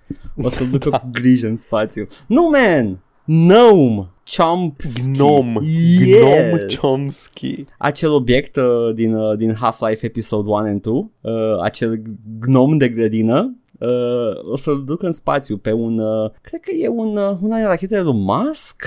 O 0.46 0.50
să-l 0.50 0.68
ducă 0.68 0.90
cu 0.90 1.08
grijă 1.12 1.46
în 1.46 1.56
spațiu. 1.56 2.06
Nu, 2.26 2.50
man! 2.52 2.98
Noam 3.24 4.10
Chomsky. 4.36 5.10
Gnom. 5.12 5.58
Yes. 5.62 6.18
Gnom 6.18 6.58
Chomsky. 6.80 7.64
Acel 7.78 8.12
obiect 8.12 8.56
uh, 8.56 8.94
din, 8.94 9.14
uh, 9.14 9.36
din 9.36 9.54
Half-Life 9.54 10.06
Episode 10.06 10.48
1 10.48 10.56
and 10.56 10.80
2, 10.80 11.10
uh, 11.20 11.32
acel 11.62 12.02
gnom 12.40 12.76
de 12.76 12.88
grădină, 12.88 13.56
uh, 13.78 14.52
o 14.52 14.56
să-l 14.56 14.82
duc 14.84 15.02
în 15.02 15.12
spațiu 15.12 15.56
pe 15.56 15.72
un, 15.72 15.98
uh, 15.98 16.30
cred 16.42 16.60
că 16.60 16.70
e 16.74 16.88
un, 16.88 17.16
uh, 17.16 17.36
una 17.40 17.56
din 17.56 17.66
rachetele 17.66 18.00
lui 18.00 18.16
Musk? 18.16 18.82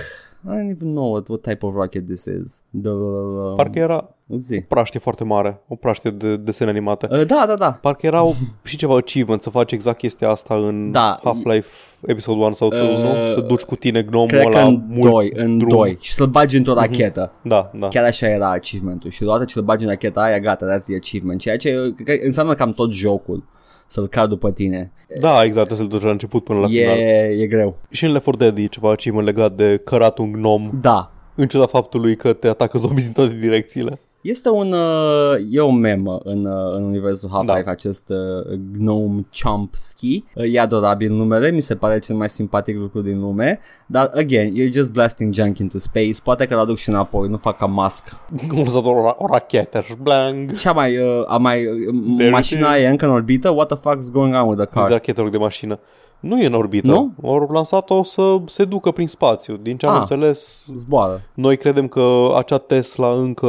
I 0.45 0.49
don't 0.49 0.69
even 0.75 0.91
know 0.93 1.11
what, 1.11 1.27
what 1.27 1.41
type 1.41 1.65
of 1.65 1.73
rocket 1.75 2.05
this 2.05 2.25
is. 2.25 2.61
The, 2.81 2.89
uh, 2.89 3.53
Parcă 3.55 3.79
era 3.79 4.09
zi. 4.35 4.55
o 4.55 4.65
praștie 4.67 4.99
foarte 4.99 5.23
mare, 5.23 5.61
o 5.67 5.75
praștie 5.75 6.09
de 6.11 6.35
desene 6.35 6.69
animate. 6.69 7.07
Uh, 7.11 7.25
da, 7.25 7.43
da, 7.47 7.55
da. 7.55 7.71
Parcă 7.71 8.05
erau 8.05 8.35
și 8.63 8.77
ceva 8.77 8.95
achievement 8.95 9.41
să 9.41 9.49
faci 9.49 9.71
exact 9.71 9.97
chestia 9.97 10.29
asta 10.29 10.55
în 10.55 10.91
Da. 10.91 11.19
Half-Life 11.23 11.67
Episode 12.05 12.43
1 12.43 12.53
sau 12.53 12.69
2, 12.69 12.79
Uh, 12.81 12.97
nu? 12.97 13.27
Să 13.27 13.39
duci 13.47 13.61
cu 13.61 13.75
tine 13.75 14.01
gnomul 14.01 14.27
Cred 14.27 14.41
că 14.41 14.47
ăla 14.47 14.63
în 14.65 14.83
mult 14.87 15.11
2, 15.11 15.31
în 15.33 15.57
drum. 15.57 15.69
Mhm. 15.69 15.77
2 15.77 15.97
și 15.99 16.13
să-l 16.13 16.27
bagi 16.27 16.57
într-o 16.57 16.73
rachetă. 16.73 17.31
Da, 17.41 17.71
da. 17.73 17.87
Chiar 17.87 18.03
așa 18.03 18.27
era 18.27 18.49
achievementul 18.51 19.09
și 19.09 19.23
odată 19.23 19.45
ce 19.45 19.59
îl 19.59 19.65
bagi 19.65 19.83
în 19.83 19.89
racheta 19.89 20.21
aia, 20.21 20.39
gata, 20.39 20.65
that's 20.65 20.83
the 20.85 20.95
achievement, 20.95 21.39
ceea 21.39 21.57
ce 21.57 21.93
cred 22.03 22.19
că 22.19 22.25
înseamnă 22.25 22.53
cam 22.53 22.73
tot 22.73 22.91
jocul 22.91 23.43
să-l 23.87 24.07
car 24.07 24.27
după 24.27 24.51
tine. 24.51 24.91
Da, 25.19 25.43
exact, 25.43 25.75
să-l 25.75 25.87
duci 25.87 26.01
la 26.01 26.11
început 26.11 26.43
până 26.43 26.59
la 26.59 26.67
e, 26.69 26.81
final. 26.81 27.39
e 27.39 27.47
greu. 27.47 27.77
Și 27.91 28.05
în 28.05 28.11
Left 28.11 28.23
4 28.23 28.39
Dead 28.39 28.57
e 28.57 28.65
ceva 28.65 28.89
achievement 28.91 29.27
legat 29.27 29.55
de 29.55 29.81
cărat 29.83 30.17
un 30.17 30.31
gnom, 30.31 30.69
Da, 30.81 31.11
în 31.35 31.47
ciuda 31.47 31.65
faptului 31.65 32.15
că 32.15 32.33
te 32.33 32.47
atacă 32.47 32.77
zombies 32.77 33.03
din 33.03 33.13
toate 33.13 33.33
direcțiile. 33.39 33.99
Este 34.29 34.49
un, 34.49 34.71
uh, 34.71 35.35
e 35.51 35.59
o 35.59 35.71
memă 35.71 36.19
în, 36.23 36.45
uh, 36.45 36.73
în 36.75 36.83
universul 36.83 37.29
Half-Life 37.31 37.61
Da. 37.63 37.71
acest 37.71 38.09
uh, 38.09 38.57
Gnome 38.77 39.25
Chomsky. 39.41 40.23
Uh, 40.35 40.53
e 40.53 40.59
adorabil 40.59 41.11
numele, 41.11 41.51
mi 41.51 41.59
se 41.59 41.75
pare 41.75 41.99
cel 41.99 42.15
mai 42.15 42.29
simpatic 42.29 42.77
lucru 42.77 43.01
din 43.01 43.19
lume, 43.19 43.59
dar 43.85 44.11
again, 44.15 44.53
you're 44.53 44.71
just 44.73 44.91
blasting 44.91 45.33
junk 45.33 45.57
into 45.57 45.77
space, 45.77 46.13
poate 46.23 46.45
că 46.45 46.55
l-aduc 46.55 46.77
și 46.77 46.89
înapoi, 46.89 47.27
nu 47.27 47.37
fac 47.37 47.57
ca 47.57 47.65
Musk. 47.65 48.03
Cum 48.47 48.57
lăsat 48.63 48.85
o, 48.85 48.91
ra- 48.91 49.17
o 49.17 49.25
rachetă 49.31 49.81
și 49.85 49.95
blang. 50.01 50.55
Ce 50.55 50.71
mai, 50.71 50.97
uh, 50.97 51.23
a 51.27 51.37
mai, 51.37 51.65
uh, 51.65 51.73
There 52.15 52.25
it 52.27 52.31
mașina 52.33 52.75
is. 52.75 52.83
e 52.83 52.87
încă 52.87 53.05
în 53.05 53.11
orbită? 53.11 53.49
What 53.49 53.67
the 53.67 53.77
fuck's 53.77 54.11
going 54.11 54.33
on 54.33 54.47
with 54.47 54.61
the 54.61 54.69
Car. 54.73 54.81
car? 54.83 54.91
rachetă 54.91 55.21
rog 55.21 55.31
de 55.31 55.37
mașină. 55.37 55.79
Nu 56.19 56.41
e 56.41 56.45
în 56.45 56.53
orbită. 56.53 56.87
Nu? 56.87 57.11
Au 57.23 57.49
lansat-o 57.53 58.03
să 58.03 58.37
se 58.45 58.65
ducă 58.65 58.91
prin 58.91 59.07
spațiu. 59.07 59.55
Din 59.61 59.77
ce 59.77 59.85
am 59.85 59.93
Ah. 59.93 59.99
înțeles, 59.99 60.69
Zboară. 60.75 61.21
noi 61.33 61.57
credem 61.57 61.87
că 61.87 62.33
acea 62.37 62.57
Tesla 62.57 63.11
încă 63.11 63.47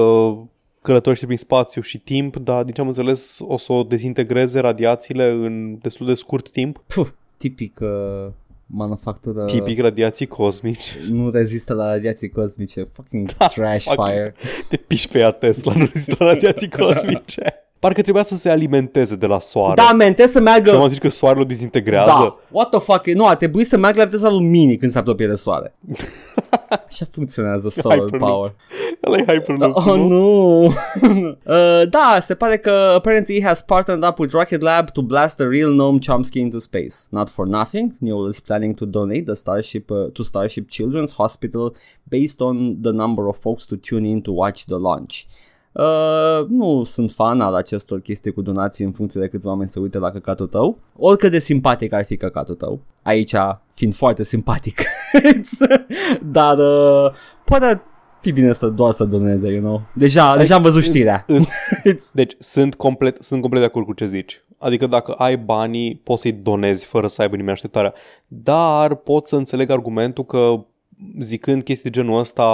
călătorește 0.83 1.24
prin 1.26 1.39
spațiu 1.39 1.81
și 1.83 1.99
timp, 1.99 2.37
dar 2.37 2.64
din 2.64 2.74
ce 2.74 2.81
am 2.81 2.87
înțeles 2.87 3.39
o 3.43 3.57
să 3.57 3.72
o 3.72 3.83
dezintegreze 3.83 4.61
radiațiile 4.61 5.29
în 5.31 5.79
destul 5.79 6.07
de 6.07 6.14
scurt 6.14 6.51
timp. 6.51 6.83
Puh, 6.87 7.09
tipic 7.37 7.79
uh, 7.83 8.26
manufactură 8.66 9.45
Tipic 9.45 9.81
radiații 9.81 10.26
cosmici. 10.26 10.97
nu 11.11 11.31
rezistă 11.31 11.74
la 11.74 11.87
radiații 11.89 12.29
cosmice. 12.29 12.83
Fucking 12.93 13.31
trash 13.33 13.85
fucking- 13.87 14.05
fire. 14.09 14.35
Te 14.68 14.76
piși 14.76 15.09
pe 15.09 15.18
ea 15.18 15.31
Tesla, 15.31 15.72
nu 15.76 15.85
rezistă 15.93 16.24
la 16.24 16.33
radiații 16.33 16.68
cosmice. 16.79 17.43
Parcă 17.79 18.03
trebuia 18.03 18.22
să 18.22 18.37
se 18.37 18.51
alimenteze 18.51 19.16
de 19.16 19.26
la 19.26 19.39
soare. 19.41 19.74
Da, 19.74 19.83
man, 19.83 19.99
trebuie 19.99 20.26
să 20.26 20.41
meargă... 20.41 20.70
Și 20.70 20.76
am 20.76 20.89
zis 20.89 20.99
că 20.99 21.09
soarele 21.09 21.43
o 21.43 21.47
dezintegrează. 21.47 22.07
Da, 22.09 22.39
what 22.51 22.68
the 22.70 22.79
fuck, 22.81 23.07
nu, 23.07 23.26
a 23.26 23.35
trebuit 23.37 23.66
să 23.66 23.76
meargă 23.76 23.99
la 23.99 24.05
viteza 24.05 24.31
lui 24.31 24.45
Mini 24.47 24.76
când 24.76 24.93
se 24.93 24.99
apropie 24.99 25.26
de 25.26 25.35
soare. 25.35 25.74
Așa 26.89 27.07
funcționează 27.11 27.68
solar 27.68 27.99
Hyperloop. 27.99 28.31
power. 28.31 28.55
Ăla 29.07 29.16
e 29.16 29.24
Hyperloop, 29.26 29.76
Oh 29.76 29.85
nu? 29.85 30.09
nu! 30.09 30.64
uh, 30.66 31.89
da, 31.91 32.18
se 32.22 32.35
pare 32.35 32.59
că 32.59 32.70
apparently 32.70 33.41
he 33.41 33.47
has 33.47 33.62
partnered 33.62 34.05
up 34.09 34.18
with 34.18 34.33
Rocket 34.33 34.61
Lab 34.61 34.91
to 34.91 35.03
blast 35.03 35.37
the 35.37 35.47
real 35.47 35.74
Noam 35.74 35.99
Chomsky 35.99 36.39
into 36.39 36.59
space. 36.59 36.97
Not 37.11 37.29
for 37.29 37.47
nothing, 37.47 37.95
Newell 37.99 38.29
is 38.29 38.41
planning 38.41 38.74
to 38.74 38.85
donate 38.85 39.22
the 39.22 39.35
Starship 39.35 39.91
uh, 39.91 39.97
to 40.12 40.22
Starship 40.22 40.68
Children's 40.68 41.12
Hospital 41.12 41.74
based 42.09 42.41
on 42.41 42.76
the 42.81 42.93
number 42.93 43.29
of 43.29 43.37
folks 43.37 43.66
to 43.66 43.76
tune 43.76 44.09
in 44.09 44.20
to 44.22 44.33
watch 44.33 44.64
the 44.66 44.79
launch. 44.79 45.26
Uh, 45.79 46.47
nu 46.49 46.85
sunt 46.85 47.11
fan 47.11 47.41
al 47.41 47.55
acestor 47.55 48.01
chestii 48.01 48.33
cu 48.33 48.43
donații 48.43 48.85
în 48.85 48.93
funcție 48.93 49.20
de 49.20 49.29
câți 49.29 49.47
oameni 49.47 49.68
se 49.68 49.79
uită 49.81 49.99
la 49.99 50.11
căcatul 50.11 50.47
tău. 50.47 50.79
Oricât 50.97 51.31
de 51.31 51.39
simpatic 51.39 51.93
ar 51.93 52.05
fi 52.05 52.16
căcatul 52.16 52.55
tău. 52.55 52.81
Aici 53.03 53.35
fiind 53.74 53.95
foarte 53.95 54.24
simpatic. 54.24 54.81
Dar 56.33 56.59
uh, 56.59 57.11
poate 57.45 57.64
ar 57.64 57.83
fi 58.20 58.33
bine 58.33 58.53
să 58.53 58.68
doar 58.68 58.93
să 58.93 59.05
doneze, 59.05 59.49
you 59.49 59.61
know. 59.61 59.83
Deja, 59.95 60.37
deja 60.37 60.55
am 60.55 60.62
văzut 60.62 60.83
știrea. 60.83 61.24
Îs- 61.26 61.53
It's- 61.93 62.12
Deci 62.20 62.35
sunt 62.39 62.74
complet, 62.74 63.22
sunt 63.22 63.41
complet 63.41 63.61
de 63.62 63.66
acord 63.68 63.87
cu 63.87 63.93
ce 63.93 64.07
zici. 64.07 64.43
Adică 64.59 64.87
dacă 64.87 65.12
ai 65.12 65.37
banii, 65.37 66.01
poți 66.05 66.20
să-i 66.22 66.33
donezi 66.33 66.85
fără 66.85 67.07
să 67.07 67.22
aibă 67.22 67.35
nimeni 67.37 67.53
așteptarea. 67.55 67.95
Dar 68.26 68.95
pot 68.95 69.26
să 69.26 69.37
înțeleg 69.37 69.70
argumentul 69.70 70.24
că 70.24 70.64
zicând 71.19 71.63
chestii 71.63 71.91
de 71.91 72.01
genul 72.01 72.19
ăsta 72.19 72.45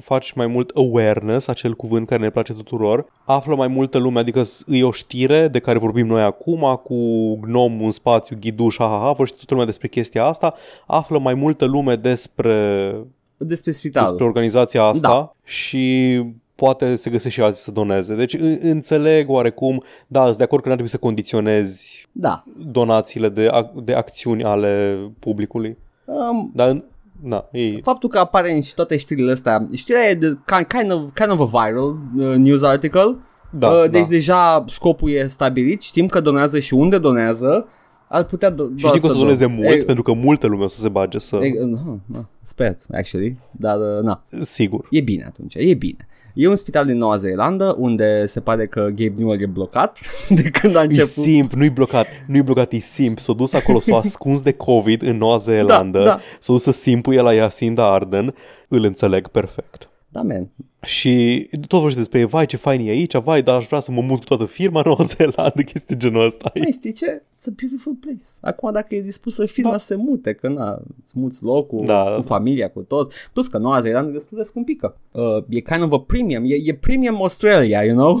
faci 0.00 0.32
mai 0.32 0.46
mult 0.46 0.70
awareness, 0.76 1.46
acel 1.46 1.74
cuvânt 1.74 2.06
care 2.06 2.22
ne 2.22 2.30
place 2.30 2.52
tuturor, 2.52 3.06
află 3.24 3.54
mai 3.54 3.66
multă 3.68 3.98
lume, 3.98 4.18
adică 4.18 4.42
s- 4.42 4.64
e 4.68 4.84
o 4.84 4.90
știre 4.90 5.48
de 5.48 5.58
care 5.58 5.78
vorbim 5.78 6.06
noi 6.06 6.22
acum 6.22 6.80
cu 6.84 7.34
gnomul 7.40 7.84
în 7.84 7.90
spațiu, 7.90 8.36
ghiduș, 8.40 8.76
ha, 8.76 8.84
ha, 8.86 8.98
ha, 8.98 9.06
vorbește 9.06 9.34
toată 9.36 9.50
lumea 9.50 9.66
despre 9.66 9.88
chestia 9.88 10.24
asta, 10.24 10.54
află 10.86 11.18
mai 11.18 11.34
multă 11.34 11.64
lume 11.64 11.96
despre, 11.96 12.94
despre 13.36 13.70
spital. 13.70 14.02
despre 14.06 14.24
organizația 14.24 14.82
asta 14.82 15.08
Da. 15.08 15.32
și 15.44 16.22
poate 16.54 16.96
se 16.96 17.10
găsește 17.10 17.28
și 17.28 17.40
alții 17.46 17.62
să 17.62 17.70
doneze. 17.70 18.14
Deci 18.14 18.34
în- 18.34 18.58
înțeleg 18.62 19.30
oarecum, 19.30 19.82
da, 20.06 20.24
sunt 20.24 20.36
de 20.36 20.42
acord 20.42 20.62
că 20.62 20.68
n-ar 20.68 20.76
trebui 20.78 20.96
să 20.98 21.04
condiționezi 21.04 22.06
Da. 22.12 22.44
donațiile 22.66 23.28
de, 23.28 23.48
ac- 23.52 23.84
de 23.84 23.92
acțiuni 23.94 24.44
ale 24.44 24.96
publicului. 25.18 25.76
Um, 26.04 26.50
Dar, 26.54 26.68
în- 26.68 26.84
na, 27.22 27.44
e, 27.52 27.80
faptul 27.82 28.08
că 28.08 28.18
apare 28.18 28.52
în 28.52 28.60
și 28.60 28.74
toate 28.74 28.96
știrile 28.96 29.32
astea, 29.32 29.66
știrea 29.72 30.08
e 30.08 30.14
de, 30.14 30.26
kind, 30.26 30.66
kind, 30.66 30.92
of, 30.92 31.00
kind 31.14 31.30
of 31.30 31.40
a 31.54 31.64
viral 31.64 31.96
uh, 32.16 32.34
news 32.36 32.62
article. 32.62 33.16
da, 33.50 33.70
uh, 33.70 33.90
deci 33.90 34.02
da. 34.02 34.08
deja 34.08 34.64
scopul 34.68 35.10
e 35.10 35.26
stabilit, 35.26 35.80
știm 35.80 36.06
că 36.06 36.20
donează 36.20 36.58
și 36.58 36.74
unde 36.74 36.98
donează. 36.98 37.66
Ar 38.08 38.24
putea 38.24 38.50
do- 38.50 38.54
Și 38.76 38.82
doar 38.82 38.94
știi 38.94 39.00
că 39.00 39.06
o 39.06 39.14
să 39.14 39.22
doneze 39.22 39.46
mult, 39.46 39.68
E, 39.68 39.76
pentru 39.84 40.02
că 40.02 40.12
multă 40.12 40.46
lume 40.46 40.64
o 40.64 40.66
să 40.66 40.78
se 40.80 40.88
bage 40.88 41.18
să... 41.18 41.36
e, 41.36 41.62
uh, 41.62 41.78
uh, 42.12 42.18
sper, 42.42 42.76
actually, 42.92 43.38
dar 43.50 43.78
uh, 43.78 44.02
na. 44.02 44.22
Sigur. 44.40 44.86
E 44.90 45.00
bine 45.00 45.24
atunci, 45.24 45.54
e 45.54 45.74
bine. 45.74 46.08
E 46.38 46.48
un 46.48 46.56
spital 46.56 46.84
din 46.86 46.96
Noua 46.96 47.16
Zeelandă 47.16 47.74
unde 47.78 48.26
se 48.26 48.40
pare 48.40 48.66
că 48.66 48.80
Gabe 48.80 49.12
Newell 49.16 49.40
e 49.42 49.46
blocat 49.46 49.98
de 50.28 50.42
când 50.42 50.76
a 50.76 50.80
E 50.82 50.84
început. 50.84 51.08
simp, 51.08 51.52
nu-i 51.52 51.70
blocat, 51.70 52.06
nu-i 52.26 52.42
blocat, 52.42 52.72
e 52.72 52.78
simp. 52.78 53.18
S-a 53.18 53.32
dus 53.32 53.52
acolo, 53.52 53.80
s-a 53.80 53.96
ascuns 54.04 54.40
de 54.40 54.52
COVID 54.52 55.02
în 55.02 55.16
Noua 55.16 55.36
Zeelandă, 55.36 55.98
Da, 55.98 56.04
da. 56.04 56.20
s-a 56.38 56.52
dus 56.52 56.62
să 56.62 56.70
simpuie 56.72 57.20
la 57.20 57.34
Jacinda 57.34 57.92
Arden, 57.92 58.34
îl 58.68 58.84
înțeleg 58.84 59.28
perfect. 59.28 59.88
Da, 60.16 60.22
man. 60.22 60.48
Și 60.82 61.46
tot 61.60 61.70
vorbește 61.70 61.98
despre, 61.98 62.24
vai 62.24 62.46
ce 62.46 62.56
fain 62.56 62.86
e 62.86 62.90
aici, 62.90 63.16
vai, 63.16 63.42
dar 63.42 63.56
aș 63.56 63.66
vrea 63.66 63.80
să 63.80 63.92
mă 63.92 64.00
mut 64.02 64.18
cu 64.18 64.24
toată 64.24 64.44
firma 64.44 64.78
în 64.84 64.84
Noua 64.86 65.02
Zeelandă, 65.04 65.62
chestii 65.72 65.82
de 65.86 65.96
genul 65.96 66.24
ăsta. 66.24 66.52
Mai 66.54 66.70
știi 66.72 66.92
ce? 66.92 67.22
It's 67.22 67.46
a 67.48 67.52
beautiful 67.56 67.92
place. 68.00 68.24
Acum 68.40 68.72
dacă 68.72 68.94
e 68.94 69.00
dispus 69.00 69.34
să 69.34 69.46
firma 69.46 69.70
Da. 69.70 69.78
se 69.78 69.94
mute, 69.94 70.32
că 70.32 70.48
na, 70.48 70.78
îți 71.02 71.18
muți 71.18 71.42
locul, 71.42 71.84
Da, 71.86 72.02
cu 72.02 72.20
da. 72.20 72.26
familia, 72.26 72.70
cu 72.70 72.80
tot. 72.80 73.12
Plus 73.32 73.46
că 73.46 73.58
Noua 73.58 73.80
Zeelandă 73.80 74.10
e 74.10 74.12
destul 74.12 74.36
de 74.36 74.42
scumpică. 74.42 74.96
Uh, 75.12 75.36
e 75.48 75.60
kind 75.60 75.82
of 75.82 75.92
a 75.92 76.00
premium. 76.00 76.42
E, 76.46 76.54
e 76.64 76.74
premium 76.74 77.14
Australia, 77.14 77.82
you 77.84 77.94
know? 77.94 78.20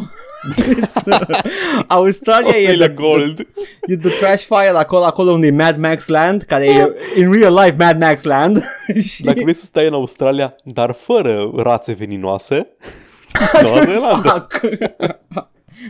It's, 0.54 1.06
uh, 1.12 1.82
Australia 1.86 2.48
e 2.56 2.56
Australia 2.56 2.86
the, 2.88 2.94
Gold. 3.02 3.38
e 3.86 3.96
the 3.96 4.10
trash 4.18 4.44
fire 4.44 4.76
acolo, 4.76 5.04
acolo 5.04 5.32
unde 5.32 5.46
e 5.46 5.50
Mad 5.50 5.76
Max 5.78 6.06
Land, 6.08 6.42
care 6.42 6.64
e 6.66 6.92
in 7.20 7.32
real 7.32 7.54
life 7.54 7.74
Mad 7.78 8.00
Max 8.00 8.22
Land. 8.24 8.62
și 9.08 9.22
Dacă 9.22 9.38
vrei 9.42 9.54
să 9.54 9.64
stai 9.64 9.86
în 9.86 9.92
Australia, 9.92 10.54
dar 10.64 10.92
fără 10.92 11.50
rațe 11.56 11.92
veninoase, 11.92 12.68
Noua 13.62 13.80
Zeelandă. 13.84 14.28
Fuck. 14.28 14.60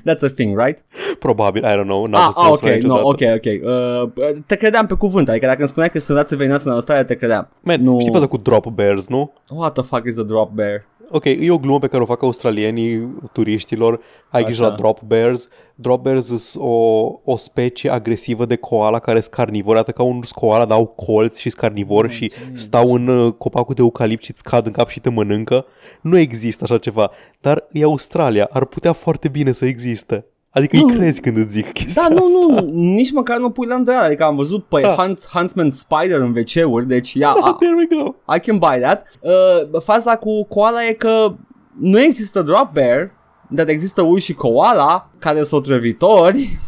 That's 0.04 0.22
a 0.22 0.28
thing, 0.34 0.58
right? 0.58 0.84
Probabil, 1.18 1.62
I 1.64 1.74
don't 1.78 1.84
know, 1.86 2.06
n-am 2.06 2.20
Ah, 2.20 2.30
fost 2.32 2.36
în 2.36 2.42
ah, 2.42 2.48
ok, 2.48 2.50
Australia 2.50 2.86
no, 2.86 3.12
niciodată. 3.12 3.40
ok, 3.48 4.12
ok. 4.14 4.32
Uh, 4.34 4.42
te 4.46 4.56
credeam 4.56 4.86
pe 4.86 4.94
cuvânt, 4.94 5.28
adică 5.28 5.46
dacă 5.46 5.58
îmi 5.58 5.68
spuneai 5.68 5.90
că 5.90 5.98
sunt 5.98 6.16
rațe 6.16 6.36
veninoase 6.36 6.68
în 6.68 6.72
Australia, 6.74 7.04
te 7.04 7.14
credeam. 7.16 7.48
Man, 7.60 7.82
Nu. 7.82 7.98
știi 8.00 8.12
faza 8.12 8.26
cu 8.26 8.36
drop 8.36 8.66
bears, 8.66 9.06
nu? 9.08 9.32
What 9.48 9.72
the 9.72 9.82
fuck 9.82 10.06
is 10.06 10.18
a 10.18 10.22
drop 10.22 10.50
bear? 10.50 10.84
Ok, 11.10 11.24
e 11.24 11.50
o 11.50 11.58
glumă 11.58 11.78
pe 11.78 11.86
care 11.86 12.02
o 12.02 12.06
fac 12.06 12.22
australienii 12.22 13.14
turiștilor, 13.32 14.00
ai 14.28 14.42
grijă 14.42 14.62
Așa. 14.62 14.70
la 14.70 14.76
drop 14.76 15.00
bears. 15.00 15.48
Drop 15.74 16.02
bears 16.02 16.26
sunt 16.26 16.62
o, 16.64 17.12
o 17.24 17.36
specie 17.36 17.90
agresivă 17.90 18.44
de 18.44 18.56
koala 18.56 18.98
care 18.98 19.20
sunt 19.20 19.34
carnivori, 19.34 19.76
arată 19.76 19.92
ca 19.92 20.02
un 20.02 20.20
koala, 20.34 20.64
dar 20.64 20.76
au 20.76 20.86
colți 20.86 21.40
și 21.40 21.50
sunt 21.50 21.62
carnivori 21.62 22.12
și 22.12 22.32
stau 22.54 22.94
în 22.94 23.08
uh, 23.08 23.32
copacul 23.32 23.74
de 23.74 23.80
eucalipt 23.82 24.24
și 24.24 24.30
îți 24.30 24.42
cad 24.42 24.66
în 24.66 24.72
cap 24.72 24.88
și 24.88 25.00
te 25.00 25.10
mănâncă. 25.10 25.66
Nu 26.00 26.18
există 26.18 26.64
așa 26.64 26.78
ceva, 26.78 27.10
dar 27.40 27.68
e 27.72 27.82
Australia, 27.82 28.48
ar 28.52 28.64
putea 28.64 28.92
foarte 28.92 29.28
bine 29.28 29.52
să 29.52 29.66
existe. 29.66 30.24
Adică 30.56 30.76
Nu. 30.76 30.86
îi 30.86 30.94
crezi 30.96 31.20
când 31.20 31.36
îți 31.36 31.50
zic 31.50 31.72
chestia 31.72 32.02
Da, 32.08 32.14
nu, 32.14 32.24
asta. 32.24 32.38
nu, 32.62 32.70
nici 32.72 33.12
măcar 33.12 33.38
nu 33.38 33.50
pui 33.50 33.66
la 33.66 33.74
îndoială. 33.74 34.04
Adică 34.04 34.24
am 34.24 34.36
văzut 34.36 34.64
pe 34.64 34.80
Da. 34.80 34.94
Hunt, 34.98 35.26
Huntsman 35.32 35.70
Spider 35.70 36.20
în 36.20 36.34
WC-uri, 36.36 36.86
deci 36.86 37.12
ia, 37.12 37.28
a, 37.42 37.56
There 37.60 37.74
we 37.76 38.02
go. 38.02 38.14
I 38.36 38.38
can 38.40 38.58
buy 38.58 38.78
that. 38.80 39.06
Uh, 39.20 39.80
faza 39.82 40.16
cu 40.16 40.44
koala 40.44 40.86
e 40.86 40.92
că 40.92 41.34
nu 41.80 42.00
există 42.00 42.42
drop 42.42 42.70
bear, 42.72 43.10
dar 43.50 43.68
există 43.68 44.02
ui 44.02 44.20
și 44.20 44.32
koala 44.34 45.10
care 45.18 45.42
sunt 45.42 45.60
otrăvitori. 45.60 46.48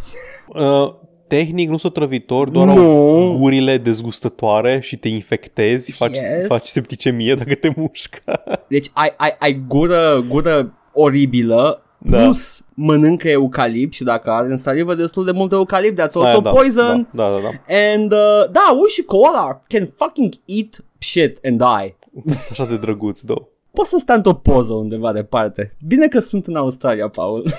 Uh, 0.49 0.93
tehnic 1.27 1.69
nu 1.71 1.77
sunt 1.77 1.93
trăvitori, 1.93 2.53
doar 2.53 2.67
Nu. 2.67 2.73
au 2.87 3.37
gurile 3.39 3.79
dezgustătoare 3.79 4.81
și 4.83 4.97
te 4.97 5.09
infectezi, 5.09 5.93
faci, 5.93 6.11
Yes. 6.15 6.47
faci 6.47 6.67
septicemie 6.67 7.35
dacă 7.35 7.55
te 7.55 7.73
mușcă. 7.77 8.23
Deci 8.69 8.91
ai, 8.93 9.15
ai, 9.17 9.37
ai 9.39 9.63
gură, 9.69 10.25
gură 10.29 10.73
oribilă, 10.93 11.83
Da. 11.99 12.17
plus 12.19 12.63
mănâncă 12.81 13.29
eucalipt 13.29 13.93
și 13.93 14.03
dacă 14.03 14.31
are 14.31 14.51
în 14.51 14.57
salivă 14.57 14.95
destul 14.95 15.25
de 15.25 15.31
mult 15.31 15.53
eucalipt, 15.53 16.01
that's 16.01 16.13
also 16.13 16.21
Aia, 16.21 16.41
da, 16.41 16.51
poison. 16.51 17.09
Da, 17.11 17.31
da, 17.31 17.39
da. 17.39 17.77
And 17.91 18.13
uh, 18.13 18.51
da, 18.51 18.77
ui 18.81 18.89
și 18.89 19.03
koala 19.03 19.61
can 19.69 19.91
fucking 19.97 20.33
eat 20.45 20.85
shit 20.99 21.39
and 21.45 21.59
die. 21.59 21.97
Sunt 22.45 22.51
așa 22.51 22.65
de 22.65 22.77
drăguț, 22.77 23.21
da. 23.21 23.35
Pot 23.71 23.87
să 23.87 23.97
stai 24.01 24.17
într-o 24.17 24.33
poză 24.33 24.73
undeva 24.73 25.13
departe. 25.13 25.77
Bine 25.87 26.09
că 26.09 26.19
sunt 26.19 26.47
în 26.47 26.57
Australia, 26.57 27.09
Paul. 27.09 27.55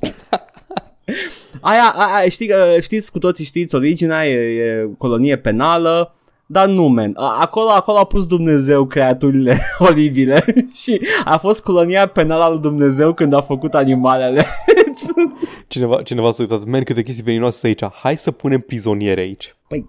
aia, 1.60 1.94
aia 1.96 2.28
știi, 2.28 2.50
uh, 2.50 2.80
știți 2.80 3.12
cu 3.12 3.18
toții 3.18 3.44
știți, 3.44 3.74
originea 3.74 4.28
e, 4.28 4.38
e 4.38 4.88
colonie 4.98 5.36
penală, 5.36 6.14
dar 6.52 6.68
nu, 6.68 6.86
man. 6.86 7.12
A- 7.16 7.38
Acolo, 7.40 7.68
acolo 7.70 7.98
a 7.98 8.04
pus 8.04 8.26
Dumnezeu 8.26 8.86
creaturile 8.86 9.60
oribile 9.78 10.44
și 10.82 11.00
a 11.24 11.36
fost 11.38 11.62
colonia 11.62 12.06
penală 12.06 12.42
al 12.42 12.52
lui 12.52 12.60
Dumnezeu 12.60 13.14
când 13.14 13.32
a 13.32 13.40
făcut 13.40 13.74
animalele. 13.74 14.46
Cineva, 15.68 16.02
cineva 16.02 16.30
s-a 16.30 16.42
uitat, 16.42 16.64
man, 16.64 16.82
câte 16.82 17.02
chestii 17.02 17.22
veninoase 17.22 17.66
aici. 17.66 17.84
Hai 18.02 18.16
să 18.16 18.30
punem 18.30 18.60
prizoniere 18.60 19.20
aici. 19.20 19.56
Păi, 19.68 19.86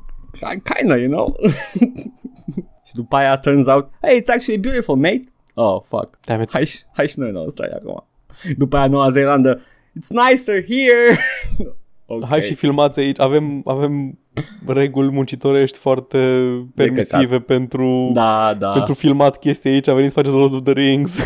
kinda, 0.78 0.96
you 0.98 1.10
know? 1.12 1.36
și 2.86 2.94
după 2.94 3.16
aia 3.16 3.38
turns 3.38 3.68
out, 3.68 3.90
hey, 4.02 4.22
it's 4.22 4.26
actually 4.34 4.60
beautiful, 4.62 4.96
mate. 4.96 5.24
Oh, 5.54 5.82
fuck. 5.88 6.20
Damn 6.26 6.42
it. 6.42 6.50
Hai, 6.52 6.66
și- 6.66 6.80
hai 6.94 7.08
și 7.08 7.20
noi 7.20 7.30
în 7.30 7.36
Australia 7.36 7.76
acum. 7.76 8.06
După 8.58 8.78
aia 8.78 8.88
Noua 8.88 9.10
Zeelandă, 9.10 9.62
it's 10.00 10.30
nicer 10.30 10.64
here. 10.66 11.20
Okay. 12.16 12.30
Hai 12.30 12.42
și 12.42 12.54
filmați 12.54 13.00
aici. 13.00 13.20
Avem, 13.20 13.62
avem 13.66 14.18
reguli 14.68 15.12
muncitorești 15.12 15.78
foarte 15.78 16.18
permisive 16.76 17.40
pentru, 17.40 18.10
Da, 18.14 18.56
da. 18.60 18.70
pentru 18.72 18.94
filmat 18.94 19.40
chestii 19.40 19.70
aici. 19.70 19.88
A 19.88 19.94
venit 19.94 20.10
să 20.12 20.16
faceți 20.16 20.36
Lord 20.36 20.54
of 20.54 20.62
the 20.64 20.74
Rings. 20.74 21.18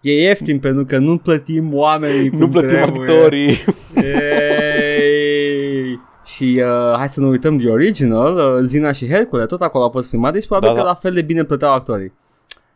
E 0.00 0.22
ieftin 0.22 0.58
pentru 0.58 0.84
că 0.84 0.98
nu 0.98 1.16
plătim 1.16 1.74
oamenii 1.74 2.30
cum 2.30 2.38
nu 2.38 2.48
plătim 2.48 2.68
trebuie. 2.68 3.10
actorii. 3.10 3.64
Yay! 3.96 6.00
Și 6.24 6.62
uh, 6.64 6.96
hai 6.96 7.08
să 7.08 7.20
nu 7.20 7.28
uităm 7.28 7.56
de 7.56 7.68
original, 7.68 8.36
uh, 8.36 8.62
Zina 8.66 8.92
și 8.92 9.08
Hercule, 9.08 9.46
tot 9.46 9.60
acolo 9.62 9.84
au 9.84 9.90
fost 9.90 10.08
filmate 10.08 10.40
și 10.40 10.46
probabil 10.46 10.68
Da, 10.68 10.74
că 10.74 10.80
da. 10.82 10.88
la 10.88 10.94
fel 10.94 11.12
de 11.12 11.22
bine 11.22 11.44
plăteau 11.44 11.72
actorii. 11.72 12.12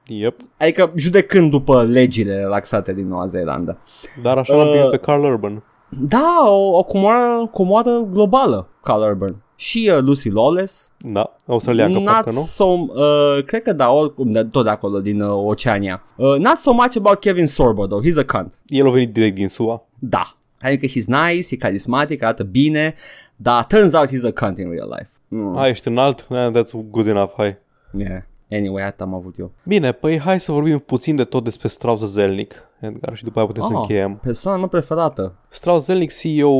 yep. 0.07 0.37
Adică 0.59 0.93
judecând 0.95 1.51
după 1.51 1.85
legile 1.85 2.37
relaxate 2.37 2.95
din 2.95 3.09
Noua 3.09 3.27
Zeelandă. 3.27 3.79
Dar 4.23 4.37
așa 4.39 4.57
l-am 4.57 4.67
Uh, 4.67 4.73
primit 4.73 4.91
pe 4.91 4.97
Carl 4.97 5.25
Urban. 5.25 5.63
Da, 5.89 6.43
o, 6.47 6.77
o 6.77 6.83
comoară, 6.83 7.47
comoară 7.53 8.09
globală, 8.13 8.69
Carl 8.83 9.03
Urban. 9.03 9.37
Și 9.57 9.91
uh, 9.93 9.99
Lucy 10.01 10.31
Lawless. 10.31 10.93
Da, 10.99 11.37
australiancă 11.47 11.99
not 11.99 12.05
parcă, 12.05 12.31
nu? 12.31 12.41
so, 12.41 12.65
uh, 12.65 13.45
cred 13.47 13.63
că 13.63 13.73
da, 13.73 13.91
oricum, 13.91 14.31
de, 14.31 14.45
tot 14.45 14.65
de 14.65 14.71
acolo, 14.71 15.01
din 15.01 15.21
uh, 15.21 15.45
Oceania. 15.45 16.03
Uh, 16.17 16.37
not 16.39 16.59
so 16.59 16.73
much 16.73 16.97
about 16.97 17.21
Kevin 17.21 17.47
Sorbo, 17.47 17.87
though. 17.87 18.05
He's 18.07 18.19
a 18.19 18.25
cunt. 18.25 18.61
El 18.67 18.87
a 18.87 18.91
venit 18.91 19.13
direct 19.13 19.35
din 19.35 19.49
SUA. 19.49 19.87
Da. 19.99 20.37
Adică 20.61 20.87
he's 20.87 21.05
nice, 21.05 21.47
e 21.51 21.57
carismatic, 21.57 22.23
arată 22.23 22.43
bine, 22.43 22.95
dar 23.37 23.65
turns 23.67 23.93
out 23.93 24.09
he's 24.09 24.25
a 24.25 24.47
cunt 24.47 24.59
in 24.59 24.71
real 24.71 24.89
life. 24.99 25.11
Mm. 25.29 25.57
Hai, 25.57 25.71
ești 25.71 25.89
înalt? 25.89 26.27
Eh, 26.31 26.49
that's 26.51 26.91
good 26.91 27.07
enough, 27.07 27.33
hai. 27.37 27.59
Yeah. 27.99 28.23
Anyway, 28.51 28.85
atât 28.85 29.01
am 29.01 29.15
avut 29.15 29.39
eu. 29.39 29.51
Bine, 29.65 29.93
păi 29.93 30.19
hai 30.19 30.41
să 30.41 30.53
vorbim 30.53 30.79
puțin 30.79 31.17
de 31.17 31.25
tot 31.25 31.45
despre 31.45 31.69
Strauss 31.69 32.05
Zelnick, 32.05 32.55
Edgar, 32.81 33.17
și 33.17 33.25
după 33.25 33.39
aia 33.39 33.47
putem 33.47 33.63
să 33.63 33.73
Ah, 33.73 33.79
încheiem. 33.81 34.19
Persoana 34.23 34.59
mea 34.59 34.67
preferată. 34.67 35.35
Strauss 35.49 35.85
Zelnick, 35.87 36.13
CEO 36.19 36.53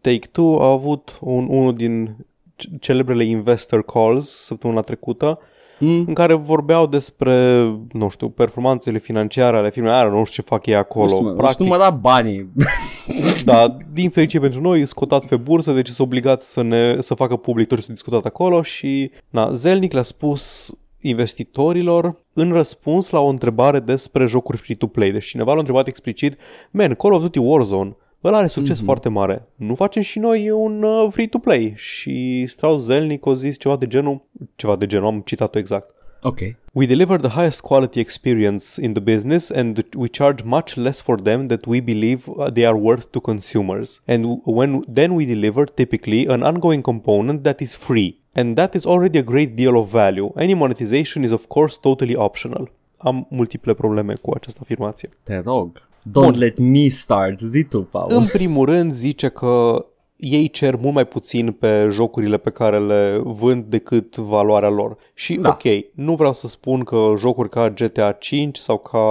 Take-Two, 0.00 0.60
a 0.62 0.70
avut 0.70 1.18
un, 1.20 1.46
unul 1.50 1.74
din 1.74 2.16
ce- 2.56 2.68
celebrele 2.80 3.24
investor 3.24 3.84
calls 3.84 4.28
săptămâna 4.40 4.80
trecută, 4.80 5.38
Mm. 5.78 6.04
în 6.06 6.14
care 6.14 6.34
vorbeau 6.34 6.86
despre, 6.86 7.64
nu 7.92 8.08
știu, 8.08 8.28
performanțele 8.28 8.98
financiare 8.98 9.56
ale 9.56 9.70
firmei, 9.70 9.92
Are, 9.92 10.10
nu 10.10 10.24
știu 10.24 10.42
ce 10.42 10.48
fac 10.48 10.66
ei 10.66 10.74
acolo. 10.76 11.08
Nu 11.08 11.14
știu, 11.16 11.28
nu 11.28 11.34
Practic, 11.34 11.64
știu 11.66 11.76
mă 11.76 11.78
da 11.82 11.90
banii. 11.90 12.48
da, 13.44 13.76
din 13.92 14.10
fericire 14.10 14.42
pentru 14.42 14.60
noi, 14.60 14.76
sunt 14.78 14.92
cotați 14.92 15.28
pe 15.28 15.36
bursă, 15.36 15.72
deci 15.72 15.86
sunt 15.88 16.06
obligați 16.06 16.52
să, 16.52 16.62
ne, 16.62 17.00
să 17.00 17.14
facă 17.14 17.36
public 17.36 17.68
tot 17.68 17.78
ce 17.78 17.84
s-a 17.84 17.92
discutat 17.92 18.24
acolo 18.24 18.62
și, 18.62 19.10
na, 19.30 19.52
Zelnick 19.52 19.92
le-a 19.92 20.02
spus 20.02 20.72
investitorilor 21.08 22.16
în 22.32 22.52
răspuns 22.52 23.10
la 23.10 23.20
o 23.20 23.28
întrebare 23.28 23.80
despre 23.80 24.26
jocuri 24.26 24.58
free-to-play. 24.58 25.10
Deci 25.10 25.24
cineva 25.24 25.52
l-a 25.52 25.58
întrebat 25.58 25.86
explicit, 25.86 26.36
man, 26.70 26.94
Call 26.94 27.12
of 27.12 27.20
Duty 27.20 27.38
Warzone, 27.38 27.96
ăla 28.24 28.36
are 28.36 28.46
succes 28.46 28.80
mm-hmm. 28.80 28.84
foarte 28.84 29.08
mare. 29.08 29.48
Nu 29.56 29.74
facem 29.74 30.02
și 30.02 30.18
noi 30.18 30.50
un 30.50 30.82
uh, 30.82 31.08
free-to-play? 31.10 31.72
Și 31.76 32.44
Strauss 32.46 32.84
Zelnick 32.84 33.26
a 33.26 33.32
zis 33.32 33.58
ceva 33.58 33.76
de 33.76 33.86
genul, 33.86 34.24
ceva 34.56 34.76
de 34.76 34.86
genul, 34.86 35.06
am 35.06 35.22
citat-o 35.24 35.58
exact. 35.58 35.94
ok. 36.22 36.40
We 36.72 36.86
deliver 36.86 37.18
the 37.20 37.30
highest 37.30 37.60
quality 37.60 38.00
experience 38.00 38.82
in 38.82 38.92
the 38.92 39.00
business 39.00 39.50
and 39.50 39.84
we 39.94 40.08
charge 40.08 40.44
much 40.44 40.76
less 40.76 41.00
for 41.00 41.20
them 41.20 41.46
that 41.46 41.66
we 41.66 41.80
believe 41.80 42.22
uh, 42.26 42.50
they 42.50 42.66
are 42.66 42.76
worth 42.76 43.06
to 43.10 43.20
consumers. 43.20 44.02
And 44.06 44.22
w- 44.22 44.40
when 44.44 44.84
then 44.86 45.14
we 45.14 45.24
deliver 45.24 45.64
typically 45.64 46.26
an 46.26 46.42
ongoing 46.42 46.82
component 46.82 47.42
that 47.44 47.60
is 47.60 47.74
free. 47.76 48.20
And 48.36 48.56
that 48.56 48.74
is 48.74 48.84
already 48.84 49.18
a 49.18 49.22
great 49.22 49.54
deal 49.54 49.74
of 49.76 49.88
value. 49.90 50.32
Any 50.36 50.54
monetization 50.54 51.22
is 51.22 51.30
of 51.30 51.44
course 51.46 51.76
totally 51.80 52.14
optional. 52.16 52.70
Am 52.96 53.26
multiple 53.30 53.74
probleme 53.74 54.14
cu 54.22 54.30
această 54.34 54.58
afirmație. 54.62 55.08
Te 55.22 55.40
rog. 55.44 55.78
Don't 55.78 56.12
Bun. 56.12 56.38
let 56.38 56.58
me 56.58 56.88
start. 56.88 57.38
Zi 57.40 57.64
tu, 57.64 57.82
Paul. 57.82 58.12
În 58.12 58.26
primul 58.26 58.66
rând 58.66 58.92
zice 58.92 59.28
că 59.28 59.84
ei 60.16 60.48
cer 60.50 60.76
mult 60.76 60.94
mai 60.94 61.06
puțin 61.06 61.52
pe 61.52 61.88
jocurile 61.90 62.36
pe 62.36 62.50
care 62.50 62.78
le 62.78 63.20
vând 63.24 63.64
decât 63.64 64.16
valoarea 64.16 64.68
lor. 64.68 64.96
Și 65.14 65.34
Da. 65.34 65.48
ok, 65.48 65.62
nu 65.94 66.14
vreau 66.14 66.32
să 66.32 66.48
spun 66.48 66.84
că 66.84 67.14
jocuri 67.18 67.48
ca 67.48 67.70
GTA 67.70 68.12
5 68.12 68.56
sau 68.56 68.78
ca 68.78 69.06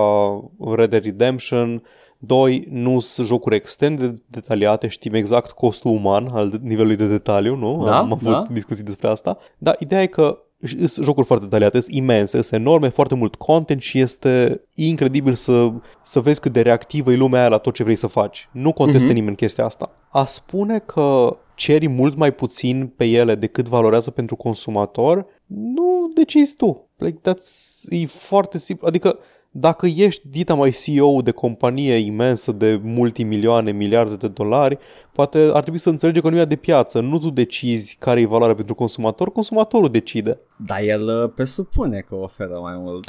Red 0.76 0.89
Dead 0.89 1.03
Redemption 1.03 1.84
2 2.18 2.68
nu 2.72 2.99
sunt 2.99 3.28
jocuri 3.28 3.55
extrem 3.55 3.95
de 3.95 4.22
detaliate, 4.28 4.88
știm 4.88 5.13
exact 5.13 5.51
costul 5.51 5.91
uman 5.91 6.28
al 6.34 6.59
nivelului 6.61 6.95
de 6.95 7.07
detaliu, 7.07 7.55
nu? 7.55 7.86
Da, 7.86 7.97
Am 7.97 8.11
avut 8.11 8.32
da. 8.32 8.45
discuții 8.51 8.84
despre 8.84 9.07
asta. 9.07 9.38
Dar 9.57 9.76
ideea 9.80 10.01
e 10.01 10.05
că 10.07 10.39
sunt 10.86 11.05
jocuri 11.05 11.26
foarte 11.26 11.43
detaliate, 11.43 11.80
sunt 11.80 11.95
imense, 11.95 12.41
sunt 12.41 12.61
enorme, 12.61 12.89
foarte 12.89 13.16
mult 13.16 13.36
content 13.36 13.82
și 13.82 13.99
este 13.99 14.61
incredibil 14.76 15.34
să, 15.34 15.72
să 16.03 16.20
vezi 16.20 16.39
cât 16.39 16.51
de 16.51 16.61
reactivă 16.61 17.11
e 17.11 17.16
lumea 17.16 17.39
aia 17.39 17.49
la 17.49 17.57
tot 17.57 17.74
ce 17.74 17.84
vrei 17.84 17.95
să 17.95 18.07
faci. 18.07 18.49
Nu 18.51 18.72
conteste 18.74 19.05
Mhm. 19.07 19.16
nimeni 19.16 19.36
chestia 19.36 19.66
asta. 19.66 19.91
A 20.09 20.26
spune 20.26 20.80
că 20.80 21.38
ceri 21.55 21.88
mult 21.88 22.16
mai 22.16 22.32
puțin 22.34 22.93
pe 22.97 23.05
ele 23.05 23.36
decât 23.36 23.68
valorează 23.68 24.11
pentru 24.11 24.36
consumator, 24.36 25.26
nu 25.45 26.11
decizi 26.16 26.55
tu. 26.55 26.89
Like, 26.97 27.20
that's, 27.32 27.82
e 27.89 28.05
foarte 28.05 28.57
simplu. 28.57 28.88
Adică 28.88 29.20
dacă 29.58 29.86
ești 29.86 30.28
dita 30.30 30.53
mai 30.53 30.76
CEO 30.84 31.22
de 31.22 31.32
companie 31.32 31.95
imensă 31.95 32.51
de 32.51 32.80
multimilioane, 32.84 33.72
miliarde 33.72 34.16
de 34.16 34.28
dolari, 34.28 34.78
poate 35.12 35.49
ar 35.53 35.62
trebui 35.62 35.80
să 35.80 35.89
înțelegi 35.89 36.18
economia 36.18 36.45
de 36.45 36.56
piață. 36.56 36.99
Nu 36.99 37.20
tu 37.20 37.30
decizi 37.30 37.95
care 37.99 38.22
e 38.22 38.26
valoarea 38.26 38.56
pentru 38.56 38.76
consumator, 38.76 39.32
consumatorul 39.32 39.89
decide. 39.89 40.39
Dar 40.56 40.82
el 40.82 41.24
uh, 41.24 41.32
presupune 41.36 41.99
că 41.99 42.16
oferă 42.16 42.60
mai 42.62 42.74
mult. 42.78 43.06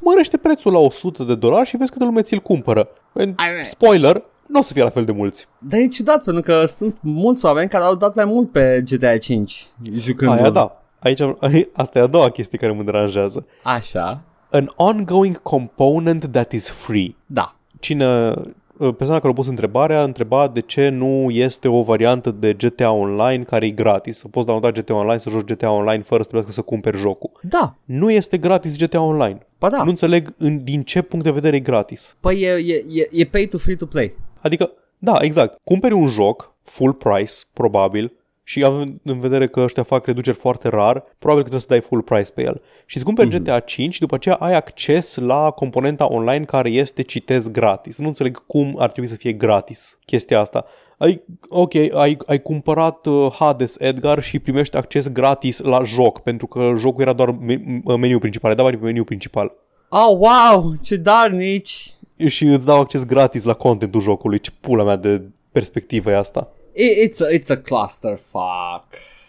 Mărește 0.00 0.36
prețul 0.36 0.72
la 0.72 0.78
100 0.78 1.22
de 1.22 1.34
dolari 1.34 1.68
și 1.68 1.76
vezi 1.76 1.90
câte 1.90 2.04
lume 2.04 2.22
ți-l 2.22 2.38
cumpără. 2.38 2.88
And, 3.12 3.34
Ai, 3.36 3.64
spoiler, 3.64 4.22
nu 4.46 4.58
o 4.58 4.62
să 4.62 4.72
fie 4.72 4.82
la 4.82 4.90
fel 4.90 5.04
de 5.04 5.12
mulți. 5.12 5.48
Dar 5.58 5.80
e 5.80 5.86
ciudat, 5.86 6.24
pentru 6.24 6.42
că 6.42 6.64
sunt 6.66 6.98
mulți 7.00 7.44
oameni 7.44 7.68
care 7.68 7.84
au 7.84 7.94
dat 7.94 8.14
mai 8.14 8.24
mult 8.24 8.50
pe 8.50 8.82
GTA 8.90 9.18
5 9.18 9.66
jucând 9.92 10.30
Aia 10.30 10.50
da. 10.50 10.82
Aici, 10.98 11.20
asta 11.72 11.98
e 11.98 12.02
a 12.02 12.06
doua 12.06 12.30
chestie 12.30 12.58
care 12.58 12.72
mă 12.72 12.82
deranjează. 12.82 13.46
Așa, 13.62 14.22
An 14.50 14.72
ongoing 14.76 15.42
component 15.42 16.26
that 16.32 16.52
is 16.52 16.68
free. 16.70 17.16
da. 17.26 17.52
Cine 17.80 18.28
uh, 18.28 18.94
persoana 18.96 19.20
care 19.20 19.32
a 19.32 19.34
pus 19.34 19.46
întrebarea 19.48 20.02
întreba 20.02 20.48
de 20.48 20.60
ce 20.60 20.88
nu 20.88 21.30
este 21.30 21.68
o 21.68 21.82
variantă 21.82 22.30
de 22.30 22.52
GTA 22.52 22.90
Online 22.90 23.42
care 23.42 23.66
e 23.66 23.70
gratis. 23.70 24.18
Să 24.18 24.28
poți 24.28 24.46
downloada 24.46 24.80
GTA 24.80 24.94
Online, 24.94 25.18
să 25.18 25.30
joci 25.30 25.44
GTA 25.44 25.70
Online 25.70 26.02
fără 26.02 26.22
să 26.22 26.28
trebuiască 26.28 26.52
să 26.52 26.62
cumperi 26.62 26.96
jocul. 26.98 27.30
Da, 27.42 27.74
Nu 27.84 28.10
este 28.10 28.38
gratis 28.38 28.76
GTA 28.76 29.00
Online. 29.00 29.38
ba 29.58 29.68
da. 29.70 29.82
Nu 29.82 29.88
înțeleg 29.88 30.34
în, 30.38 30.64
din 30.64 30.82
ce 30.82 31.02
punct 31.02 31.24
de 31.24 31.30
vedere 31.30 31.56
e 31.56 31.60
gratis. 31.60 32.16
Păi 32.20 32.40
e, 32.40 32.50
e, 32.50 32.84
e, 33.00 33.08
e 33.12 33.24
pay 33.24 33.46
to 33.46 33.58
free 33.58 33.76
to 33.76 33.86
play. 33.86 34.14
Adică, 34.40 34.70
da, 34.98 35.16
exact. 35.20 35.58
Cumperi 35.64 35.94
un 35.94 36.06
joc, 36.06 36.54
full 36.62 36.92
price, 36.92 37.32
probabil, 37.52 38.12
și 38.48 38.64
având 38.64 39.00
în 39.04 39.20
vedere 39.20 39.46
că 39.46 39.60
ăștia 39.60 39.82
fac 39.82 40.06
reduceri 40.06 40.36
foarte 40.36 40.68
rar, 40.68 41.04
probabil 41.18 41.42
că 41.42 41.48
trebuie 41.48 41.60
să 41.60 41.66
dai 41.68 41.80
full 41.80 42.02
price 42.02 42.32
pe 42.32 42.42
el. 42.42 42.60
Și 42.86 42.96
îți 42.96 43.04
cumperi 43.04 43.28
Mhm. 43.28 43.36
GTA 43.38 43.60
5 43.60 43.94
și 43.94 44.00
după 44.00 44.14
aceea 44.14 44.34
ai 44.34 44.54
acces 44.54 45.16
la 45.16 45.50
componenta 45.50 46.12
online 46.12 46.44
care 46.44 46.70
este, 46.70 47.02
citez, 47.02 47.48
gratis. 47.50 47.98
Nu 47.98 48.06
înțeleg 48.06 48.46
cum 48.46 48.74
ar 48.78 48.90
trebui 48.90 49.10
să 49.10 49.16
fie 49.16 49.32
gratis 49.32 49.98
chestia 50.06 50.40
asta. 50.40 50.64
Ai, 50.98 51.22
ok, 51.48 51.74
ai, 51.74 52.16
ai 52.26 52.42
cumpărat 52.42 53.06
uh, 53.06 53.32
Hades 53.38 53.74
Edgar 53.78 54.22
și 54.22 54.38
primești 54.38 54.76
acces 54.76 55.08
gratis 55.08 55.58
la 55.60 55.84
joc, 55.84 56.18
pentru 56.20 56.46
că 56.46 56.72
jocul 56.76 57.02
era 57.02 57.12
doar 57.12 57.30
me- 57.30 57.80
meniul 57.98 58.18
principal, 58.20 58.54
da, 58.54 58.62
pe 58.64 58.78
meniul 58.80 59.04
principal. 59.04 59.52
Oh, 59.88 60.16
wow, 60.18 60.72
ce 60.82 60.96
darnici! 60.96 61.92
Și 62.26 62.44
îți 62.44 62.66
dau 62.66 62.80
acces 62.80 63.04
gratis 63.06 63.44
la 63.44 63.52
contentul 63.54 64.00
jocului. 64.00 64.40
Ce 64.40 64.50
pula 64.60 64.84
mea 64.84 64.96
de 64.96 65.22
perspectivă 65.52 66.10
e 66.10 66.16
asta? 66.16 66.48
It's 66.80 67.20
a, 67.20 67.28
it's 67.28 67.50
a 67.50 67.56
clusterfuck. 67.56 68.82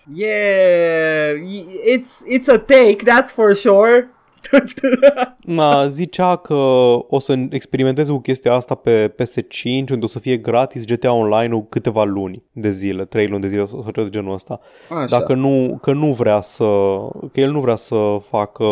Yeah, 0.07 1.33
it's 1.35 2.23
it's 2.27 2.47
a 2.47 2.59
take, 2.59 3.05
that's 3.05 3.31
for 3.31 3.55
sure. 3.55 4.09
Na, 5.59 5.87
zicea 5.87 6.35
că 6.35 6.53
o 7.07 7.19
să 7.19 7.35
experimenteze 7.49 8.11
cu 8.11 8.19
chestia 8.19 8.53
asta 8.53 8.75
pe 8.75 9.13
PS5 9.13 9.89
unde 9.91 10.05
o 10.05 10.07
să 10.07 10.19
fie 10.19 10.37
gratis 10.37 10.85
GTA 10.85 11.13
Online-ul 11.13 11.65
câteva 11.69 12.03
luni 12.03 12.43
de 12.51 12.71
zile, 12.71 13.05
3 13.05 13.27
luni 13.27 13.41
de 13.41 13.47
zile 13.47 13.65
sau 13.65 13.83
ceva 13.93 14.03
de 14.03 14.09
genul 14.09 14.33
ăsta. 14.33 14.59
Așa. 14.89 15.05
Dacă 15.05 15.33
nu, 15.33 15.79
că 15.81 15.93
nu 15.93 16.13
vrea 16.13 16.41
să, 16.41 16.65
că 17.31 17.39
el 17.39 17.51
nu 17.51 17.59
vrea 17.59 17.75
să 17.75 18.17
facă, 18.29 18.65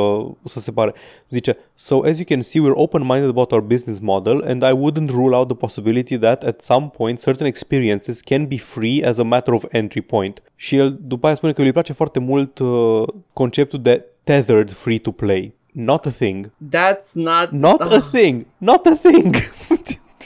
să 0.43 0.59
separe. 0.59 0.93
Zice, 1.29 1.57
so 1.75 1.99
as 2.03 2.17
you 2.17 2.25
can 2.25 2.41
see, 2.41 2.61
we're 2.61 2.75
open-minded 2.75 3.29
about 3.29 3.51
our 3.51 3.61
business 3.61 3.99
model 3.99 4.43
and 4.47 4.63
I 4.63 4.71
wouldn't 4.71 5.09
rule 5.09 5.35
out 5.35 5.47
the 5.47 5.57
possibility 5.57 6.17
that 6.17 6.43
at 6.43 6.61
some 6.61 6.91
point 6.97 7.21
certain 7.21 7.47
experiences 7.47 8.21
can 8.21 8.45
be 8.45 8.57
free 8.57 9.05
as 9.05 9.17
a 9.17 9.23
matter 9.23 9.53
of 9.53 9.65
entry 9.69 10.01
point. 10.01 10.41
Și 10.55 10.75
el 10.75 10.97
după 11.01 11.25
aia 11.25 11.35
spune 11.35 11.53
că 11.53 11.61
îi 11.61 11.71
place 11.71 11.93
foarte 11.93 12.19
mult 12.19 12.59
uh, 12.59 13.03
conceptul 13.33 13.81
de 13.81 14.05
tethered 14.23 14.71
free-to-play. 14.71 15.56
Not 15.79 16.05
a 16.05 16.11
thing. 16.11 16.51
That's 16.71 17.13
not 17.13 17.51
Not 17.51 17.81
a 17.81 18.01
thing. 18.11 18.45
Not 18.57 18.85
a 18.85 18.95
thing. 18.95 19.35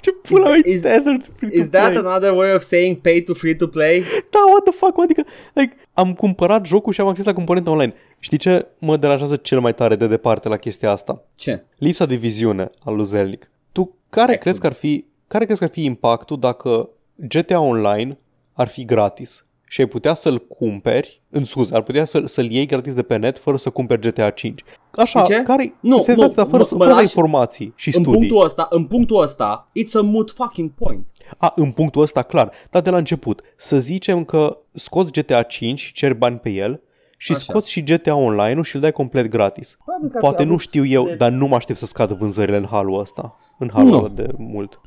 Ce 0.02 0.12
pula 0.12 0.50
mea 0.50 0.58
e 0.64 0.70
is- 0.70 0.82
tethered 0.82 1.30
free-to-play? 1.36 1.60
Is 1.62 1.70
that 1.70 1.96
another 1.96 2.32
way 2.34 2.54
of 2.56 2.62
saying 2.62 2.98
pay 3.02 3.22
to 3.22 3.34
free 3.34 3.56
to 3.56 3.68
play? 3.68 4.00
Da, 4.30 4.40
what 4.50 4.64
the 4.64 4.72
fuck, 4.72 4.98
mă? 4.98 5.04
adică 5.04 5.24
like, 5.54 5.76
am 5.94 6.14
cumpărat 6.14 6.66
jocul 6.66 6.94
și 6.94 7.02
am 7.02 7.08
acces 7.08 7.26
la 7.26 7.34
componenta 7.34 7.72
online. 7.72 7.94
Știi 8.20 8.38
ce 8.38 8.68
mă 8.80 8.98
deranjează 8.98 9.36
cel 9.36 9.60
mai 9.60 9.74
tare 9.74 9.96
de 9.96 10.08
departe 10.08 10.48
la 10.48 10.58
chestia 10.58 10.92
asta? 10.92 11.24
Ce? 11.36 11.64
Lipsa 11.78 12.06
de 12.06 12.16
viziune 12.16 12.70
al 12.84 12.96
lui 12.96 13.06
Zelnic. 13.06 13.52
Tu 13.72 13.96
care 14.10 14.36
crezi 14.38 14.60
că 14.60 14.68
ar 14.68 14.74
fi 14.74 15.06
care 15.28 15.46
crezi 15.46 15.60
că 15.60 15.66
ar 15.66 15.72
fi 15.72 15.84
impactul 15.84 16.40
dacă 16.40 16.90
GTA 17.16 17.60
Online 17.60 18.18
ar 18.54 18.68
fi 18.68 18.86
gratis 18.86 19.46
și 19.72 19.82
ai 19.82 19.88
putea 19.88 20.14
să-l 20.14 20.40
cumperi, 20.48 21.22
în 21.30 21.44
scuze, 21.44 21.76
ar 21.76 21.82
putea 21.82 22.06
să, 22.06 22.22
să-l 22.26 22.52
iei 22.52 22.66
gratis 22.66 22.94
de 22.94 23.02
pe 23.02 23.16
net 23.16 23.40
fără 23.40 23.58
să 23.58 23.70
cumperi 23.70 24.02
GTA 24.02 24.30
5. 24.30 24.64
Așa, 24.92 25.24
Știi 25.24 25.36
ce? 25.36 25.42
care 25.44 25.74
Nu, 25.80 26.00
senzația 26.00 26.44
nu, 26.44 26.50
fără, 26.50 26.58
mă- 26.58 26.64
să, 26.68 26.76
mă 26.76 26.80
fără 26.84 26.94
lași- 26.94 27.04
informații 27.04 27.74
și 27.76 27.88
În 27.96 28.04
studii. 28.04 28.20
punctul 28.20 28.44
ăsta, 28.46 28.68
în 28.70 28.86
punctul 28.86 29.22
ăsta, 29.22 29.72
it's 29.80 29.92
a 29.94 30.02
moot 30.02 30.32
fucking 30.32 30.70
point. 30.72 31.06
A, 31.38 31.52
în 31.56 31.72
punctul 31.72 32.02
ăsta, 32.02 32.22
clar. 32.22 32.52
Dar 32.70 32.82
de 32.82 32.90
la 32.90 32.98
început, 32.98 33.42
să 33.58 33.80
zicem 33.80 34.24
că 34.24 34.58
scoți 34.74 35.12
GTA 35.12 35.42
5 35.44 35.80
și 35.80 35.94
ceri 35.94 36.16
bani 36.16 36.38
pe 36.38 36.50
el 36.50 36.82
și 37.24 37.32
Așa. 37.32 37.42
scoți 37.42 37.72
și 37.72 37.84
GTA 37.84 38.16
Online-ul 38.16 38.64
și 38.64 38.76
îl 38.76 38.82
dai 38.82 38.92
complet 38.92 39.28
gratis. 39.30 39.78
Probabil 39.84 40.10
că 40.10 40.16
ar 40.16 40.22
Poate 40.22 40.38
fi 40.42 40.44
nu 40.48 40.50
avut 40.54 40.62
știu 40.64 40.86
eu, 40.86 41.06
de- 41.06 41.16
dar 41.16 41.32
nu 41.32 41.48
mă 41.48 41.56
aștept 41.56 41.80
să 41.80 41.86
scadă 41.86 42.14
vânzările 42.14 42.58
în 42.58 42.66
halul 42.70 43.00
ăsta. 43.00 43.38
În 43.58 43.70
halul 43.74 43.90
Nu. 43.92 43.98
ăla 43.98 44.08
de 44.08 44.28
mult. 44.38 44.80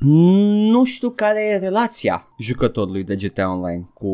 Nu 0.71 0.83
știu 0.83 1.09
care 1.09 1.41
e 1.43 1.57
relația 1.57 2.27
jucătorului 2.39 3.03
de 3.03 3.15
GTA 3.15 3.51
Online 3.51 3.89
cu, 3.93 4.07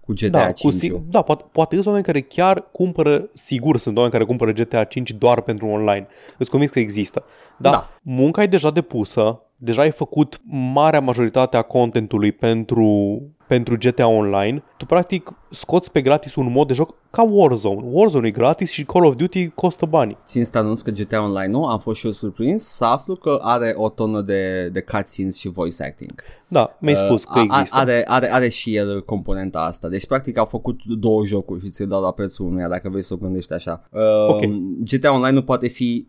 cu 0.00 0.12
GTA 0.12 0.28
Da, 0.28 0.52
5. 0.52 0.60
cu 0.72 0.78
si- 0.78 1.02
da 1.10 1.22
poate, 1.22 1.44
poate 1.52 1.74
sunt 1.74 1.86
oameni 1.86 2.04
care 2.04 2.20
chiar 2.20 2.64
cumpără, 2.72 3.28
sigur 3.32 3.76
sunt 3.78 3.94
oameni 3.96 4.12
care 4.14 4.24
cumpără 4.24 4.52
GTA 4.52 4.84
5 4.84 5.10
doar 5.12 5.40
pentru 5.40 5.66
online. 5.66 6.06
Îți 6.38 6.50
convins 6.50 6.70
că 6.72 6.78
există. 6.78 7.24
Da, 7.58 7.70
Da. 7.70 7.88
munca 8.02 8.42
e 8.42 8.46
deja 8.46 8.70
depusă, 8.70 9.42
deja 9.56 9.80
ai 9.82 9.90
făcut 9.90 10.40
marea 10.72 11.00
majoritate 11.00 11.56
a 11.56 11.62
contentului 11.62 12.32
pentru, 12.32 13.20
pentru 13.54 13.76
GTA 13.78 14.06
Online. 14.06 14.62
Tu 14.76 14.86
practic 14.86 15.32
scoți 15.50 15.92
pe 15.92 16.00
gratis 16.00 16.34
un 16.34 16.50
mod 16.52 16.66
de 16.66 16.74
joc 16.74 16.94
ca 17.10 17.22
Warzone. 17.30 17.80
Warzone 17.90 18.26
e 18.26 18.30
gratis 18.30 18.70
și 18.70 18.84
Call 18.84 19.04
of 19.04 19.14
Duty 19.14 19.48
costă 19.48 19.86
bani. 19.86 20.16
Țin 20.24 20.44
să 20.44 20.58
anunț 20.58 20.80
că 20.80 20.90
GTA 20.90 21.22
Online 21.22 21.46
nu, 21.52 21.66
am 21.66 21.78
fost 21.78 21.98
și 21.98 22.06
eu 22.06 22.12
surprins 22.12 22.64
să 22.64 22.84
aflu 22.84 23.14
că 23.14 23.38
are 23.42 23.74
o 23.76 23.88
tonă 23.88 24.20
de, 24.20 24.68
de 24.72 24.80
cutscenes 24.80 25.36
și 25.36 25.48
voice 25.48 25.82
acting. 25.82 26.12
Da, 26.48 26.76
mi-ai 26.80 26.96
spus 26.96 27.24
că 27.24 27.38
Uh, 27.40 27.46
a- 27.48 27.56
există. 27.58 27.78
Are, 27.78 28.04
are, 28.06 28.32
are 28.32 28.48
și 28.48 28.74
el 28.74 29.04
componenta 29.04 29.60
asta. 29.60 29.88
Deci 29.88 30.06
practic 30.06 30.38
au 30.38 30.44
făcut 30.44 30.80
două 30.84 31.24
jocuri 31.24 31.60
și 31.60 31.68
ți-l 31.68 31.88
dau 31.88 32.02
la 32.02 32.10
prețul 32.12 32.46
unuia 32.46 32.68
dacă 32.68 32.88
vrei 32.88 33.02
să 33.02 33.14
o 33.14 33.16
gândești 33.16 33.52
așa. 33.52 33.88
Uh, 33.90 34.00
Ok. 34.28 34.42
GTA 34.84 35.12
Online 35.12 35.34
nu 35.34 35.42
poate 35.42 35.68
fi 35.68 36.06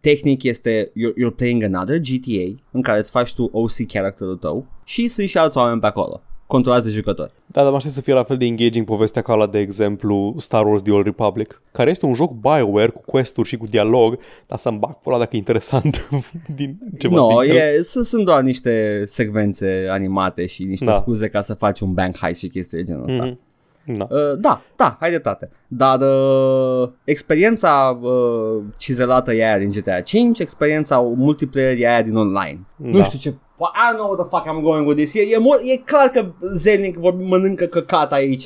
tehnic 0.00 0.42
este 0.42 0.90
you're, 0.90 1.14
you're 1.24 1.36
playing 1.36 1.62
another 1.62 1.98
GTA 1.98 2.60
în 2.70 2.82
care 2.82 2.98
îți 2.98 3.10
faci 3.10 3.34
tu 3.34 3.48
OC 3.52 3.86
characterul 3.88 4.36
tău 4.36 4.66
și 4.84 5.08
sunt 5.08 5.28
și 5.28 5.38
alți 5.38 5.56
oameni 5.56 5.80
pe 5.80 5.86
acolo. 5.86 6.22
Controlează 6.50 6.90
jucători. 6.90 7.30
Da, 7.46 7.60
dar 7.62 7.70
mă 7.70 7.76
aștept 7.76 7.94
să 7.94 8.00
fie 8.00 8.14
la 8.14 8.22
fel 8.22 8.36
de 8.36 8.44
engaging 8.44 8.86
povestea 8.86 9.22
ca 9.22 9.34
la, 9.34 9.46
de 9.46 9.58
exemplu, 9.58 10.34
Star 10.38 10.66
Wars 10.66 10.82
The 10.82 10.92
Old 10.92 11.04
Republic, 11.04 11.62
care 11.72 11.90
este 11.90 12.06
un 12.06 12.14
joc 12.14 12.32
BioWare 12.32 12.88
cu 12.88 13.00
quest-uri 13.06 13.48
și 13.48 13.56
cu 13.56 13.66
dialog, 13.66 14.18
dar 14.46 14.58
să-mi 14.58 14.78
bag 14.78 14.92
pe 14.92 15.02
ăla 15.08 15.18
dacă 15.18 15.30
e 15.32 15.38
interesant 15.38 16.08
din 16.56 16.78
ceva 16.98 17.14
no, 17.14 17.28
din 17.40 17.50
el. 17.50 17.56
e, 17.56 17.82
sunt, 17.82 18.04
sunt 18.04 18.24
doar 18.24 18.42
niște 18.42 19.02
secvențe 19.06 19.86
animate 19.90 20.46
și 20.46 20.64
niște 20.64 20.84
Da. 20.84 20.92
scuze 20.92 21.28
ca 21.28 21.40
să 21.40 21.54
faci 21.54 21.80
un 21.80 21.92
bank 21.92 22.16
heist 22.16 22.40
și 22.40 22.48
chestii 22.48 22.78
de 22.78 22.84
genul 22.84 23.04
ăsta. 23.08 23.24
Mhm. 23.24 23.38
Da. 23.84 24.06
Uh, 24.10 24.38
da, 24.38 24.62
da, 24.76 24.96
hai 25.00 25.08
dreptate. 25.08 25.50
Dar 25.68 26.00
uh, 26.00 26.88
experiența 27.04 27.98
uh, 28.02 28.62
cizelată 28.76 29.32
e 29.34 29.44
aia 29.46 29.58
din 29.58 29.70
GTA 29.70 30.00
5, 30.00 30.38
experiența 30.38 30.98
multiplayer 30.98 31.76
e 31.80 31.88
aia 31.88 32.02
din 32.02 32.16
online. 32.16 32.58
Nu 32.76 32.98
Da. 32.98 33.04
știu 33.04 33.18
ce... 33.18 33.34
I 33.74 33.92
don't 33.92 33.96
know 33.96 34.10
what 34.12 34.18
the 34.28 34.28
fuck 34.36 34.46
I'm 34.58 34.62
going 34.62 34.86
with 34.86 34.98
this. 35.02 35.14
E, 35.14 35.20
e, 35.20 35.36
mo- 35.36 35.72
e 35.72 35.76
clar 35.76 36.08
că 36.08 36.26
Zelnic 36.54 36.96
vor 36.96 37.14
mănâncă 37.14 37.64
căcat 37.64 38.12
aici. 38.12 38.44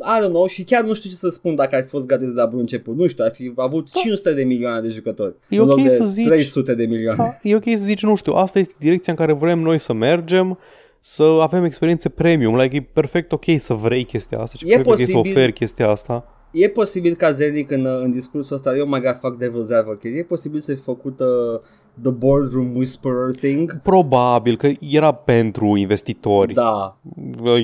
I 0.00 0.18
don't 0.22 0.28
know 0.28 0.46
și 0.46 0.64
chiar 0.64 0.84
nu 0.84 0.94
știu 0.94 1.10
ce 1.10 1.16
să 1.16 1.28
spun 1.28 1.54
dacă 1.54 1.76
ar 1.76 1.82
fi 1.82 1.88
fost 1.88 2.06
gratis 2.06 2.28
de 2.32 2.40
la 2.40 2.46
bun 2.46 2.58
început. 2.58 2.96
Nu 2.96 3.06
știu, 3.06 3.24
ar 3.24 3.32
fi 3.34 3.52
avut 3.56 3.90
500 3.92 4.32
de 4.34 4.42
milioane 4.44 4.80
de 4.80 4.88
jucători. 4.88 5.34
E 5.48 5.56
în 5.56 5.62
ok 5.62 5.68
loc 5.68 5.82
de 5.82 5.88
să 5.88 6.04
zici- 6.04 6.26
300 6.26 6.74
de 6.74 6.84
milioane. 6.84 7.16
Da, 7.42 7.48
e 7.48 7.54
ok 7.56 7.64
să 7.64 7.84
zici, 7.84 8.02
nu 8.02 8.14
știu, 8.14 8.32
asta 8.32 8.58
este 8.58 8.74
direcția 8.78 9.12
în 9.12 9.18
care 9.18 9.32
vrem 9.32 9.58
noi 9.58 9.78
să 9.78 9.92
mergem, 9.92 10.58
să 11.00 11.22
avem 11.40 11.64
experiențe 11.64 12.08
premium, 12.08 12.56
like, 12.56 12.76
e 12.76 12.80
perfect 12.92 13.32
ok 13.32 13.44
să 13.58 13.74
vrei 13.74 14.04
chestia 14.04 14.38
asta 14.38 14.56
și 14.58 14.64
E 14.64 14.74
perfect 14.74 14.88
ok 14.88 14.96
să 15.06 15.12
posibil- 15.12 15.30
oferi 15.30 15.52
chestia 15.52 15.88
asta. 15.88 16.26
E 16.50 16.68
posibil 16.68 17.14
ca 17.14 17.30
Zelnic 17.32 17.70
în, 17.70 17.86
în 17.86 18.10
discursul 18.10 18.56
ăsta, 18.56 18.76
eu 18.76 18.86
mai 18.86 19.00
gata 19.00 19.18
fac 19.18 19.36
Devil's 19.36 19.76
Advocate, 19.78 20.08
e 20.08 20.22
posibil 20.22 20.60
să 20.60 20.74
fi 20.74 20.80
făcut 20.80 21.20
uh, 21.20 21.60
The 22.02 22.10
Boardroom 22.10 22.76
Whisperer 22.76 23.30
thing? 23.30 23.80
Probabil 23.82 24.56
că 24.56 24.68
era 24.80 25.12
pentru 25.12 25.76
investitori. 25.76 26.54
Da, 26.54 26.96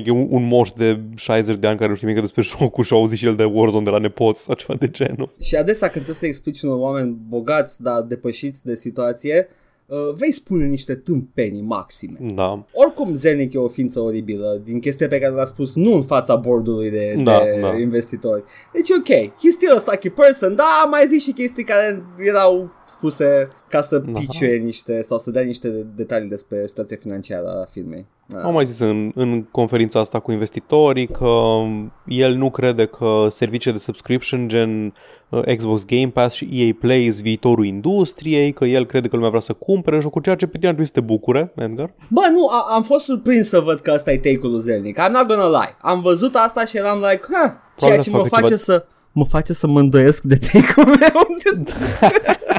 E 0.05 0.11
un, 0.11 0.27
un 0.29 0.47
moș 0.47 0.71
de 0.71 0.99
60 1.15 1.55
de 1.55 1.67
ani 1.67 1.77
care 1.77 1.89
nu 1.89 1.95
știe 1.95 2.07
nimic 2.07 2.23
despre 2.23 2.41
jocul 2.41 2.83
și 2.83 2.93
a 2.93 2.95
auzit 2.97 3.17
și 3.17 3.25
el 3.25 3.35
de 3.35 3.43
Warzone 3.43 3.83
de 3.83 3.89
la 3.89 3.97
nepoți 3.97 4.43
sau 4.43 4.55
ceva 4.55 4.75
de 4.79 4.87
genul. 4.89 5.29
și 5.41 5.55
adesea 5.55 5.87
când 5.87 6.03
trebuie 6.05 6.15
să 6.15 6.25
explici 6.25 6.61
unor 6.61 6.77
oameni 6.79 7.17
bogați, 7.29 7.81
dar 7.81 8.01
depășiți 8.01 8.65
de 8.65 8.75
situație, 8.75 9.47
uh, 9.85 9.97
vei 10.17 10.31
spune 10.31 10.65
niște 10.65 10.95
tâmpenii 10.95 11.61
maxime. 11.61 12.17
Da. 12.33 12.65
Oricum 12.73 13.13
Zelnic 13.13 13.53
e 13.53 13.57
o 13.57 13.67
ființă 13.67 13.99
oribilă 13.99 14.61
din 14.63 14.79
chestia 14.79 15.07
pe 15.07 15.19
care 15.19 15.33
l-a 15.33 15.45
spus 15.45 15.75
nu 15.75 15.93
în 15.93 16.03
fața 16.03 16.35
bordului 16.35 16.89
de, 16.89 17.15
Da, 17.23 17.39
de 17.43 17.59
da. 17.61 17.77
investitori. 17.77 18.43
Deci 18.73 18.89
ok, 18.89 19.27
he's 19.31 19.51
still 19.55 19.75
a 19.75 19.79
sucky 19.79 20.09
person, 20.09 20.55
da, 20.55 20.63
am 20.83 20.89
mai 20.89 21.05
zis 21.07 21.23
și 21.23 21.31
chestii 21.31 21.63
care 21.63 22.03
erau 22.25 22.69
spuse 22.85 23.47
ca 23.69 23.81
să 23.81 23.97
Da. 23.97 24.19
piciuie 24.19 24.55
niște 24.57 25.01
sau 25.03 25.17
să 25.17 25.31
dea 25.31 25.41
niște 25.41 25.67
detalii 25.95 26.29
despre 26.29 26.65
situația 26.67 26.97
financiară 27.01 27.47
a 27.47 27.65
firmei. 27.71 28.05
Da. 28.25 28.41
Am 28.41 28.53
mai 28.53 28.65
zis 28.65 28.79
în, 28.79 29.11
în 29.15 29.43
conferința 29.43 29.99
asta 29.99 30.19
cu 30.19 30.31
investitorii 30.31 31.07
că 31.07 31.33
el 32.05 32.35
nu 32.35 32.49
crede 32.49 32.85
că 32.85 33.27
serviciile 33.29 33.75
de 33.77 33.81
subscription 33.83 34.47
gen 34.47 34.93
uh, 35.29 35.41
Xbox 35.57 35.85
Game 35.85 36.07
Pass 36.13 36.35
și 36.35 36.47
EA 36.51 36.71
Play 36.79 37.03
sunt 37.11 37.23
viitorul 37.23 37.65
industriei, 37.65 38.51
că 38.53 38.65
el 38.65 38.85
crede 38.85 39.07
că 39.07 39.15
lumea 39.15 39.29
vrea 39.29 39.41
să 39.41 39.53
cumpere 39.53 39.99
jocuri, 39.99 40.23
ceea 40.23 40.35
ce 40.35 40.45
pe 40.45 40.57
tine 40.57 40.67
ar 40.67 40.73
trebui 40.73 40.91
să 40.93 40.99
te 40.99 41.05
bucure, 41.05 41.51
Edgar. 41.55 41.93
Bă, 42.09 42.21
nu, 42.31 42.47
a- 42.47 42.67
am 42.75 42.83
fost 42.83 43.05
surprins 43.05 43.47
să 43.47 43.59
văd 43.59 43.79
că 43.79 43.91
asta 43.91 44.11
e 44.11 44.17
take-ul 44.17 44.51
lui 44.51 44.61
Zelnic. 44.61 44.97
I'm 44.99 45.11
not 45.11 45.27
gonna 45.27 45.47
lie. 45.47 45.75
Am 45.81 46.01
văzut 46.01 46.35
asta 46.35 46.65
și 46.65 46.77
eram 46.77 46.97
like, 46.97 47.21
ha, 47.31 47.61
ceea 47.77 47.95
să 48.01 48.09
ce 48.09 48.15
mă 48.15 48.17
facă 48.17 48.29
face 48.29 48.43
ceva- 48.45 48.57
să 48.57 48.85
mă 49.11 49.25
face 49.25 49.53
să 49.53 49.67
mă 49.67 49.79
îndoiesc 49.79 50.23
de 50.23 50.35
take-ul 50.35 50.85
meu. 50.85 51.27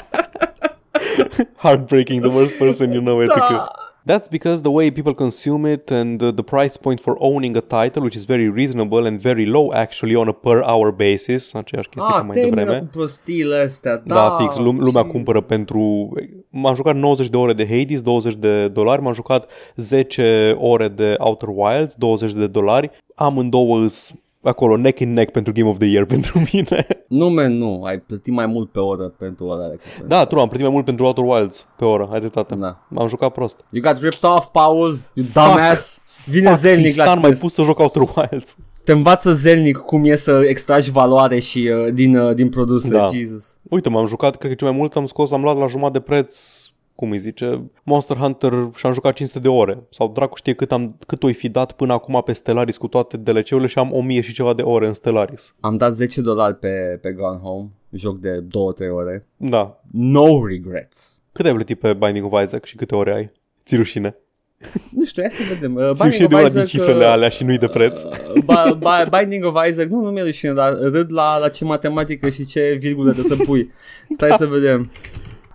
Heartbreaking, 1.65 2.21
the 2.23 2.29
worst 2.31 2.55
person 2.59 2.93
you 2.93 3.01
know, 3.01 3.27
da, 3.27 3.67
That's 4.05 4.29
because 4.29 4.63
the 4.63 4.71
way 4.71 4.91
people 4.91 5.15
consume 5.15 5.67
it 5.73 5.91
and 5.91 6.19
the, 6.21 6.33
the 6.33 6.43
price 6.43 6.77
point 6.79 7.01
for 7.01 7.17
owning 7.19 7.55
a 7.57 7.61
title, 7.61 8.03
which 8.03 8.15
is 8.17 8.25
very 8.25 8.49
reasonable 8.49 9.07
and 9.07 9.21
very 9.21 9.45
low 9.47 9.73
actually 9.73 10.15
on 10.17 10.29
a 10.29 10.33
per 10.33 10.63
hour 10.63 10.91
basis, 10.91 11.55
aceeași 11.55 11.89
chestie 11.89 12.13
Ah, 12.15 12.17
ca 12.17 12.23
mai 12.23 12.35
termină 12.37 12.57
devreme. 12.57 12.79
cu 12.81 12.87
prostiile 12.99 13.57
astea. 13.57 13.97
Da, 14.05 14.15
Da, 14.15 14.37
fix, 14.39 14.57
lum- 14.57 14.79
lumea 14.81 15.01
jeez. 15.03 15.13
cumpără 15.13 15.41
pentru... 15.41 16.09
M-am 16.51 16.75
jucat 16.75 16.97
90 16.97 17.29
de 17.29 17.37
ore 17.37 17.53
de 17.53 17.67
Hades, 17.67 18.03
20 18.03 18.35
de 18.35 18.69
dolari, 18.69 19.03
m-am 19.03 19.15
jucat 19.15 19.51
10 19.77 20.57
ore 20.59 20.89
de 20.89 21.15
Outer 21.19 21.49
Wilds, 21.53 21.95
20 21.95 22.33
de 22.33 22.47
dolari. 22.47 22.91
Amândouă 23.15 23.79
îs 23.81 24.13
acolo 24.43 24.77
neck 24.77 24.99
in 24.99 25.13
neck 25.13 25.33
pentru 25.33 25.53
Game 25.53 25.69
of 25.69 25.79
the 25.79 25.87
Year 25.89 26.05
pentru 26.15 26.43
mine. 26.53 26.87
Nu, 27.09 27.29
man, 27.31 27.59
nu. 27.59 27.83
Ai 27.85 27.99
plătit 27.99 28.33
mai 28.33 28.47
mult 28.47 28.71
pe 28.71 28.79
oră 28.79 29.05
pentru 29.05 29.47
ăla. 29.47 29.65
da, 30.07 30.25
tu 30.25 30.39
am 30.41 30.47
plătit 30.47 30.65
mai 30.65 30.73
mult 30.73 30.85
pentru 30.85 31.05
Outer 31.05 31.25
Wilds 31.25 31.67
pe 31.77 31.85
oră, 31.85 32.09
ai 32.13 32.19
dreptate. 32.19 32.55
Da. 32.55 32.87
M-am 32.89 33.09
jucat 33.09 33.33
prost. 33.33 33.65
You 33.71 33.83
got 33.83 34.03
ripped 34.03 34.31
off, 34.31 34.47
Paul. 34.53 34.99
You 35.15 35.27
dumbass. 35.33 36.03
Vine 36.27 36.49
Fuck, 36.49 36.61
zelnic 36.61 36.79
la 36.97 37.03
Tristan, 37.03 37.19
mai 37.19 37.29
test. 37.29 37.41
pus 37.41 37.53
să 37.53 37.63
joc 37.63 37.79
Outer 37.79 38.03
Wilds. 38.17 38.57
Te 38.85 38.93
învață 38.93 39.33
zelnic 39.33 39.77
cum 39.77 40.05
e 40.05 40.17
să 40.17 40.43
extragi 40.49 40.91
valoare 40.91 41.39
și 41.39 41.59
uh, 41.59 41.93
din, 41.93 42.17
uh, 42.17 42.35
din 42.35 42.49
produse. 42.49 42.89
Da. 42.89 43.05
Jesus. 43.05 43.59
Uite, 43.71 43.89
m-am 43.89 44.07
jucat, 44.07 44.37
cred 44.37 44.51
că 44.51 44.57
ce 44.57 44.65
mai 44.65 44.73
mult 44.77 44.97
am 44.97 45.07
scos, 45.07 45.31
am 45.31 45.43
luat 45.43 45.57
la 45.59 45.67
jumătate 45.67 45.99
de 45.99 46.05
preț 46.05 46.61
cum 47.01 47.11
îi 47.11 47.19
zice, 47.19 47.71
Monster 47.83 48.17
Hunter 48.17 48.53
și 48.75 48.87
am 48.87 48.93
jucat 48.93 49.15
500 49.15 49.43
de 49.43 49.49
ore. 49.49 49.83
Sau 49.91 50.13
dracu 50.15 50.37
știe 50.37 50.53
cât, 50.53 50.73
am, 50.73 50.97
cât 51.07 51.23
o 51.23 51.33
fi 51.33 51.49
dat 51.49 51.73
până 51.73 51.93
acum 51.93 52.23
pe 52.25 52.33
Stellaris 52.33 52.77
cu 52.77 52.89
toate 52.89 53.17
DLC-urile 53.17 53.67
și 53.67 53.79
am 53.79 53.93
1000 53.93 54.21
și 54.21 54.33
ceva 54.33 54.55
de 54.55 54.63
ore 54.63 54.87
în 54.87 54.93
Stellaris. 54.93 55.55
Am 55.61 55.77
dat 55.77 55.93
10 55.93 56.21
dolari 56.21 56.55
pe, 56.55 56.99
pe 57.03 57.13
Gone 57.13 57.39
Home. 57.39 57.69
Joc 57.93 58.19
de 58.19 58.45
2-3 58.87 58.91
ore. 58.93 59.27
Da. 59.37 59.81
No 59.91 60.47
regrets. 60.47 61.21
Cât 61.33 61.47
ai 61.47 61.55
plătit 61.55 61.79
pe 61.79 61.95
Binding 61.95 62.33
of 62.33 62.43
Isaac 62.43 62.65
și 62.65 62.77
câte 62.77 62.95
ore 62.95 63.15
ai? 63.15 63.31
Ți 63.65 63.77
rușine. 63.77 64.17
Nu 64.91 65.05
știu, 65.05 65.23
hai 65.23 65.33
să 65.33 65.55
vedem. 65.55 65.75
Uh, 65.75 65.91
Ți 65.95 66.03
rușine 66.03 66.27
de 66.27 66.35
una 66.35 66.49
din 66.49 66.65
cifrele 66.65 67.05
alea 67.05 67.29
și 67.29 67.45
nu-i 67.45 67.59
de 67.59 67.67
preț. 67.67 68.03
Uh, 68.03 68.13
ba, 68.45 68.77
ba, 68.79 69.05
Binding 69.19 69.45
of 69.45 69.55
Isaac, 69.69 69.89
nu, 69.89 70.01
nu 70.01 70.11
mi-e 70.11 70.23
rușine, 70.23 70.53
dar 70.53 70.79
râd 70.81 71.13
la, 71.13 71.39
la 71.39 71.49
ce 71.49 71.65
matematică 71.65 72.29
și 72.29 72.47
ce 72.47 72.77
virgulă 72.81 73.13
de 73.13 73.23
să 73.23 73.37
pui. 73.37 73.71
Stai 74.17 74.35
să 74.39 74.47
vedem. 74.47 74.91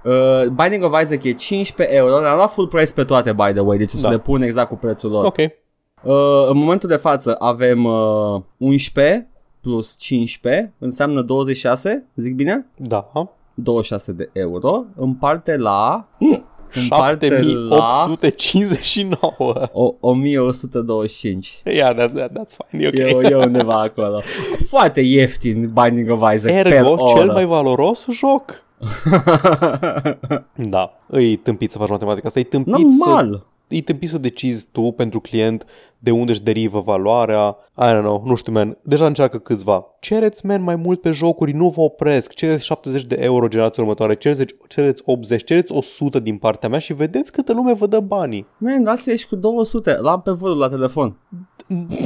Uh, 0.05 0.47
Binding 0.47 0.83
of 0.83 1.01
Isaac 1.01 1.23
e 1.23 1.33
15 1.33 1.95
euro, 1.95 2.19
le-am 2.19 2.35
luat 2.35 2.51
full 2.51 2.67
price 2.67 2.93
pe 2.93 3.03
toate, 3.03 3.33
by 3.33 3.51
the 3.51 3.59
way, 3.59 3.77
deci 3.77 3.93
da. 3.93 4.01
Da. 4.01 4.07
să 4.07 4.13
le 4.13 4.19
pun 4.19 4.41
exact 4.41 4.67
cu 4.69 4.75
prețul 4.75 5.11
lor. 5.11 5.25
Ok. 5.25 5.37
Uh, 5.37 6.47
în 6.49 6.57
momentul 6.57 6.89
de 6.89 6.95
față 6.95 7.35
avem 7.39 7.83
uh, 7.83 8.41
11 8.57 9.29
plus 9.61 9.97
15, 9.99 10.73
înseamnă 10.79 11.21
26, 11.21 12.05
zic 12.15 12.35
bine? 12.35 12.65
Da. 12.75 13.09
ha? 13.13 13.29
26 13.53 14.11
de 14.11 14.29
euro, 14.33 14.85
împarte 14.95 15.57
la... 15.57 16.07
Hmm, 16.17 16.45
împarte 16.73 17.29
la 17.69 18.03
7859. 18.05 19.69
o, 19.71 19.93
1125. 19.99 21.61
Yeah, 21.65 21.95
that, 21.95 22.13
that, 22.13 22.31
that's 22.31 22.55
fine. 22.69 22.83
E 22.83 22.87
ok. 22.87 23.23
E, 23.23 23.27
e 23.29 23.35
undeva 23.35 23.79
acolo. 23.81 24.21
Foarte 24.69 25.01
ieftin 25.01 25.73
Binding 25.73 26.09
of 26.09 26.33
Isaac 26.33 26.53
per 26.53 26.65
Ergo, 26.73 26.89
oră. 26.91 27.19
cel 27.19 27.31
mai 27.31 27.45
valoros 27.45 28.05
joc. 28.11 28.63
Da. 30.73 30.93
Îi 31.07 31.35
tâmpit 31.35 31.71
să 31.71 31.77
faci 31.77 31.89
matematica 31.89 32.27
asta. 32.27 32.39
E 32.39 32.43
tâmpit 32.43 32.91
să 32.93 33.07
Normal. 33.07 33.45
e 33.67 33.81
tâmpit 33.81 34.09
să 34.09 34.17
decizi 34.17 34.67
tu 34.71 34.81
pentru 34.91 35.19
client 35.19 35.65
de 36.05 36.11
unde 36.11 36.31
își 36.31 36.41
derivă 36.41 36.81
valoarea. 36.85 37.57
I 37.77 37.89
don't 37.91 38.01
know, 38.01 38.23
nu 38.25 38.35
știu, 38.35 38.51
man. 38.51 38.77
Deja 38.81 39.05
încearcă 39.05 39.37
câțiva. 39.37 39.85
Cereți, 39.99 40.45
man, 40.45 40.63
mai 40.63 40.75
mult 40.75 41.01
pe 41.01 41.11
jocuri, 41.11 41.51
nu 41.51 41.69
vă 41.69 41.81
opresc. 41.81 42.33
Cereți 42.33 42.65
70 42.65 43.03
de 43.03 43.17
euro 43.19 43.47
generația 43.47 43.83
următoare, 43.83 44.15
cereți, 44.15 44.55
cereți 44.67 45.01
80, 45.05 45.43
cereți 45.43 45.71
100 45.73 46.19
din 46.19 46.37
partea 46.37 46.69
mea 46.69 46.79
și 46.79 46.93
vedeți 46.93 47.31
câtă 47.31 47.53
lume 47.53 47.73
vă 47.73 47.87
dă 47.87 47.99
banii. 47.99 48.45
Man, 48.57 48.83
dați 48.83 49.09
ești 49.11 49.27
cu 49.27 49.35
200. 49.35 49.97
L-am 50.01 50.21
pe 50.21 50.31
vârul 50.31 50.57
la 50.57 50.69
telefon. 50.69 51.17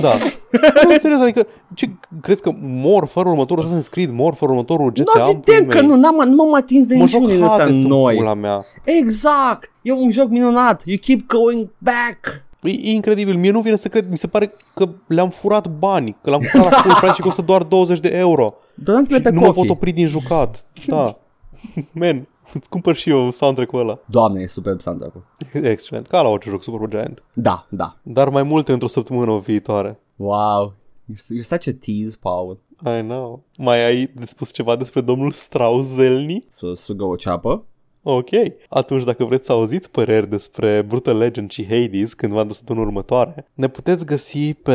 Da. 0.01 0.11
Nu, 0.87 0.97
serios, 0.97 1.19
adică, 1.21 1.47
ce, 1.73 1.89
crezi 2.21 2.41
că 2.41 2.51
mor 2.61 3.05
fără 3.05 3.29
următorul 3.29 3.63
Assassin's 3.63 3.89
Creed, 3.91 4.09
mor 4.11 4.33
fără 4.33 4.51
următorul 4.51 4.91
GTA? 4.91 5.23
Nu, 5.23 5.29
evident 5.29 5.69
că 5.69 5.81
nu, 5.81 5.95
n-am, 5.95 6.29
nu 6.29 6.35
m-am 6.35 6.53
atins 6.53 6.87
de 6.87 6.95
Mă 6.95 7.05
joc 7.05 7.19
niciunul 7.19 7.29
din 7.29 7.43
astea 7.43 7.65
Hades 7.65 7.81
în 7.83 7.87
noi. 7.87 8.15
pula 8.15 8.33
mea. 8.33 8.65
Exact. 8.83 9.71
E 9.81 9.91
un 9.91 10.11
joc 10.11 10.29
minunat. 10.29 10.81
You 10.85 10.97
keep 11.01 11.27
going 11.27 11.69
back. 11.77 12.47
E, 12.61 12.69
e 12.69 12.91
incredibil, 12.91 13.37
mie 13.37 13.51
nu 13.51 13.61
vine 13.61 13.75
să 13.75 13.87
cred, 13.87 14.09
mi 14.09 14.17
se 14.17 14.27
pare 14.27 14.53
că 14.73 14.89
le-am 15.07 15.29
furat 15.29 15.67
bani, 15.67 16.17
că 16.21 16.29
l-am 16.29 16.39
cumpărat 16.51 16.71
la 16.71 16.81
full 16.83 16.95
price 16.95 17.13
și 17.13 17.21
costă 17.21 17.41
doar 17.41 17.63
20 17.63 17.99
de 17.99 18.09
euro. 18.13 18.53
Donați-le 18.73 19.21
pe 19.21 19.29
nu 19.29 19.39
mă 19.39 19.45
pot 19.45 19.55
coffee. 19.55 19.71
opri 19.71 19.91
din 19.91 20.07
jucat. 20.07 20.65
Da. 20.87 21.17
Man, 21.91 22.27
îți 22.53 22.69
cumpăr 22.69 22.95
și 22.95 23.09
eu 23.09 23.31
soundtrack-ul 23.31 23.79
ăla. 23.79 23.99
Doamne, 24.05 24.41
e 24.41 24.47
superb 24.47 24.79
soundtrack-ul. 24.81 25.23
Excelent, 25.71 26.07
ca 26.07 26.21
la 26.21 26.27
orice 26.29 26.49
joc 26.49 26.63
Supergiant. 26.63 27.23
Da, 27.33 27.67
da. 27.69 27.97
Dar 28.03 28.29
mai 28.29 28.43
multe 28.43 28.71
într-o 28.71 28.87
săptămână 28.87 29.37
viitoare. 29.39 29.99
Wow. 30.15 30.73
You're, 31.11 31.37
you're 31.37 31.47
such 31.47 31.67
a 31.67 31.71
tease, 31.79 32.17
Paul. 32.19 32.59
I 32.85 33.01
know. 33.01 33.43
Mai 33.57 33.85
ai 33.85 34.11
de 34.15 34.25
spus 34.25 34.51
ceva 34.53 34.75
despre 34.75 35.01
domnul 35.01 35.31
Strauss 35.31 35.89
Zelny? 35.89 36.45
Să 36.47 36.73
sugă 36.75 37.03
o 37.03 37.15
ceapă. 37.15 37.63
Ok. 38.03 38.29
Atunci, 38.69 39.03
dacă 39.03 39.23
vreți 39.25 39.45
să 39.45 39.51
auziți 39.51 39.91
păreri 39.91 40.29
despre 40.29 40.81
Brutal 40.87 41.17
Legend 41.17 41.51
și 41.51 41.67
Hades 41.69 42.13
cândva 42.13 42.41
în 42.41 42.51
săptămâna 42.51 42.85
următoare, 42.85 43.45
ne 43.53 43.67
puteți 43.67 44.05
găsi 44.05 44.53
pe 44.53 44.73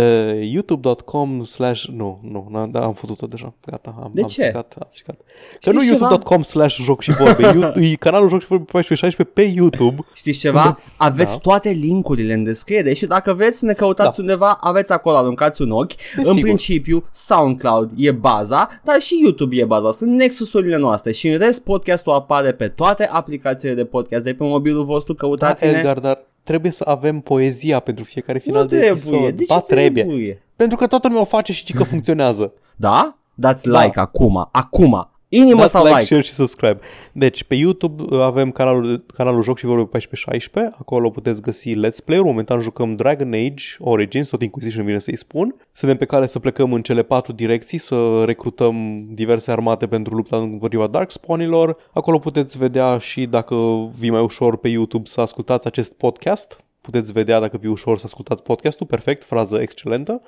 youtube.com 0.53 1.45
slash... 1.45 1.85
Nu, 1.85 2.21
nu, 2.31 2.49
n- 2.51 2.71
da, 2.71 2.85
am 2.85 2.93
făcut-o 2.93 3.27
deja. 3.27 3.55
Gata, 3.67 3.95
am, 4.03 4.11
De 4.15 4.21
am 4.23 4.29
ce? 4.29 4.41
stricat, 4.41 4.75
am 4.79 4.87
stricat. 4.91 5.15
Că 5.17 5.25
Știți 5.61 5.77
nu 5.77 5.83
ceva? 5.83 5.97
youtube.com 6.01 6.43
slash 6.43 6.77
joc 6.83 7.01
și 7.03 7.13
vorbe. 7.13 7.43
You- 7.55 7.73
e 7.91 7.95
canalul 7.95 8.29
joc 8.29 8.41
și 8.41 8.47
vorbe 8.47 8.65
1416 8.73 9.25
pe 9.25 9.43
YouTube. 9.57 10.05
Știți 10.15 10.39
ceva? 10.39 10.79
Aveți 10.97 11.33
Da. 11.33 11.39
toate 11.39 11.69
linkurile 11.71 12.33
în 12.33 12.43
descriere 12.45 12.95
și 12.95 13.07
dacă 13.07 13.33
vreți 13.33 13.59
să 13.59 13.65
ne 13.65 13.73
căutați 13.73 14.17
Da. 14.17 14.23
undeva, 14.23 14.59
aveți 14.61 14.93
acolo, 14.93 15.17
aruncați 15.17 15.63
un 15.63 15.71
ochi. 15.71 15.91
în 16.17 16.23
Desigur. 16.23 16.43
principiu, 16.43 17.05
SoundCloud 17.13 17.91
e 17.97 18.11
baza, 18.13 18.69
dar 18.85 19.01
și 19.01 19.21
YouTube 19.23 19.57
e 19.57 19.65
baza. 19.65 19.93
Sunt 19.93 20.11
nexusurile 20.11 20.77
noastre 20.77 21.13
și 21.13 21.29
în 21.29 21.39
rest 21.39 21.61
podcastul 21.63 22.13
apare 22.13 22.53
pe 22.53 22.69
toate 22.69 23.09
aplicațiile 23.15 23.75
de 23.75 23.85
podcast 23.85 24.25
de 24.25 24.35
pe 24.35 24.45
mobilul 24.45 24.85
vostru, 24.85 25.13
Da, 25.13 25.19
căutați-ne. 25.19 25.71
Edgar, 25.71 25.99
dar 25.99 26.19
trebuie 26.43 26.73
să 26.73 26.85
avem 26.87 27.21
poezia 27.21 27.81
pentru 27.81 28.05
fiecare 28.05 28.39
final 28.39 28.61
nu 28.61 28.67
de 28.67 28.77
trebuie. 28.77 28.91
episod. 28.91 29.37
De 29.37 29.45
ce 29.45 29.55
ba, 29.55 29.61
trebuie. 29.61 30.05
trebuie? 30.05 30.43
Pentru 30.57 30.77
că 30.77 30.87
toată 30.87 31.07
lumea 31.07 31.23
o 31.23 31.27
face 31.27 31.53
și 31.53 31.73
că 31.73 31.85
funcționează. 31.85 32.53
Da? 32.77 33.17
Dați 33.35 33.69
Da. 33.69 33.85
like 33.85 34.01
acum, 34.01 34.49
acum. 34.53 35.09
Inimă 35.37 35.61
Dați 35.61 35.73
sau 35.73 35.83
like, 35.83 35.95
like? 35.95 36.07
share 36.07 36.23
și 36.23 36.33
subscribe. 36.33 36.79
Deci, 37.13 37.45
pe 37.45 37.55
YouTube 37.55 38.03
uh, 38.03 38.21
avem 38.21 38.51
canalul, 38.51 39.05
canalul 39.15 39.43
Joc 39.43 39.59
și 39.59 39.65
Vorbe 39.65 39.81
1416. 39.81 40.75
Acolo 40.79 41.11
puteți 41.11 41.43
găsi 41.43 41.75
Let's 41.75 42.05
Play-uri. 42.05 42.29
Momentan 42.29 42.61
jucăm 42.61 42.97
Dragon 42.97 43.33
Age 43.33 43.65
Origins, 43.79 44.29
tot 44.29 44.43
Inquisition 44.43 44.85
vine 44.85 44.99
să-i 44.99 45.17
spun. 45.17 45.55
Suntem 45.73 45.97
pe 45.97 46.05
cale 46.05 46.27
să 46.27 46.39
plecăm 46.39 46.73
în 46.73 46.83
cele 46.83 47.03
patru 47.03 47.33
direcții, 47.33 47.79
să 47.79 48.23
recrutăm 48.25 49.05
diverse 49.11 49.51
armate 49.51 49.87
pentru 49.87 50.15
lupta 50.15 50.37
împotriva 50.37 50.87
Darkspawnilor. 50.87 51.77
Acolo 51.93 52.19
puteți 52.19 52.59
vedea 52.59 52.99
și 52.99 53.27
dacă 53.27 53.57
vi 53.99 54.11
mai 54.11 54.23
ușor 54.23 54.57
pe 54.57 54.69
YouTube 54.69 55.09
să 55.09 55.21
ascultați 55.21 55.67
acest 55.67 55.93
podcast. 55.93 56.59
Puteți 56.81 57.13
vedea 57.13 57.41
dacă 57.41 57.57
vi 57.57 57.67
ușor 57.67 57.99
să 57.99 58.05
ascultați 58.07 58.43
podcastul. 58.43 58.87
Perfect, 58.87 59.25
frază 59.25 59.61
excelentă. 59.61 60.23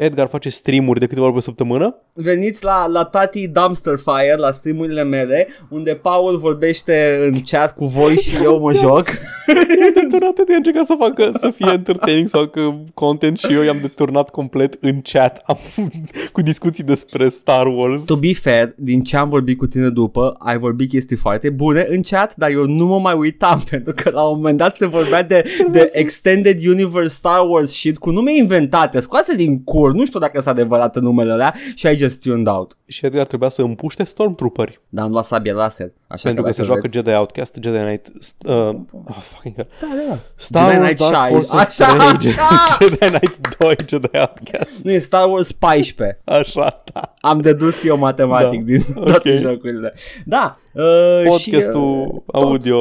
Edgar 0.00 0.28
face 0.28 0.48
streamuri 0.48 1.00
de 1.00 1.06
câteva 1.06 1.26
ori 1.26 1.34
pe 1.34 1.40
săptămână. 1.40 1.96
Veniți 2.12 2.64
la, 2.64 2.86
la 2.86 3.04
Tati 3.04 3.48
Dumpster 3.48 3.96
Fire, 3.96 4.36
la 4.36 4.52
streamurile 4.52 5.04
mele, 5.04 5.48
unde 5.68 5.94
Paul 5.94 6.38
vorbește 6.38 7.18
în 7.32 7.40
chat 7.40 7.74
cu 7.74 7.86
voi 7.86 8.16
și 8.16 8.34
eu 8.42 8.60
mă 8.60 8.72
joc. 8.84 9.06
I-am 9.80 9.92
deturnat 9.94 10.28
atât 10.28 10.46
de 10.46 10.54
încercat 10.54 10.86
să 10.86 10.94
facă 10.98 11.32
să 11.38 11.50
fie 11.50 11.70
entertaining 11.72 12.28
sau 12.28 12.46
că 12.46 12.60
content 12.94 13.38
și 13.38 13.52
eu 13.52 13.62
i-am 13.62 13.78
deturnat 13.80 14.30
complet 14.30 14.76
în 14.80 15.00
chat 15.02 15.40
am, 15.44 15.58
cu 16.32 16.40
discuții 16.40 16.84
despre 16.84 17.28
Star 17.28 17.66
Wars. 17.66 18.04
To 18.04 18.16
be 18.16 18.34
fair, 18.34 18.74
din 18.76 19.02
ce 19.02 19.16
am 19.16 19.28
vorbit 19.28 19.58
cu 19.58 19.66
tine 19.66 19.88
după, 19.88 20.36
ai 20.38 20.58
vorbit 20.58 20.88
chestii 20.88 21.16
foarte 21.16 21.50
bune 21.50 21.86
în 21.90 22.02
chat, 22.02 22.36
dar 22.36 22.50
eu 22.50 22.64
nu 22.64 22.86
mă 22.86 22.98
mai 22.98 23.14
uitam, 23.14 23.62
pentru 23.70 23.92
că 23.96 24.10
la 24.10 24.22
un 24.22 24.36
moment 24.36 24.58
dat 24.58 24.76
se 24.76 24.86
vorbea 24.86 25.22
de, 25.22 25.44
de 25.70 25.90
Extended 25.92 26.66
Universe 26.66 27.14
Star 27.14 27.48
Wars 27.48 27.70
shit 27.70 27.98
cu 27.98 28.10
nume 28.10 28.36
inventate, 28.36 29.00
scoase 29.00 29.34
din 29.34 29.64
cur, 29.64 29.89
nu 29.92 30.04
știu 30.04 30.20
dacă 30.20 30.40
sunt 30.40 30.46
adevărate 30.58 31.00
numele 31.00 31.32
alea 31.32 31.54
și 31.74 31.86
I 31.86 31.96
just 31.96 32.22
tuned 32.22 32.46
out. 32.46 32.76
Și 32.86 33.06
Edgar 33.06 33.26
trebuia 33.26 33.48
să 33.48 33.62
împuște 33.62 34.04
Stormtrooperi 34.04 34.80
Dar 34.88 35.04
am 35.04 35.10
luat 35.10 35.24
sabie 35.24 35.52
laser. 35.52 35.92
Așa 36.12 36.22
pentru 36.22 36.42
că 36.42 36.48
dacă 36.48 36.60
se 36.60 36.62
joacă 36.62 36.80
vreți- 36.80 36.96
Jedi 36.96 37.16
Outcast, 37.16 37.56
Jedi 37.62 37.78
Knight, 37.84 38.08
st- 38.08 38.46
uh, 38.46 38.74
oh, 39.08 39.16
fucking 39.20 39.54
hell. 39.54 39.68
Da, 39.80 39.86
da, 39.96 40.02
da. 40.08 40.18
Star 40.36 40.64
Jedi 40.70 40.76
Wars 40.80 40.92
Knight 40.94 41.10
Dark 41.10 41.26
Shy. 41.26 41.32
Forces 41.32 41.80
Așa, 41.80 41.94
3, 42.18 42.30
așa. 42.32 42.76
Jedi 42.80 42.96
Knight 43.16 43.56
2, 43.58 43.76
Jedi 43.88 44.08
Outcast. 44.18 44.84
Nu 44.84 44.90
e 44.90 44.98
Star 44.98 45.28
Wars 45.30 45.52
14. 45.52 46.20
Așa, 46.24 46.82
da. 46.92 47.14
Am 47.20 47.40
dedus 47.40 47.84
eu 47.84 47.96
matematic 47.98 48.58
Da. 48.58 48.64
din 48.64 48.84
Ok. 48.96 49.04
toate 49.04 49.34
jocurile. 49.36 49.94
Da. 50.24 50.56
Uh, 50.74 50.82
Podcastul 51.24 52.04
și, 52.06 52.12
uh, 52.14 52.42
audio 52.42 52.78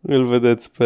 îl 0.00 0.26
vedeți 0.26 0.70
pe... 0.72 0.84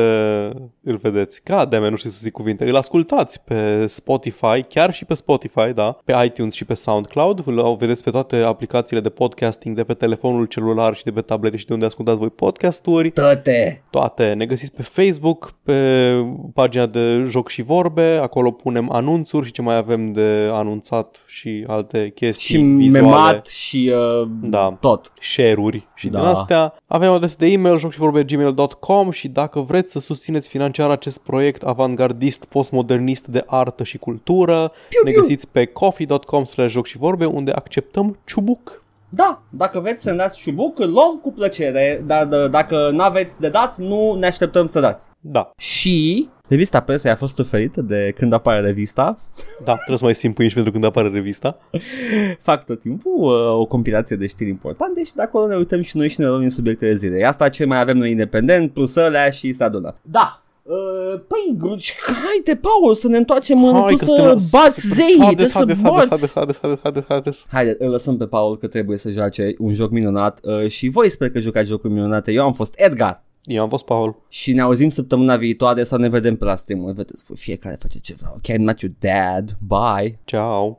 îl 0.82 0.96
vedeți. 1.02 1.40
God 1.50 1.68
damn, 1.68 1.84
it, 1.84 1.90
nu 1.90 1.96
știu 1.96 2.10
să 2.10 2.18
zic 2.20 2.32
cuvinte. 2.32 2.68
Îl 2.68 2.76
ascultați 2.76 3.40
pe 3.44 3.86
Spotify, 3.86 4.62
chiar 4.68 4.92
și 4.92 5.04
pe 5.04 5.14
Spotify, 5.14 5.72
da, 5.74 5.98
pe 6.04 6.14
iTunes 6.24 6.54
și 6.54 6.64
pe 6.64 6.74
SoundCloud. 6.74 7.42
Îl 7.46 7.76
vedeți 7.78 8.02
pe 8.02 8.10
toate 8.10 8.36
aplicațiile 8.36 9.00
de 9.02 9.08
podcasting 9.08 9.76
de 9.76 9.84
pe 9.84 9.94
telefonul 9.94 10.44
celular 10.44 10.96
și 10.96 11.04
de 11.04 11.10
pe 11.10 11.20
tablete 11.20 11.56
și 11.56 11.66
de 11.66 11.72
unde 11.72 11.83
unde 11.84 11.94
ascultați 11.94 12.18
voi 12.18 12.30
podcasturi. 12.30 13.10
Tăte! 13.10 13.82
Toate 13.90 14.32
ne 14.32 14.46
găsiți 14.46 14.72
pe 14.72 14.82
Facebook, 14.82 15.54
pe 15.62 16.10
pagina 16.54 16.86
de 16.86 17.24
Joc 17.28 17.48
și 17.48 17.62
Vorbe, 17.62 18.18
acolo 18.22 18.50
punem 18.50 18.92
anunțuri 18.92 19.46
și 19.46 19.52
ce 19.52 19.62
mai 19.62 19.76
avem 19.76 20.12
de 20.12 20.48
anunțat 20.52 21.22
și 21.26 21.64
alte 21.66 22.12
chestii 22.14 22.46
Și 22.56 22.62
vizuale. 22.62 23.06
memat 23.06 23.46
și 23.46 23.92
uh, 23.94 24.28
Da. 24.42 24.76
tot. 24.80 25.12
share-uri 25.20 25.88
și 25.94 26.08
Da. 26.08 26.18
din 26.18 26.28
astea. 26.28 26.74
Avem 26.86 27.10
adresă 27.12 27.36
de 27.38 27.46
e-mail 27.46 27.78
jocșivorbe.gmail.com 27.78 29.10
și 29.10 29.28
dacă 29.28 29.60
vreți 29.60 29.92
să 29.92 30.00
susțineți 30.00 30.48
financiar 30.48 30.90
acest 30.90 31.18
proiect 31.18 31.62
avantgardist, 31.62 32.44
postmodernist 32.44 33.26
de 33.26 33.42
artă 33.46 33.84
și 33.84 33.98
cultură, 33.98 34.72
Piu, 34.88 35.00
ne 35.04 35.10
piu. 35.10 35.20
găsiți 35.20 35.48
pe 35.48 35.64
coffee.com 35.64 36.44
slash 36.44 36.70
joc 36.72 36.86
și 36.86 36.96
vorbe 36.98 37.24
unde 37.24 37.50
acceptăm 37.50 38.18
ciubuc. 38.24 38.82
Da, 39.14 39.42
dacă 39.50 39.80
vreți 39.80 40.02
să 40.02 40.10
ne 40.10 40.16
dați 40.16 40.38
șubuc, 40.40 40.78
îl 40.78 40.90
luăm 40.90 41.18
cu 41.22 41.32
plăcere, 41.32 42.02
dar 42.06 42.26
d- 42.26 42.50
dacă 42.50 42.90
n-aveți 42.92 43.40
de 43.40 43.48
dat, 43.48 43.78
nu 43.78 44.14
ne 44.18 44.26
așteptăm 44.26 44.66
să 44.66 44.80
dați. 44.80 45.10
Da, 45.20 45.50
Și 45.56 46.28
revista 46.48 46.80
presei 46.80 47.10
a 47.10 47.16
fost 47.16 47.38
oferită 47.38 47.80
de 47.80 48.12
când 48.16 48.32
apare 48.32 48.60
revista. 48.60 49.16
da, 49.64 49.74
trebuie 49.74 49.98
să 49.98 50.04
mai 50.04 50.14
simt 50.14 50.34
pâini 50.34 50.48
și 50.50 50.54
pentru 50.54 50.72
când 50.72 50.84
apare 50.84 51.08
revista. 51.08 51.56
Fac 52.48 52.64
tot 52.64 52.80
timpul 52.80 53.12
uh, 53.18 53.58
o 53.60 53.64
compilație 53.66 54.16
de 54.16 54.26
știri 54.26 54.50
importante 54.50 55.04
și 55.04 55.14
de 55.14 55.22
acolo 55.22 55.46
ne 55.46 55.56
uităm 55.56 55.80
și 55.82 55.96
noi 55.96 56.08
și 56.08 56.20
ne 56.20 56.26
luăm 56.26 56.40
din 56.40 56.50
subiectele 56.50 56.94
zilei. 56.94 57.24
Asta 57.24 57.48
ce 57.48 57.64
mai 57.64 57.80
avem 57.80 57.96
noi 57.96 58.10
independent, 58.10 58.72
plus 58.72 58.96
alea 58.96 59.30
și 59.30 59.52
se 59.52 59.64
adună. 59.64 59.94
Da, 60.02 60.42
Uh, 60.66 61.20
păi, 61.28 61.54
gruci, 61.58 61.94
haide, 62.06 62.60
Paul, 62.60 62.94
să 62.94 63.08
ne 63.08 63.16
întoarcem 63.16 63.64
în 63.64 63.86
tu 63.86 63.96
să 63.96 64.04
suntem- 64.04 64.38
bați 64.50 64.88
zei, 64.88 65.16
de 65.18 65.24
Haideți, 65.24 65.50
să 65.52 65.56
haideți, 65.56 65.82
haideți, 65.82 65.82
bați. 65.82 66.08
haideți, 66.08 66.32
haideți, 66.34 66.58
haideți, 66.60 66.80
haideți, 66.82 67.06
haideți. 67.08 67.44
Haide, 67.48 67.76
îl 67.78 67.90
lăsăm 67.90 68.16
pe 68.16 68.26
Paul 68.26 68.58
că 68.58 68.66
trebuie 68.66 68.98
să 68.98 69.10
joace 69.10 69.54
un 69.58 69.72
joc 69.72 69.90
minunat 69.90 70.40
uh, 70.42 70.68
și 70.68 70.88
voi 70.88 71.10
sper 71.10 71.30
că 71.30 71.40
jucați 71.40 71.66
jocuri 71.68 71.92
minunate. 71.92 72.32
Eu 72.32 72.44
am 72.44 72.52
fost 72.52 72.74
Edgar 72.76 73.24
Eu 73.42 73.62
am 73.62 73.68
fost 73.68 73.84
Paul. 73.84 74.16
și 74.28 74.52
ne 74.52 74.60
auzim 74.60 74.88
săptămâna 74.88 75.36
viitoare 75.36 75.84
sau 75.84 75.98
ne 75.98 76.08
vedem 76.08 76.36
pe 76.36 76.44
la 76.44 76.56
stream. 76.56 76.84
Vedeți, 76.94 77.24
voi 77.26 77.36
fiecare 77.36 77.76
face 77.80 77.98
ce 77.98 78.14
vreau. 78.18 78.34
Okay, 78.36 78.56
I'm 78.56 78.60
not 78.60 78.80
your 78.80 78.94
dad. 78.98 79.56
Bye. 79.66 80.18
Ciao. 80.24 80.78